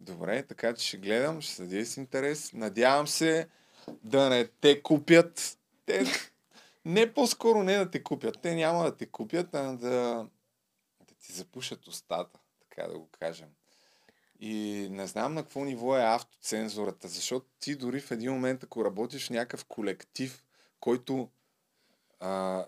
Добре, 0.00 0.42
така 0.42 0.74
че 0.74 0.86
ще 0.86 0.96
гледам, 0.96 1.40
ще 1.40 1.54
следя 1.54 1.86
с 1.86 1.96
интерес. 1.96 2.52
Надявам 2.52 3.06
се 3.06 3.48
да 4.02 4.28
не 4.28 4.46
те 4.46 4.82
купят. 4.82 5.58
Те 5.86 6.04
не 6.84 7.14
по-скоро 7.14 7.62
не 7.62 7.76
да 7.76 7.90
те 7.90 8.02
купят. 8.02 8.38
Те 8.42 8.54
няма 8.54 8.84
да 8.84 8.96
те 8.96 9.06
купят, 9.06 9.54
а 9.54 9.72
да, 9.72 10.26
да 11.08 11.14
ти 11.20 11.32
запушат 11.32 11.86
устата, 11.86 12.40
така 12.60 12.88
да 12.88 12.98
го 12.98 13.08
кажем. 13.20 13.48
И 14.40 14.88
не 14.90 15.06
знам 15.06 15.34
на 15.34 15.42
какво 15.42 15.64
ниво 15.64 15.96
е 15.96 16.02
автоцензурата, 16.02 17.08
защото 17.08 17.46
ти 17.60 17.76
дори 17.76 18.00
в 18.00 18.10
един 18.10 18.32
момент, 18.32 18.64
ако 18.64 18.84
работиш 18.84 19.26
в 19.26 19.30
някакъв 19.30 19.64
колектив, 19.64 20.44
който 20.80 21.28
а, 22.20 22.64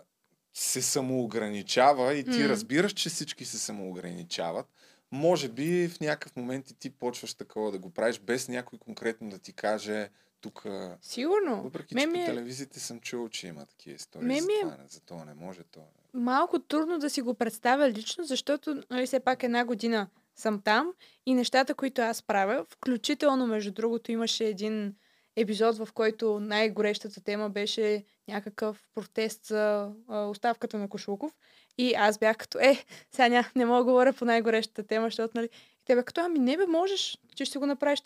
се 0.53 0.81
самоограничава 0.81 2.13
и 2.13 2.23
ти 2.23 2.39
М. 2.39 2.49
разбираш, 2.49 2.93
че 2.93 3.09
всички 3.09 3.45
се 3.45 3.59
самоограничават, 3.59 4.65
може 5.11 5.49
би 5.49 5.87
в 5.87 5.99
някакъв 5.99 6.35
момент 6.35 6.69
и 6.69 6.73
ти 6.73 6.89
почваш 6.89 7.33
такова 7.33 7.71
да 7.71 7.79
го 7.79 7.89
правиш, 7.89 8.19
без 8.19 8.47
някой 8.47 8.79
конкретно 8.79 9.29
да 9.29 9.39
ти 9.39 9.53
каже 9.53 10.09
тук... 10.41 10.65
Сигурно. 11.01 11.63
Въпреки, 11.63 11.95
че 11.95 12.07
ми 12.07 12.13
по 12.13 12.19
е- 12.19 12.25
телевизията 12.25 12.79
съм 12.79 12.99
чул, 12.99 13.29
че 13.29 13.47
има 13.47 13.65
такива 13.65 13.95
истории. 13.95 14.27
Мен 14.27 14.39
за, 14.39 14.45
е- 14.51 14.61
това, 14.61 14.77
не- 14.77 14.87
за 14.87 14.99
това 14.99 15.25
не 15.25 15.33
може. 15.33 15.63
То... 15.63 15.79
малко 16.13 16.59
трудно 16.59 16.99
да 16.99 17.09
си 17.09 17.21
го 17.21 17.33
представя 17.33 17.89
лично, 17.89 18.23
защото 18.23 18.83
нали, 18.89 19.05
все 19.05 19.19
пак 19.19 19.43
една 19.43 19.65
година 19.65 20.07
съм 20.35 20.61
там 20.61 20.93
и 21.25 21.33
нещата, 21.33 21.75
които 21.75 22.01
аз 22.01 22.21
правя, 22.23 22.65
включително, 22.69 23.47
между 23.47 23.71
другото, 23.71 24.11
имаше 24.11 24.45
един 24.45 24.95
епизод, 25.35 25.77
в 25.77 25.87
който 25.93 26.39
най-горещата 26.39 27.23
тема 27.23 27.49
беше 27.49 28.03
някакъв 28.27 28.83
протест 28.95 29.45
за 29.45 29.91
а, 30.07 30.25
оставката 30.25 30.77
на 30.77 30.89
Кошлуков. 30.89 31.31
И 31.77 31.93
аз 31.93 32.17
бях 32.17 32.37
като, 32.37 32.59
е, 32.59 32.83
сега 33.11 33.29
ня, 33.29 33.45
не 33.55 33.65
мога 33.65 33.77
да 33.77 33.83
говоря 33.83 34.13
по 34.13 34.25
най-горещата 34.25 34.83
тема, 34.83 35.07
защото, 35.07 35.31
нали, 35.35 35.49
и 35.81 35.85
те 35.85 35.95
бях 35.95 36.05
като, 36.05 36.21
ами 36.21 36.39
не 36.39 36.57
бе, 36.57 36.65
можеш, 36.65 37.17
че 37.35 37.45
ще 37.45 37.59
го 37.59 37.65
направиш 37.65 37.99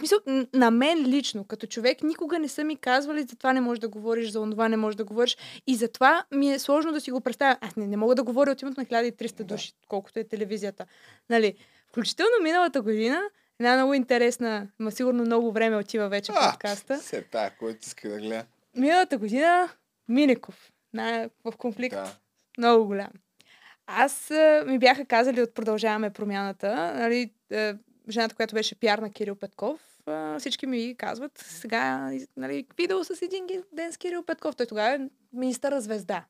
смисъл, 0.00 0.18
н- 0.26 0.46
на 0.54 0.70
мен 0.70 1.06
лично, 1.06 1.44
като 1.44 1.66
човек, 1.66 2.02
никога 2.02 2.38
не 2.38 2.48
са 2.48 2.64
ми 2.64 2.76
казвали 2.76 3.22
за 3.22 3.36
това 3.36 3.52
не 3.52 3.60
можеш 3.60 3.80
да 3.80 3.88
говориш, 3.88 4.30
за 4.30 4.50
това 4.50 4.68
не 4.68 4.76
можеш 4.76 4.96
да 4.96 5.04
говориш. 5.04 5.36
И 5.66 5.74
затова 5.74 6.24
ми 6.34 6.52
е 6.52 6.58
сложно 6.58 6.92
да 6.92 7.00
си 7.00 7.10
го 7.10 7.20
представя. 7.20 7.56
Аз 7.60 7.76
не, 7.76 7.86
не 7.86 7.96
мога 7.96 8.14
да 8.14 8.22
говоря 8.22 8.50
от 8.50 8.62
името 8.62 8.80
на 8.80 8.86
1300 8.86 9.44
души, 9.44 9.72
колкото 9.88 10.18
е 10.18 10.24
телевизията. 10.24 10.86
Нали? 11.30 11.54
Включително 11.88 12.32
миналата 12.42 12.82
година, 12.82 13.22
една 13.60 13.76
много 13.76 13.94
интересна, 13.94 14.68
ма 14.78 14.92
сигурно 14.92 15.22
много 15.24 15.52
време 15.52 15.76
отива 15.76 16.08
вече 16.08 16.32
А, 16.36 16.50
подкаста. 16.50 16.98
Се 16.98 17.22
тая, 17.22 17.56
който 17.58 17.78
иска 17.82 18.08
да 18.08 18.16
гледа. 18.18 18.44
Миналата 18.76 19.18
година 19.18 19.68
Минеков 20.08 20.72
на, 20.94 21.30
в 21.44 21.52
конфликт 21.56 21.96
Да. 21.96 22.16
много 22.58 22.86
голям. 22.86 23.10
Аз 23.86 24.30
а, 24.30 24.64
ми 24.66 24.78
бяха 24.78 25.04
казали 25.04 25.42
от 25.42 25.54
Продължаваме 25.54 26.10
промяната, 26.10 26.94
нали, 26.94 27.32
а, 27.52 27.76
жената, 28.08 28.34
която 28.34 28.54
беше 28.54 28.74
пиар 28.74 28.98
на 28.98 29.10
Кирил 29.10 29.34
Петков, 29.34 29.80
а, 30.06 30.38
всички 30.38 30.66
ми 30.66 30.94
казват 30.98 31.38
сега, 31.38 32.12
нали, 32.36 32.66
видео 32.78 33.04
с 33.04 33.22
един 33.22 33.46
ден 33.72 33.92
с 33.92 33.96
Кирил 33.96 34.22
Петков. 34.22 34.56
Той 34.56 34.66
тогава 34.66 34.94
е 34.94 35.00
министър 35.32 35.78
звезда. 35.80 36.24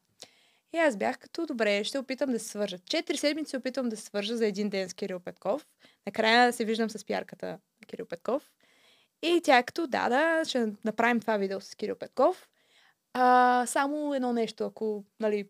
И 0.74 0.78
аз 0.78 0.97
бях 0.97 1.19
като, 1.19 1.47
добре, 1.47 1.85
ще 1.85 1.98
опитам 1.98 2.31
да 2.31 2.39
се 2.39 2.48
свържа. 2.48 2.78
Четири 2.78 3.16
седмици 3.16 3.57
опитвам 3.57 3.89
да 3.89 3.97
се 3.97 4.05
свържа 4.05 4.36
за 4.36 4.47
един 4.47 4.69
ден 4.69 4.89
с 4.89 4.94
Кирил 4.94 5.20
Петков. 5.20 5.66
Накрая 6.06 6.52
се 6.52 6.64
виждам 6.64 6.90
с 6.90 7.05
пиарката 7.05 7.47
на 7.47 7.86
Кирил 7.86 8.06
Петков. 8.06 8.52
И 9.22 9.40
тя 9.44 9.59
е 9.59 9.62
като, 9.62 9.86
да, 9.86 10.09
да, 10.09 10.44
ще 10.44 10.72
направим 10.85 11.20
това 11.20 11.36
видео 11.36 11.60
с 11.60 11.74
Кирил 11.74 11.97
Петков. 11.97 12.48
А, 13.12 13.64
само 13.66 14.14
едно 14.14 14.32
нещо, 14.32 14.64
ако, 14.64 15.05
нали, 15.20 15.48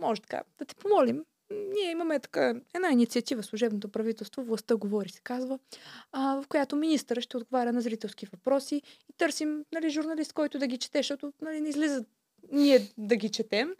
може 0.00 0.20
така, 0.20 0.42
да 0.58 0.64
те 0.64 0.74
помолим. 0.74 1.24
Ние 1.50 1.90
имаме 1.90 2.20
така 2.20 2.54
една 2.74 2.90
инициатива, 2.90 3.42
служебното 3.42 3.88
правителство, 3.88 4.42
властта 4.42 4.76
говори, 4.76 5.08
се 5.08 5.20
казва, 5.20 5.58
а, 6.12 6.42
в 6.42 6.48
която 6.48 6.76
министър 6.76 7.20
ще 7.20 7.36
отговаря 7.36 7.72
на 7.72 7.80
зрителски 7.80 8.26
въпроси 8.26 8.82
и 9.10 9.12
търсим 9.16 9.64
нали, 9.72 9.90
журналист, 9.90 10.32
който 10.32 10.58
да 10.58 10.66
ги 10.66 10.78
чете, 10.78 10.98
защото 10.98 11.32
нали, 11.42 11.60
не 11.60 11.68
излиза 11.68 12.04
ние 12.52 12.88
да 12.98 13.16
ги 13.16 13.28
четем. 13.28 13.74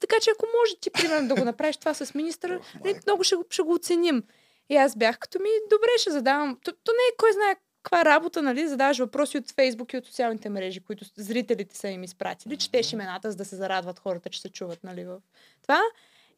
Така 0.00 0.16
че 0.20 0.30
ако 0.30 0.46
може 0.60 0.76
ти, 0.80 0.90
примерно, 0.90 1.28
да 1.28 1.34
го 1.34 1.44
направиш 1.44 1.76
това 1.76 1.94
с 1.94 2.14
министъра, 2.14 2.60
нали, 2.84 3.00
много 3.06 3.24
ще, 3.24 3.36
ще 3.50 3.62
го 3.62 3.72
оценим. 3.72 4.22
И 4.68 4.76
аз 4.76 4.96
бях 4.96 5.18
като 5.18 5.38
ми, 5.38 5.48
добре, 5.70 5.88
ще 5.98 6.10
задавам. 6.10 6.58
То, 6.64 6.72
то 6.72 6.92
не 6.92 7.12
е 7.12 7.16
кой 7.16 7.32
знае 7.32 7.56
каква 7.82 8.04
работа, 8.04 8.42
нали? 8.42 8.68
Задаваш 8.68 8.98
въпроси 8.98 9.38
от 9.38 9.50
Фейсбук 9.50 9.92
и 9.92 9.96
от 9.96 10.06
социалните 10.06 10.48
мрежи, 10.50 10.80
които 10.80 11.04
зрителите 11.16 11.76
са 11.76 11.88
им 11.88 12.02
изпратили. 12.02 12.56
Четеш 12.56 12.92
имената, 12.92 13.30
за 13.30 13.36
да 13.36 13.44
се 13.44 13.56
зарадват 13.56 13.98
хората, 13.98 14.30
че 14.30 14.40
се 14.40 14.48
чуват, 14.48 14.84
нали? 14.84 15.04
В 15.04 15.20
това. 15.62 15.80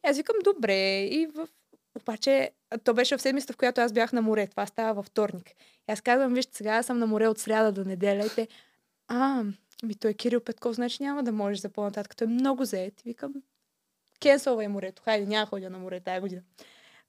И 0.05 0.09
аз 0.09 0.17
викам, 0.17 0.35
добре. 0.43 0.99
И 1.03 1.27
в... 1.35 1.47
Обаче, 2.01 2.51
то 2.83 2.93
беше 2.93 3.17
в 3.17 3.21
седмицата, 3.21 3.53
в 3.53 3.57
която 3.57 3.81
аз 3.81 3.93
бях 3.93 4.13
на 4.13 4.21
море. 4.21 4.47
Това 4.47 4.65
става 4.65 4.93
във 4.93 5.05
вторник. 5.05 5.51
И 5.89 5.91
аз 5.91 6.01
казвам, 6.01 6.33
вижте, 6.33 6.57
сега 6.57 6.71
аз 6.71 6.85
съм 6.85 6.99
на 6.99 7.07
море 7.07 7.27
от 7.27 7.39
сряда 7.39 7.71
до 7.71 7.83
неделя. 7.83 8.25
И 8.25 8.29
те, 8.35 8.47
а, 9.07 9.43
ми 9.83 9.95
той 9.95 10.13
Кирил 10.13 10.39
Петков, 10.39 10.75
значи 10.75 11.03
няма 11.03 11.23
да 11.23 11.31
можеш 11.31 11.59
за 11.59 11.69
по-нататък. 11.69 12.15
Той 12.15 12.27
е 12.27 12.29
много 12.29 12.65
заед. 12.65 13.01
Викам, 13.01 13.33
кенсълвай 14.19 14.67
морето. 14.67 15.01
Хайде, 15.01 15.25
няма 15.25 15.45
ходя 15.45 15.69
на 15.69 15.79
море 15.79 15.99
тая 15.99 16.21
година. 16.21 16.41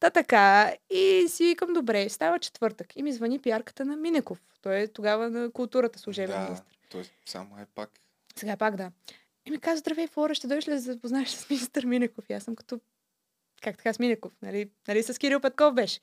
Та 0.00 0.10
така, 0.10 0.74
и 0.90 1.26
си 1.28 1.44
викам, 1.44 1.72
добре, 1.72 2.08
става 2.08 2.38
четвъртък. 2.38 2.96
И 2.96 3.02
ми 3.02 3.12
звъни 3.12 3.38
пиарката 3.38 3.84
на 3.84 3.96
Минеков. 3.96 4.38
Той 4.62 4.78
е 4.78 4.88
тогава 4.88 5.30
на 5.30 5.50
културата 5.50 5.98
служебен 5.98 6.36
Да, 6.36 6.44
министр. 6.44 6.64
той 6.88 7.04
само 7.26 7.58
е 7.58 7.66
пак. 7.74 7.90
Сега 8.36 8.56
пак 8.56 8.76
да. 8.76 8.90
И 9.46 9.50
ми 9.50 9.60
каза, 9.60 9.78
здравей, 9.78 10.06
Флора, 10.06 10.34
ще 10.34 10.46
дойдеш 10.46 10.68
ли 10.68 10.72
да 10.72 10.78
се 10.80 10.92
запознаеш 10.92 11.28
с 11.28 11.50
министър 11.50 11.84
Минеков? 11.84 12.24
И 12.30 12.32
аз 12.32 12.42
съм 12.44 12.56
като, 12.56 12.80
как 13.62 13.76
така 13.76 13.92
с 13.92 13.98
Минеков? 13.98 14.32
Нали, 14.42 14.70
нали 14.88 15.02
с 15.02 15.18
Кирил 15.18 15.40
Петков 15.40 15.74
беше? 15.74 16.00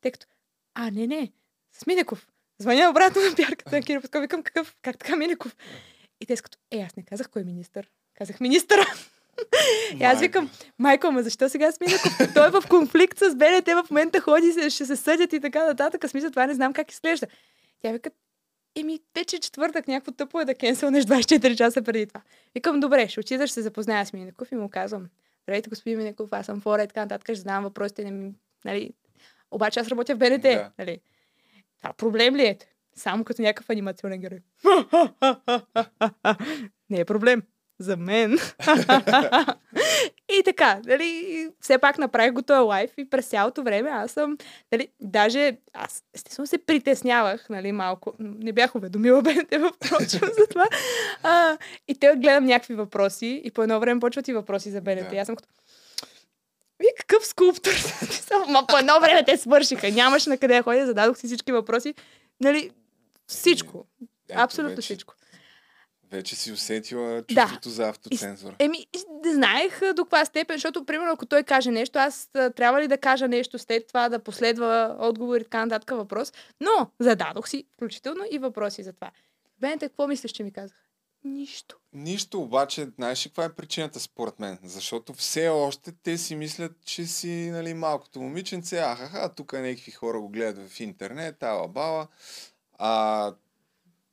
Тъй 0.00 0.10
като, 0.12 0.26
а, 0.74 0.90
не, 0.90 1.06
не, 1.06 1.32
с 1.72 1.86
Минеков. 1.86 2.28
Звъня 2.58 2.90
обратно 2.90 3.22
на 3.22 3.36
пиарката 3.36 3.76
на 3.76 3.82
Кирил 3.82 4.00
Петков. 4.00 4.20
Викам, 4.22 4.42
какъв, 4.42 4.76
как 4.82 4.98
така 4.98 5.16
Минеков? 5.16 5.56
И 6.20 6.26
те 6.26 6.36
като, 6.36 6.58
е, 6.70 6.78
аз 6.80 6.96
не 6.96 7.02
казах 7.02 7.30
кой 7.30 7.42
е 7.42 7.44
министър. 7.44 7.90
Казах 8.14 8.40
министъра. 8.40 8.84
И 10.00 10.04
аз 10.04 10.20
викам, 10.20 10.50
майко, 10.78 11.06
ама 11.06 11.22
защо 11.22 11.48
сега 11.48 11.72
с 11.72 11.80
Минеков? 11.80 12.34
Той 12.34 12.46
е 12.46 12.50
в 12.50 12.62
конфликт 12.68 13.18
с 13.18 13.34
БНТ, 13.36 13.66
в 13.66 13.90
момента 13.90 14.20
ходи, 14.20 14.70
ще 14.70 14.86
се 14.86 14.96
съдят 14.96 15.32
и 15.32 15.40
така 15.40 15.66
нататък. 15.66 16.10
Смисъл, 16.10 16.30
това 16.30 16.46
не 16.46 16.54
знам 16.54 16.72
как 16.72 16.92
изглежда. 16.92 17.26
Тя 17.82 17.92
вика, 17.92 18.10
еми, 18.76 19.00
вече 19.14 19.36
е 19.36 19.40
четвъртък, 19.40 19.88
някакво 19.88 20.12
тъпо 20.12 20.40
е 20.40 20.44
да 20.44 20.54
кенселнеш 20.54 21.04
24 21.04 21.56
часа 21.56 21.82
преди 21.82 22.06
това. 22.06 22.20
Викам, 22.54 22.80
добре, 22.80 23.08
ще 23.08 23.20
отида, 23.20 23.46
ще 23.46 23.54
се 23.54 23.62
запозная 23.62 24.06
с 24.06 24.12
Минеков 24.12 24.52
и 24.52 24.54
му 24.54 24.68
казвам, 24.70 25.06
здравейте, 25.42 25.70
господин 25.70 25.98
Минеков, 25.98 26.28
аз 26.32 26.46
съм 26.46 26.60
Флора 26.60 26.82
и 26.82 26.86
така 26.88 27.00
нататък, 27.00 27.26
ще 27.26 27.34
задавам 27.34 27.64
въпросите, 27.64 28.04
не 28.04 28.10
ми, 28.10 28.32
нали, 28.64 28.92
обаче 29.50 29.80
аз 29.80 29.88
работя 29.88 30.14
в 30.14 30.18
БНТ, 30.18 30.42
Да. 30.42 30.70
нали. 30.78 31.00
Това 31.80 31.92
проблем 31.92 32.36
ли 32.36 32.42
е? 32.42 32.58
Само 32.94 33.24
като 33.24 33.42
някакъв 33.42 33.70
анимационен 33.70 34.20
герой. 34.20 34.38
Не 36.90 37.00
е 37.00 37.04
проблем. 37.04 37.42
За 37.82 37.96
мен. 37.96 38.32
и 40.28 40.42
така, 40.44 40.80
нали, 40.84 41.48
все 41.60 41.78
пак 41.78 41.98
направих 41.98 42.32
го 42.32 42.42
този 42.42 42.60
лайф 42.60 42.90
и 42.98 43.10
през 43.10 43.26
цялото 43.26 43.62
време 43.62 43.90
аз 43.90 44.10
съм, 44.10 44.38
нали, 44.72 44.88
даже 45.00 45.56
аз 45.72 46.02
естествено 46.14 46.46
се 46.46 46.58
притеснявах, 46.58 47.48
нали, 47.50 47.72
малко. 47.72 48.14
Не 48.18 48.52
бях 48.52 48.74
уведомила 48.74 49.22
БНТ, 49.22 49.54
впрочем, 49.74 50.28
за 50.38 50.46
това. 50.50 50.66
А, 51.22 51.58
и 51.88 51.94
те 51.94 52.14
гледам 52.16 52.44
някакви 52.44 52.74
въпроси 52.74 53.42
и 53.44 53.50
по 53.50 53.62
едно 53.62 53.80
време 53.80 54.00
почват 54.00 54.28
и 54.28 54.32
въпроси 54.32 54.70
за 54.70 54.80
БНТ. 54.80 55.10
Да. 55.10 55.16
Аз 55.16 55.26
съм 55.26 55.36
като, 55.36 55.48
вие 56.80 56.90
какъв 56.98 57.26
скулптор? 57.26 57.72
Ма 58.48 58.64
по 58.68 58.78
едно 58.78 59.00
време 59.00 59.24
те 59.24 59.36
свършиха. 59.36 59.90
Нямаше 59.90 60.30
на 60.30 60.38
къде 60.38 60.54
да 60.54 60.62
ходя, 60.62 60.86
зададох 60.86 61.18
си 61.18 61.26
всички 61.26 61.52
въпроси. 61.52 61.94
Нали, 62.40 62.70
всичко. 63.26 63.86
Абсолютно 64.34 64.82
всичко. 64.82 65.14
Вече 66.12 66.36
си 66.36 66.52
усетила 66.52 67.22
Да. 67.30 67.42
чувството 67.42 67.70
за 67.70 67.88
автоцензура. 67.88 68.56
Еми, 68.58 68.86
не 69.24 69.34
знаех 69.34 69.80
до 69.96 70.04
каква 70.04 70.24
степен, 70.24 70.56
защото, 70.56 70.84
примерно, 70.84 71.12
ако 71.12 71.26
той 71.26 71.42
каже 71.42 71.70
нещо, 71.70 71.98
аз 71.98 72.28
трябва 72.32 72.80
ли 72.80 72.88
да 72.88 72.98
кажа 72.98 73.28
нещо 73.28 73.58
след 73.58 73.86
това, 73.86 74.08
да 74.08 74.18
последва 74.18 74.96
отговор 74.98 75.40
и 75.40 75.44
така 75.44 75.64
нататък 75.66 75.90
въпрос. 75.90 76.32
Но 76.60 76.90
зададох 77.00 77.48
си, 77.48 77.64
включително 77.74 78.24
и 78.30 78.38
въпроси 78.38 78.82
за 78.82 78.92
това. 78.92 79.10
Бенте, 79.60 79.88
какво 79.88 80.06
мислиш, 80.06 80.32
че 80.32 80.42
ми 80.42 80.52
казах? 80.52 80.76
Нищо. 81.24 81.76
Нищо, 81.92 82.40
обаче, 82.40 82.88
знаеш 82.96 83.26
ли 83.26 83.30
каква 83.30 83.44
е 83.44 83.52
причината 83.52 84.00
според 84.00 84.40
мен? 84.40 84.58
Защото 84.64 85.12
все 85.12 85.48
още 85.48 85.92
те 86.02 86.18
си 86.18 86.36
мислят, 86.36 86.72
че 86.84 87.06
си 87.06 87.50
нали, 87.50 87.74
малкото 87.74 88.20
момиченце, 88.20 88.80
ахаха, 88.80 89.34
тук 89.34 89.52
някакви 89.52 89.90
хора 89.90 90.20
го 90.20 90.28
гледат 90.28 90.68
в 90.70 90.80
интернет, 90.80 91.42
ала 91.42 91.68
бала. 91.68 92.08
А, 92.78 93.32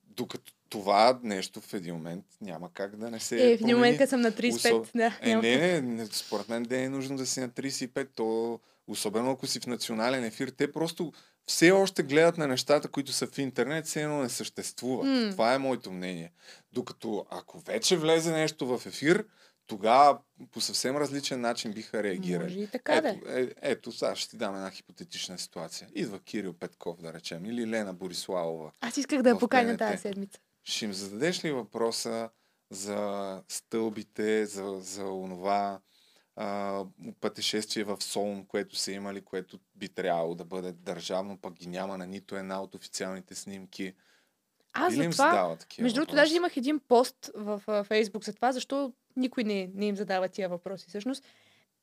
докато 0.06 0.52
това 0.70 1.20
нещо 1.22 1.60
в 1.60 1.74
един 1.74 1.94
момент 1.94 2.24
няма 2.40 2.70
как 2.72 2.96
да 2.96 3.10
не 3.10 3.20
се 3.20 3.52
Е, 3.52 3.56
в 3.56 3.60
един 3.60 3.76
момент, 3.76 3.98
като 3.98 4.10
съм 4.10 4.20
на 4.20 4.32
35, 4.32 4.86
да, 4.94 5.18
Е, 5.20 5.34
не, 5.34 5.56
не, 5.56 5.80
не, 5.80 6.06
според 6.06 6.48
мен 6.48 6.66
не 6.70 6.84
е 6.84 6.88
нужно 6.88 7.16
да 7.16 7.26
си 7.26 7.40
на 7.40 7.48
35. 7.48 8.08
То, 8.14 8.60
особено 8.86 9.30
ако 9.30 9.46
си 9.46 9.60
в 9.60 9.66
национален 9.66 10.24
ефир, 10.24 10.48
те 10.48 10.72
просто 10.72 11.12
все 11.46 11.70
още 11.70 12.02
гледат 12.02 12.38
на 12.38 12.46
нещата, 12.46 12.88
които 12.88 13.12
са 13.12 13.26
в 13.26 13.38
интернет, 13.38 13.86
все 13.86 14.02
едно 14.02 14.22
не 14.22 14.28
съществуват. 14.28 15.06
М. 15.06 15.30
Това 15.30 15.54
е 15.54 15.58
моето 15.58 15.92
мнение. 15.92 16.32
Докато 16.72 17.26
ако 17.30 17.58
вече 17.58 17.96
влезе 17.96 18.32
нещо 18.32 18.66
в 18.66 18.86
ефир, 18.86 19.24
тогава 19.66 20.18
по 20.52 20.60
съвсем 20.60 20.96
различен 20.96 21.40
начин 21.40 21.72
биха 21.72 22.02
реагирали. 22.02 22.44
Може 22.44 22.60
и 22.60 22.66
така 22.66 23.00
да 23.00 23.08
е. 23.08 23.12
ето, 23.12 23.28
е, 23.30 23.54
ето, 23.62 23.92
сега 23.92 24.16
ще 24.16 24.30
ти 24.30 24.36
дам 24.36 24.54
една 24.54 24.70
хипотетична 24.70 25.38
ситуация. 25.38 25.88
Идва 25.94 26.20
Кирил 26.20 26.52
Петков, 26.52 27.02
да 27.02 27.12
речем, 27.12 27.44
или 27.44 27.70
Лена 27.70 27.94
Бориславова. 27.94 28.72
Аз 28.80 28.96
исках 28.96 29.22
да 29.22 29.28
я 29.28 29.38
поканя 29.38 29.76
тази 29.76 29.98
седмица. 29.98 30.40
Ще 30.64 30.84
им 30.84 30.92
зададеш 30.92 31.44
ли 31.44 31.52
въпроса 31.52 32.30
за 32.70 33.42
стълбите, 33.48 34.46
за, 34.46 34.78
за 34.80 35.04
онова 35.04 35.80
а, 36.36 36.84
пътешествие 37.20 37.84
в 37.84 38.02
Солун, 38.02 38.46
което 38.46 38.76
са 38.76 38.92
имали, 38.92 39.20
което 39.20 39.58
би 39.74 39.88
трябвало 39.88 40.34
да 40.34 40.44
бъде 40.44 40.72
държавно, 40.72 41.38
пък 41.38 41.54
ги 41.54 41.66
няма 41.66 41.98
на 41.98 42.06
нито 42.06 42.36
една 42.36 42.62
от 42.62 42.74
официалните 42.74 43.34
снимки. 43.34 43.94
Аз 44.72 44.94
за 44.94 45.10
това, 45.10 45.56
между 45.80 45.94
другото, 45.94 46.14
даже 46.14 46.36
имах 46.36 46.56
един 46.56 46.80
пост 46.80 47.30
в 47.34 47.62
а, 47.66 47.84
Фейсбук 47.84 48.24
за 48.24 48.32
това, 48.32 48.52
защо 48.52 48.92
никой 49.16 49.44
не, 49.44 49.70
не 49.74 49.86
им 49.86 49.96
задава 49.96 50.28
тия 50.28 50.48
въпроси. 50.48 50.86
Всъщност, 50.88 51.24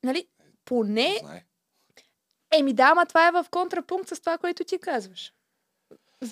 нали, 0.04 0.28
поне... 0.66 1.22
Еми 2.52 2.74
да, 2.74 2.84
ама 2.84 3.06
това 3.06 3.28
е 3.28 3.32
в 3.32 3.46
контрапункт 3.52 4.10
с 4.10 4.20
това, 4.20 4.38
което 4.38 4.64
ти 4.64 4.80
казваш. 4.80 5.34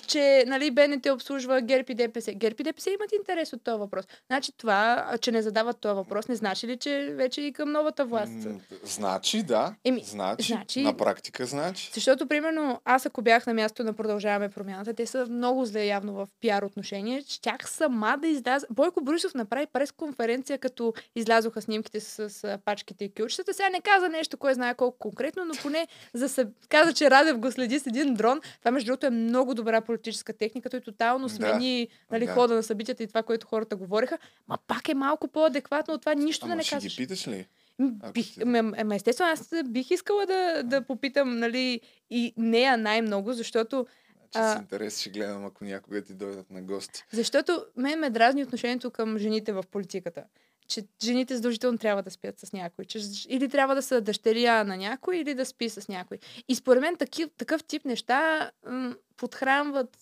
Че, 0.06 0.44
нали, 0.46 0.70
БНТ 0.70 1.06
обслужва 1.06 1.60
ГЕРБ 1.60 1.84
и 1.92 1.94
ДПС. 1.94 2.32
ГЕРБ 2.34 2.56
и 2.58 2.62
ДПС 2.62 2.90
имат 2.90 3.12
интерес 3.12 3.52
от 3.52 3.62
този 3.64 3.78
въпрос. 3.78 4.04
Значи 4.26 4.52
това, 4.56 5.10
че 5.20 5.32
не 5.32 5.42
задават 5.42 5.78
този 5.80 5.94
въпрос, 5.94 6.28
не 6.28 6.34
значи 6.34 6.66
ли, 6.66 6.76
че 6.76 7.12
вече 7.14 7.40
и 7.40 7.52
към 7.52 7.72
новата 7.72 8.04
власт? 8.04 8.32
М, 8.32 8.60
Значи, 8.84 9.42
да. 9.42 9.74
Еми, 9.84 10.02
значи, 10.04 10.52
значи- 10.52 10.82
на 10.82 10.96
практика 10.96 11.46
значи. 11.46 11.90
Защото, 11.94 12.26
примерно, 12.26 12.80
аз 12.84 13.06
ако 13.06 13.22
бях 13.22 13.46
на 13.46 13.54
място 13.54 13.84
на 13.84 13.92
Продължаваме 13.92 14.48
промяната, 14.48 14.94
те 14.94 15.06
са 15.06 15.26
много 15.26 15.64
зле 15.64 15.84
явно 15.86 16.12
в 16.12 16.28
пиар 16.40 16.62
отношение. 16.62 17.22
Щях 17.28 17.70
сама 17.70 18.16
да 18.20 18.28
изляза. 18.28 18.66
Бойко 18.70 19.00
Борисов 19.00 19.34
направи 19.34 19.66
пресконференция, 19.66 20.58
като 20.58 20.94
излязоха 21.16 21.62
снимките 21.62 22.00
с, 22.00 22.30
с 22.30 22.58
пачките 22.64 23.04
и 23.04 23.12
кючетата. 23.14 23.54
Сега 23.54 23.68
не 23.68 23.80
каза 23.80 24.08
нещо, 24.08 24.36
кой 24.36 24.54
знае 24.54 24.74
колко 24.74 24.98
конкретно, 24.98 25.44
но 25.44 25.54
поне 25.62 25.86
за 26.14 26.28
съ... 26.28 26.46
каза, 26.68 26.92
че 26.92 27.10
Радев 27.10 27.38
го 27.38 27.52
следи 27.52 27.78
с 27.78 27.86
един 27.86 28.14
дрон. 28.14 28.40
Това, 28.58 28.70
между 28.70 28.86
другото, 28.86 29.06
е 29.06 29.10
много 29.10 29.54
добра 29.54 29.75
политическа 29.80 30.32
техника. 30.32 30.70
Той 30.70 30.80
тотално 30.80 31.26
Да, 31.26 31.34
смени 31.34 31.88
нали, 32.10 32.26
да. 32.26 32.32
хода 32.32 32.54
на 32.54 32.62
събитията 32.62 33.02
и 33.02 33.06
това, 33.06 33.22
което 33.22 33.46
хората 33.46 33.76
говореха. 33.76 34.18
Ма 34.48 34.58
пак 34.66 34.88
е 34.88 34.94
малко 34.94 35.28
по-адекватно 35.28 35.94
от 35.94 36.00
това 36.02 36.14
нищо 36.14 36.46
да 36.46 36.52
Ама 36.52 36.56
не 36.56 36.62
ще 36.62 36.74
казваш. 36.74 36.92
ги 36.92 36.96
питаш 36.96 37.28
ли? 37.28 37.46
М, 37.78 37.90
Бих, 38.12 38.36
ме, 38.36 38.62
естествено, 38.92 39.30
аз 39.30 39.50
бих 39.64 39.90
искала 39.90 40.26
да, 40.26 40.62
да 40.62 40.82
попитам, 40.82 41.38
нали, 41.38 41.80
и 42.10 42.34
нея 42.36 42.76
най-много, 42.76 43.32
защото, 43.32 43.86
Че 44.30 44.38
с 44.38 44.42
а, 44.42 44.58
интерес 44.58 45.00
ще 45.00 45.10
гледам, 45.10 45.44
ако 45.44 45.64
някога 45.64 46.02
ти 46.02 46.14
дойдат 46.14 46.50
на 46.50 46.62
гости. 46.62 47.04
защото 47.12 47.64
мен 47.76 48.00
ме 48.00 48.10
дразни 48.10 48.42
отношението 48.42 48.90
към 48.90 49.18
жените 49.18 49.52
в 49.52 49.64
политиката. 49.72 50.24
Че 50.68 50.84
жените 51.02 51.36
задължително 51.36 51.78
трябва 51.78 52.02
да 52.02 52.10
спят 52.10 52.38
с 52.38 52.52
някой. 52.52 52.84
Че, 52.84 52.98
или 53.28 53.48
трябва 53.48 53.74
да 53.74 53.82
са 53.82 54.00
дъщеря 54.00 54.64
на 54.64 54.76
някой, 54.76 55.16
или 55.16 55.34
да 55.34 55.46
спи 55.46 55.68
с 55.68 55.88
някой. 55.88 56.18
И 56.48 56.54
според 56.54 56.80
мен 56.80 56.96
такив, 56.96 57.28
такъв 57.38 57.64
тип 57.64 57.84
неща 57.84 58.50
м- 58.66 58.94
подхранват 59.16 59.98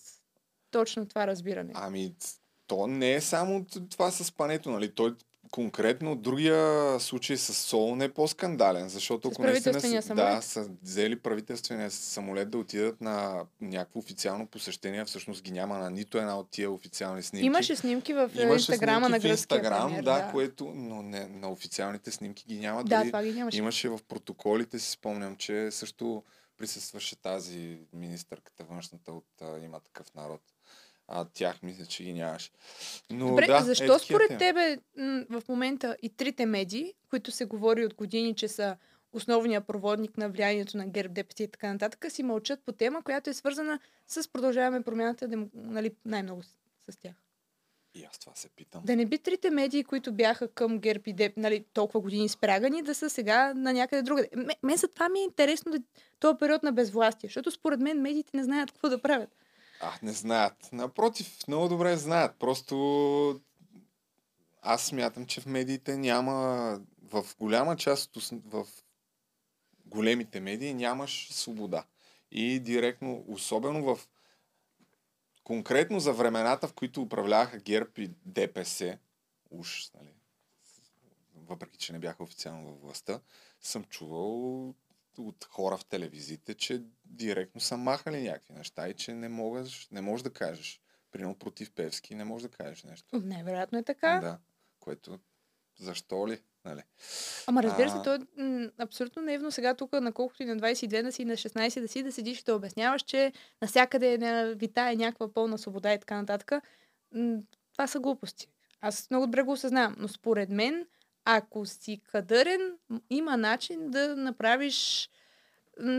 точно 0.71 1.05
това 1.05 1.27
разбиране. 1.27 1.71
Ами, 1.75 2.15
то 2.67 2.87
не 2.87 3.13
е 3.13 3.21
само 3.21 3.65
това 3.89 4.11
с 4.11 4.31
пането, 4.31 4.69
нали? 4.69 4.95
Той 4.95 5.15
конкретно 5.55 6.15
другия 6.15 6.99
случай 6.99 7.37
с 7.37 7.53
Сол 7.53 7.95
не 7.95 8.05
е 8.05 8.09
по-скандален, 8.09 8.89
защото 8.89 9.27
ако 9.27 9.43
наистина 9.43 10.01
са, 10.01 10.15
да, 10.15 10.41
са 10.41 10.69
взели 10.83 11.19
правителствения 11.19 11.91
самолет 11.91 12.49
да 12.49 12.57
отидат 12.57 13.01
на 13.01 13.45
някакво 13.61 13.99
официално 13.99 14.47
посещение, 14.47 15.05
всъщност 15.05 15.43
ги 15.43 15.51
няма 15.51 15.77
на 15.77 15.89
нито 15.89 16.17
една 16.17 16.39
от 16.39 16.49
тия 16.49 16.71
официални 16.71 17.23
снимки. 17.23 17.45
Имаше 17.45 17.75
снимки 17.75 18.13
в 18.13 18.31
е, 18.37 18.41
Имаше 18.41 18.71
инстаграма 18.71 19.07
снимки 19.07 19.11
на 19.11 19.29
гръцкия 19.29 19.57
Инстаграм, 19.57 19.87
премиер, 19.87 20.03
да, 20.03 20.29
което, 20.31 20.71
но 20.75 21.01
не, 21.01 21.27
на 21.27 21.51
официалните 21.51 22.11
снимки 22.11 22.45
ги 22.47 22.59
няма. 22.59 22.83
Да, 22.83 22.97
Дори 22.97 23.07
това 23.07 23.23
ги 23.23 23.33
нямаше. 23.33 23.57
Имаше 23.57 23.89
в 23.89 23.99
протоколите, 24.07 24.79
си 24.79 24.91
спомням, 24.91 25.35
че 25.35 25.71
също 25.71 26.23
присъстваше 26.57 27.21
тази 27.21 27.79
министърката 27.93 28.63
външната 28.63 29.11
от 29.11 29.27
а, 29.41 29.59
има 29.65 29.79
такъв 29.79 30.13
народ. 30.15 30.41
А 31.07 31.25
тях 31.25 31.63
мисля, 31.63 31.85
че 31.85 32.03
ги 32.03 32.13
нямаше. 32.13 32.51
Но, 33.09 33.27
Добре, 33.27 33.47
да, 33.47 33.61
защо 33.61 33.95
е, 33.95 33.99
според 33.99 34.27
теми. 34.27 34.39
тебе 34.39 34.77
в 35.29 35.43
момента 35.49 35.97
и 36.01 36.09
трите 36.09 36.45
медии, 36.45 36.93
които 37.09 37.31
се 37.31 37.45
говори 37.45 37.85
от 37.85 37.93
години, 37.93 38.35
че 38.35 38.47
са 38.47 38.77
основния 39.13 39.61
проводник 39.61 40.17
на 40.17 40.29
влиянието 40.29 40.77
на 40.77 40.87
ГЕРБ, 40.87 41.13
ДПС 41.13 41.43
и 41.43 41.47
така 41.47 41.73
нататък, 41.73 42.05
си 42.09 42.23
мълчат 42.23 42.59
по 42.65 42.71
тема, 42.71 43.03
която 43.03 43.29
е 43.29 43.33
свързана 43.33 43.79
с 44.07 44.31
продължаваме 44.31 44.81
промяната 44.81 45.27
дем... 45.27 45.49
нали, 45.53 45.91
най-много 46.05 46.43
с, 46.43 46.47
с 46.91 46.97
тях. 46.97 47.13
И 47.95 48.03
аз 48.03 48.19
това 48.19 48.35
се 48.35 48.49
питам. 48.49 48.81
Да 48.85 48.95
не 48.95 49.05
би 49.05 49.17
трите 49.17 49.49
медии, 49.49 49.83
които 49.83 50.13
бяха 50.13 50.47
към 50.47 50.79
ГЕРБ 50.79 51.03
и 51.05 51.13
деп, 51.13 51.37
нали, 51.37 51.65
толкова 51.73 51.99
години 51.99 52.29
спрягани, 52.29 52.81
да 52.81 52.95
са 52.95 53.09
сега 53.09 53.53
на 53.53 53.73
някъде 53.73 54.01
другаде. 54.01 54.29
Мен 54.63 54.77
за 54.77 54.87
това 54.87 55.09
ми 55.09 55.19
е 55.19 55.23
интересно 55.23 55.71
да, 55.71 55.79
този 56.19 56.37
период 56.37 56.63
на 56.63 56.71
безвластие, 56.71 57.27
защото 57.27 57.51
според 57.51 57.79
мен 57.79 58.01
медиите 58.01 58.37
не 58.37 58.43
знаят 58.43 58.71
какво 58.71 58.89
да 58.89 59.01
правят. 59.01 59.29
А, 59.79 59.93
не 60.03 60.11
знаят. 60.11 60.69
Напротив, 60.71 61.37
много 61.47 61.69
добре 61.69 61.97
знаят. 61.97 62.35
Просто 62.39 63.41
аз 64.61 64.85
смятам, 64.85 65.25
че 65.25 65.41
в 65.41 65.45
медиите 65.45 65.97
няма... 65.97 66.81
В 67.11 67.25
голяма 67.39 67.75
част 67.75 68.11
В 68.31 68.67
големите 69.85 70.39
медии 70.39 70.73
нямаш 70.73 71.27
свобода. 71.31 71.83
И 72.31 72.59
директно, 72.59 73.25
особено 73.27 73.83
в... 73.95 74.07
Конкретно 75.43 75.99
за 75.99 76.13
времената, 76.13 76.67
в 76.67 76.73
които 76.73 77.01
управляваха 77.01 77.59
ГЕРБ 77.59 77.91
и 77.97 78.11
ДПС, 78.25 78.97
уж, 79.51 79.89
нали, 79.93 80.13
въпреки 81.35 81.77
че 81.77 81.93
не 81.93 81.99
бяха 81.99 82.23
официално 82.23 82.67
във 82.67 82.81
властта, 82.81 83.19
съм 83.61 83.83
чувал 83.83 84.73
от 85.19 85.45
хора 85.45 85.77
в 85.77 85.85
телевизиите, 85.85 86.53
че 86.53 86.81
директно 87.05 87.61
са 87.61 87.77
махали 87.77 88.21
някакви 88.21 88.53
неща 88.53 88.87
и 88.89 88.93
че 88.93 89.13
не, 89.13 89.29
можеш, 89.29 89.87
не 89.91 90.01
можеш 90.01 90.23
да 90.23 90.33
кажеш. 90.33 90.81
Примерно 91.11 91.35
против 91.39 91.71
Певски 91.71 92.15
не 92.15 92.23
можеш 92.23 92.47
да 92.49 92.57
кажеш 92.57 92.83
нещо. 92.83 93.19
Най-вероятно 93.19 93.77
е 93.77 93.83
така. 93.83 94.19
Да. 94.19 94.37
Което 94.79 95.19
защо 95.79 96.27
ли? 96.27 96.41
Нали? 96.65 96.81
Ама 97.47 97.63
разбира 97.63 97.89
се, 97.89 97.95
А, 97.97 98.01
то 98.01 98.13
е 98.13 98.19
м, 98.37 98.69
абсолютно 98.77 99.21
наивно 99.21 99.51
сега 99.51 99.73
тук, 99.73 99.93
на 99.93 100.11
колкото 100.13 100.43
и 100.43 100.45
на 100.45 100.57
22 100.57 101.03
да 101.03 101.11
си, 101.11 101.25
на 101.25 101.33
16 101.33 101.81
да 101.81 101.87
си, 101.87 102.03
да 102.03 102.11
седиш 102.11 102.39
и 102.39 102.43
да 102.43 102.55
обясняваш, 102.55 103.01
че 103.01 103.33
навсякъде 103.61 104.13
е 104.13 104.17
ня- 104.17 104.55
витае 104.55 104.95
някаква 104.95 105.33
пълна 105.33 105.57
свобода 105.57 105.93
и 105.93 105.99
така 105.99 106.15
нататък. 106.15 106.51
М, 107.11 107.37
Това 107.73 107.87
са 107.87 107.99
глупости. 107.99 108.47
Аз 108.81 109.09
много 109.09 109.25
добре 109.25 109.41
го 109.41 109.51
осъзнавам, 109.51 109.95
но 109.97 110.07
според 110.07 110.49
мен, 110.49 110.87
ако 111.25 111.65
си 111.65 112.01
кадърен, 112.03 112.77
има 113.09 113.37
начин 113.37 113.91
да 113.91 114.15
направиш 114.15 115.09
м, 115.79 115.91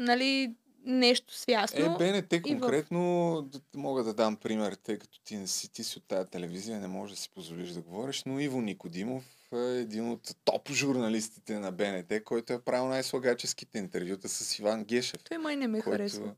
нали, 0.00 0.54
нещо 0.84 1.34
свясно. 1.34 1.96
Е, 2.00 2.12
БНТ 2.12 2.32
в- 2.32 2.42
конкретно 2.42 3.42
д- 3.42 3.60
мога 3.76 4.04
да 4.04 4.14
дам 4.14 4.36
пример, 4.36 4.72
тъй 4.74 4.98
като 4.98 5.20
ти 5.20 5.36
не 5.36 5.46
си, 5.46 5.72
ти 5.72 5.84
си 5.84 5.98
от 5.98 6.04
тази 6.04 6.30
телевизия, 6.30 6.80
не 6.80 6.86
можеш 6.88 7.16
да 7.16 7.22
си 7.22 7.30
позволиш 7.30 7.70
да 7.70 7.80
говориш, 7.80 8.22
но 8.24 8.40
Иво 8.40 8.60
Никодимов 8.60 9.24
е 9.52 9.78
един 9.78 10.10
от 10.10 10.34
топ 10.44 10.70
журналистите 10.70 11.58
на 11.58 11.72
БНТ, 11.72 12.24
който 12.24 12.52
е 12.52 12.60
правил 12.60 12.88
най-слагаческите 12.88 13.78
интервюта 13.78 14.28
с 14.28 14.58
Иван 14.58 14.84
Гешев. 14.84 15.24
Той 15.24 15.38
май 15.38 15.56
не 15.56 15.68
ме 15.68 15.80
който- 15.80 15.90
харесва. 15.90 16.34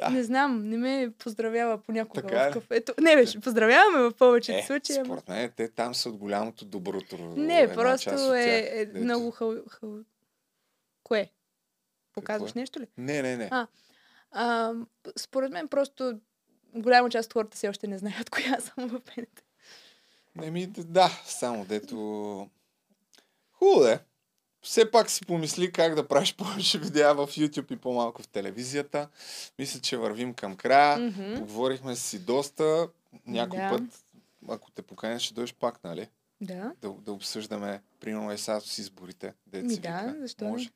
Да. 0.00 0.10
Не 0.10 0.22
знам, 0.22 0.68
не 0.68 0.76
ме 0.76 1.12
поздравява 1.18 1.78
понякога 1.78 2.22
Така 2.22 2.50
в 2.50 2.52
кафето. 2.52 2.94
Не 3.00 3.16
беше, 3.16 3.40
поздравяваме 3.40 3.98
в 4.00 4.12
повечето 4.12 4.58
Е, 4.58 4.62
случаи. 4.62 4.96
според 5.04 5.28
мен, 5.28 5.52
те 5.56 5.68
там 5.68 5.94
са 5.94 6.08
от 6.08 6.16
голямото 6.16 6.64
доброто. 6.64 7.16
Не, 7.18 7.74
просто 7.74 8.34
е, 8.34 8.42
е 8.72 8.86
дето- 8.86 8.98
много 8.98 9.30
хъл, 9.30 9.54
хъл... 9.68 9.98
Кое? 11.02 11.30
Показваш 12.14 12.48
Какво 12.48 12.58
е? 12.58 12.62
нещо 12.62 12.80
ли? 12.80 12.86
Не, 12.96 13.22
не, 13.22 13.36
не. 13.36 13.48
А, 13.52 13.66
а, 14.30 14.74
според 15.16 15.52
мен 15.52 15.68
просто 15.68 16.20
голяма 16.74 17.10
част 17.10 17.26
от 17.26 17.32
хората 17.32 17.56
все 17.56 17.68
още 17.68 17.86
не 17.86 17.98
знаят 17.98 18.30
коя 18.30 18.60
съм 18.60 18.88
в 18.88 18.92
БНТ. 18.92 19.42
Не 20.36 20.50
ми, 20.50 20.66
да, 20.66 21.10
само 21.24 21.64
дето... 21.64 21.96
Хубаво 23.52 23.86
е. 23.86 24.00
Все 24.62 24.90
пак 24.90 25.10
си 25.10 25.26
помисли 25.26 25.72
как 25.72 25.94
да 25.94 26.08
правиш 26.08 26.34
повече 26.38 26.78
видеа 26.78 27.14
в 27.14 27.26
YouTube 27.26 27.72
и 27.72 27.76
по-малко 27.76 28.22
в 28.22 28.28
телевизията. 28.28 29.08
Мисля, 29.58 29.80
че 29.80 29.96
вървим 29.96 30.34
към 30.34 30.56
края. 30.56 30.98
Мгм. 30.98 31.34
Поговорихме 31.34 31.96
си 31.96 32.18
доста. 32.18 32.88
Някой 33.26 33.58
Да. 33.58 33.68
път, 33.70 33.82
ако 34.48 34.70
те 34.70 34.82
поканя, 34.82 35.20
ще 35.20 35.34
дойдеш 35.34 35.54
пак, 35.54 35.84
нали? 35.84 36.08
Да. 36.40 36.72
Да, 36.82 36.90
да 36.90 37.12
обсъждаме, 37.12 37.82
примерно 38.00 38.32
е 38.32 38.38
сега 38.38 38.60
с 38.60 38.78
изборите. 38.78 39.34
Ми 39.52 39.74
се 39.74 39.80
да, 39.80 40.14
защо 40.20 40.44
не? 40.44 40.50
Може. 40.50 40.70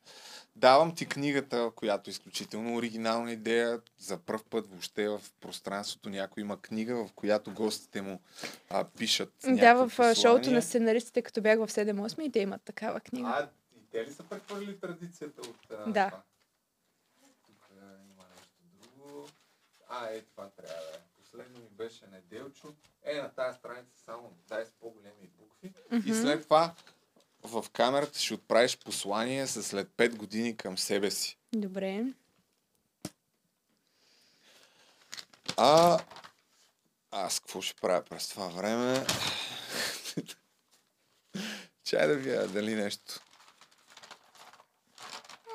Давам 0.56 0.94
ти 0.94 1.06
книгата, 1.06 1.70
която 1.76 2.10
е 2.10 2.12
изключително 2.12 2.76
оригинална 2.76 3.32
идея. 3.32 3.80
За 3.98 4.16
първ 4.16 4.40
път 4.50 4.66
въобще 4.66 5.09
в 5.09 5.20
пространството 5.40 6.10
някой 6.10 6.40
има 6.40 6.60
книга, 6.60 7.06
в 7.06 7.12
която 7.12 7.50
гостите 7.52 8.02
му 8.02 8.20
а, 8.70 8.84
пишат 8.84 9.32
Да, 9.46 9.74
в 9.74 9.98
а, 9.98 10.14
шоуто 10.14 10.50
на 10.50 10.62
сценаристите, 10.62 11.22
като 11.22 11.42
бях 11.42 11.59
в 11.59 11.68
7-8 11.68 12.22
и 12.22 12.32
те 12.32 12.40
имат 12.40 12.62
такава 12.62 13.00
книга. 13.00 13.28
А, 13.28 13.48
те 13.93 14.06
ли 14.06 14.12
са 14.12 14.23
прехвърли 14.23 14.81
традицията 14.81 15.40
от 15.40 15.56
Да. 15.93 16.09
това? 16.10 16.23
Тук 17.47 17.69
има 17.70 18.24
нещо 18.31 18.48
друго. 18.62 19.28
А, 19.89 20.06
е, 20.06 20.23
това 20.23 20.48
трябва 20.51 20.74
да 20.82 20.97
е. 20.97 21.01
Последно 21.16 21.59
ми 21.59 21.69
беше 21.70 22.06
неделчо. 22.06 22.74
Е, 23.02 23.14
на 23.14 23.28
тази 23.31 23.59
страница 23.59 23.98
само 24.05 24.32
дай 24.48 24.66
с 24.66 24.70
по-големи 24.70 25.27
букви. 25.39 25.73
И 25.93 25.97
Мгм. 25.97 26.12
след 26.23 26.43
това 26.44 26.74
в 27.43 27.64
камерата 27.73 28.19
ще 28.19 28.35
отправиш 28.35 28.78
послание 28.78 29.47
за 29.47 29.62
след 29.62 29.89
5 29.89 30.16
години 30.16 30.56
към 30.56 30.78
себе 30.78 31.10
си. 31.10 31.39
Добре. 31.52 32.05
А 35.56 35.98
аз 37.10 37.40
какво 37.40 37.60
ще 37.60 37.81
правя 37.81 38.05
през 38.05 38.28
това 38.28 38.48
време? 38.48 39.06
Чай 41.85 42.06
да 42.09 42.14
видя 42.14 42.48
дали 42.48 42.74
нещо. 42.74 43.20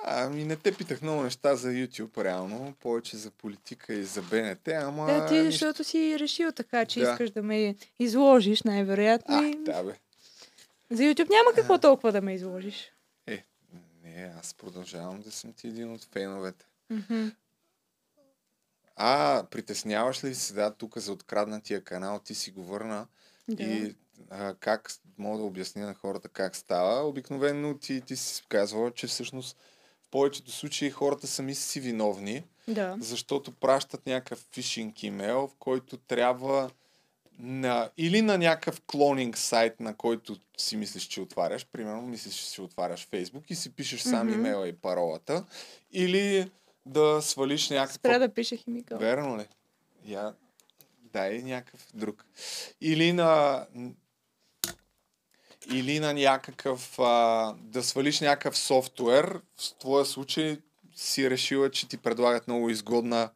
Ами 0.09 0.43
не 0.43 0.55
те 0.55 0.71
питах 0.75 1.01
много 1.01 1.21
неща 1.23 1.55
за 1.55 1.69
YouTube, 1.69 2.23
реално. 2.23 2.73
Повече 2.79 3.17
за 3.17 3.31
политика 3.31 3.93
и 3.93 4.03
за 4.03 4.21
БНТ, 4.21 4.67
ама... 4.67 5.05
Да, 5.05 5.25
ти 5.27 5.43
защото 5.43 5.83
си 5.83 6.19
решил 6.19 6.51
така, 6.51 6.85
че 6.85 6.99
Да. 6.99 7.11
искаш 7.11 7.29
да 7.31 7.43
ме 7.43 7.75
изложиш, 7.99 8.63
най-вероятно. 8.63 9.43
и 9.43 9.55
Да, 9.55 9.83
бе. 9.83 9.93
За 10.91 11.03
YouTube 11.03 11.29
няма 11.29 11.53
какво 11.55 11.77
толкова 11.77 12.11
да 12.11 12.21
ме 12.21 12.33
изложиш. 12.33 12.91
Е, 13.27 13.43
не, 14.03 14.33
аз 14.39 14.53
продължавам 14.53 15.21
да 15.21 15.31
съм 15.31 15.53
ти 15.53 15.67
един 15.67 15.93
от 15.93 16.03
феновете. 16.03 16.65
Мгм. 16.89 17.27
А, 18.95 19.43
притесняваш 19.51 20.23
ли 20.23 20.35
се 20.35 20.53
да, 20.53 20.71
тук 20.73 20.97
за 20.97 21.11
откраднатия 21.11 21.83
канал? 21.83 22.19
Ти 22.19 22.35
си 22.35 22.51
го 22.51 22.63
върна. 22.63 23.07
Да. 23.47 23.63
И 23.63 23.95
а, 24.29 24.55
как 24.59 24.91
мога 25.17 25.37
да 25.37 25.43
обясня 25.43 25.85
на 25.85 25.93
хората 25.93 26.29
как 26.29 26.55
става? 26.55 27.07
Обикновено 27.07 27.77
ти, 27.77 28.01
ти 28.01 28.15
си 28.15 28.43
казвала, 28.49 28.91
че 28.91 29.07
всъщност 29.07 29.57
в 30.07 30.09
повечето 30.11 30.51
случаи 30.51 30.89
хората 30.89 31.27
сами 31.27 31.55
са 31.55 31.61
си 31.63 31.79
виновни, 31.79 32.43
Да. 32.67 32.95
защото 32.99 33.51
пращат 33.51 34.05
някакъв 34.05 34.47
фишинг 34.51 35.03
имейл, 35.03 35.47
в 35.47 35.55
който 35.59 35.97
трябва 35.97 36.69
на, 37.39 37.89
или 37.97 38.21
на 38.21 38.37
някакъв 38.37 38.81
клонинг 38.81 39.37
сайт, 39.37 39.79
на 39.79 39.95
който 39.95 40.35
си 40.57 40.77
мислиш, 40.77 41.03
че 41.03 41.21
отваряш, 41.21 41.65
примерно 41.65 42.01
мислиш, 42.01 42.35
че 42.35 42.45
си 42.45 42.61
отваряш 42.61 43.07
Фейсбук 43.07 43.49
и 43.49 43.55
си 43.55 43.69
пишеш 43.75 44.01
сам 44.01 44.27
Мгм. 44.27 44.35
имейла 44.39 44.67
и 44.67 44.73
паролата, 44.73 45.45
или 45.91 46.51
да 46.85 47.21
свалиш 47.21 47.69
някаква... 47.69 47.93
Спря 47.93 48.19
да 48.19 48.33
пише 48.33 48.57
химикал. 48.57 48.97
Верно 48.99 49.37
ли? 49.37 49.47
Я... 50.05 50.33
Дай 51.13 51.41
някакъв 51.43 51.87
друг. 51.93 52.25
Или 52.81 53.13
на... 53.13 53.65
Или 55.71 55.99
на 55.99 56.13
някакъв... 56.13 56.99
А, 56.99 57.53
да 57.61 57.83
свалиш 57.83 58.19
някакъв 58.19 58.57
софтуер. 58.57 59.39
В 59.57 59.79
твоя 59.79 60.05
случай 60.05 60.57
си 60.95 61.29
решила, 61.29 61.71
че 61.71 61.87
ти 61.87 61.97
предлагат 61.97 62.47
много 62.47 62.69
изгодна 62.69 63.29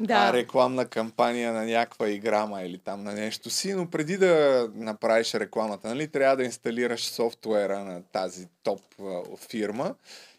Да. 0.00 0.14
а, 0.14 0.32
рекламна 0.32 0.86
кампания 0.86 1.52
на 1.52 1.64
някаква 1.64 2.08
играма 2.08 2.62
или 2.62 2.78
там 2.78 3.04
на 3.04 3.12
нещо 3.12 3.50
си, 3.50 3.74
но 3.74 3.90
преди 3.90 4.16
да 4.16 4.66
направиш 4.74 5.34
рекламата, 5.34 5.88
нали, 5.88 6.08
трябва 6.08 6.36
да 6.36 6.44
инсталираш 6.44 7.04
софтуера 7.04 7.84
на 7.84 8.02
тази 8.02 8.46
топ 8.62 8.80
а, 9.00 9.22
фирма 9.48 9.94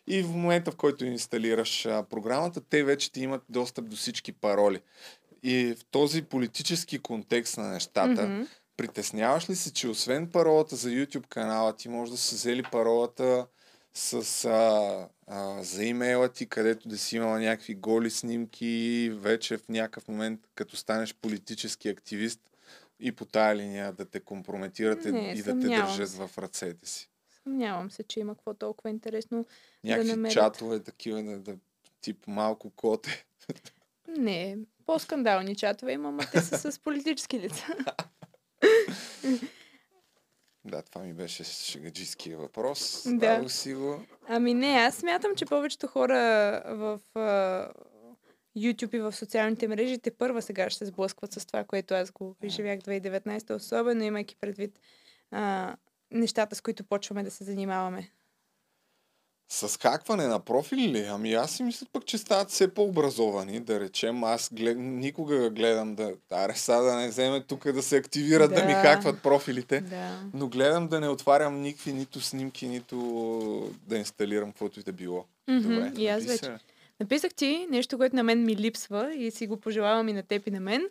и 0.08 0.22
в 0.24 0.30
момента, 0.30 0.72
в 0.72 0.76
който 0.76 1.06
инсталираш 1.06 1.86
а, 1.86 2.04
програмата, 2.04 2.62
те 2.70 2.84
вече 2.84 3.12
ти 3.12 3.22
имат 3.22 3.42
достъп 3.50 3.86
до 3.90 3.96
всички 3.96 4.32
пароли. 4.32 4.80
И 5.44 5.76
в 5.80 5.86
този 5.92 6.22
политически 6.22 7.00
контекст 7.00 7.58
на 7.58 7.68
нещата, 7.68 8.28
Мгм. 8.28 8.48
Притесняваш 8.80 9.50
ли 9.50 9.56
се, 9.56 9.74
че 9.74 9.88
освен 9.88 10.32
паролата 10.32 10.76
за 10.76 10.90
YouTube 10.90 11.28
канала, 11.28 11.76
ти 11.76 11.90
може 11.90 12.12
да 12.12 12.18
си 12.18 12.36
взели 12.36 12.64
паролата 12.64 13.48
с 13.94 14.46
а, 14.46 15.08
а, 15.28 15.64
за 15.64 15.84
имейла 15.86 16.30
ти, 16.30 16.46
където 16.46 16.88
да 16.88 16.98
си 16.98 17.16
имала 17.16 17.40
някакви 17.40 17.76
голи 17.76 18.10
снимки 18.10 19.12
вече 19.14 19.58
в 19.58 19.70
някакъв 19.70 20.08
момент, 20.08 20.40
като 20.56 20.76
станеш 20.76 21.16
политически 21.16 21.90
активист 21.90 22.42
и 23.00 23.12
по 23.12 23.26
тая 23.26 23.56
линия 23.56 23.94
да 23.94 24.06
те 24.06 24.20
компрометирате 24.20 25.12
Не, 25.12 25.34
и 25.38 25.44
да 25.44 25.60
те 25.60 25.68
държат 25.68 26.10
в 26.10 26.38
ръцете 26.38 26.90
си. 26.90 27.10
Съмнявам 27.44 27.92
се, 27.92 28.04
че 28.04 28.20
има 28.20 28.36
какво 28.36 28.54
толкова 28.54 28.90
интересно 28.90 29.46
Някакви 29.84 30.08
да 30.08 30.16
намерят. 30.16 30.34
чатове 30.34 30.80
такива, 30.80 31.24
да, 31.24 31.40
да, 31.40 31.56
тип 32.02 32.28
малко 32.28 32.70
коте. 32.70 33.26
Не, 34.08 34.58
по-скандални 34.86 35.56
чатове 35.56 35.92
има, 35.92 36.10
ама 36.10 36.24
те 36.32 36.42
са 36.42 36.72
с 36.72 36.80
политически 36.80 37.40
лица. 37.40 37.66
Да, 40.66 40.82
това 40.82 41.02
ми 41.02 41.14
беше 41.14 41.44
шегаджийския 41.44 42.38
въпрос. 42.38 43.04
Да. 43.06 43.50
Си 43.50 43.74
го. 43.74 44.02
Ами 44.28 44.54
не, 44.54 44.68
аз 44.68 44.96
смятам, 44.96 45.36
че 45.36 45.46
повечето 45.46 45.88
хора 45.88 46.16
в 46.66 47.00
а, 47.16 47.72
YouTube 48.58 48.96
и 48.96 49.00
в 49.00 49.12
социалните 49.12 49.68
мрежи 49.68 50.00
те 50.00 50.12
първа 50.12 50.42
сега 50.42 50.70
ще 50.70 50.78
се 50.78 50.86
сблъскват 50.86 51.34
с 51.34 51.46
това, 51.46 51.64
което 51.64 51.94
аз 51.94 52.12
го 52.12 52.36
изживях 52.44 52.80
2019, 52.80 53.56
особено 53.56 54.04
имайки 54.04 54.36
предвид 54.36 54.80
а, 55.32 55.76
нещата, 56.12 56.56
с 56.56 56.62
които 56.62 56.84
почваме 56.84 57.24
да 57.24 57.32
се 57.32 57.44
занимаваме. 57.44 58.10
С 59.52 59.78
хакване 59.82 60.28
на 60.28 60.40
профили 60.40 60.88
ли? 60.88 61.06
Ами 61.10 61.34
аз 61.34 61.52
си 61.52 61.64
мисля 61.64 61.88
пък, 61.94 62.06
че 62.06 62.18
стават 62.18 62.50
все 62.50 62.74
по-образовани, 62.74 63.60
да 63.60 63.80
речем. 63.80 64.24
Аз 64.24 64.50
глед... 64.54 64.78
никога 64.80 65.50
гледам 65.50 65.96
да... 65.96 66.14
Аре, 66.32 66.54
сега 66.56 66.78
да 66.78 66.96
не 66.96 67.08
вземе 67.08 67.44
тук 67.44 67.72
да 67.72 67.82
се 67.84 67.98
активират 67.98 68.54
да, 68.54 68.66
ми 68.66 68.74
Да. 68.74 68.82
хакват 68.82 69.22
профилите. 69.24 69.82
Да. 69.82 70.20
Но 70.34 70.48
гледам 70.48 70.88
да 70.88 71.00
не 71.00 71.08
отварям 71.08 71.62
никакви 71.62 71.94
нито 71.94 72.22
снимки, 72.22 72.68
нито 72.68 73.72
да 73.88 73.98
инсталирам 73.98 74.52
каквото 74.52 74.80
и 74.80 74.84
да 74.84 74.94
било. 74.94 75.26
Мгм, 75.48 75.76
Добре, 75.76 75.92
и 75.98 76.08
аз 76.08 76.26
вече. 76.26 76.58
Написах 77.00 77.34
ти 77.34 77.68
нещо, 77.70 77.98
което 77.98 78.16
на 78.16 78.24
мен 78.24 78.46
ми 78.46 78.56
липсва 78.56 79.14
и 79.16 79.32
си 79.32 79.48
го 79.48 79.58
пожелавам 79.58 80.10
и 80.10 80.14
на 80.14 80.24
теб 80.24 80.48
и 80.48 80.52
на 80.52 80.60
мен, 80.60 80.82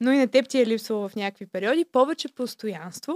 но 0.00 0.12
и 0.12 0.18
на 0.18 0.28
теб 0.28 0.48
ти 0.48 0.60
е 0.60 0.66
липсвало 0.66 1.08
в 1.08 1.16
някакви 1.16 1.46
периоди. 1.46 1.84
Повече 1.84 2.28
постоянство 2.28 3.14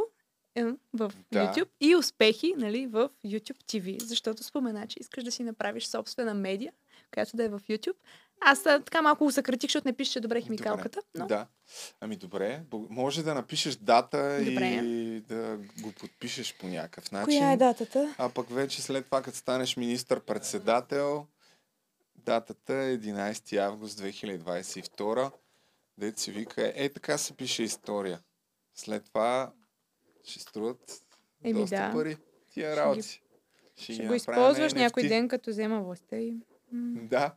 в 0.64 1.12
Да. 1.32 1.52
YouTube 1.54 1.68
и 1.80 1.96
успехи 1.96 2.54
нали, 2.56 2.86
в 2.86 3.10
YouTube 3.24 3.62
TV, 3.62 4.02
защото 4.02 4.44
спомена, 4.44 4.86
че 4.86 4.96
искаш 5.00 5.24
да 5.24 5.32
си 5.32 5.42
направиш 5.42 5.86
собствена 5.86 6.34
медия, 6.34 6.72
която 7.14 7.36
да 7.36 7.44
е 7.44 7.48
в 7.48 7.60
YouTube. 7.60 7.96
Аз 8.40 8.66
а, 8.66 8.80
така 8.80 9.02
малко 9.02 9.24
го 9.24 9.32
съкратих, 9.32 9.68
защото 9.68 9.88
не 9.88 9.96
пише 9.96 10.20
добре 10.20 10.40
химикалката, 10.40 11.00
но 11.14 11.26
Да. 11.26 11.46
Ами 12.00 12.16
добре, 12.16 12.62
може 12.72 13.22
да 13.22 13.34
напишеш 13.34 13.76
дата 13.76 14.38
Добре. 14.44 14.64
и 14.66 15.20
да 15.20 15.58
го 15.80 15.92
подпишеш 15.92 16.56
по 16.58 16.66
някакъв 16.66 17.12
начин. 17.12 17.38
коя 17.38 17.52
е 17.52 17.56
датата? 17.56 18.14
А 18.18 18.28
пък 18.28 18.50
вече 18.50 18.82
след 18.82 19.04
това, 19.04 19.22
като 19.22 19.36
станеш 19.38 19.76
министър-председател, 19.76 21.26
датата 22.16 22.74
е 22.74 22.98
11 22.98 23.56
август 23.56 24.00
2022. 24.00 25.30
Дет 25.98 26.18
се 26.18 26.32
вика, 26.32 26.72
е 26.76 26.88
така 26.88 27.18
се 27.18 27.32
пише 27.32 27.62
история. 27.62 28.20
След 28.74 29.04
това 29.04 29.52
ще 30.30 30.40
струват 30.40 31.02
Еми 31.44 31.60
доста 31.60 31.76
да. 31.76 31.92
пари 31.92 32.16
тия 32.50 32.72
Ще 32.72 32.80
работи. 32.80 33.22
Ще 33.76 33.92
ги 33.92 33.98
го 33.98 34.02
направим 34.02 34.10
на 34.10 34.16
използваш 34.16 34.74
някой 34.74 35.02
ден, 35.02 35.28
като 35.28 35.50
взема 35.50 35.82
властта 35.82 36.16
и... 36.16 36.36
м. 36.72 37.00
Да. 37.02 37.34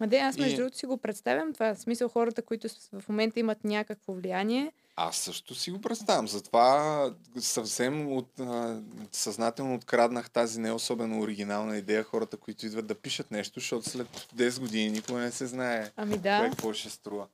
Ма 0.00 0.06
де, 0.06 0.16
аз 0.18 0.38
между 0.38 0.52
И- 0.52 0.56
другото 0.56 0.76
си 0.76 0.86
го 0.86 0.96
представям 0.96 1.52
това. 1.52 1.74
В 1.74 1.78
смисъл 1.78 2.08
хората, 2.08 2.42
които 2.42 2.68
в 2.92 3.08
момента 3.08 3.40
имат 3.40 3.64
някакво 3.64 4.12
влияние, 4.12 4.72
Аз 4.98 5.16
също 5.16 5.54
си 5.54 5.70
го 5.70 5.80
представям. 5.80 6.28
Затова 6.28 7.10
съвсем 7.38 8.12
от, 8.12 8.40
а, 8.40 8.82
съзнателно 9.12 9.74
откраднах 9.74 10.30
тази 10.30 10.60
не 10.60 10.72
особено 10.72 11.20
оригинална 11.20 11.76
идея 11.76 12.02
хората, 12.04 12.36
които 12.36 12.66
идват 12.66 12.86
да 12.86 12.94
пишат 12.94 13.30
нещо, 13.30 13.60
защото 13.60 13.90
след 13.90 14.08
10 14.08 14.60
години 14.60 14.90
никога 14.90 15.18
не 15.18 15.30
се 15.30 15.46
знае 15.46 15.90
Ами 15.96 16.18
да. 16.18 16.38
кое 16.38 16.50
какво 16.50 16.72
ще 16.72 16.90
струва 16.90 17.26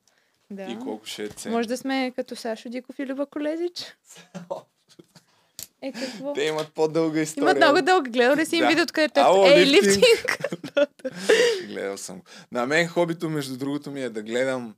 да. 0.53 0.62
и 0.62 0.79
колко 0.79 1.07
ще 1.07 1.23
е 1.24 1.29
ценно. 1.29 1.57
Може 1.57 1.69
да 1.69 1.77
сме 1.77 2.12
като 2.16 2.37
Сашо 2.37 2.69
Диков 2.69 2.99
и 2.99 3.07
Люба 3.07 3.27
Колезич. 3.27 3.97
Е, 5.83 5.93
какво? 5.93 6.33
Те 6.33 6.43
имат 6.43 6.73
по-дълга 6.73 7.20
история. 7.20 7.43
Имат 7.45 7.57
много 7.57 7.83
дълга. 7.83 8.11
Гледал 8.11 8.37
ли 8.37 8.47
си 8.47 8.57
им 8.57 8.62
Да. 8.62 8.69
видеото, 8.69 8.93
където 8.93 9.20
е 9.20 9.51
Ей, 9.51 9.66
лифтинг. 9.66 10.39
Гледал 11.69 11.97
съм 11.97 12.19
го. 12.19 12.24
На 12.53 12.66
мен 12.66 12.89
хобито, 12.89 13.31
между 13.31 13.57
другото 13.57 13.91
ми 13.91 14.03
е 14.03 14.09
да 14.09 14.23
гледам 14.23 14.74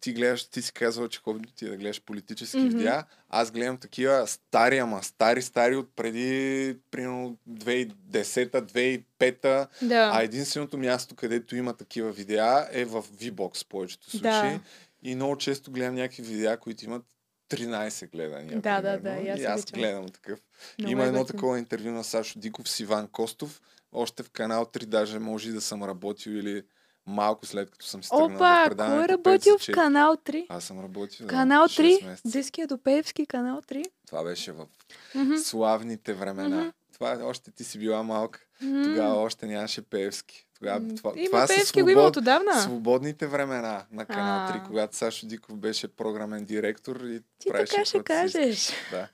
ти 0.00 0.12
гледаш, 0.12 0.44
ти 0.44 0.62
си 0.62 0.72
казвал, 0.72 1.08
че 1.08 1.20
хобито 1.20 1.52
ти 1.52 1.64
е 1.64 1.68
да 1.68 1.76
гледаш 1.76 2.02
политически 2.02 2.58
Мгм. 2.58 2.68
видеа. 2.68 3.04
Аз 3.30 3.50
гледам 3.50 3.76
такива 3.76 4.26
стари, 4.26 4.78
ама 4.78 5.02
стари, 5.02 5.42
стари 5.42 5.76
от 5.76 5.96
преди, 5.96 6.76
примерно, 6.90 7.36
2010-та, 7.50 8.60
2005-та. 8.60 9.66
Да. 9.82 10.10
А 10.14 10.22
единственото 10.22 10.78
място, 10.78 11.14
където 11.14 11.56
има 11.56 11.72
такива 11.74 12.12
видеа 12.12 12.68
е 12.72 12.84
в 12.84 13.02
VBOX 13.02 13.64
в 13.64 13.68
повечето 13.68 14.10
случаи. 14.10 14.20
Да. 14.30 14.60
И 15.02 15.14
много 15.14 15.36
често 15.36 15.70
гледам 15.70 15.94
някакви 15.94 16.22
видеа, 16.22 16.56
които 16.56 16.84
имат 16.84 17.02
13 17.50 18.10
гледания. 18.10 18.60
Да, 18.60 18.80
да, 18.82 18.92
примерно, 18.94 19.02
да, 19.16 19.22
и 19.22 19.28
аз 19.28 19.40
И 19.40 19.44
аз 19.44 19.62
обичам. 19.62 19.78
гледам 19.80 20.08
такъв. 20.08 20.40
Много 20.78 20.92
Има 20.92 21.04
едно 21.04 21.24
такова 21.24 21.58
интервю 21.58 21.90
на 21.90 22.04
Сашо 22.04 22.38
Диков 22.38 22.68
с 22.68 22.80
Иван 22.80 23.08
Костов. 23.08 23.60
Още 23.92 24.22
в 24.22 24.30
канал 24.30 24.64
3, 24.64 24.84
даже 24.84 25.18
може 25.18 25.48
и 25.48 25.52
да 25.52 25.60
съм 25.60 25.84
работил 25.84 26.30
или 26.30 26.62
малко 27.06 27.46
след 27.46 27.70
като 27.70 27.86
съм 27.86 28.04
си 28.04 28.10
тръгнал 28.10 28.28
в 28.28 28.34
Опа, 28.34 28.56
кой 28.56 28.68
предаването 28.68 29.04
е 29.04 29.16
5 29.16 29.18
работил 29.18 29.58
в 29.58 29.60
4. 29.60 29.74
канал 29.74 30.16
3? 30.16 30.46
Аз 30.48 30.64
съм 30.64 30.80
работил. 30.80 31.26
да, 31.26 31.30
Канал 31.30 31.64
6 31.64 32.00
3? 32.00 32.06
месеца. 32.06 32.28
Близкия 32.28 32.66
до 32.66 32.78
Пеевски 32.78 33.26
канал 33.26 33.62
3? 33.62 33.84
Това 34.06 34.24
беше 34.24 34.52
в 34.52 34.66
Мгм. 35.14 35.36
славните 35.36 36.14
времена. 36.14 36.56
Мгм. 36.58 36.70
Това 36.92 37.18
още 37.22 37.50
ти 37.50 37.64
си 37.64 37.78
била 37.78 38.02
малка. 38.02 38.40
Тогава 38.60 39.14
още 39.14 39.46
нямаше 39.46 39.82
Певски. 39.82 40.46
Тогава, 40.54 40.94
това, 40.96 41.12
има 41.16 41.26
това 41.26 41.46
са 41.46 41.54
Пеевски, 41.54 41.82
го 41.82 41.88
има 41.88 42.00
свобод- 42.02 42.16
отдавна. 42.16 42.62
свободните 42.62 43.26
времена 43.26 43.84
на 43.90 44.06
канал 44.06 44.48
3, 44.48 44.56
А. 44.56 44.64
когато 44.64 44.96
Сашо 44.96 45.26
Диков 45.26 45.56
беше 45.56 45.88
програмен 45.88 46.44
директор 46.44 46.96
и 46.96 47.22
Ти 47.38 47.48
правеше 47.48 47.72
така 47.72 47.84
ще 47.84 48.02
кажеш. 48.02 48.70
Да. 48.90 49.08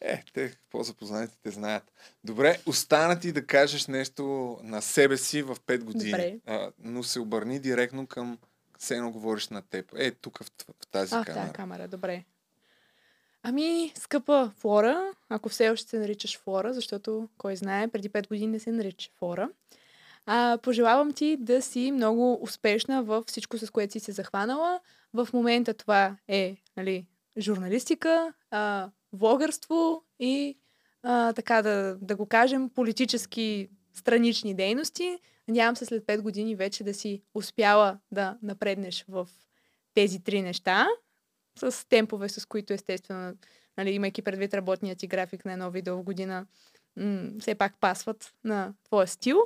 Е, 0.00 0.22
те 0.34 0.54
по-запознатите 0.70 1.38
те 1.42 1.50
знаят. 1.50 1.92
Добре, 2.24 2.58
остана 2.66 3.20
ти 3.20 3.32
да 3.32 3.46
кажеш 3.46 3.86
нещо 3.86 4.24
на 4.62 4.82
себе 4.82 5.16
си 5.16 5.42
в 5.42 5.56
5 5.58 5.78
години. 5.78 6.10
Добре. 6.10 6.36
А, 6.46 6.70
но 6.78 7.02
се 7.02 7.20
обърни 7.20 7.58
директно 7.58 8.06
към 8.06 8.38
все 8.78 8.96
едно 8.96 9.10
говориш 9.10 9.48
на 9.48 9.62
теб. 9.62 9.92
Е, 9.96 10.10
тук 10.10 10.38
в, 10.38 10.46
в 10.72 10.86
тази 10.86 11.14
А, 11.14 11.22
в 11.22 11.24
камера. 11.24 11.42
тази 11.42 11.52
камера, 11.52 11.88
добре. 11.88 12.24
Ами, 13.50 13.92
скъпа 13.94 14.50
Флора, 14.56 15.12
ако 15.28 15.48
все 15.48 15.70
още 15.70 15.88
се 15.88 15.98
наричаш 15.98 16.38
Флора, 16.38 16.72
защото, 16.72 17.28
кой 17.38 17.56
знае, 17.56 17.88
преди 17.88 18.10
5 18.10 18.28
години 18.28 18.46
не 18.46 18.58
се 18.58 18.72
нарича 18.72 19.10
Флора, 19.18 19.48
а, 20.26 20.58
пожелавам 20.62 21.12
ти 21.12 21.36
да 21.36 21.62
си 21.62 21.92
много 21.92 22.38
успешна 22.42 23.02
в 23.02 23.24
всичко, 23.26 23.58
с 23.58 23.70
което 23.70 23.92
си 23.92 24.00
се 24.00 24.12
захванала. 24.12 24.80
В 25.14 25.28
момента 25.32 25.74
това 25.74 26.16
е 26.28 26.56
нали, 26.76 27.06
журналистика, 27.38 28.32
а, 28.50 28.90
влогърство 29.12 30.02
и 30.20 30.58
а, 31.02 31.32
така 31.32 31.62
да, 31.62 31.98
да 32.02 32.16
го 32.16 32.26
кажем, 32.26 32.70
политически 32.70 33.68
странични 33.94 34.54
дейности. 34.54 35.18
Надявам 35.48 35.76
се 35.76 35.84
след 35.84 36.04
5 36.04 36.20
години 36.20 36.56
вече 36.56 36.84
да 36.84 36.94
си 36.94 37.22
успяла 37.34 37.98
да 38.12 38.38
напреднеш 38.42 39.04
в 39.08 39.28
тези 39.94 40.20
три 40.20 40.42
неща 40.42 40.86
с 41.58 41.88
темпове, 41.88 42.28
с 42.28 42.46
които 42.46 42.72
естествено, 42.72 43.36
нали, 43.78 43.90
имайки 43.90 44.22
предвид 44.22 44.54
работния 44.54 44.96
ти 44.96 45.06
график 45.06 45.44
на 45.44 45.52
едно 45.52 45.70
видео 45.70 45.96
в 45.96 46.02
година, 46.02 46.46
м- 46.96 47.30
все 47.40 47.54
пак 47.54 47.80
пасват 47.80 48.34
на 48.44 48.74
твоя 48.84 49.06
стил. 49.06 49.42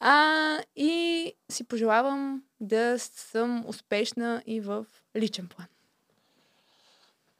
А, 0.00 0.58
и 0.76 1.32
си 1.50 1.64
пожелавам 1.64 2.42
да 2.60 2.98
съм 2.98 3.64
успешна 3.66 4.42
и 4.46 4.60
в 4.60 4.86
личен 5.16 5.48
план. 5.48 5.66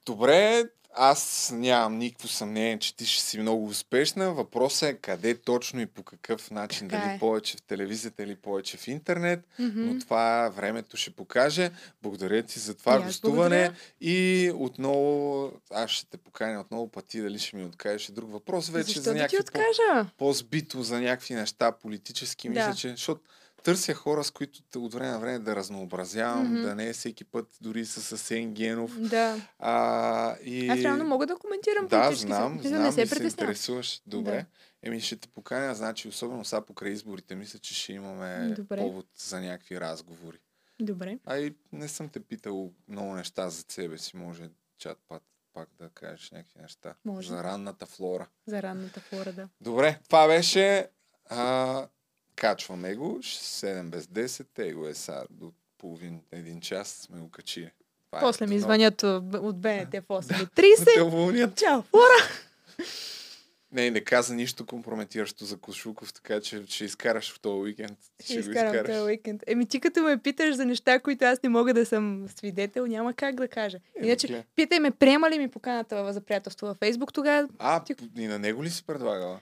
Добре, 0.06 0.64
аз 0.94 1.50
нямам 1.54 1.98
никакво 1.98 2.28
съмнение, 2.28 2.78
че 2.78 2.96
ти 2.96 3.06
ще 3.06 3.22
си 3.22 3.38
много 3.38 3.66
успешна. 3.66 4.32
Въпросът 4.34 4.88
е 4.88 4.94
къде 4.94 5.34
точно 5.34 5.80
и 5.80 5.86
по 5.86 6.02
какъв 6.02 6.50
начин. 6.50 6.88
Така 6.88 7.02
дали 7.02 7.14
е. 7.14 7.18
повече 7.18 7.56
в 7.56 7.62
телевизията 7.62 8.22
или 8.22 8.34
повече 8.36 8.76
в 8.76 8.88
интернет. 8.88 9.40
Мгм. 9.58 9.80
Но 9.80 9.98
това 9.98 10.48
времето 10.48 10.96
ще 10.96 11.10
покаже. 11.10 11.70
Благодаря 12.02 12.42
ти 12.42 12.58
за 12.58 12.74
това 12.74 13.00
гостуване. 13.00 13.72
И 14.00 14.50
отново, 14.54 15.52
аз 15.70 15.90
ще 15.90 16.06
те 16.10 16.16
поканя 16.16 16.60
отново 16.60 16.88
пъти, 16.88 17.20
дали 17.20 17.38
ще 17.38 17.56
ми 17.56 17.64
откажеш 17.64 18.06
друг 18.10 18.32
въпрос. 18.32 18.68
Вече 18.68 18.86
Защо 18.86 19.00
за 19.02 19.14
някакви 19.14 19.38
по- 19.52 20.06
по-збито 20.18 20.82
за 20.82 21.00
някакви 21.00 21.34
неща 21.34 21.72
политически. 21.72 22.48
Мисля, 22.48 22.68
Да. 22.68 22.74
че, 22.74 22.88
защото 22.90 23.20
търся 23.62 23.94
хора, 23.94 24.24
с 24.24 24.30
които 24.30 24.84
от 24.84 24.94
време 24.94 25.10
на 25.12 25.18
време 25.18 25.38
да 25.38 25.56
разнообразявам, 25.56 26.52
Мгм. 26.52 26.62
да 26.62 26.74
не 26.74 26.88
е 26.88 26.92
всеки 26.92 27.24
път 27.24 27.46
дори 27.60 27.84
с 27.84 28.12
Асен 28.12 28.54
Генов. 28.54 29.00
Да. 29.00 29.36
А, 29.58 30.36
и... 30.44 30.68
Аз 30.68 30.78
реално 30.78 31.04
мога 31.04 31.26
да 31.26 31.36
коментирам 31.36 31.86
Да, 31.86 32.12
знам, 32.12 32.54
Мисля, 32.56 32.68
знам 32.68 32.82
не 32.82 32.92
се 32.92 33.02
и 33.02 33.06
се 33.06 33.22
интересуваш. 33.22 34.02
Добре. 34.06 34.30
Да. 34.32 34.44
Еми 34.82 35.00
ще 35.00 35.16
те 35.16 35.28
поканя, 35.28 35.74
значи 35.74 36.08
особено 36.08 36.44
сега 36.44 36.60
покрай 36.60 36.92
изборите, 36.92 37.34
мисля, 37.34 37.58
че 37.58 37.74
ще 37.74 37.92
имаме 37.92 38.54
Добре. 38.56 38.76
повод 38.76 39.06
за 39.16 39.40
някакви 39.40 39.80
разговори. 39.80 40.38
Добре. 40.80 41.18
А 41.26 41.38
и 41.38 41.54
не 41.72 41.88
съм 41.88 42.08
те 42.08 42.20
питал 42.20 42.72
много 42.88 43.14
неща 43.14 43.50
за 43.50 43.64
себе 43.68 43.98
си, 43.98 44.16
може 44.16 44.50
чат 44.78 44.98
пак, 45.08 45.22
пак 45.52 45.68
да 45.78 45.88
кажеш 45.88 46.30
някакви 46.30 46.60
неща. 46.62 46.94
Може. 47.04 47.28
За 47.28 47.44
ранната 47.44 47.86
флора. 47.86 48.26
За 48.46 48.62
ранната 48.62 49.00
флора, 49.00 49.32
да. 49.32 49.48
Добре, 49.60 49.98
това 50.08 50.26
беше. 50.26 50.88
А, 51.30 51.86
качваме 52.38 52.94
го. 52.94 53.18
7 53.22 53.82
без 53.82 54.06
10. 54.06 54.46
Те 54.54 54.72
го 54.72 54.86
е 54.86 54.94
сега 54.94 55.22
до 55.30 55.52
половин, 55.78 56.20
един 56.32 56.60
час 56.60 56.88
сме 56.88 57.20
го 57.20 57.30
качили. 57.30 57.70
Това 58.06 58.18
е 58.18 58.20
После 58.20 58.46
ми 58.46 58.60
звънят 58.60 59.02
от 59.02 59.60
БНТ 59.60 59.84
в 59.84 59.90
Да 59.90 59.90
те 59.90 60.02
8.30. 60.02 61.02
уволнят. 61.02 61.56
Чао, 61.56 61.82
Флора! 61.82 62.22
Не, 63.72 63.90
не 63.90 64.00
каза 64.00 64.34
нищо 64.34 64.66
компрометиращо 64.66 65.44
за 65.44 65.56
Кошуков, 65.56 66.12
така 66.12 66.40
че 66.40 66.62
ще 66.66 66.84
изкараш 66.84 67.34
в 67.34 67.40
този 67.40 67.60
уикенд. 67.60 67.98
Ще 68.24 68.34
го 68.34 68.40
изкарам 68.40 68.74
изкараш. 68.74 68.96
този 68.96 69.04
уикенд. 69.04 69.42
Еми 69.46 69.66
ти 69.66 69.80
като 69.80 70.02
ме 70.02 70.18
питаш 70.18 70.54
за 70.54 70.64
неща, 70.64 71.00
които 71.00 71.24
аз 71.24 71.42
не 71.42 71.48
мога 71.48 71.74
да 71.74 71.86
съм 71.86 72.26
свидетел, 72.36 72.86
няма 72.86 73.14
как 73.14 73.34
да 73.34 73.48
кажа. 73.48 73.78
Иначе, 74.02 74.26
гледай. 74.26 74.44
питай 74.54 74.80
ме, 74.80 74.90
приема 74.90 75.30
ли 75.30 75.38
ми 75.38 75.48
поканата 75.48 76.12
за 76.12 76.20
приятелство 76.20 76.66
във 76.66 76.76
Фейсбук 76.76 77.12
тогава? 77.12 77.48
А, 77.58 77.84
и 78.16 78.26
на 78.26 78.38
него 78.38 78.64
ли 78.64 78.70
си 78.70 78.84
предлагала? 78.86 79.40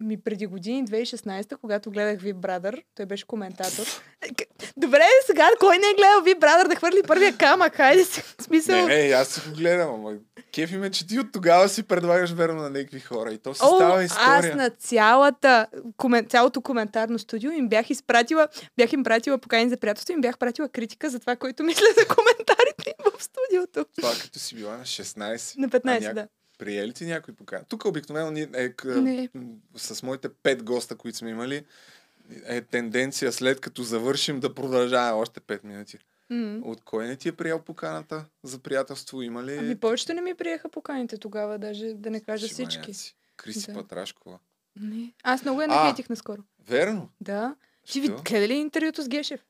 Ми 0.00 0.20
преди 0.20 0.46
години, 0.46 0.86
2016, 0.86 1.56
когато 1.56 1.90
гледах 1.90 2.20
Ви 2.20 2.32
Брадър, 2.32 2.82
той 2.94 3.06
беше 3.06 3.26
коментатор. 3.26 3.86
Е, 4.22 4.28
Добре, 4.76 5.04
сега 5.26 5.48
кой 5.60 5.78
не 5.78 5.86
е 5.86 5.94
гледал 5.94 6.22
Ви 6.22 6.34
Брадър 6.34 6.68
да 6.68 6.76
хвърли 6.76 7.02
първия 7.06 7.36
камък? 7.36 7.74
Хайде 7.74 8.04
си. 8.04 8.22
Смисъл... 8.40 8.86
Не, 8.86 9.06
не, 9.06 9.12
аз 9.12 9.28
си 9.28 9.40
го 9.48 9.56
гледам, 9.56 9.94
ама 9.94 10.14
кефи 10.54 10.76
ме, 10.76 10.90
че 10.90 11.06
ти 11.06 11.18
от 11.18 11.32
тогава 11.32 11.68
си 11.68 11.82
предлагаш 11.82 12.32
верно 12.32 12.62
на 12.62 12.70
някакви 12.70 13.00
хора 13.00 13.32
и 13.32 13.38
то 13.38 13.54
си 13.54 13.60
О, 13.64 13.76
става 13.76 13.98
аз 13.98 14.04
история. 14.04 14.56
на 14.56 14.70
цялата, 14.70 15.66
комен, 15.96 16.26
цялото 16.26 16.60
коментарно 16.60 17.18
студио 17.18 17.50
им 17.50 17.68
бях 17.68 17.90
изпратила, 17.90 18.48
бях 18.76 18.92
им 18.92 19.04
пратила 19.04 19.38
покани 19.38 19.70
за 19.70 19.76
приятелство, 19.76 20.12
им 20.12 20.20
бях 20.20 20.38
пратила 20.38 20.68
критика 20.68 21.10
за 21.10 21.20
това, 21.20 21.36
което 21.36 21.62
мисля 21.62 21.86
за 21.98 22.06
коментарите 22.14 22.94
в 22.98 23.22
студиото. 23.22 23.84
Това 23.96 24.12
като 24.22 24.38
си 24.38 24.54
била 24.54 24.76
на 24.76 24.84
16. 24.84 25.58
На 25.58 25.68
15, 25.68 26.10
а 26.10 26.14
да. 26.14 26.28
Приели 26.58 26.92
ти 26.92 27.06
някой 27.06 27.34
покана? 27.34 27.64
Тук 27.64 27.84
обикновено 27.84 28.30
ни, 28.30 28.40
е, 28.54 28.74
м, 29.34 29.44
с 29.76 30.02
моите 30.02 30.28
пет 30.28 30.62
госта, 30.62 30.96
които 30.96 31.18
сме 31.18 31.30
имали, 31.30 31.64
е 32.44 32.60
тенденция 32.62 33.32
след 33.32 33.60
като 33.60 33.82
завършим 33.82 34.40
да 34.40 34.54
продължава 34.54 35.16
още 35.16 35.40
5 35.40 35.64
минути. 35.64 35.98
М. 36.30 36.60
От 36.64 36.80
кой 36.80 37.06
не 37.06 37.16
ти 37.16 37.28
е 37.28 37.32
приел 37.32 37.58
поканата 37.60 38.24
за 38.42 38.58
приятелство? 38.58 39.22
Има 39.22 39.44
ли? 39.44 39.56
Ами 39.56 39.76
повечето 39.76 40.14
не 40.14 40.20
ми 40.20 40.34
приеха 40.34 40.68
поканите 40.68 41.18
тогава, 41.18 41.58
даже 41.58 41.86
да 41.86 42.10
не 42.10 42.20
кажа 42.20 42.48
Шибаняци. 42.48 42.78
всички. 42.82 43.16
Криси 43.36 43.66
Да. 43.66 43.74
Патрашкова. 43.74 44.38
Не. 44.76 45.12
Аз 45.22 45.42
много 45.42 45.62
я 45.62 45.68
нахейтих 45.68 46.08
наскоро. 46.08 46.42
Верно. 46.60 47.08
Да. 47.20 47.56
Ти 47.84 48.00
ви 48.00 48.08
гледа 48.08 48.48
ли 48.48 48.54
интервюто 48.54 49.02
с 49.02 49.08
Гешев? 49.08 49.40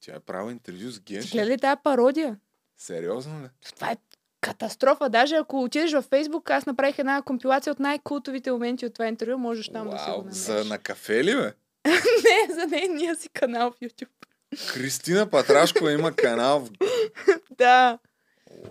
Тя 0.00 0.14
е 0.14 0.20
правила 0.20 0.52
интервю 0.52 0.90
с 0.90 1.00
Ти 1.00 1.14
Геш. 1.14 1.32
гледа 1.32 1.46
ли 1.46 1.58
тази 1.58 1.80
пародия? 1.84 2.38
Сериозно 2.76 3.42
ли? 3.42 3.48
Това 3.66 3.90
е 3.90 3.96
катастрофа. 4.40 5.08
Даже 5.08 5.36
ако 5.36 5.62
отидеш 5.62 5.92
във 5.92 6.04
Фейсбук, 6.04 6.50
аз 6.50 6.66
направих 6.66 6.98
една 6.98 7.22
компилация 7.22 7.70
от 7.72 7.78
най-култовите 7.78 8.52
моменти 8.52 8.86
от 8.86 8.92
това 8.94 9.06
интервю, 9.06 9.38
можеш 9.38 9.68
там 9.68 9.90
да 9.90 9.98
си 9.98 10.10
го 10.10 10.16
намериш. 10.16 10.36
за 10.36 10.64
на 10.64 10.78
кафе 10.78 11.24
ли, 11.24 11.34
бе? 11.36 11.52
Не, 11.90 12.54
за 12.54 12.66
нейния 12.66 13.16
си 13.16 13.28
канал 13.28 13.70
в 13.70 13.80
YouTube. 13.80 14.08
Кристина 14.72 15.30
Патрашкова 15.30 15.92
има 15.92 16.12
канал 16.12 16.60
в... 16.60 16.70
Да. 17.58 17.98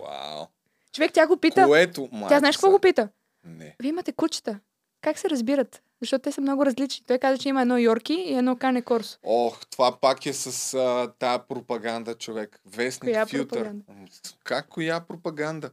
Вау. 0.00 0.46
Човек, 0.92 1.12
тя 1.12 1.26
го 1.26 1.36
пита. 1.36 1.64
Което, 1.66 2.08
Тя 2.10 2.16
майка 2.16 2.38
знаеш 2.38 2.56
какво 2.56 2.70
го 2.70 2.78
пита? 2.78 3.08
Не. 3.44 3.76
Вие 3.82 3.88
имате 3.88 4.12
кучета. 4.12 4.58
Как 5.00 5.18
се 5.18 5.30
разбират? 5.30 5.82
Защото 6.00 6.22
те 6.22 6.32
са 6.32 6.40
много 6.40 6.66
различни. 6.66 7.04
Той 7.06 7.18
каза, 7.18 7.38
че 7.38 7.48
има 7.48 7.62
едно 7.62 7.78
Йорки 7.78 8.12
и 8.14 8.34
едно 8.34 8.56
Кане 8.56 8.82
Корсо. 8.82 9.18
Ох, 9.22 9.66
това 9.66 10.00
пак 10.00 10.26
е 10.26 10.32
с 10.32 10.74
а, 10.74 11.12
тая 11.18 11.46
пропаганда, 11.46 12.14
човек. 12.14 12.60
Вестник 12.66 13.14
Коя 13.14 13.26
филтър. 13.26 13.48
пропаганда? 13.48 13.84
Как 14.44 14.68
коя 14.68 15.00
пропаганда? 15.00 15.70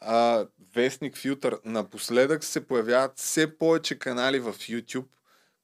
А, 0.00 0.46
вестник 0.74 1.16
филтър. 1.16 1.58
Напоследък 1.64 2.44
се 2.44 2.66
появяват 2.66 3.18
все 3.18 3.58
повече 3.58 3.98
канали 3.98 4.38
в 4.38 4.52
YouTube, 4.52 5.06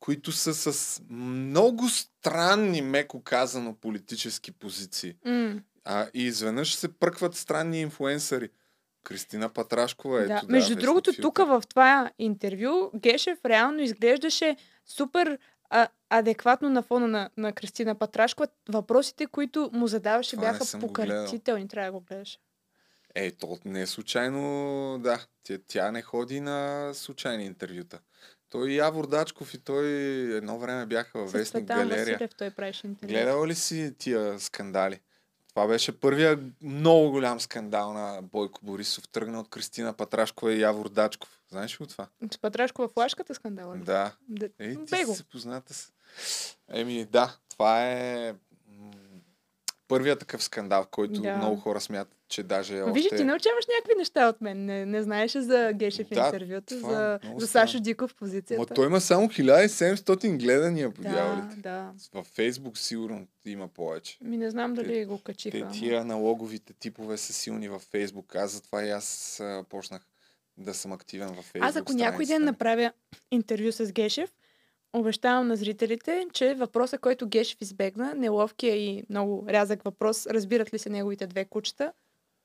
които 0.00 0.32
са 0.32 0.54
с 0.54 1.02
много 1.10 1.88
странни, 1.88 2.82
меко 2.82 3.22
казано, 3.22 3.74
политически 3.74 4.52
позиции. 4.52 5.14
М. 5.24 5.60
А, 5.84 6.06
и 6.14 6.22
изведнъж 6.24 6.74
се 6.74 6.98
пръкват 6.98 7.34
странни 7.36 7.80
инфуенсъри. 7.80 8.48
Кристина 9.06 9.48
Патрашкова 9.48 10.22
е 10.22 10.26
Да. 10.26 10.40
да, 10.40 10.42
Между 10.48 10.76
другото, 10.76 11.12
тук 11.12 11.38
в 11.38 11.62
това 11.68 12.10
интервю 12.18 12.90
Гешев 12.94 13.38
реално 13.44 13.80
изглеждаше 13.80 14.56
супер 14.86 15.38
а, 15.70 15.88
адекватно 16.10 16.70
на 16.70 16.82
фона 16.82 17.08
на, 17.08 17.30
на 17.36 17.52
Кристина 17.52 17.94
Патрашкова. 17.94 18.48
Въпросите, 18.68 19.26
които 19.26 19.70
му 19.72 19.86
задаваше, 19.86 20.36
Това 20.36 20.52
бяха 20.52 20.78
покъртителни. 20.80 21.68
Трябва 21.68 21.86
да 21.86 21.92
го 21.92 22.00
гледаш. 22.00 22.38
Е, 23.14 23.30
то 23.30 23.58
не 23.64 23.82
е 23.82 23.86
случайно, 23.86 24.98
да. 25.02 25.20
Тя, 25.42 25.58
тя 25.68 25.90
не 25.90 26.02
ходи 26.02 26.40
на 26.40 26.90
случайни 26.94 27.44
интервюта. 27.44 27.98
Той 28.50 28.70
и 28.70 28.76
Явор 28.76 29.06
Дачков 29.06 29.54
и 29.54 29.58
той 29.58 29.86
едно 30.36 30.58
време 30.58 30.86
бяха 30.86 31.18
във 31.18 31.32
Вестник 31.32 31.64
Галерия. 31.64 32.04
Василев 32.04 32.34
той 32.34 32.50
правеше 32.50 32.86
интервю. 32.86 33.12
Гледала 33.12 33.46
ли 33.46 33.54
си 33.54 33.94
тия 33.98 34.40
скандали? 34.40 35.00
Това 35.56 35.66
беше 35.66 36.00
първия 36.00 36.38
много 36.62 37.10
голям 37.10 37.40
скандал 37.40 37.92
на 37.92 38.22
Бойко 38.22 38.60
Борисов. 38.62 39.08
Тръгна 39.08 39.40
от 39.40 39.48
Кристина 39.48 39.92
Патрашкова 39.92 40.52
и 40.52 40.60
Явор 40.60 40.88
Дачков. 40.88 41.42
Знаеш 41.50 41.74
ли 41.74 41.84
го 41.84 41.86
това? 41.86 42.06
С 42.32 42.38
Патрашкова 42.38 42.88
флашката 42.88 43.34
скандала. 43.34 43.76
ли? 43.76 43.80
Да. 43.80 44.12
Да. 44.28 44.48
Ей, 44.58 44.76
ти 44.84 44.90
Бего. 44.90 45.14
си 45.14 45.24
позната 45.24 45.74
с... 45.74 45.92
Еми, 46.68 47.04
да, 47.04 47.36
това 47.48 47.86
е 47.92 48.34
първият 49.88 50.18
такъв 50.20 50.42
скандал, 50.44 50.86
който 50.90 51.20
Да. 51.20 51.36
много 51.36 51.56
хора 51.60 51.80
смятат, 51.80 52.15
че 52.28 52.42
даже 52.42 52.78
е 52.78 52.82
още... 52.82 52.92
Виж, 52.92 53.08
ти 53.08 53.24
научаваш 53.24 53.66
някакви 53.76 53.98
неща 53.98 54.28
от 54.28 54.40
мен. 54.40 54.64
Не, 54.64 54.86
не 54.86 55.02
знаеше 55.02 55.40
за 55.40 55.72
Гешев 55.74 56.08
Да, 56.08 56.26
интервюта, 56.26 56.78
това 56.80 56.90
е 56.90 57.28
за, 57.28 57.38
за. 57.38 57.46
Сашо 57.46 57.80
Диков 57.80 58.14
позицията. 58.14 58.60
Ма 58.60 58.66
той 58.66 58.86
има 58.86 59.00
само 59.00 59.28
1700 59.28 60.38
гледания 60.42 60.90
по 60.90 61.02
да, 61.02 61.08
дяволите. 61.08 61.56
да. 61.56 61.92
Във 62.14 62.26
Фейсбук 62.26 62.78
сигурно 62.78 63.26
има 63.46 63.68
повече. 63.68 64.18
Ми 64.20 64.36
не 64.36 64.50
знам 64.50 64.74
дали 64.74 64.86
Те- 64.92 65.04
го 65.06 65.18
качиха. 65.18 65.58
Те 65.58 65.78
тия 65.78 66.00
аналоговите 66.00 66.72
типове 66.72 67.16
са 67.16 67.32
силни 67.32 67.68
във 67.68 67.82
Фейсбук. 67.82 68.34
Аз 68.34 68.50
затова 68.50 68.84
и 68.84 68.90
аз 68.90 69.40
а, 69.40 69.64
почнах 69.68 70.02
да 70.56 70.74
съм 70.74 70.92
активен 70.92 71.28
във 71.28 71.44
Фейсбук. 71.44 71.68
Аз 71.68 71.76
ако 71.76 71.92
някой 71.92 72.26
ден 72.26 72.44
направя 72.44 72.92
интервю 73.30 73.72
с 73.72 73.92
Гешев, 73.92 74.30
обещавам 74.92 75.46
на 75.48 75.56
зрителите, 75.56 76.26
че 76.32 76.54
въпроса, 76.54 76.98
който 76.98 77.28
Гешев 77.28 77.60
избегна, 77.60 78.14
неловкия 78.14 78.76
и 78.76 79.04
много 79.10 79.44
рязък 79.48 79.82
въпрос, 79.82 80.26
разбират 80.26 80.74
ли 80.74 80.78
се 80.78 80.90
неговите 80.90 81.26
две 81.26 81.44
кучета, 81.44 81.92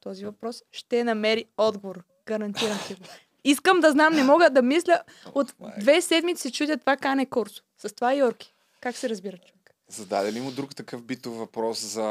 този 0.02 0.26
въпрос 0.26 0.64
ще 0.72 1.04
намери 1.04 1.46
отговор. 1.58 2.04
Гарантирам 2.26 2.80
ти 2.88 2.94
го. 2.94 3.02
Искам 3.44 3.80
да 3.80 3.92
знам, 3.92 4.14
не 4.14 4.24
мога 4.24 4.50
да 4.50 4.62
мисля. 4.62 5.02
От 5.34 5.54
две 5.80 6.02
седмици 6.02 6.42
се 6.42 6.52
чудя 6.52 6.78
това 6.78 6.98
кане 6.98 7.26
курсо. 7.26 7.64
С 7.78 7.96
това 7.96 8.14
Йорки. 8.14 8.54
Как 8.82 8.98
се 8.98 9.10
разбира 9.10 9.38
човек? 9.38 9.76
Зададе 9.88 10.34
ли 10.34 10.42
му 10.42 10.52
друг 10.52 10.76
такъв 10.76 11.04
битов 11.04 11.36
въпрос 11.36 11.80
за 11.80 12.10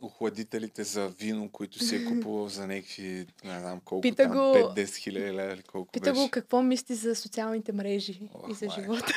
охладителите 0.00 0.84
за 0.84 1.08
вино, 1.08 1.48
които 1.50 1.78
си 1.78 1.96
е 1.96 2.04
купувал 2.04 2.48
за 2.48 2.66
някакви, 2.66 3.26
не 3.44 3.60
знам 3.60 3.80
колко 3.80 4.00
Пита 4.02 4.22
там, 4.22 4.32
го- 4.32 4.38
5-10 4.54 4.96
хиляди 4.96 5.32
лева 5.32 5.52
или 5.52 5.62
колко 5.62 5.92
Пита 5.92 6.10
беше. 6.10 6.22
го 6.22 6.30
какво 6.30 6.62
мисли 6.62 6.94
за 6.94 7.14
социалните 7.16 7.72
мрежи 7.72 8.12
и 8.48 8.54
за 8.54 8.66
майко. 8.66 8.80
живота. 8.82 9.12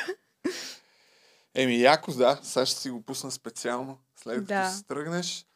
Еми, 1.54 1.80
яко, 1.80 2.12
да. 2.12 2.40
Сега 2.42 2.66
ще 2.66 2.80
си 2.80 2.90
го 2.90 3.02
пусна 3.02 3.30
специално, 3.30 3.98
след 4.16 4.34
като 4.34 4.46
Да. 4.46 4.68
се 4.68 4.84
тръгнеш. 4.84 5.46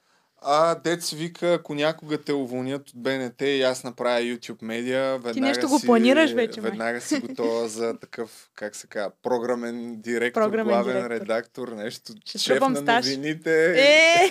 А 0.49 0.75
дец 0.75 1.11
вика, 1.11 1.53
ако 1.53 1.75
някога 1.75 2.19
те 2.19 2.33
уволнят 2.33 2.89
от 2.89 2.97
БНТ 2.97 3.41
и 3.41 3.63
аз 3.63 3.85
направя 3.85 4.21
YouTube 4.21 4.63
медиа, 4.63 5.19
веднага 5.19 5.41
нещо 5.41 5.69
го 5.69 5.79
си, 5.79 5.87
планираш 5.87 6.33
вече, 6.33 6.61
май. 6.61 6.71
Веднага 6.71 7.01
си 7.01 7.21
готова 7.21 7.69
за 7.69 7.99
такъв, 8.01 8.51
как 8.55 8.77
се 8.77 8.87
казва, 8.87 9.13
програмен 9.23 10.01
директор, 10.01 10.43
Програмен 10.43 10.67
главен 10.67 10.97
директор. 10.97 11.21
редактор, 11.21 11.69
нещо, 11.69 12.13
Ще 12.25 12.39
шеф 12.39 12.61
на 12.61 12.69
новините. 12.69 13.81
Е! 13.81 14.31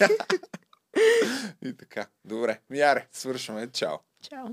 и 1.68 1.78
така. 1.78 2.06
Добре. 2.26 2.60
Мяре, 2.70 3.08
свършваме. 3.12 3.68
Чао. 3.74 3.98
Чао. 4.30 4.46